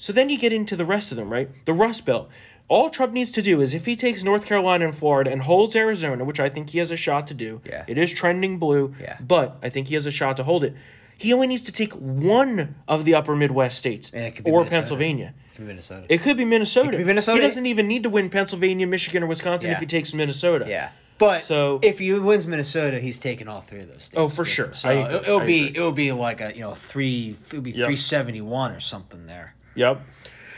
So 0.00 0.14
then 0.14 0.30
you 0.30 0.38
get 0.38 0.50
into 0.50 0.76
the 0.76 0.86
rest 0.86 1.12
of 1.12 1.16
them, 1.18 1.28
right? 1.30 1.50
The 1.66 1.74
Rust 1.74 2.06
Belt. 2.06 2.30
All 2.68 2.88
Trump 2.88 3.12
needs 3.12 3.30
to 3.32 3.42
do 3.42 3.60
is 3.60 3.74
if 3.74 3.84
he 3.84 3.94
takes 3.94 4.24
North 4.24 4.46
Carolina 4.46 4.86
and 4.86 4.94
Florida 4.96 5.30
and 5.30 5.42
holds 5.42 5.76
Arizona, 5.76 6.24
which 6.24 6.40
I 6.40 6.48
think 6.48 6.70
he 6.70 6.78
has 6.78 6.90
a 6.90 6.96
shot 6.96 7.26
to 7.26 7.34
do. 7.34 7.60
Yeah. 7.66 7.84
It 7.86 7.98
is 7.98 8.10
trending 8.10 8.58
blue, 8.58 8.94
Yeah. 8.98 9.18
but 9.20 9.58
I 9.62 9.68
think 9.68 9.88
he 9.88 9.94
has 9.96 10.06
a 10.06 10.10
shot 10.10 10.38
to 10.38 10.44
hold 10.44 10.64
it. 10.64 10.74
He 11.18 11.34
only 11.34 11.48
needs 11.48 11.60
to 11.62 11.72
take 11.72 11.92
one 11.92 12.76
of 12.88 13.04
the 13.04 13.14
upper 13.14 13.36
Midwest 13.36 13.76
states 13.76 14.08
And 14.14 14.24
it 14.24 14.36
could 14.36 14.46
be 14.46 14.50
or 14.50 14.60
Minnesota. 14.60 14.76
Pennsylvania. 14.76 15.34
From 15.52 15.66
Minnesota. 15.66 16.06
It 16.08 16.22
could 16.22 16.38
be 16.38 16.46
Minnesota. 16.46 16.90
Could 16.92 16.96
be 16.98 17.04
Minnesota. 17.04 17.38
He 17.38 17.46
doesn't 17.46 17.66
even 17.66 17.86
need 17.86 18.04
to 18.04 18.08
win 18.08 18.30
Pennsylvania, 18.30 18.86
Michigan, 18.86 19.22
or 19.22 19.26
Wisconsin 19.26 19.68
Yeah. 19.68 19.74
if 19.74 19.80
he 19.80 19.86
takes 19.86 20.14
Minnesota. 20.14 20.64
yeah. 20.66 20.90
But 21.18 21.42
So- 21.42 21.78
if 21.82 21.98
he 21.98 22.14
wins 22.14 22.46
Minnesota, 22.46 22.98
he's 23.00 23.18
taking 23.18 23.48
all 23.48 23.60
three 23.60 23.80
of 23.80 23.88
those 23.88 24.04
states. 24.04 24.14
Oh, 24.16 24.28
for 24.30 24.40
with 24.42 24.48
sure. 24.48 24.66
him. 24.68 24.74
So 24.74 24.88
I- 24.88 24.92
it'll, 25.06 25.20
it'll 25.20 25.40
I 25.40 25.44
be 25.44 25.58
agree. 25.66 25.76
it'll 25.76 25.92
be 25.92 26.12
like 26.12 26.40
a 26.40 26.52
you 26.54 26.62
know 26.62 26.74
three 26.74 27.36
it'll 27.50 27.60
be 27.60 27.72
Yep. 27.72 27.86
three 27.88 27.96
seventy 27.96 28.40
one 28.40 28.72
or 28.72 28.80
something 28.80 29.26
there. 29.26 29.54
Yep. 29.80 30.02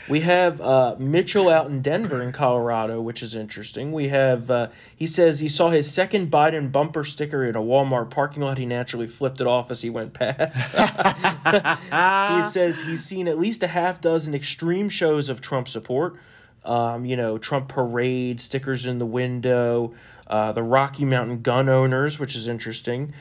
We 0.09 0.19
have 0.19 0.59
uh, 0.59 0.97
Mitchell 0.99 1.47
out 1.47 1.69
in 1.69 1.81
Denver 1.81 2.21
in 2.21 2.33
Colorado, 2.33 2.99
which 2.99 3.23
is 3.23 3.35
interesting. 3.35 3.93
We 3.93 4.09
have, 4.09 4.51
uh, 4.51 4.67
he 4.93 5.07
says 5.07 5.39
he 5.39 5.47
saw 5.47 5.69
his 5.69 5.89
second 5.89 6.29
Biden 6.29 6.73
bumper 6.73 7.05
sticker 7.05 7.45
in 7.45 7.55
a 7.55 7.61
Walmart 7.61 8.11
parking 8.11 8.43
lot. 8.43 8.57
He 8.57 8.65
naturally 8.65 9.07
flipped 9.07 9.39
it 9.39 9.47
off 9.47 9.71
as 9.71 9.81
he 9.81 9.89
went 9.89 10.13
past. 10.13 10.57
he 12.43 12.51
says 12.51 12.81
he's 12.81 13.05
seen 13.05 13.29
at 13.29 13.39
least 13.39 13.63
a 13.63 13.67
half 13.67 14.01
dozen 14.01 14.35
extreme 14.35 14.89
shows 14.89 15.29
of 15.29 15.39
Trump 15.39 15.69
support. 15.69 16.17
Um, 16.65 17.05
you 17.05 17.15
know, 17.15 17.37
Trump 17.37 17.69
parade, 17.69 18.41
stickers 18.41 18.85
in 18.85 18.99
the 18.99 19.05
window, 19.05 19.93
uh, 20.27 20.51
the 20.51 20.63
Rocky 20.63 21.05
Mountain 21.05 21.43
gun 21.43 21.69
owners, 21.69 22.19
which 22.19 22.35
is 22.35 22.49
interesting 22.49 23.13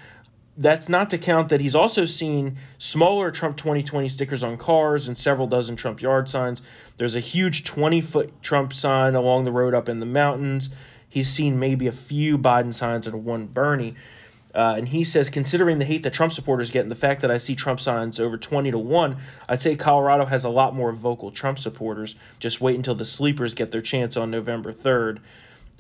that's 0.57 0.89
not 0.89 1.09
to 1.11 1.19
count 1.19 1.49
that 1.49 1.61
he's 1.61 1.75
also 1.75 2.05
seen 2.05 2.57
smaller 2.79 3.31
Trump 3.31 3.57
2020 3.57 4.09
stickers 4.09 4.43
on 4.43 4.57
cars 4.57 5.09
and 5.09 5.17
several 5.17 5.47
dozen 5.47 5.77
Trump 5.77 6.03
yard 6.03 6.29
signs. 6.29 6.61
There's 6.99 7.17
a 7.17 7.21
huge 7.21 7.65
20 7.65 8.01
foot 8.03 8.43
Trump 8.43 8.73
sign 8.73 9.15
along 9.15 9.45
the 9.45 9.53
road 9.53 9.75
up 9.75 9.89
in 9.89 10.01
the 10.01 10.07
mountains. 10.07 10.71
He's 11.09 11.31
seen 11.31 11.59
maybe 11.59 11.87
a 11.87 11.93
few 11.93 12.37
Biden 12.37 12.75
signs 12.75 13.07
and 13.07 13.25
one 13.25 13.47
Bernie. 13.47 13.95
Uh, 14.55 14.75
and 14.77 14.89
he 14.89 15.03
says, 15.03 15.31
considering 15.31 15.79
the 15.79 15.85
hate 15.87 16.03
that 16.03 16.13
Trump 16.13 16.33
supporters 16.33 16.71
get 16.71 16.81
and 16.83 16.91
the 16.91 16.97
fact 16.97 17.23
that 17.23 17.31
I 17.31 17.39
see 17.39 17.55
Trump 17.55 17.81
signs 17.81 18.21
over 18.21 18.37
20 18.37 18.71
to 18.71 18.79
1, 18.79 19.17
I'd 19.49 19.63
say 19.63 19.77
Colorado 19.77 20.27
has 20.27 20.45
a 20.45 20.51
lot 20.51 20.75
more 20.75 20.93
vocal 20.93 21.31
Trump 21.31 21.59
supporters. 21.59 22.17
Just 22.39 22.61
wait 22.61 22.77
until 22.77 22.95
the 22.95 23.07
sleepers 23.07 23.55
get 23.55 23.73
their 23.73 23.81
chance 23.81 24.17
on 24.17 24.31
November 24.31 24.73
3rd. 24.73 25.21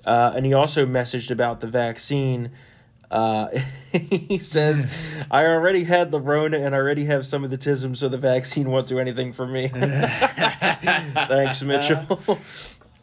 Uh, 0.06 0.32
and 0.34 0.46
he 0.46 0.54
also 0.54 0.86
messaged 0.86 1.30
about 1.30 1.60
the 1.60 1.66
vaccine. 1.66 2.50
Uh, 3.12 3.48
he 3.92 4.38
says, 4.38 4.90
I 5.30 5.44
already 5.44 5.84
had 5.84 6.10
the 6.10 6.18
Rona 6.18 6.58
and 6.58 6.74
I 6.74 6.78
already 6.78 7.04
have 7.04 7.26
some 7.26 7.44
of 7.44 7.50
the 7.50 7.58
tism, 7.58 7.96
so 7.96 8.08
the 8.08 8.18
vaccine 8.18 8.70
won't 8.70 8.88
do 8.88 8.98
anything 8.98 9.32
for 9.32 9.46
me. 9.46 9.68
Thanks, 9.68 11.62
Mitchell. 11.62 12.38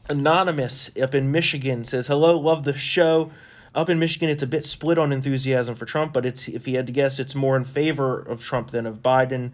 Anonymous 0.10 0.90
up 0.98 1.14
in 1.14 1.32
Michigan 1.32 1.84
says, 1.84 2.08
Hello, 2.08 2.38
love 2.40 2.66
the 2.66 2.74
show. 2.74 3.32
Up 3.76 3.88
in 3.88 4.00
Michigan, 4.00 4.30
it's 4.30 4.42
a 4.42 4.48
bit 4.48 4.66
split 4.66 4.98
on 4.98 5.14
enthusiasm 5.14 5.76
for 5.76 5.86
Trump, 5.86 6.12
but 6.12 6.26
it's 6.26 6.48
if 6.48 6.66
he 6.66 6.74
had 6.74 6.88
to 6.88 6.92
guess, 6.92 7.20
it's 7.20 7.36
more 7.36 7.56
in 7.56 7.64
favor 7.64 8.20
of 8.20 8.42
Trump 8.42 8.72
than 8.72 8.88
of 8.88 9.04
Biden. 9.04 9.52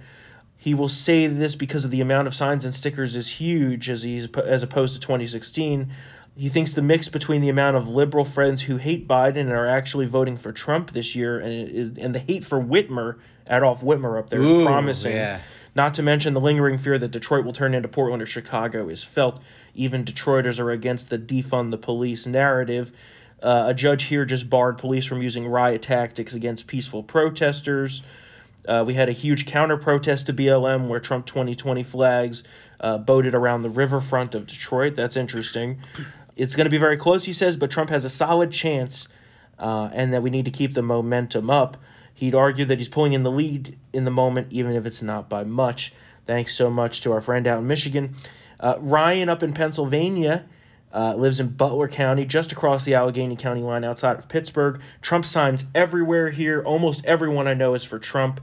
He 0.58 0.74
will 0.74 0.90
say 0.90 1.28
this 1.28 1.56
because 1.56 1.86
of 1.86 1.92
the 1.92 2.02
amount 2.02 2.28
of 2.28 2.36
signs 2.36 2.66
and 2.66 2.74
stickers 2.74 3.16
is 3.16 3.34
huge 3.34 3.90
as 3.90 4.04
he's 4.04 4.28
as 4.36 4.64
opposed 4.64 4.94
to 4.96 5.00
2016. 5.00 5.92
He 6.38 6.50
thinks 6.50 6.74
the 6.74 6.82
mix 6.82 7.08
between 7.08 7.42
the 7.42 7.50
amount 7.50 7.78
of 7.78 7.88
liberal 7.88 8.26
friends 8.26 8.64
who 8.64 8.78
hate 8.78 9.08
Biden 9.08 9.42
and 9.42 9.52
are 9.52 9.68
actually 9.68 10.06
voting 10.06 10.38
for 10.38 10.52
Trump 10.52 10.92
this 10.92 11.16
year, 11.16 11.40
and 11.40 11.98
and 11.98 12.16
the 12.16 12.20
hate 12.20 12.44
for 12.44 12.60
Whitmer, 12.60 13.18
Adolf 13.50 13.82
Whitmer 13.82 14.18
up 14.20 14.30
there, 14.30 14.42
is 14.42 14.52
Ooh, 14.52 14.66
promising. 14.66 15.16
yeah. 15.16 15.40
Not 15.76 15.94
to 15.96 16.04
mention 16.04 16.34
the 16.34 16.40
lingering 16.40 16.78
fear 16.78 16.98
that 16.98 17.12
Detroit 17.12 17.44
will 17.44 17.52
turn 17.52 17.74
into 17.74 17.90
Portland 17.90 18.24
or 18.24 18.26
Chicago 18.26 18.88
is 18.88 19.04
felt. 19.04 19.42
Even 19.74 20.06
Detroiters 20.06 20.58
are 20.58 20.72
against 20.72 21.10
the 21.10 21.20
defund 21.20 21.72
the 21.72 21.78
police 21.78 22.26
narrative. 22.26 22.94
Uh, 23.44 23.66
a 23.68 23.74
judge 23.74 24.04
here 24.04 24.24
just 24.24 24.50
barred 24.50 24.78
police 24.78 25.06
from 25.06 25.22
using 25.22 25.46
riot 25.46 25.82
tactics 25.82 26.34
against 26.34 26.68
peaceful 26.68 27.04
protesters. 27.04 28.04
Uh, 28.68 28.84
we 28.86 28.94
had 28.96 29.10
a 29.10 29.14
huge 29.14 29.46
counter 29.46 29.78
protest 29.78 30.26
to 30.28 30.34
BLM 30.34 30.88
where 30.88 31.00
Trump 31.00 31.26
2020 31.26 31.84
flags 31.84 32.44
uh, 32.80 32.98
boated 32.98 33.36
around 33.36 33.62
the 33.62 33.70
riverfront 33.70 34.36
of 34.36 34.48
Detroit. 34.48 34.96
That's 34.96 35.16
interesting. 35.16 35.80
It's 36.36 36.56
going 36.56 36.66
to 36.66 36.72
be 36.72 36.78
very 36.78 36.98
close, 36.98 37.26
he 37.26 37.34
says, 37.34 37.58
but 37.58 37.72
Trump 37.72 37.90
has 37.90 38.06
a 38.06 38.10
solid 38.10 38.52
chance 38.52 39.08
uh, 39.58 39.90
and 39.94 40.14
that 40.14 40.22
we 40.22 40.30
need 40.30 40.46
to 40.46 40.52
keep 40.52 40.74
the 40.74 40.82
momentum 40.82 41.50
up. 41.50 41.78
He'd 42.14 42.36
argue 42.36 42.66
that 42.66 42.80
he's 42.80 42.90
pulling 42.90 43.14
in 43.14 43.24
the 43.24 43.32
lead 43.32 43.78
in 43.94 44.06
the 44.06 44.12
moment, 44.12 44.48
even 44.52 44.74
if 44.74 44.86
it's 44.86 45.02
not 45.02 45.30
by 45.30 45.44
much. 45.44 45.94
Thanks 46.26 46.56
so 46.56 46.70
much 46.70 47.02
to 47.02 47.12
our 47.12 47.22
friend 47.22 47.46
out 47.46 47.60
in 47.60 47.68
Michigan. 47.68 48.16
Uh, 48.60 48.76
Ryan 48.80 49.30
up 49.30 49.44
in 49.44 49.54
Pennsylvania 49.54 50.46
uh, 50.96 51.14
lives 51.16 51.40
in 51.40 51.50
Butler 51.50 51.88
County, 51.90 52.26
just 52.26 52.52
across 52.54 52.86
the 52.86 52.94
Allegheny 52.96 53.36
County 53.36 53.62
line 53.62 53.84
outside 53.84 54.18
of 54.18 54.30
Pittsburgh. 54.30 54.80
Trump 55.02 55.26
signs 55.26 55.66
everywhere 55.76 56.30
here. 56.30 56.64
Almost 56.64 57.06
everyone 57.06 57.48
I 57.48 57.54
know 57.54 57.74
is 57.74 57.84
for 57.84 58.00
Trump. 58.00 58.40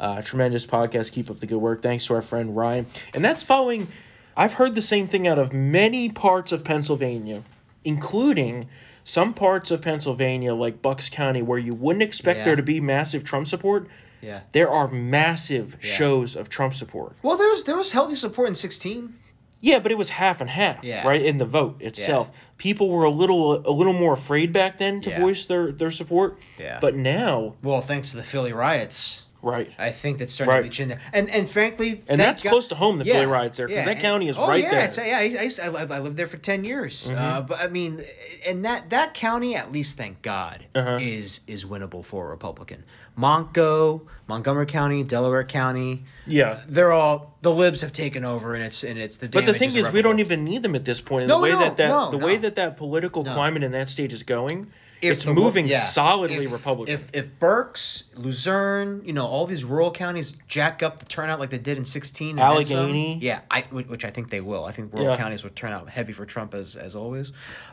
Uh, 0.00 0.22
tremendous 0.22 0.64
podcast. 0.66 1.12
Keep 1.12 1.30
up 1.30 1.40
the 1.40 1.46
good 1.46 1.58
work. 1.58 1.82
Thanks 1.82 2.06
to 2.06 2.14
our 2.14 2.22
friend 2.22 2.56
Ryan. 2.56 2.86
And 3.12 3.22
that's 3.22 3.42
following, 3.42 3.88
I've 4.34 4.54
heard 4.54 4.74
the 4.74 4.80
same 4.82 5.06
thing 5.06 5.28
out 5.28 5.38
of 5.38 5.52
many 5.52 6.08
parts 6.08 6.52
of 6.52 6.64
Pennsylvania, 6.64 7.42
including 7.84 8.66
some 9.04 9.34
parts 9.34 9.70
of 9.70 9.82
Pennsylvania, 9.82 10.54
like 10.54 10.80
Bucks 10.80 11.08
County, 11.10 11.42
where 11.42 11.58
you 11.58 11.74
wouldn't 11.74 12.02
expect 12.02 12.38
Yeah. 12.38 12.44
there 12.46 12.56
to 12.56 12.62
be 12.62 12.80
massive 12.80 13.24
Trump 13.24 13.46
support. 13.46 13.88
Yeah. 14.22 14.40
There 14.52 14.70
are 14.70 14.88
massive 14.88 15.76
shows 15.80 16.36
of 16.36 16.48
Trump 16.48 16.74
support. 16.74 17.14
Well, 17.22 17.36
there 17.36 17.48
was 17.50 17.64
there 17.64 17.76
was 17.76 17.92
healthy 17.92 18.14
support 18.14 18.48
in 18.48 18.54
16. 18.54 19.14
Yeah, 19.62 19.78
but 19.78 19.92
it 19.92 19.98
was 19.98 20.10
half 20.10 20.40
and 20.40 20.48
half, 20.48 20.82
Yeah. 20.84 21.06
right? 21.06 21.20
In 21.20 21.36
the 21.38 21.44
vote 21.44 21.76
itself, 21.82 22.30
people 22.56 22.88
were 22.88 23.04
a 23.04 23.10
little 23.10 23.56
a 23.68 23.72
little 23.72 23.92
more 23.92 24.14
afraid 24.14 24.52
back 24.52 24.78
then 24.78 25.00
to 25.02 25.10
Yeah. 25.10 25.20
voice 25.20 25.46
their 25.46 25.70
their 25.72 25.90
support. 25.90 26.38
Yeah. 26.58 26.78
But 26.80 26.94
now, 26.96 27.54
Well, 27.62 27.80
thanks 27.82 28.10
to 28.12 28.16
the 28.16 28.22
Philly 28.22 28.52
riots, 28.52 29.26
right? 29.42 29.70
I 29.78 29.90
think 29.90 30.18
that's 30.18 30.32
starting 30.34 30.50
Right. 30.52 30.60
to 30.60 30.64
leach 30.64 30.80
in 30.80 30.88
there. 30.88 31.00
And 31.12 31.28
and 31.30 31.48
frankly, 31.48 31.90
And 31.90 32.00
thank 32.06 32.18
that's 32.18 32.42
close 32.42 32.68
to 32.68 32.74
home, 32.74 32.98
the 32.98 33.04
Philly 33.04 33.26
riots 33.26 33.56
there, 33.58 33.66
'cause 33.68 33.76
that 33.76 33.88
and- 33.88 34.00
county 34.00 34.28
is 34.28 34.36
oh, 34.38 34.48
right 34.48 34.62
yeah, 34.62 34.70
there. 34.70 34.84
It's, 34.84 34.98
yeah, 34.98 35.18
I, 35.18 35.22
I, 35.22 35.66
I, 35.66 35.68
lived- 35.70 35.92
I 35.92 35.98
lived 36.00 36.16
there 36.16 36.26
for 36.26 36.36
ten 36.38 36.64
years. 36.64 37.08
Mm-hmm. 37.08 37.18
Uh, 37.18 37.40
but 37.42 37.60
I 37.60 37.68
mean, 37.68 38.00
and 38.46 38.64
that 38.64 38.90
that 38.90 39.14
county, 39.14 39.54
at 39.56 39.70
least, 39.72 39.96
thank 39.96 40.22
God, 40.22 40.64
Uh-huh. 40.74 40.98
is 41.00 41.40
is 41.46 41.64
winnable 41.64 42.04
for 42.04 42.26
a 42.26 42.30
Republican. 42.30 42.84
Montco, 43.18 44.02
Montgomery 44.28 44.64
County, 44.66 45.02
Delaware 45.04 45.44
County, 45.44 46.04
Yeah. 46.26 46.60
they're 46.66 46.92
all 46.92 47.36
the 47.42 47.50
libs 47.52 47.82
have 47.82 47.92
taken 47.92 48.24
over, 48.24 48.54
and 48.54 48.64
it's 48.64 48.82
and 48.82 48.98
it's 48.98 49.16
the. 49.16 49.28
But 49.28 49.44
the 49.46 49.52
thing 49.54 49.74
is, 49.74 49.90
we 49.92 50.00
don't 50.02 50.20
even 50.20 50.44
need 50.44 50.62
them 50.62 50.74
at 50.74 50.84
this 50.84 51.00
point. 51.00 51.26
No, 51.28 51.36
the 51.36 51.42
way 51.42 51.50
no, 51.50 51.58
that, 51.60 51.76
that 51.76 51.88
no, 51.88 52.10
the 52.10 52.18
way 52.18 52.36
that 52.38 52.54
that 52.56 52.76
political 52.76 53.24
climate 53.24 53.62
in 53.62 53.72
that 53.72 53.88
state 53.88 54.12
is 54.12 54.22
going, 54.22 54.70
it's 55.02 55.24
the- 55.24 55.32
moving 55.34 55.66
yeah. 55.66 55.80
solidly 55.80 56.44
If- 56.46 56.52
Republican. 56.52 56.94
If 56.94 57.10
if 57.12 57.38
Berks, 57.38 58.04
Luzerne, 58.16 59.02
you 59.04 59.12
know, 59.12 59.26
all 59.26 59.46
these 59.46 59.64
rural 59.64 59.90
counties 59.90 60.32
jack 60.48 60.82
up 60.82 60.98
the 60.98 61.04
turnout 61.06 61.40
like 61.40 61.50
they 61.50 61.58
did 61.58 61.78
in 61.78 61.84
sixteen, 61.84 62.38
and 62.38 62.56
then 62.56 62.64
some, 62.64 62.76
Allegheny. 62.78 63.18
yeah, 63.22 63.40
I 63.50 63.62
which 63.70 64.04
I 64.04 64.10
think 64.10 64.30
they 64.30 64.40
will. 64.40 64.64
I 64.64 64.72
think 64.72 64.92
rural 64.92 65.10
Yeah. 65.10 65.16
counties 65.16 65.42
will 65.42 65.50
turn 65.50 65.72
out 65.72 65.88
heavy 65.90 66.12
for 66.12 66.24
Trump 66.26 66.54
as 66.54 66.76
as 66.76 66.94
always. 66.94 67.32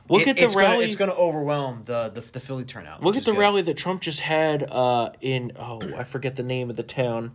Look 0.10 0.22
It- 0.24 0.30
at 0.30 0.36
the 0.38 0.44
it's 0.44 0.56
Gonna, 0.56 0.68
rally- 0.68 0.86
it's 0.86 0.96
going 0.96 1.12
to 1.12 1.18
overwhelm 1.18 1.84
the, 1.86 2.10
the 2.14 2.22
the 2.22 2.40
Philly 2.40 2.64
turnout. 2.64 3.04
Look 3.04 3.16
at 3.16 3.24
the 3.26 3.32
good. 3.32 3.40
rally 3.40 3.62
that 3.64 3.78
Trump 3.78 4.02
just 4.02 4.22
had 4.22 4.64
uh, 4.72 5.10
in 5.22 5.52
oh 5.58 5.82
I 5.98 6.04
forget 6.04 6.36
the 6.36 6.44
name 6.44 6.70
of 6.70 6.76
the 6.76 6.84
town. 6.84 7.32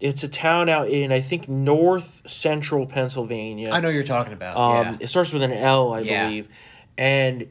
It's 0.00 0.24
a 0.24 0.28
town 0.28 0.68
out 0.68 0.88
in 0.88 1.12
I 1.12 1.20
think 1.20 1.48
north 1.48 2.22
central 2.28 2.86
Pennsylvania. 2.86 3.70
I 3.70 3.78
know 3.80 3.88
you're 3.88 4.02
talking 4.02 4.32
about. 4.32 4.56
Um, 4.56 4.94
yeah. 4.94 5.04
It 5.04 5.06
starts 5.08 5.32
with 5.32 5.42
an 5.44 5.52
L, 5.52 5.92
I 5.92 6.02
believe, 6.02 6.48
and 6.98 7.46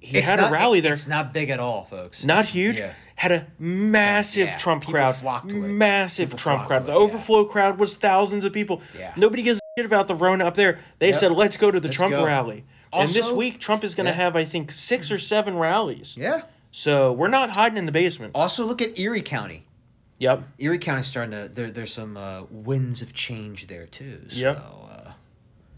he 0.00 0.18
It's 0.18 0.28
had 0.28 0.40
not- 0.40 0.50
a 0.50 0.52
rally 0.52 0.78
it- 0.78 0.82
there. 0.82 0.92
It's 0.92 1.06
not 1.06 1.32
big 1.32 1.50
at 1.50 1.60
all, 1.60 1.84
folks. 1.84 2.24
not 2.24 2.40
It's- 2.40 2.52
huge. 2.54 2.78
yeah. 2.80 2.92
Had 3.16 3.32
a 3.32 3.46
massive 3.58 4.48
Yeah, 4.48 4.56
Trump 4.56 4.86
crowd. 4.86 5.14
flocked 5.16 5.52
it. 5.52 5.56
Massive 5.56 6.28
People 6.30 6.38
Trump 6.38 6.66
crowd. 6.66 6.78
to 6.80 6.84
The 6.86 6.92
it, 6.92 6.94
yeah. 6.96 7.00
overflow 7.02 7.44
crowd 7.44 7.78
was 7.78 7.96
thousands 7.96 8.44
of 8.46 8.52
people. 8.54 8.80
Yeah. 8.98 9.12
Nobody 9.16 9.42
gives 9.42 9.58
a 9.58 9.78
shit 9.78 9.84
about 9.86 10.08
the 10.08 10.14
Rona 10.14 10.46
up 10.46 10.54
there. 10.54 10.78
They 11.00 11.08
Yep. 11.08 11.16
said, 11.16 11.32
"Let's 11.32 11.56
go 11.58 11.70
to 11.70 11.78
the 11.78 11.88
Let's 11.88 11.96
Trump 11.98 12.14
go. 12.14 12.24
rally." 12.24 12.64
and 12.92 13.08
this 13.10 13.30
week, 13.30 13.60
Trump 13.60 13.84
is 13.84 13.94
going 13.94 14.06
to 14.06 14.12
have, 14.12 14.34
I 14.36 14.44
think, 14.44 14.72
six 14.72 15.12
or 15.12 15.18
seven 15.18 15.56
rallies. 15.56 16.16
Yeah. 16.18 16.42
So 16.72 17.12
we're 17.12 17.28
not 17.28 17.50
hiding 17.50 17.76
in 17.78 17.84
the 17.86 17.92
basement. 17.92 18.32
Also, 18.34 18.64
look 18.64 18.80
at 18.82 18.98
Erie 18.98 19.22
County. 19.22 19.66
Yep. 20.18 20.42
Erie 20.58 20.78
County's 20.78 21.06
starting 21.06 21.32
to 21.32 21.48
there. 21.52 21.70
There's 21.70 21.92
some 21.92 22.16
uh, 22.16 22.42
winds 22.50 23.00
of 23.02 23.12
change 23.14 23.66
there 23.68 23.86
too. 23.86 24.22
So, 24.28 24.36
Yep. 24.38 24.56
Uh, 24.58 24.99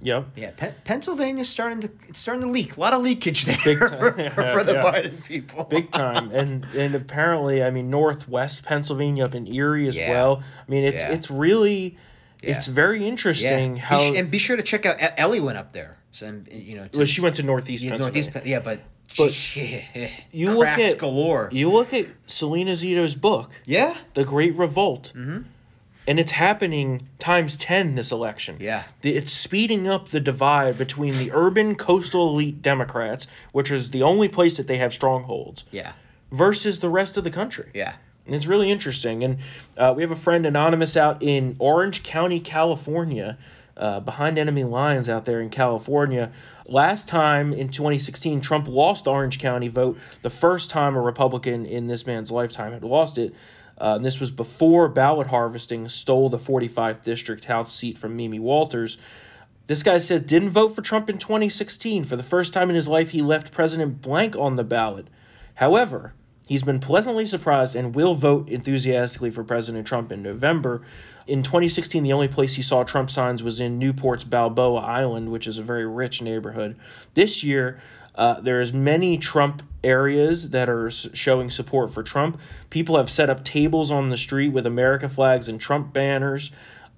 Yep. 0.04 0.26
yeah, 0.36 0.50
Pen- 0.56 0.74
Pennsylvania's 0.84 1.48
starting 1.48 1.80
to 1.80 1.90
it's 2.08 2.18
starting 2.18 2.42
to 2.42 2.50
leak. 2.50 2.76
A 2.76 2.80
lot 2.80 2.92
of 2.92 3.02
leakage 3.02 3.44
there 3.44 3.56
Big 3.64 3.78
time. 3.88 3.90
for, 4.32 4.42
for 4.52 4.64
the 4.64 4.72
Yeah. 4.74 4.82
Biden 4.82 5.24
people. 5.24 5.64
big 5.64 5.90
time 5.92 6.30
and 6.32 6.64
and 6.76 6.94
apparently 6.94 7.62
i 7.62 7.70
mean 7.70 7.88
northwest 7.88 8.64
pennsylvania 8.64 9.24
up 9.24 9.34
in 9.34 9.52
erie 9.54 9.86
as 9.86 9.96
Yeah. 9.96 10.10
well 10.10 10.42
i 10.66 10.70
mean 10.70 10.84
it's 10.84 11.02
Yeah. 11.02 11.12
it's 11.12 11.30
really 11.30 11.96
it's 12.42 12.66
Yeah. 12.68 12.74
very 12.74 13.00
yeah. 13.00 13.06
interesting 13.08 13.74
Be 13.74 13.78
how 13.80 13.98
sh- 14.00 14.16
and 14.16 14.30
be 14.30 14.38
sure 14.38 14.56
to 14.56 14.62
check 14.62 14.84
out 14.86 14.96
Ellie 15.16 15.40
went 15.40 15.56
up 15.58 15.72
there. 15.72 15.98
So 16.10 16.26
and, 16.26 16.46
you 16.50 16.76
know, 16.76 16.88
to, 16.88 16.98
well, 16.98 17.06
she 17.06 17.20
went 17.20 17.36
to 17.36 17.42
northeast 17.42 17.84
yeah, 17.84 17.90
pennsylvania 17.92 18.30
northeast. 18.32 18.46
Yeah, 18.46 18.58
but, 18.60 18.80
But 19.16 19.30
she, 19.32 19.82
you 20.32 20.50
look 20.50 20.66
at- 20.66 20.98
galore. 20.98 21.48
you 21.52 21.70
look 21.70 21.94
at 21.94 22.06
selena 22.26 22.72
zito's 22.72 23.14
book 23.14 23.52
yeah, 23.66 23.94
the 24.14 24.24
great 24.24 24.54
revolt 24.56 25.12
mm-hmm. 25.16 25.42
And 26.06 26.18
it's 26.18 26.32
happening 26.32 27.08
times 27.18 27.56
10 27.56 27.94
this 27.94 28.10
election 28.10 28.56
Yeah. 28.60 28.84
It's 29.02 29.32
speeding 29.32 29.86
up 29.88 30.08
the 30.08 30.20
divide 30.20 30.78
between 30.78 31.16
the 31.18 31.30
urban 31.32 31.74
coastal 31.74 32.28
elite 32.30 32.62
democrats 32.62 33.26
which 33.52 33.70
is 33.70 33.90
the 33.90 34.02
only 34.02 34.28
place 34.28 34.56
that 34.56 34.66
they 34.66 34.78
have 34.78 34.92
strongholds 34.92 35.64
yeah, 35.70 35.92
versus 36.30 36.80
the 36.80 36.88
rest 36.88 37.16
of 37.16 37.24
the 37.24 37.30
country 37.30 37.70
yeah. 37.74 37.94
And 38.24 38.34
It's 38.34 38.46
really 38.46 38.70
interesting. 38.70 39.24
And 39.24 39.38
uh, 39.76 39.92
we 39.96 40.02
have 40.02 40.12
a 40.12 40.16
friend 40.16 40.46
anonymous 40.46 40.96
out 40.96 41.22
in 41.22 41.56
Orange 41.58 42.04
County, 42.04 42.38
California, 42.38 43.36
uh, 43.76 44.00
behind 44.00 44.38
enemy 44.38 44.64
lines 44.64 45.08
out 45.08 45.24
there 45.24 45.40
in 45.40 45.50
California. 45.50 46.30
Last 46.66 47.08
time 47.08 47.52
in 47.52 47.68
2016, 47.68 48.40
Trump 48.40 48.68
lost 48.68 49.04
the 49.04 49.10
Orange 49.10 49.38
County 49.38 49.68
vote. 49.68 49.98
The 50.22 50.30
first 50.30 50.70
time 50.70 50.94
a 50.94 51.00
Republican 51.00 51.66
in 51.66 51.88
this 51.88 52.06
man's 52.06 52.30
lifetime 52.30 52.72
had 52.72 52.84
lost 52.84 53.18
it. 53.18 53.34
Uh, 53.78 53.98
this 53.98 54.20
was 54.20 54.30
before 54.30 54.88
ballot 54.88 55.28
harvesting 55.28 55.88
stole 55.88 56.28
the 56.28 56.38
45th 56.38 57.02
district 57.02 57.46
House 57.46 57.74
seat 57.74 57.98
from 57.98 58.16
Mimi 58.16 58.38
Walters. 58.38 58.98
This 59.66 59.82
guy 59.82 59.98
says 59.98 60.22
didn't 60.22 60.50
vote 60.50 60.74
for 60.74 60.82
Trump 60.82 61.08
in 61.08 61.18
2016. 61.18 62.04
For 62.04 62.16
the 62.16 62.22
first 62.22 62.52
time 62.52 62.68
in 62.68 62.76
his 62.76 62.88
life, 62.88 63.10
he 63.10 63.22
left 63.22 63.52
President 63.52 64.00
blank 64.00 64.36
on 64.36 64.56
the 64.56 64.64
ballot. 64.64 65.06
However, 65.56 66.14
he's 66.46 66.62
been 66.64 66.80
pleasantly 66.80 67.26
surprised 67.26 67.76
and 67.76 67.94
will 67.94 68.14
vote 68.14 68.48
enthusiastically 68.48 69.30
for 69.30 69.44
President 69.44 69.86
Trump 69.86 70.10
in 70.10 70.22
November. 70.22 70.82
In 71.26 71.42
2016, 71.42 72.02
the 72.02 72.12
only 72.12 72.28
place 72.28 72.54
he 72.54 72.62
saw 72.62 72.82
Trump 72.82 73.08
signs 73.08 73.42
was 73.42 73.60
in 73.60 73.78
Newport's 73.78 74.24
Balboa 74.24 74.80
Island, 74.80 75.30
which 75.30 75.46
is 75.46 75.58
a 75.58 75.62
very 75.62 75.86
rich 75.86 76.20
neighborhood. 76.20 76.76
This 77.14 77.44
year, 77.44 77.80
uh, 78.14 78.40
there's 78.40 78.72
many 78.72 79.18
Trump 79.18 79.62
areas 79.82 80.50
that 80.50 80.68
are 80.68 80.90
showing 80.90 81.50
support 81.50 81.92
for 81.92 82.02
Trump. 82.02 82.40
People 82.70 82.96
have 82.96 83.10
set 83.10 83.30
up 83.30 83.44
tables 83.44 83.90
on 83.90 84.10
the 84.10 84.16
street 84.16 84.50
with 84.50 84.66
America 84.66 85.08
flags 85.08 85.48
and 85.48 85.60
Trump 85.60 85.92
banners. 85.92 86.50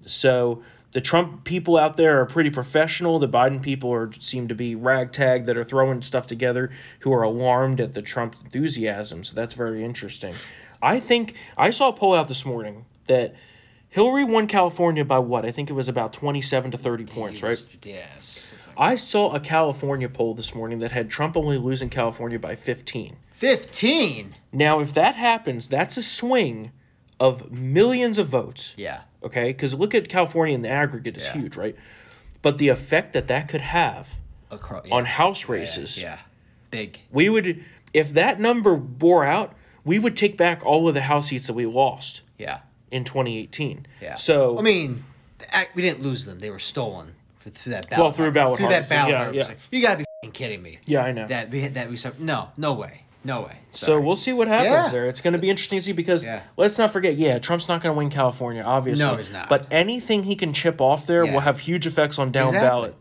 So 0.05 0.61
the 0.91 1.01
Trump 1.01 1.43
people 1.43 1.77
out 1.77 1.97
there 1.97 2.21
are 2.21 2.25
pretty 2.25 2.49
professional. 2.49 3.19
The 3.19 3.27
Biden 3.27 3.61
people 3.61 3.91
are 3.91 4.11
seem 4.19 4.47
to 4.47 4.55
be 4.55 4.75
ragtag 4.75 5.45
that 5.45 5.57
are 5.57 5.63
throwing 5.63 6.01
stuff 6.01 6.27
together 6.27 6.69
who 6.99 7.11
are 7.13 7.23
alarmed 7.23 7.81
at 7.81 7.93
the 7.93 8.01
Trump 8.01 8.35
enthusiasm. 8.43 9.23
So 9.23 9.35
that's 9.35 9.53
very 9.55 9.83
interesting. 9.83 10.35
I 10.81 10.99
think 10.99 11.33
I 11.57 11.69
saw 11.71 11.89
a 11.89 11.93
poll 11.93 12.13
out 12.13 12.27
this 12.27 12.45
morning 12.45 12.85
that 13.07 13.35
Hillary 13.89 14.25
won 14.25 14.45
California 14.47 15.05
by 15.05 15.19
what? 15.19 15.45
I 15.45 15.51
think 15.51 15.69
it 15.69 15.73
was 15.73 15.87
about 15.87 16.13
27 16.13 16.71
to 16.71 16.77
30 16.77 17.05
points, 17.05 17.41
right? 17.41 17.65
Yes. 17.83 18.53
I 18.77 18.95
saw 18.95 19.33
a 19.33 19.39
California 19.39 20.09
poll 20.09 20.33
this 20.33 20.53
morning 20.55 20.79
that 20.79 20.91
had 20.91 21.09
Trump 21.09 21.35
only 21.37 21.57
losing 21.57 21.89
California 21.89 22.39
by 22.39 22.55
15. 22.55 23.17
Fifteen. 23.31 24.35
Now, 24.53 24.79
if 24.79 24.93
that 24.93 25.15
happens, 25.15 25.67
that's 25.67 25.97
a 25.97 26.03
swing 26.03 26.71
of 27.19 27.51
millions 27.51 28.17
of 28.17 28.27
votes. 28.27 28.73
Yeah. 28.77 29.01
Okay, 29.23 29.47
because 29.47 29.73
look 29.73 29.93
at 29.93 30.07
California 30.09 30.55
in 30.55 30.61
the 30.61 30.69
aggregate 30.69 31.17
is 31.17 31.25
Yeah. 31.25 31.33
huge, 31.33 31.55
right? 31.57 31.75
But 32.41 32.57
the 32.57 32.69
effect 32.69 33.13
that 33.13 33.27
that 33.27 33.47
could 33.47 33.61
have 33.61 34.15
Across, 34.51 34.87
on 34.91 35.05
house 35.05 35.49
races, 35.49 36.01
Yeah. 36.01 36.19
Big. 36.71 36.99
we 37.11 37.27
would, 37.29 37.63
if 37.93 38.13
that 38.13 38.39
number 38.39 38.75
bore 38.77 39.25
out, 39.25 39.53
we 39.83 39.99
would 39.99 40.15
take 40.15 40.37
back 40.37 40.65
all 40.65 40.87
of 40.87 40.93
the 40.93 41.01
house 41.01 41.27
seats 41.27 41.47
that 41.47 41.53
we 41.53 41.65
lost 41.65 42.21
Yeah. 42.37 42.59
in 42.91 43.03
2018. 43.03 43.85
Yeah. 44.01 44.15
So 44.15 44.57
I 44.57 44.61
mean, 44.61 45.03
we 45.73 45.81
didn't 45.81 46.01
lose 46.03 46.25
them; 46.25 46.39
they 46.39 46.49
were 46.49 46.59
stolen 46.59 47.15
for, 47.45 47.49
through 47.51 47.71
that 47.73 47.89
ballot. 47.89 48.03
Well, 48.03 48.11
through 48.11 48.31
ballot 48.31 48.59
through 48.59 48.69
that 48.69 48.89
ballot 48.89 49.35
yeah, 49.35 49.47
yeah. 49.49 49.53
You 49.71 49.81
gotta 49.81 49.97
be 49.99 50.05
fing 50.23 50.31
kidding 50.31 50.61
me. 50.61 50.79
yeah, 50.85 51.03
I 51.03 51.11
know. 51.11 51.27
That 51.27 51.49
we 51.51 51.67
that 51.67 51.89
we 51.89 51.95
sub- 51.95 52.19
no 52.19 52.49
no 52.57 52.73
way 52.73 53.01
no 53.23 53.41
way. 53.41 53.57
So 53.71 53.99
we'll 53.99 54.15
see 54.15 54.33
what 54.33 54.47
happens 54.47 54.69
Yeah. 54.71 54.89
there. 54.89 55.05
It's 55.07 55.19
going 55.19 55.33
to 55.33 55.39
be 55.39 55.49
interesting 55.49 55.79
to 55.79 55.83
see 55.83 55.93
because 55.93 56.23
Yeah. 56.23 56.41
let's 56.57 56.77
not 56.77 56.93
forget, 56.93 57.15
yeah, 57.15 57.39
Trump's 57.39 57.67
not 57.67 57.81
going 57.81 57.91
to 57.91 57.97
win 57.97 58.11
California, 58.11 58.61
obviously. 58.61 59.03
No, 59.03 59.15
he's 59.15 59.31
not. 59.31 59.49
But 59.49 59.65
anything 59.71 60.21
he 60.25 60.35
can 60.35 60.53
chip 60.53 60.79
off 60.79 61.07
there 61.07 61.25
Yeah. 61.25 61.33
will 61.33 61.39
have 61.39 61.61
huge 61.61 61.87
effects 61.87 62.19
on 62.19 62.31
down 62.31 62.49
Exactly. 62.49 62.69
ballot. 62.69 62.95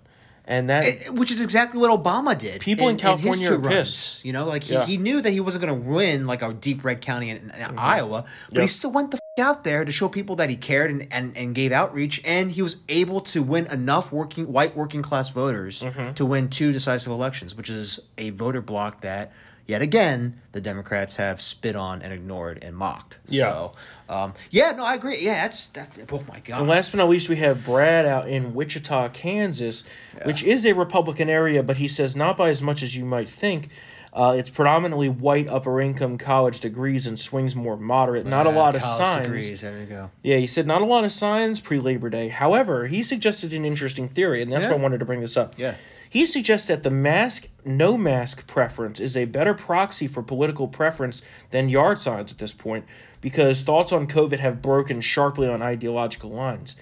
And 0.47 0.71
that 0.71 0.85
It- 0.87 1.15
which 1.15 1.31
is 1.31 1.43
exactly 1.43 1.79
what 1.79 1.91
Obama 1.91 2.37
did. 2.39 2.62
People 2.62 2.89
in 2.89 2.95
his 2.97 3.03
California 3.03 3.49
two 3.49 3.55
are 3.55 3.59
runs. 3.59 3.75
pissed. 3.75 4.25
You 4.25 4.33
know, 4.33 4.47
like 4.47 4.62
he, 4.65 4.77
he 4.85 4.97
knew 4.97 5.21
that 5.21 5.31
he 5.31 5.41
wasn't 5.41 5.65
going 5.66 5.83
to 5.83 5.89
win 5.91 6.27
like 6.27 6.41
a 6.41 6.55
deep 6.55 6.85
red 6.85 7.03
county 7.03 7.29
in, 7.29 7.37
in 7.37 7.49
Mm-hmm. 7.51 7.79
Iowa, 7.79 8.25
but 8.51 8.62
he 8.62 8.66
still 8.66 8.93
went 8.93 9.11
the 9.11 9.19
out 9.40 9.65
there 9.65 9.85
to 9.85 9.90
show 9.90 10.09
people 10.09 10.36
that 10.36 10.48
he 10.48 10.56
cared 10.56 10.90
and, 10.90 11.09
and, 11.11 11.36
and 11.36 11.55
gave 11.55 11.73
outreach, 11.73 12.20
and 12.24 12.52
he 12.52 12.62
was 12.62 12.77
able 12.89 13.20
to 13.20 13.43
win 13.43 13.66
enough 13.66 14.12
working 14.12 14.52
white 14.52 14.77
working 14.77 15.02
class 15.02 15.28
voters 15.28 15.82
Mm-hmm. 15.82 16.12
to 16.15 16.24
win 16.24 16.48
two 16.48 16.73
decisive 16.73 17.11
elections, 17.12 17.55
which 17.55 17.69
is 17.69 18.01
a 18.16 18.31
voter 18.31 18.61
block 18.61 19.01
that 19.01 19.32
yet 19.66 19.81
again 19.82 20.39
the 20.52 20.61
Democrats 20.61 21.16
have 21.16 21.40
spit 21.40 21.74
on 21.74 22.01
and 22.02 22.12
ignored 22.12 22.59
and 22.62 22.77
mocked. 22.77 23.19
Yeah. 23.27 23.43
So, 23.43 23.73
um, 24.09 24.35
yeah, 24.51 24.73
no, 24.73 24.85
I 24.85 24.94
agree. 24.94 25.19
Yeah, 25.20 25.35
that's 25.43 25.66
that, 25.69 25.90
oh 26.12 26.23
my 26.28 26.40
god. 26.40 26.61
And 26.61 26.69
last 26.69 26.93
but 26.93 26.98
not 26.98 27.09
least, 27.09 27.28
we 27.28 27.36
have 27.36 27.65
Brad 27.65 28.06
out 28.06 28.28
in 28.28 28.55
Wichita, 28.55 29.09
Kansas, 29.11 29.85
which 30.24 30.43
is 30.44 30.65
a 30.65 30.74
Republican 30.74 31.28
area, 31.28 31.62
but 31.62 31.78
he 31.78 31.89
says 31.89 32.15
not 32.15 32.36
by 32.36 32.51
as 32.51 32.62
much 32.62 32.82
as 32.82 32.94
you 32.94 33.05
might 33.05 33.28
think. 33.28 33.69
Uh, 34.15 34.36
it's 34.39 34.49
predominantly 34.49 35.09
white 35.09 35.49
upper 35.49 35.81
income 35.81 36.16
college 36.16 36.61
degrees 36.61 37.05
and 37.07 37.19
swings 37.19 37.57
more 37.57 37.77
moderate. 37.77 38.24
Not 38.24 38.47
a 38.47 38.51
lot 38.51 38.77
of 38.77 38.82
signs. 38.82 39.27
Degrees, 39.27 39.61
there 39.61 39.78
you 39.78 39.86
go. 39.86 40.11
Yeah, 40.23 40.36
he 40.36 40.47
said 40.47 40.69
not 40.69 40.82
a 40.82 40.85
lot 40.85 41.03
of 41.03 41.11
signs 41.11 41.61
pre 41.61 41.81
Labor 41.81 42.09
Day. 42.11 42.28
However, 42.28 42.86
he 42.86 43.03
suggested 43.03 43.53
an 43.53 43.65
interesting 43.65 44.09
theory, 44.09 44.41
and 44.41 44.53
that's 44.53 44.66
why 44.66 44.74
I 44.74 44.78
wanted 44.78 44.99
to 44.99 45.05
bring 45.05 45.20
this 45.20 45.36
up. 45.36 45.55
Yeah. 45.59 45.74
He 46.09 46.27
suggests 46.27 46.69
that 46.69 46.85
the 46.85 46.93
mask, 46.93 47.49
no 47.65 47.99
mask 47.99 48.47
preference 48.47 49.01
is 49.01 49.16
a 49.16 49.24
better 49.24 49.53
proxy 49.53 50.07
for 50.07 50.23
political 50.23 50.69
preference 50.69 51.23
than 51.51 51.69
yard 51.69 52.01
signs 52.01 52.31
at 52.31 52.39
this 52.39 52.53
point 52.53 52.85
because 53.20 53.62
thoughts 53.62 53.91
on 53.91 54.07
COVID 54.07 54.39
have 54.39 54.62
broken 54.62 55.01
sharply 55.01 55.49
on 55.49 55.61
ideological 55.61 56.31
lines. 56.31 56.77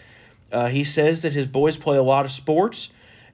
Uh, 0.53 0.69
he 0.69 0.85
says 0.85 1.23
that 1.23 1.33
his 1.33 1.47
boys 1.47 1.79
play 1.79 1.97
a 1.97 2.03
lot 2.03 2.27
of 2.27 2.31
sports 2.31 2.93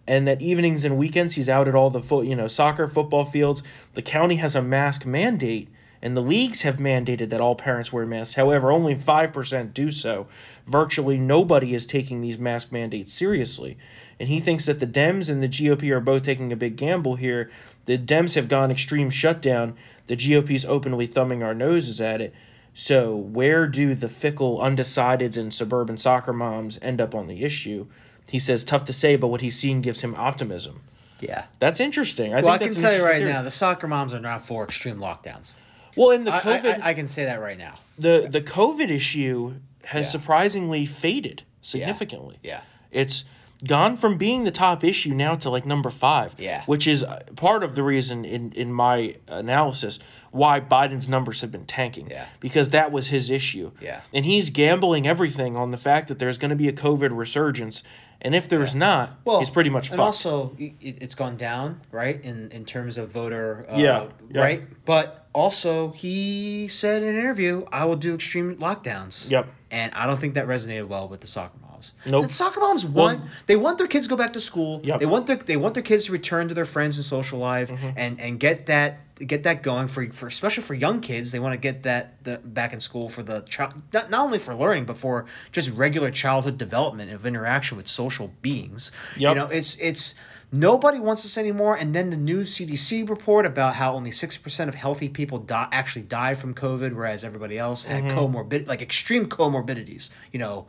and 0.09 0.26
that 0.26 0.40
evenings 0.40 0.85
and 0.85 0.97
weekends 0.97 1.35
he's 1.35 1.51
out 1.51 1.68
at 1.68 1.74
all 1.74 1.90
the 1.90 2.01
fo- 2.01 2.22
you 2.22 2.35
know 2.35 2.48
soccer 2.48 2.89
football 2.89 3.24
fields. 3.24 3.62
The 3.93 4.02
county 4.02 4.36
has 4.36 4.56
a 4.56 4.62
mask 4.62 5.05
mandate 5.06 5.68
and 6.01 6.16
the 6.16 6.22
leagues 6.22 6.62
have 6.62 6.78
mandated 6.78 7.28
that 7.28 7.40
all 7.40 7.55
parents 7.55 7.93
wear 7.93 8.06
masks. 8.06 8.36
However 8.36 8.72
only 8.72 8.94
5% 8.94 9.74
do 9.74 9.90
so. 9.90 10.26
Virtually 10.64 11.18
nobody 11.18 11.74
is 11.74 11.86
taking 11.86 12.20
these 12.20 12.39
mask 12.39 12.72
mandates 12.72 13.12
seriously. 13.12 13.76
And 14.18 14.28
he 14.28 14.40
thinks 14.40 14.66
that 14.66 14.80
the 14.80 14.86
dems 14.86 15.28
and 15.28 15.43
the 15.43 15.48
gop 15.48 15.82
are 15.90 16.01
both 16.01 16.22
taking 16.22 16.52
a 16.52 16.56
big 16.56 16.76
gamble 16.76 17.16
here. 17.16 17.51
The 17.85 17.98
dems 17.98 18.35
have 18.35 18.48
gone 18.48 18.70
extreme 18.70 19.10
shutdown. 19.10 19.74
The 20.06 20.16
gop 20.16 20.51
is 20.51 20.64
openly 20.64 21.06
thumbing 21.06 21.43
our 21.43 21.55
noses 21.55 22.01
at 22.01 22.20
it. 22.20 22.35
So 22.72 23.14
where 23.14 23.66
do 23.66 23.94
the 23.94 24.09
fickle 24.09 24.59
undecideds 24.59 25.36
and 25.36 25.52
suburban 25.52 25.98
soccer 25.98 26.32
moms 26.32 26.78
end 26.80 27.01
up 27.01 27.14
on 27.14 27.26
the 27.26 27.43
issue 27.43 27.89
he 28.30 28.38
says 28.38 28.64
tough 28.64 28.84
to 28.84 28.92
say, 28.92 29.16
but 29.16 29.28
what 29.28 29.40
he's 29.40 29.59
seen 29.59 29.80
gives 29.80 30.00
him 30.02 30.14
optimism. 30.16 30.80
Yeah. 31.20 31.44
That's 31.59 31.80
interesting. 31.80 32.32
I 32.34 32.40
Well, 32.42 32.52
I 32.55 32.59
think 32.59 32.72
can 32.72 32.82
that's 32.82 32.84
an 32.84 32.90
tell 32.90 32.98
you 33.00 33.05
right 33.05 33.18
theory. 33.22 33.32
now, 33.32 33.42
the 33.42 33.50
soccer 33.50 33.88
moms 33.88 34.14
are 34.14 34.20
not 34.20 34.46
for 34.46 34.64
extreme 34.64 34.98
lockdowns. 34.98 35.52
Well, 35.96 36.10
in 36.10 36.24
the 36.24 36.30
COVID, 36.30 36.80
I, 36.82 36.90
I 36.90 36.94
can 36.94 37.06
say 37.09 37.24
that 37.24 37.40
right 37.40 37.59
now. 37.59 37.74
the 37.98 38.28
the 38.30 38.40
COVID 38.40 38.88
issue 38.90 39.55
has 39.86 40.06
Yeah. 40.06 40.10
surprisingly 40.10 40.86
faded 40.86 41.42
significantly. 41.62 42.36
Yeah. 42.42 42.60
It's 42.92 43.24
gone 43.66 43.96
from 43.96 44.16
being 44.16 44.44
the 44.44 44.52
top 44.52 44.84
issue 44.84 45.12
now 45.12 45.34
to 45.34 45.50
like 45.50 45.66
number 45.66 45.90
five. 45.90 46.34
Yeah. 46.38 46.62
Which 46.66 46.86
is 46.86 47.02
uh, 47.02 47.20
part 47.34 47.64
of 47.64 47.74
the 47.74 47.82
reason 47.82 48.24
in 48.24 48.52
in 48.52 48.72
my 48.72 49.16
analysis 49.26 49.98
why 50.30 50.60
Biden's 50.60 51.09
numbers 51.09 51.40
have 51.40 51.50
been 51.50 51.64
tanking. 51.66 52.10
Yeah. 52.10 52.26
Because 52.38 52.68
that 52.70 52.92
was 52.92 53.09
his 53.09 53.28
issue. 53.30 53.72
Yeah. 53.80 54.02
And 54.14 54.24
he's 54.24 54.50
gambling 54.50 55.06
everything 55.09 55.56
on 55.56 55.70
the 55.70 55.78
fact 55.78 56.06
that 56.09 56.18
there's 56.20 56.38
going 56.38 56.50
to 56.50 56.56
be 56.56 56.68
a 56.68 56.72
COVID 56.72 57.16
resurgence, 57.16 57.82
and 58.20 58.34
if 58.34 58.48
there's 58.48 58.74
not, 58.74 59.18
well, 59.24 59.38
he's 59.40 59.50
pretty 59.50 59.70
much 59.70 59.88
and 59.90 59.96
fucked. 59.96 60.06
also 60.06 60.54
it, 60.58 60.74
it's 60.80 61.14
gone 61.14 61.36
down 61.36 61.80
right 61.92 62.20
in 62.24 62.50
in 62.50 62.64
terms 62.64 62.98
of 62.98 63.08
voter 63.10 63.66
uh, 63.70 63.76
Yeah, 63.76 64.08
yeah. 64.30 64.40
right 64.40 64.84
but 64.84 65.26
also 65.32 65.92
he 65.92 66.66
said 66.68 67.02
in 67.02 67.10
an 67.10 67.16
interview 67.20 67.64
i 67.70 67.84
will 67.84 67.96
do 67.96 68.14
extreme 68.14 68.56
lockdowns 68.56 69.30
Yep. 69.30 69.46
and 69.70 69.92
i 69.94 70.06
don't 70.06 70.18
think 70.18 70.34
that 70.34 70.46
resonated 70.48 70.88
well 70.88 71.06
with 71.08 71.20
the 71.20 71.26
soccer 71.26 71.58
moms 71.78 71.92
Nope. 72.06 72.26
the 72.26 72.32
soccer 72.32 72.60
moms 72.60 72.84
want 72.84 73.20
they 73.46 73.56
want 73.56 73.78
their 73.78 73.86
kids 73.86 74.06
to 74.06 74.10
go 74.10 74.16
back 74.16 74.32
to 74.32 74.40
school 74.40 74.80
Yep. 74.84 75.00
they 75.00 75.06
want 75.06 75.26
their 75.26 75.36
they 75.36 75.56
want 75.56 75.74
their 75.74 75.82
kids 75.82 76.06
to 76.06 76.12
return 76.12 76.48
to 76.48 76.55
their 76.55 76.64
friends 76.64 76.96
and 76.96 77.05
social 77.05 77.38
life 77.38 77.70
Mm-hmm. 77.70 77.90
and 77.96 78.20
and 78.20 78.40
get 78.40 78.66
that 78.66 79.00
get 79.34 79.42
that 79.42 79.62
going 79.62 79.88
for 79.88 80.06
for 80.12 80.26
especially 80.28 80.62
for 80.62 80.74
young 80.74 81.00
kids 81.00 81.32
they 81.32 81.40
want 81.40 81.52
to 81.52 81.59
get 81.59 81.82
that 81.82 82.22
the, 82.24 82.38
back 82.38 82.72
in 82.72 82.80
school 82.80 83.09
for 83.09 83.22
the 83.22 83.40
child 83.42 83.74
not, 83.92 84.10
not 84.10 84.24
only 84.24 84.38
for 84.38 84.55
learning 84.55 84.84
but 84.84 84.96
for 84.96 85.26
just 85.52 85.70
regular 85.76 86.10
childhood 86.10 86.56
development 86.59 87.10
of 87.10 87.26
interaction 87.26 87.76
with 87.76 87.88
social 87.88 88.32
beings 88.42 88.92
Yep. 89.16 89.28
you 89.30 89.34
know 89.34 89.46
it's 89.48 89.76
it's 89.80 90.14
nobody 90.50 90.98
wants 90.98 91.24
this 91.24 91.36
anymore 91.36 91.76
and 91.76 91.94
then 91.94 92.09
the 92.10 92.16
new 92.16 92.42
cdc 92.42 93.06
report 93.10 93.44
about 93.44 93.74
how 93.74 93.94
only 93.94 94.10
6% 94.10 94.68
of 94.68 94.74
healthy 94.74 95.09
people 95.09 95.38
die, 95.40 95.68
actually 95.72 96.02
died 96.02 96.38
from 96.38 96.55
covid 96.55 96.94
whereas 96.94 97.22
everybody 97.24 97.59
else 97.59 97.84
had 97.84 98.05
Mm-hmm. 98.05 98.16
comorbid 98.18 98.66
like 98.68 98.80
extreme 98.80 99.26
comorbidities 99.26 100.10
you 100.32 100.38
know 100.38 100.66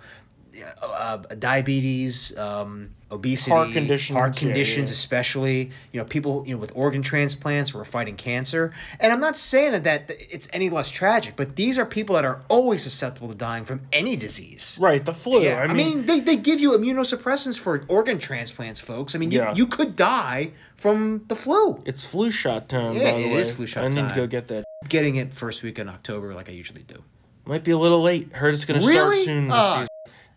uh, 0.82 1.18
diabetes 1.38 2.38
um, 2.38 2.92
obesity 3.12 3.52
Heart 3.52 3.72
conditions, 3.72 4.18
heart 4.18 4.36
conditions 4.38 4.90
yeah. 4.90 4.94
especially 4.94 5.72
you 5.92 6.00
know 6.00 6.06
people 6.06 6.44
you 6.46 6.56
know 6.56 6.60
with 6.60 6.72
organ 6.76 7.02
transplants 7.02 7.72
who 7.72 7.80
are 7.80 7.86
fighting 7.86 8.16
cancer 8.16 8.72
and 9.00 9.12
i'm 9.12 9.20
not 9.20 9.38
saying 9.38 9.72
that, 9.72 9.84
that 9.84 10.12
it's 10.30 10.48
any 10.54 10.70
less 10.70 10.92
tragic 10.92 11.36
but 11.36 11.56
these 11.56 11.78
are 11.80 11.86
people 11.86 12.16
that 12.16 12.26
are 12.26 12.42
always 12.50 12.84
susceptible 12.84 13.28
to 13.30 13.36
dying 13.36 13.66
from 13.66 13.82
any 13.92 14.16
disease 14.16 14.78
right, 14.80 15.06
the 15.06 15.14
flu. 15.14 15.42
yeah, 15.42 15.60
I 15.60 15.74
mean, 15.74 16.06
they, 16.06 16.20
they 16.20 16.36
give 16.36 16.60
you 16.60 16.72
immunosuppressants 16.72 17.60
for 17.60 17.84
organ 17.88 18.20
transplants, 18.20 18.80
folks. 18.80 19.16
I 19.16 19.18
mean, 19.20 19.32
you, 19.32 19.40
Yeah. 19.40 19.54
you 19.56 19.68
could 19.68 19.96
die 19.96 20.52
from 20.76 21.26
the 21.28 21.36
flu. 21.36 21.82
it's 21.86 22.06
flu 22.06 22.32
shot 22.32 22.70
time. 22.70 22.96
Yeah, 22.96 23.10
it 23.10 23.34
way. 23.34 23.44
flu 23.44 23.68
shot 23.68 23.86
I 23.86 23.90
need 23.90 24.10
to 24.10 24.16
go 24.16 24.28
get 24.28 24.48
that. 24.48 24.66
Getting 24.88 25.16
it 25.18 25.34
first 25.34 25.64
week 25.64 25.78
in 25.80 25.90
October, 25.90 26.34
like 26.34 26.50
I 26.50 26.54
usually 26.54 26.84
do. 26.84 27.04
Might 27.46 27.64
be 27.64 27.72
a 27.72 27.78
little 27.78 28.02
late. 28.02 28.34
Heard 28.34 28.54
it's 28.54 28.66
going 28.66 28.80
to 28.80 28.86
start 28.86 29.16
soon 29.18 29.48
this 29.48 29.74
season. 29.74 29.88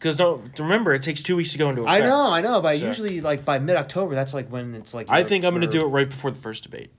Because 0.02 0.16
don't 0.16 0.58
remember, 0.58 0.92
it 0.92 1.02
takes 1.02 1.22
two 1.22 1.36
weeks 1.36 1.52
to 1.52 1.58
go 1.58 1.70
into 1.70 1.82
Effect. 1.82 2.02
I 2.02 2.08
know, 2.08 2.32
I 2.32 2.40
know, 2.40 2.60
but 2.60 2.76
So- 2.78 2.86
usually 2.86 3.20
like 3.20 3.44
by 3.44 3.60
mid 3.60 3.76
October, 3.76 4.16
that's 4.16 4.34
like 4.34 4.48
when 4.48 4.74
it's 4.74 4.92
like. 4.92 5.08
I 5.08 5.22
think 5.22 5.44
I'm 5.44 5.52
going 5.52 5.60
to 5.62 5.68
do 5.68 5.82
it 5.82 5.86
right 5.88 6.08
before 6.08 6.32
the 6.32 6.40
first 6.40 6.64
debate. 6.64 6.90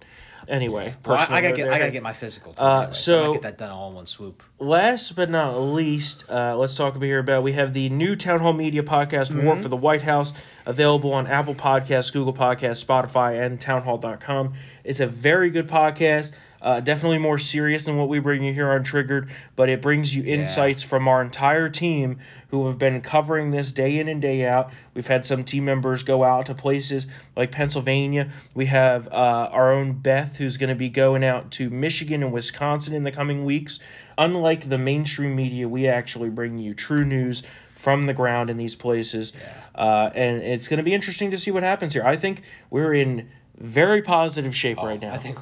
Anyway, 0.46 0.94
Well, 1.06 1.18
I, 1.18 1.38
I 1.38 1.42
gotta 1.42 1.56
get. 1.56 1.70
I 1.70 1.80
gotta 1.80 1.92
get 1.92 2.04
my 2.04 2.12
physical. 2.12 2.54
Too, 2.54 2.62
Uh, 2.62 2.78
anyway, 2.80 2.94
so, 2.94 3.24
so- 3.24 3.34
get 3.34 3.42
that 3.44 3.58
done 3.58 3.72
all 3.72 3.88
in 3.90 3.96
one 3.96 4.06
swoop. 4.06 4.44
Last 4.60 5.16
but 5.16 5.30
not 5.30 5.58
least, 5.58 6.26
uh, 6.30 6.58
let's 6.58 6.76
talk 6.76 6.96
about 6.98 7.06
here 7.06 7.20
about 7.20 7.44
we 7.44 7.54
have 7.54 7.72
the 7.74 7.88
new 7.90 8.16
Townhall 8.18 8.52
Media 8.54 8.84
podcast, 8.84 9.32
Mm-hmm. 9.32 9.46
War 9.46 9.56
for 9.56 9.70
the 9.70 9.78
White 9.78 10.02
House, 10.02 10.34
available 10.66 11.14
on 11.14 11.28
Apple 11.28 11.56
Podcasts, 11.56 12.12
Google 12.12 12.34
Podcasts, 12.34 12.84
Spotify, 12.86 13.42
and 13.42 13.60
townhall.com. 13.60 14.54
It's 14.84 15.00
a 15.00 15.08
very 15.08 15.50
good 15.50 15.68
podcast. 15.70 16.34
Uh, 16.64 16.80
definitely 16.80 17.18
more 17.18 17.38
serious 17.38 17.84
than 17.84 17.98
what 17.98 18.08
we 18.08 18.20
bring 18.20 18.42
you 18.42 18.54
here 18.54 18.72
on 18.72 18.84
Triggered, 18.84 19.30
but 19.58 19.68
it 19.68 19.82
brings 19.82 20.16
you 20.16 20.24
insights 20.24 20.82
from 20.82 21.10
our 21.10 21.22
entire 21.22 21.68
team 21.68 22.18
who 22.52 22.68
have 22.68 22.80
been 22.80 23.02
covering 23.02 23.50
this 23.50 23.74
day 23.74 24.00
in 24.00 24.08
and 24.08 24.22
day 24.22 24.48
out. 24.48 24.72
We've 24.94 25.08
had 25.08 25.26
some 25.26 25.44
team 25.44 25.66
members 25.66 26.04
go 26.04 26.24
out 26.24 26.46
to 26.46 26.56
places 26.56 27.06
like 27.36 27.52
Pennsylvania. 27.52 28.30
We 28.54 28.68
have 28.68 29.10
uh, 29.10 29.50
our 29.52 29.74
own 29.74 29.94
Beth 29.94 30.38
who's 30.38 30.56
going 30.56 30.70
to 30.70 30.76
be 30.76 30.88
going 30.88 31.24
out 31.24 31.52
to 31.52 31.70
Michigan 31.70 32.24
and 32.24 32.32
Wisconsin 32.32 32.96
in 32.96 33.04
the 33.04 33.12
coming 33.12 33.44
weeks. 33.44 33.78
Unlike 34.18 34.70
the 34.70 34.78
mainstream 34.78 35.36
media, 35.36 35.68
we 35.68 35.88
actually 35.88 36.30
bring 36.30 36.60
you 36.60 36.74
true 36.74 37.04
news 37.04 37.44
from 37.74 38.04
the 38.04 38.14
ground 38.14 38.50
in 38.50 38.56
these 38.56 38.76
places. 38.76 39.34
Uh, 39.76 40.12
and 40.16 40.42
it's 40.42 40.70
going 40.70 40.78
to 40.78 40.84
be 40.84 40.94
interesting 40.94 41.30
to 41.32 41.38
see 41.38 41.52
what 41.52 41.64
happens 41.64 41.92
here. 41.94 42.04
I 42.06 42.16
think 42.16 42.44
we're 42.70 42.94
in 42.94 43.28
very 43.64 44.02
positive 44.02 44.56
shape 44.56 44.78
right 44.78 45.02
now. 45.02 45.12
Oh, 45.12 45.16
I 45.16 45.18
think. 45.18 45.40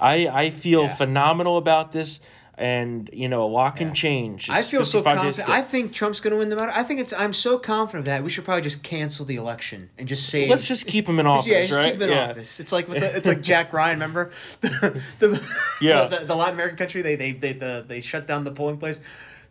I, 0.00 0.28
I 0.28 0.50
feel 0.50 0.84
Yeah. 0.84 0.94
phenomenal 0.94 1.56
about 1.56 1.92
this. 1.92 2.20
And, 2.56 3.10
you 3.12 3.28
know, 3.28 3.42
a 3.42 3.50
lot 3.50 3.74
can 3.74 3.94
change. 3.94 4.48
I 4.48 4.62
feel 4.62 4.84
so 4.84 5.02
55 5.02 5.24
days 5.24 5.36
to 5.38 5.42
confident. 5.42 5.48
I 5.66 5.68
think 5.68 5.92
Trump's 5.92 6.20
going 6.20 6.30
to 6.30 6.36
win 6.38 6.50
the 6.50 6.54
matter. 6.54 6.70
I 6.72 6.84
think 6.84 7.00
it's. 7.00 7.12
I'm 7.12 7.32
so 7.32 7.58
confident 7.58 8.02
of 8.02 8.04
that. 8.04 8.22
We 8.22 8.30
should 8.30 8.44
probably 8.44 8.62
just 8.62 8.84
cancel 8.84 9.26
the 9.26 9.34
election 9.34 9.90
and 9.98 10.06
just 10.06 10.28
say. 10.28 10.48
Let's 10.48 10.68
just 10.68 10.86
keep 10.86 11.08
him 11.08 11.18
in 11.18 11.26
office, 11.26 11.48
Yeah, 11.50 11.62
just 11.66 11.72
right? 11.76 11.86
keep 11.86 11.94
him 11.96 12.02
in 12.02 12.10
yeah. 12.10 12.30
office. 12.30 12.60
It's 12.60 12.70
like 12.70 12.86
it's 12.88 13.26
like 13.26 13.40
Jack 13.42 13.72
Ryan. 13.72 13.96
Remember, 13.96 14.30
the, 14.60 15.02
the 15.18 15.54
Yeah. 15.80 16.06
the, 16.06 16.26
the 16.26 16.36
Latin 16.36 16.54
American 16.54 16.78
country 16.78 17.02
they 17.02 17.16
they 17.16 17.32
they 17.32 17.54
the, 17.54 17.84
they 17.88 18.00
shut 18.00 18.28
down 18.28 18.44
the 18.44 18.52
polling 18.52 18.78
place. 18.78 19.00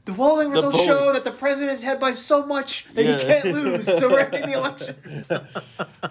The 0.06 0.12
polling 0.14 0.50
results 0.50 0.78
polling- 0.78 0.88
show 0.90 1.14
that 1.14 1.24
the 1.24 1.32
president 1.32 1.72
is 1.74 1.84
ahead 1.84 2.00
by 2.00 2.12
so 2.12 2.46
much 2.46 2.88
that 2.94 3.06
Yeah. 3.06 3.18
he 3.18 3.24
can't 3.26 3.46
lose. 3.56 3.86
So 4.00 4.10
we're 4.12 4.20
ending 4.20 4.48
the 4.52 4.58
election. 4.58 4.96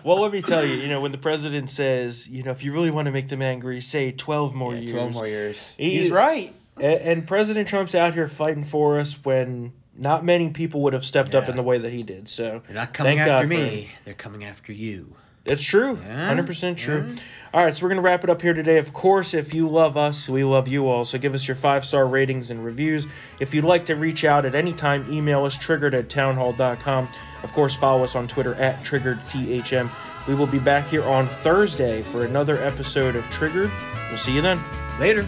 Well, 0.05 0.21
let 0.21 0.33
me 0.33 0.41
tell 0.43 0.65
you, 0.65 0.75
you 0.77 0.89
know, 0.89 1.01
when 1.01 1.13
the 1.13 1.19
president 1.19 1.71
says, 1.71 2.27
you 2.27 2.43
know, 2.43 2.51
if 2.51 2.65
you 2.65 2.73
really 2.73 2.91
want 2.91 3.07
to 3.07 3.13
make 3.13 3.29
them 3.29 3.41
angry, 3.43 3.81
say 3.81 4.11
12 4.11 4.55
more 4.55 4.75
years. 4.75 4.91
12 4.91 5.13
more 5.15 5.27
years. 5.29 5.75
He- 5.79 5.99
He's 6.01 6.11
right. 6.11 6.55
And, 6.77 7.01
and 7.01 7.27
President 7.27 7.69
Trump's 7.69 7.95
out 7.95 8.15
here 8.15 8.27
fighting 8.29 8.65
for 8.65 8.99
us 8.99 9.23
when 9.25 9.73
not 9.97 10.25
many 10.25 10.49
people 10.51 10.81
would 10.83 10.95
have 10.95 11.05
stepped 11.05 11.35
up 11.35 11.49
in 11.49 11.55
the 11.57 11.63
way 11.63 11.79
that 11.79 11.93
he 11.93 12.03
did. 12.03 12.29
So 12.29 12.63
They're 12.67 12.75
not 12.75 12.95
coming 12.95 13.19
thank 13.19 13.29
after 13.31 13.47
God 13.47 13.51
me. 13.51 13.91
They're 14.05 14.15
coming 14.15 14.43
after 14.45 14.73
you. 14.73 15.15
It's 15.45 15.63
true. 15.63 15.99
Yeah, 16.05 16.35
100% 16.35 16.77
true. 16.77 17.09
All 17.53 17.63
right, 17.63 17.75
so 17.75 17.85
we're 17.85 17.91
going 17.91 17.97
to 17.97 18.03
wrap 18.03 18.25
it 18.25 18.31
up 18.31 18.41
here 18.41 18.55
today. 18.55 18.79
Of 18.79 18.93
course, 18.93 19.35
if 19.35 19.53
you 19.53 19.69
love 19.69 19.97
us, 19.97 20.29
we 20.29 20.43
love 20.45 20.69
you 20.69 20.89
all. 20.89 21.05
So 21.05 21.19
give 21.19 21.35
us 21.35 21.47
your 21.47 21.55
five 21.55 21.85
star 21.85 22.07
ratings 22.07 22.51
and 22.51 22.65
reviews. 22.65 23.07
If 23.41 23.55
you'd 23.55 23.65
like 23.65 23.85
to 23.87 23.97
reach 23.97 24.25
out 24.25 24.47
at 24.47 24.55
any 24.55 24.73
time, 24.73 25.13
email 25.13 25.45
us 25.45 25.57
triggered 25.57 25.95
at 25.95 26.09
townhall.com. 26.09 27.09
Of 27.43 27.53
course, 27.53 27.75
follow 27.75 28.05
us 28.05 28.15
on 28.15 28.29
Twitter 28.29 28.55
at 28.55 28.83
triggeredthm. 28.85 29.91
We 30.29 30.35
will 30.35 30.47
be 30.47 30.61
back 30.61 30.87
here 30.87 31.05
on 31.05 31.27
Thursday 31.27 32.03
for 32.03 32.25
another 32.25 32.63
episode 32.63 33.17
of 33.17 33.29
Triggered. 33.29 33.71
We'll 34.09 34.19
see 34.19 34.35
you 34.35 34.41
then. 34.41 34.61
Later. 35.01 35.27